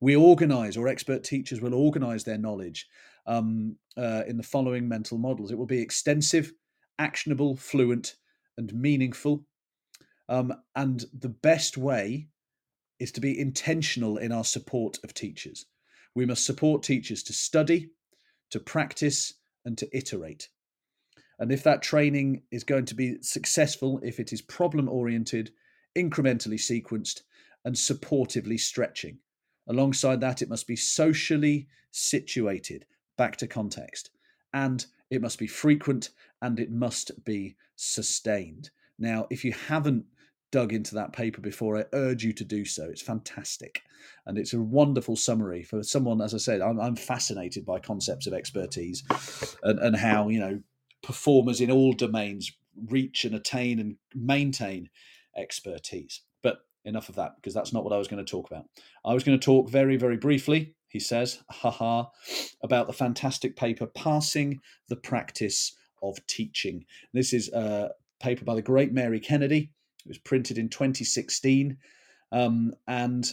We 0.00 0.14
organize, 0.14 0.76
or 0.76 0.86
expert 0.86 1.24
teachers 1.24 1.60
will 1.60 1.74
organize 1.74 2.22
their 2.22 2.38
knowledge 2.38 2.86
um, 3.26 3.76
uh, 3.96 4.22
in 4.28 4.36
the 4.36 4.44
following 4.44 4.88
mental 4.88 5.18
models 5.18 5.50
it 5.50 5.58
will 5.58 5.66
be 5.66 5.80
extensive, 5.80 6.52
actionable, 7.00 7.56
fluent, 7.56 8.14
and 8.56 8.72
meaningful. 8.72 9.44
Um, 10.28 10.54
and 10.76 11.04
the 11.18 11.30
best 11.30 11.76
way 11.76 12.28
is 13.00 13.10
to 13.12 13.20
be 13.20 13.40
intentional 13.40 14.18
in 14.18 14.30
our 14.30 14.44
support 14.44 14.98
of 15.02 15.14
teachers. 15.14 15.66
We 16.14 16.26
must 16.26 16.46
support 16.46 16.84
teachers 16.84 17.24
to 17.24 17.32
study, 17.32 17.90
to 18.50 18.60
practice, 18.60 19.34
and 19.64 19.76
to 19.78 19.96
iterate. 19.96 20.48
And 21.38 21.50
if 21.50 21.62
that 21.64 21.82
training 21.82 22.42
is 22.50 22.64
going 22.64 22.84
to 22.86 22.94
be 22.94 23.16
successful, 23.22 24.00
if 24.02 24.20
it 24.20 24.32
is 24.32 24.42
problem 24.42 24.88
oriented, 24.88 25.50
incrementally 25.96 26.58
sequenced, 26.58 27.22
and 27.64 27.74
supportively 27.74 28.58
stretching. 28.58 29.18
Alongside 29.68 30.20
that, 30.20 30.42
it 30.42 30.48
must 30.48 30.66
be 30.66 30.76
socially 30.76 31.68
situated, 31.90 32.84
back 33.16 33.36
to 33.36 33.46
context. 33.46 34.10
And 34.52 34.84
it 35.10 35.22
must 35.22 35.38
be 35.38 35.46
frequent 35.46 36.10
and 36.40 36.58
it 36.58 36.70
must 36.70 37.24
be 37.24 37.56
sustained. 37.76 38.70
Now, 38.98 39.26
if 39.30 39.44
you 39.44 39.52
haven't 39.52 40.04
dug 40.50 40.72
into 40.72 40.94
that 40.94 41.12
paper 41.12 41.40
before, 41.40 41.78
I 41.78 41.84
urge 41.92 42.24
you 42.24 42.32
to 42.34 42.44
do 42.44 42.64
so. 42.64 42.84
It's 42.84 43.02
fantastic. 43.02 43.82
And 44.26 44.36
it's 44.36 44.52
a 44.52 44.60
wonderful 44.60 45.16
summary 45.16 45.62
for 45.62 45.82
someone, 45.82 46.20
as 46.20 46.34
I 46.34 46.38
said, 46.38 46.60
I'm, 46.60 46.80
I'm 46.80 46.96
fascinated 46.96 47.64
by 47.64 47.78
concepts 47.78 48.26
of 48.26 48.34
expertise 48.34 49.02
and, 49.62 49.78
and 49.78 49.96
how, 49.96 50.28
you 50.28 50.40
know, 50.40 50.60
performers 51.02 51.60
in 51.60 51.70
all 51.70 51.92
domains 51.92 52.52
reach 52.88 53.24
and 53.24 53.34
attain 53.34 53.78
and 53.78 53.96
maintain 54.14 54.88
expertise. 55.36 56.22
But 56.42 56.64
enough 56.84 57.08
of 57.08 57.16
that, 57.16 57.36
because 57.36 57.54
that's 57.54 57.72
not 57.72 57.84
what 57.84 57.92
I 57.92 57.98
was 57.98 58.08
going 58.08 58.24
to 58.24 58.30
talk 58.30 58.50
about. 58.50 58.66
I 59.04 59.14
was 59.14 59.24
going 59.24 59.38
to 59.38 59.44
talk 59.44 59.68
very, 59.68 59.96
very 59.96 60.16
briefly, 60.16 60.74
he 60.88 61.00
says, 61.00 61.42
haha, 61.50 62.04
about 62.62 62.86
the 62.86 62.92
fantastic 62.92 63.56
paper, 63.56 63.86
Parsing 63.86 64.60
the 64.88 64.96
Practice 64.96 65.74
of 66.02 66.24
Teaching. 66.26 66.84
This 67.12 67.32
is 67.32 67.48
a 67.52 67.90
paper 68.20 68.44
by 68.44 68.54
the 68.54 68.62
great 68.62 68.92
Mary 68.92 69.20
Kennedy 69.20 69.70
it 70.04 70.08
was 70.08 70.18
printed 70.18 70.58
in 70.58 70.68
2016. 70.68 71.76
Um, 72.30 72.74
and 72.86 73.30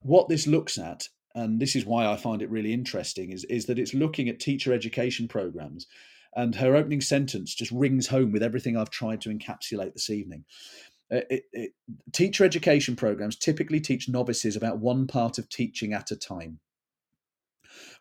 what 0.00 0.28
this 0.28 0.46
looks 0.46 0.78
at, 0.78 1.08
and 1.34 1.60
this 1.60 1.76
is 1.76 1.84
why 1.84 2.06
I 2.06 2.16
find 2.16 2.40
it 2.40 2.50
really 2.50 2.72
interesting, 2.72 3.30
is, 3.30 3.44
is 3.44 3.66
that 3.66 3.78
it's 3.78 3.94
looking 3.94 4.28
at 4.28 4.40
teacher 4.40 4.72
education 4.72 5.28
programs. 5.28 5.86
And 6.36 6.54
her 6.54 6.76
opening 6.76 7.00
sentence 7.00 7.54
just 7.54 7.72
rings 7.72 8.06
home 8.06 8.30
with 8.30 8.42
everything 8.42 8.76
I've 8.76 8.90
tried 8.90 9.22
to 9.22 9.30
encapsulate 9.30 9.94
this 9.94 10.10
evening. 10.10 10.44
Uh, 11.10 11.20
it, 11.30 11.44
it, 11.52 11.70
teacher 12.12 12.44
education 12.44 12.94
programs 12.94 13.36
typically 13.36 13.80
teach 13.80 14.08
novices 14.08 14.54
about 14.54 14.78
one 14.78 15.06
part 15.06 15.38
of 15.38 15.48
teaching 15.48 15.92
at 15.92 16.10
a 16.10 16.16
time. 16.16 16.58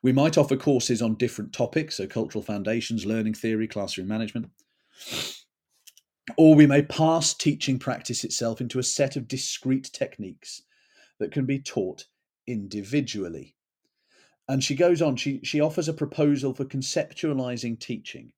We 0.01 0.11
might 0.11 0.37
offer 0.37 0.57
courses 0.57 1.01
on 1.01 1.15
different 1.15 1.53
topics, 1.53 1.95
so 1.95 2.07
cultural 2.07 2.43
foundations, 2.43 3.05
learning 3.05 3.35
theory, 3.35 3.67
classroom 3.67 4.07
management. 4.07 4.49
Or 6.37 6.55
we 6.55 6.67
may 6.67 6.81
parse 6.81 7.33
teaching 7.33 7.79
practice 7.79 8.23
itself 8.23 8.59
into 8.59 8.79
a 8.79 8.83
set 8.83 9.15
of 9.15 9.27
discrete 9.27 9.91
techniques 9.93 10.63
that 11.19 11.31
can 11.31 11.45
be 11.45 11.59
taught 11.59 12.05
individually. 12.47 13.54
And 14.47 14.63
she 14.63 14.75
goes 14.75 15.01
on, 15.01 15.15
she, 15.15 15.39
she 15.43 15.59
offers 15.59 15.87
a 15.87 15.93
proposal 15.93 16.53
for 16.53 16.65
conceptualizing 16.65 17.79
teaching 17.79 18.31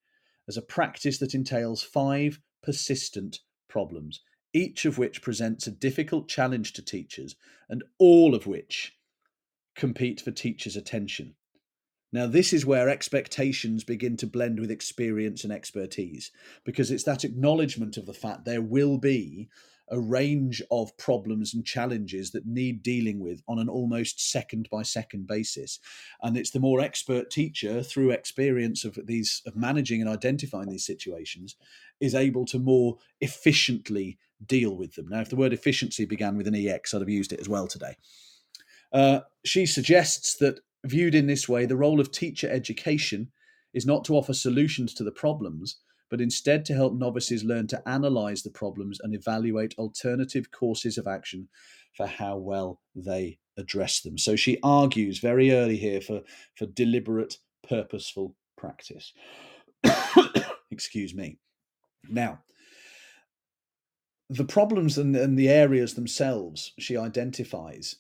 as 0.47 0.55
a 0.57 0.61
practice 0.61 1.17
that 1.17 1.35
entails 1.35 1.83
five 1.83 2.39
persistent 2.63 3.39
problems, 3.67 4.21
each 4.53 4.85
of 4.85 4.97
which 4.97 5.21
presents 5.21 5.67
a 5.67 5.71
difficult 5.71 6.29
challenge 6.29 6.73
to 6.73 6.81
teachers, 6.81 7.35
and 7.69 7.83
all 7.99 8.33
of 8.33 8.47
which 8.47 8.93
compete 9.75 10.21
for 10.21 10.31
teachers' 10.31 10.77
attention. 10.77 11.35
Now, 12.13 12.25
this 12.25 12.53
is 12.53 12.65
where 12.65 12.87
expectations 12.87 13.83
begin 13.83 14.15
to 14.17 14.27
blend 14.27 14.61
with 14.61 14.71
experience 14.71 15.43
and 15.43 15.51
expertise, 15.51 16.31
because 16.63 16.89
it's 16.89 17.03
that 17.03 17.25
acknowledgement 17.25 17.97
of 17.97 18.05
the 18.05 18.13
fact 18.13 18.45
there 18.45 18.61
will 18.61 18.97
be 18.97 19.49
a 19.89 19.99
range 19.99 20.61
of 20.71 20.95
problems 20.97 21.53
and 21.53 21.65
challenges 21.65 22.31
that 22.31 22.45
need 22.45 22.83
dealing 22.83 23.19
with 23.19 23.41
on 23.47 23.59
an 23.59 23.69
almost 23.69 24.31
second 24.31 24.67
by 24.69 24.83
second 24.83 25.27
basis. 25.27 25.79
And 26.21 26.37
it's 26.37 26.51
the 26.51 26.59
more 26.59 26.81
expert 26.81 27.29
teacher, 27.29 27.83
through 27.83 28.11
experience 28.11 28.83
of 28.83 28.97
these 29.05 29.41
of 29.45 29.55
managing 29.55 30.01
and 30.01 30.09
identifying 30.09 30.69
these 30.69 30.85
situations, 30.85 31.55
is 31.99 32.15
able 32.15 32.45
to 32.45 32.59
more 32.59 32.97
efficiently 33.21 34.17
deal 34.45 34.75
with 34.75 34.95
them. 34.95 35.07
Now, 35.09 35.21
if 35.21 35.29
the 35.29 35.35
word 35.35 35.53
efficiency 35.53 36.05
began 36.05 36.37
with 36.37 36.47
an 36.47 36.55
EX, 36.55 36.93
I'd 36.93 37.01
have 37.01 37.09
used 37.09 37.33
it 37.33 37.39
as 37.39 37.49
well 37.49 37.67
today. 37.67 37.95
Uh, 38.93 39.21
she 39.43 39.65
suggests 39.65 40.37
that 40.37 40.59
Viewed 40.87 41.15
in 41.15 41.27
this 41.27 41.49
way, 41.49 41.65
the 41.65 41.75
role 41.75 41.99
of 41.99 42.11
teacher 42.11 42.49
education 42.49 43.31
is 43.73 43.85
not 43.85 44.05
to 44.05 44.15
offer 44.15 44.33
solutions 44.33 44.93
to 44.93 45.03
the 45.03 45.11
problems, 45.11 45.77
but 46.09 46.21
instead 46.21 46.65
to 46.65 46.73
help 46.73 46.93
novices 46.93 47.43
learn 47.43 47.67
to 47.67 47.87
analyze 47.87 48.43
the 48.43 48.49
problems 48.49 48.99
and 49.01 49.13
evaluate 49.13 49.75
alternative 49.77 50.51
courses 50.51 50.97
of 50.97 51.07
action 51.07 51.47
for 51.95 52.07
how 52.07 52.37
well 52.37 52.79
they 52.95 53.39
address 53.57 54.01
them. 54.01 54.17
So 54.17 54.35
she 54.35 54.59
argues 54.63 55.19
very 55.19 55.51
early 55.51 55.77
here 55.77 56.01
for, 56.01 56.21
for 56.55 56.67
deliberate, 56.67 57.37
purposeful 57.67 58.35
practice. 58.55 59.13
Excuse 60.71 61.13
me. 61.13 61.37
Now, 62.07 62.39
the 64.29 64.45
problems 64.45 64.97
and, 64.97 65.15
and 65.15 65.37
the 65.37 65.49
areas 65.49 65.93
themselves 65.93 66.73
she 66.77 66.97
identifies 66.97 67.95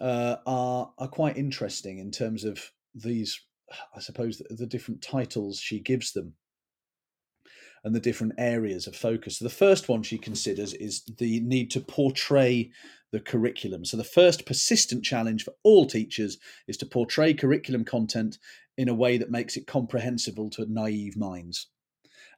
uh, 0.00 0.36
are 0.46 0.92
are 0.98 1.08
quite 1.08 1.36
interesting 1.36 1.98
in 1.98 2.10
terms 2.10 2.44
of 2.44 2.70
these, 2.94 3.40
I 3.94 4.00
suppose, 4.00 4.38
the, 4.38 4.54
the 4.54 4.66
different 4.66 5.02
titles 5.02 5.58
she 5.58 5.80
gives 5.80 6.12
them 6.12 6.34
and 7.86 7.94
the 7.94 8.00
different 8.00 8.32
areas 8.36 8.88
of 8.88 8.96
focus. 8.96 9.38
So 9.38 9.44
the 9.44 9.48
first 9.48 9.88
one 9.88 10.02
she 10.02 10.18
considers 10.18 10.74
is 10.74 11.04
the 11.18 11.38
need 11.38 11.70
to 11.70 11.80
portray 11.80 12.72
the 13.12 13.20
curriculum. 13.20 13.84
So 13.84 13.96
the 13.96 14.02
first 14.02 14.44
persistent 14.44 15.04
challenge 15.04 15.44
for 15.44 15.54
all 15.62 15.86
teachers 15.86 16.36
is 16.66 16.76
to 16.78 16.86
portray 16.86 17.32
curriculum 17.32 17.84
content 17.84 18.38
in 18.76 18.88
a 18.88 18.94
way 18.94 19.18
that 19.18 19.30
makes 19.30 19.56
it 19.56 19.68
comprehensible 19.68 20.50
to 20.50 20.66
naive 20.68 21.16
minds. 21.16 21.68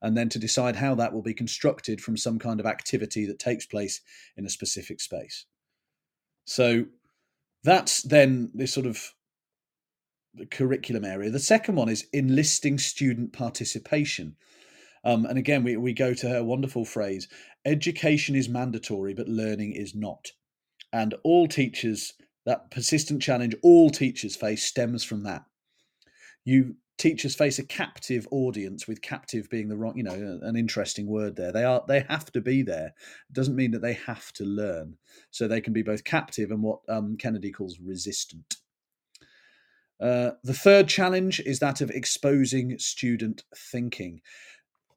And 0.02 0.14
then 0.14 0.28
to 0.28 0.38
decide 0.38 0.76
how 0.76 0.94
that 0.96 1.14
will 1.14 1.22
be 1.22 1.32
constructed 1.32 2.02
from 2.02 2.18
some 2.18 2.38
kind 2.38 2.60
of 2.60 2.66
activity 2.66 3.24
that 3.24 3.38
takes 3.38 3.64
place 3.64 4.02
in 4.36 4.44
a 4.44 4.50
specific 4.50 5.00
space. 5.00 5.46
So 6.44 6.84
that's 7.64 8.02
then 8.02 8.50
this 8.52 8.74
sort 8.74 8.84
of 8.84 9.14
curriculum 10.50 11.06
area. 11.06 11.30
The 11.30 11.38
second 11.38 11.76
one 11.76 11.88
is 11.88 12.06
enlisting 12.12 12.76
student 12.76 13.32
participation. 13.32 14.36
Um, 15.08 15.24
and 15.24 15.38
again, 15.38 15.64
we, 15.64 15.74
we 15.78 15.94
go 15.94 16.12
to 16.12 16.28
her 16.28 16.44
wonderful 16.44 16.84
phrase 16.84 17.28
education 17.64 18.34
is 18.34 18.48
mandatory, 18.48 19.14
but 19.14 19.26
learning 19.26 19.72
is 19.72 19.94
not. 19.94 20.32
And 20.92 21.14
all 21.24 21.48
teachers, 21.48 22.12
that 22.44 22.70
persistent 22.70 23.22
challenge 23.22 23.54
all 23.62 23.88
teachers 23.88 24.36
face 24.36 24.64
stems 24.64 25.04
from 25.04 25.22
that. 25.22 25.44
You 26.44 26.76
teachers 26.98 27.34
face 27.34 27.58
a 27.58 27.64
captive 27.64 28.28
audience 28.30 28.86
with 28.86 29.00
captive 29.00 29.48
being 29.48 29.68
the 29.68 29.76
wrong 29.76 29.96
you 29.96 30.02
know 30.02 30.40
an 30.42 30.56
interesting 30.56 31.06
word 31.06 31.36
there. 31.36 31.52
They 31.52 31.64
are 31.64 31.82
they 31.88 32.00
have 32.00 32.30
to 32.32 32.42
be 32.42 32.62
there. 32.62 32.88
It 33.30 33.32
doesn't 33.32 33.56
mean 33.56 33.70
that 33.70 33.82
they 33.82 33.94
have 33.94 34.30
to 34.34 34.44
learn. 34.44 34.98
So 35.30 35.48
they 35.48 35.62
can 35.62 35.72
be 35.72 35.82
both 35.82 36.04
captive 36.04 36.50
and 36.50 36.62
what 36.62 36.80
um, 36.86 37.16
kennedy 37.16 37.50
calls 37.50 37.78
resistant. 37.80 38.56
Uh, 40.00 40.32
the 40.44 40.54
third 40.54 40.86
challenge 40.86 41.40
is 41.40 41.58
that 41.60 41.80
of 41.80 41.90
exposing 41.90 42.78
student 42.78 43.42
thinking 43.56 44.20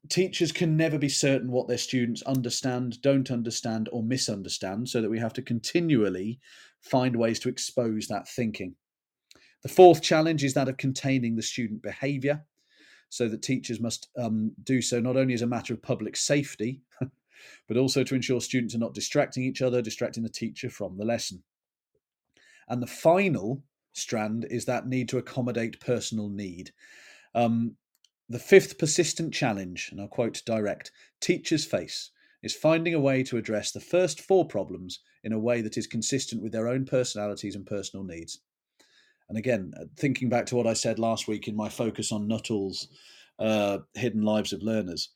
teachers 0.08 0.52
can 0.52 0.76
never 0.76 0.98
be 0.98 1.08
certain 1.08 1.50
what 1.50 1.68
their 1.68 1.78
students 1.78 2.22
understand, 2.22 3.00
don't 3.02 3.30
understand, 3.30 3.88
or 3.92 4.02
misunderstand, 4.02 4.88
so 4.88 5.00
that 5.00 5.10
we 5.10 5.18
have 5.18 5.32
to 5.34 5.42
continually 5.42 6.40
find 6.80 7.14
ways 7.14 7.38
to 7.40 7.48
expose 7.48 8.08
that 8.08 8.28
thinking. 8.28 8.74
The 9.62 9.68
fourth 9.68 10.02
challenge 10.02 10.42
is 10.42 10.54
that 10.54 10.68
of 10.68 10.76
containing 10.76 11.36
the 11.36 11.42
student 11.42 11.82
behaviour, 11.82 12.44
so 13.08 13.28
that 13.28 13.42
teachers 13.42 13.78
must 13.78 14.08
um, 14.18 14.52
do 14.64 14.82
so 14.82 14.98
not 14.98 15.16
only 15.16 15.34
as 15.34 15.42
a 15.42 15.46
matter 15.46 15.72
of 15.74 15.82
public 15.82 16.16
safety, 16.16 16.80
but 17.68 17.76
also 17.76 18.02
to 18.02 18.14
ensure 18.14 18.40
students 18.40 18.74
are 18.74 18.78
not 18.78 18.94
distracting 18.94 19.44
each 19.44 19.62
other, 19.62 19.82
distracting 19.82 20.22
the 20.22 20.28
teacher 20.28 20.70
from 20.70 20.96
the 20.96 21.04
lesson. 21.04 21.42
And 22.68 22.82
the 22.82 22.86
final 22.86 23.62
strand 23.92 24.46
is 24.50 24.64
that 24.64 24.86
need 24.86 25.08
to 25.10 25.18
accommodate 25.18 25.80
personal 25.80 26.28
need. 26.28 26.72
Um, 27.34 27.76
the 28.32 28.38
fifth 28.38 28.78
persistent 28.78 29.34
challenge, 29.34 29.90
and 29.92 30.00
I'll 30.00 30.08
quote 30.08 30.42
direct 30.46 30.90
teachers 31.20 31.64
face 31.64 32.10
is 32.42 32.54
finding 32.54 32.94
a 32.94 33.00
way 33.00 33.22
to 33.22 33.36
address 33.36 33.70
the 33.70 33.80
first 33.80 34.20
four 34.20 34.46
problems 34.46 35.00
in 35.22 35.32
a 35.32 35.38
way 35.38 35.60
that 35.60 35.76
is 35.76 35.86
consistent 35.86 36.42
with 36.42 36.50
their 36.50 36.66
own 36.66 36.84
personalities 36.84 37.54
and 37.54 37.66
personal 37.66 38.04
needs. 38.04 38.40
And 39.28 39.38
again, 39.38 39.72
uh, 39.78 39.84
thinking 39.96 40.28
back 40.28 40.46
to 40.46 40.56
what 40.56 40.66
I 40.66 40.72
said 40.72 40.98
last 40.98 41.28
week 41.28 41.46
in 41.46 41.54
my 41.54 41.68
focus 41.68 42.10
on 42.10 42.26
Nuthall's 42.26 42.88
uh, 43.38 43.78
Hidden 43.94 44.22
Lives 44.22 44.52
of 44.52 44.62
Learners, 44.62 45.10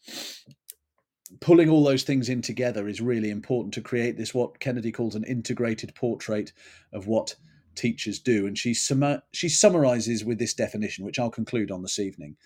pulling 1.40 1.68
all 1.68 1.84
those 1.84 2.02
things 2.02 2.28
in 2.28 2.42
together 2.42 2.86
is 2.86 3.00
really 3.00 3.30
important 3.30 3.74
to 3.74 3.80
create 3.80 4.16
this, 4.16 4.34
what 4.34 4.60
Kennedy 4.60 4.92
calls 4.92 5.14
an 5.14 5.24
integrated 5.24 5.94
portrait 5.94 6.52
of 6.92 7.06
what 7.06 7.34
teachers 7.74 8.18
do. 8.18 8.46
And 8.46 8.56
she, 8.56 8.74
summa- 8.74 9.22
she 9.32 9.48
summarizes 9.48 10.24
with 10.24 10.38
this 10.38 10.54
definition, 10.54 11.04
which 11.04 11.18
I'll 11.18 11.30
conclude 11.30 11.70
on 11.70 11.82
this 11.82 11.98
evening. 11.98 12.36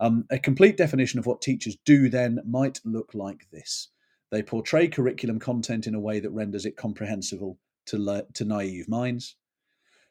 Um, 0.00 0.24
a 0.30 0.38
complete 0.38 0.76
definition 0.76 1.18
of 1.18 1.26
what 1.26 1.40
teachers 1.40 1.76
do 1.84 2.08
then 2.08 2.40
might 2.44 2.80
look 2.84 3.14
like 3.14 3.48
this 3.50 3.88
they 4.30 4.42
portray 4.42 4.88
curriculum 4.88 5.38
content 5.38 5.86
in 5.86 5.94
a 5.94 6.00
way 6.00 6.18
that 6.18 6.30
renders 6.30 6.66
it 6.66 6.76
comprehensible 6.76 7.56
to, 7.86 7.96
le- 7.96 8.24
to 8.32 8.44
naive 8.44 8.88
minds. 8.88 9.36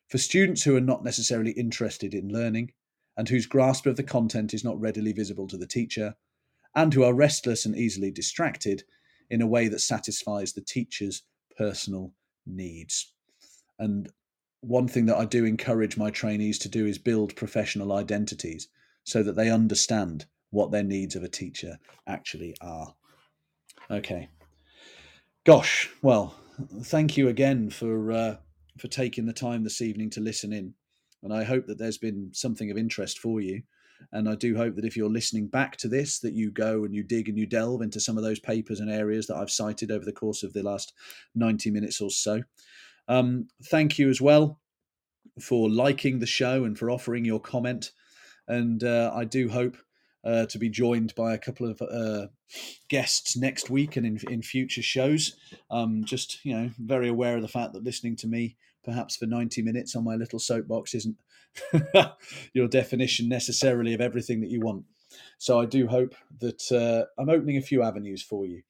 For 0.07 0.18
students 0.18 0.64
who 0.64 0.77
are 0.77 0.81
not 0.81 1.03
necessarily 1.03 1.51
interested 1.51 2.14
in 2.14 2.30
learning 2.30 2.72
and 3.18 3.27
whose 3.27 3.45
grasp 3.45 3.85
of 3.85 3.97
the 3.97 4.03
content 4.03 4.53
is 4.53 4.64
not 4.64 4.80
readily 4.80 5.11
visible 5.11 5.45
to 5.47 5.57
the 5.57 5.68
teacher, 5.68 6.15
and 6.76 6.93
who 6.93 7.03
are 7.03 7.14
restless 7.14 7.65
and 7.65 7.76
easily 7.76 8.11
distracted 8.11 8.84
in 9.30 9.41
a 9.41 9.47
way 9.47 9.68
that 9.68 9.80
satisfies 9.80 10.53
the 10.53 10.61
teacher's 10.61 11.23
personal 11.57 12.14
needs. 12.45 13.14
And 13.77 14.10
one 14.61 14.88
thing 14.88 15.05
that 15.07 15.18
I 15.18 15.26
do 15.26 15.45
encourage 15.45 15.97
my 15.97 16.10
trainees 16.10 16.57
to 16.60 16.69
do 16.69 16.85
is 16.85 16.97
build 16.97 17.35
professional 17.35 17.91
identities 17.91 18.69
so 19.03 19.23
that 19.23 19.35
they 19.35 19.49
understand 19.49 20.25
what 20.51 20.71
their 20.71 20.84
needs 20.84 21.15
of 21.15 21.23
a 21.23 21.30
teacher 21.30 21.80
actually 22.07 22.55
are. 22.61 22.93
Okay. 23.89 24.30
Gosh, 25.45 25.89
well, 26.01 26.35
thank 26.84 27.17
you 27.17 27.27
again 27.27 27.69
for 27.69 28.11
uh, 28.11 28.35
for 28.77 28.88
taking 28.88 29.25
the 29.25 29.34
time 29.34 29.63
this 29.63 29.81
evening 29.81 30.09
to 30.11 30.21
listen 30.21 30.53
in, 30.53 30.73
and 31.21 31.34
I 31.34 31.43
hope 31.43 31.67
that 31.67 31.77
there's 31.77 31.97
been 31.97 32.30
something 32.34 32.71
of 32.71 32.77
interest 32.77 33.19
for 33.19 33.41
you. 33.41 33.63
And 34.11 34.27
I 34.27 34.35
do 34.35 34.55
hope 34.55 34.75
that 34.75 34.85
if 34.85 34.97
you're 34.97 35.09
listening 35.09 35.47
back 35.47 35.77
to 35.77 35.88
this, 35.88 36.19
that 36.19 36.34
you 36.34 36.51
go 36.51 36.84
and 36.84 36.93
you 36.93 37.03
dig 37.03 37.30
and 37.30 37.38
you 37.38 37.45
delve 37.45 37.81
into 37.81 37.99
some 37.99 38.17
of 38.17 38.23
those 38.23 38.39
papers 38.39 38.80
and 38.81 38.91
areas 38.91 39.27
that 39.27 39.38
I've 39.38 39.49
cited 39.49 39.91
over 39.91 40.03
the 40.03 40.11
course 40.11 40.43
of 40.43 40.51
the 40.51 40.63
last 40.63 40.93
90 41.35 41.71
minutes 41.71 42.01
or 42.01 42.11
so. 42.11 42.43
Um, 43.07 43.47
thank 43.65 43.97
you 43.97 44.09
as 44.09 44.19
well 44.19 44.59
for 45.39 45.69
liking 45.69 46.19
the 46.19 46.25
show 46.25 46.65
and 46.65 46.77
for 46.77 46.91
offering 46.91 47.23
your 47.23 47.39
comment 47.39 47.91
and 48.48 48.84
uh, 48.84 49.11
I 49.14 49.26
do 49.26 49.49
hope 49.49 49.78
uh, 50.24 50.45
to 50.48 50.57
be 50.57 50.70
joined 50.70 51.14
by 51.15 51.34
a 51.34 51.38
couple 51.38 51.70
of 51.70 51.82
uh, 51.82 52.28
guests 52.90 53.36
next 53.36 53.70
week 53.70 53.98
and 53.98 54.06
in, 54.06 54.20
in 54.30 54.41
future 54.41 54.82
shows. 54.82 55.36
Um, 55.70 56.03
just 56.06 56.44
you 56.45 56.56
know, 56.56 56.70
very 56.80 57.10
aware 57.10 57.36
of 57.36 57.41
the 57.41 57.48
fact 57.48 57.74
that 57.74 57.84
listening 57.84 58.15
to 58.18 58.28
me 58.28 58.57
perhaps 58.84 59.15
for 59.15 59.26
90 59.26 59.61
minutes 59.61 59.95
on 59.95 60.03
my 60.03 60.15
little 60.15 60.40
soapbox 60.40 60.94
isn't 60.94 61.18
your 62.53 62.68
definition 62.68 63.30
necessarily 63.30 63.94
of 63.94 64.02
everything 64.02 64.41
that 64.41 64.49
you 64.49 64.60
want. 64.60 64.86
So 65.38 65.60
I 65.60 65.65
do 65.65 65.88
hope 65.88 66.15
that 66.40 66.72
uh, 66.72 67.06
I'm 67.22 67.30
opening 67.30 67.57
a 67.57 67.61
few 67.61 67.84
avenues 67.84 68.22
for 68.22 68.45
you. 68.45 68.64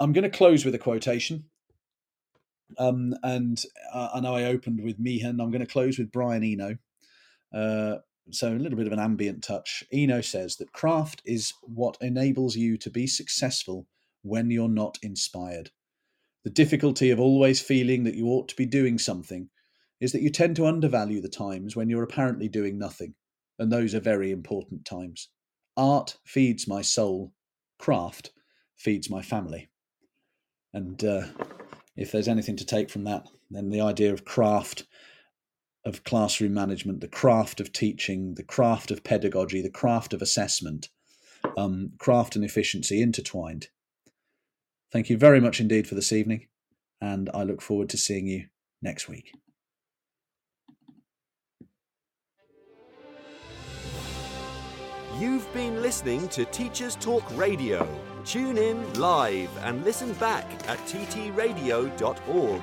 I'm 0.00 0.12
going 0.12 0.28
to 0.28 0.36
close 0.36 0.64
with 0.64 0.74
a 0.74 0.78
quotation. 0.78 1.44
Um, 2.78 3.14
and 3.22 3.62
uh, 3.92 4.10
I 4.14 4.20
know 4.20 4.34
I 4.34 4.44
opened 4.44 4.82
with 4.82 4.98
Meehan. 4.98 5.40
I'm 5.40 5.50
going 5.50 5.64
to 5.64 5.66
close 5.66 5.98
with 5.98 6.12
Brian 6.12 6.44
Eno. 6.44 6.76
Uh, 7.52 7.98
so, 8.30 8.52
a 8.52 8.58
little 8.58 8.76
bit 8.76 8.86
of 8.86 8.92
an 8.92 8.98
ambient 8.98 9.42
touch. 9.42 9.84
Eno 9.92 10.20
says 10.20 10.56
that 10.56 10.72
craft 10.72 11.22
is 11.24 11.52
what 11.62 11.96
enables 12.00 12.56
you 12.56 12.76
to 12.78 12.90
be 12.90 13.06
successful 13.06 13.86
when 14.22 14.50
you're 14.50 14.68
not 14.68 14.98
inspired. 15.02 15.70
The 16.44 16.50
difficulty 16.50 17.10
of 17.10 17.20
always 17.20 17.60
feeling 17.60 18.04
that 18.04 18.14
you 18.14 18.26
ought 18.28 18.48
to 18.48 18.56
be 18.56 18.66
doing 18.66 18.98
something 18.98 19.50
is 20.00 20.12
that 20.12 20.22
you 20.22 20.30
tend 20.30 20.56
to 20.56 20.66
undervalue 20.66 21.20
the 21.20 21.28
times 21.28 21.74
when 21.74 21.90
you're 21.90 22.02
apparently 22.02 22.48
doing 22.48 22.78
nothing, 22.78 23.14
and 23.58 23.72
those 23.72 23.94
are 23.94 24.00
very 24.00 24.30
important 24.30 24.84
times. 24.84 25.28
Art 25.76 26.16
feeds 26.24 26.68
my 26.68 26.82
soul, 26.82 27.32
craft 27.78 28.32
feeds 28.76 29.10
my 29.10 29.22
family. 29.22 29.68
And 30.72 31.02
uh, 31.04 31.26
if 31.96 32.12
there's 32.12 32.28
anything 32.28 32.56
to 32.56 32.66
take 32.66 32.90
from 32.90 33.04
that, 33.04 33.26
then 33.50 33.70
the 33.70 33.80
idea 33.80 34.12
of 34.12 34.24
craft 34.24 34.84
of 35.84 36.04
classroom 36.04 36.54
management, 36.54 37.00
the 37.00 37.08
craft 37.08 37.60
of 37.60 37.72
teaching, 37.72 38.34
the 38.34 38.42
craft 38.42 38.90
of 38.90 39.04
pedagogy, 39.04 39.62
the 39.62 39.70
craft 39.70 40.12
of 40.12 40.22
assessment, 40.22 40.88
um, 41.56 41.92
craft 41.98 42.36
and 42.36 42.44
efficiency 42.44 43.00
intertwined. 43.00 43.68
Thank 44.92 45.10
you 45.10 45.16
very 45.16 45.40
much 45.40 45.60
indeed 45.60 45.86
for 45.86 45.94
this 45.94 46.12
evening, 46.12 46.46
and 47.00 47.30
I 47.34 47.42
look 47.42 47.62
forward 47.62 47.88
to 47.90 47.98
seeing 47.98 48.26
you 48.26 48.46
next 48.82 49.08
week. 49.08 49.32
You've 55.18 55.52
been 55.52 55.82
listening 55.82 56.28
to 56.28 56.44
Teachers 56.44 56.94
Talk 56.94 57.24
Radio. 57.36 57.88
Tune 58.24 58.56
in 58.56 58.94
live 58.94 59.50
and 59.62 59.84
listen 59.84 60.12
back 60.14 60.44
at 60.68 60.78
ttradio.org. 60.86 62.62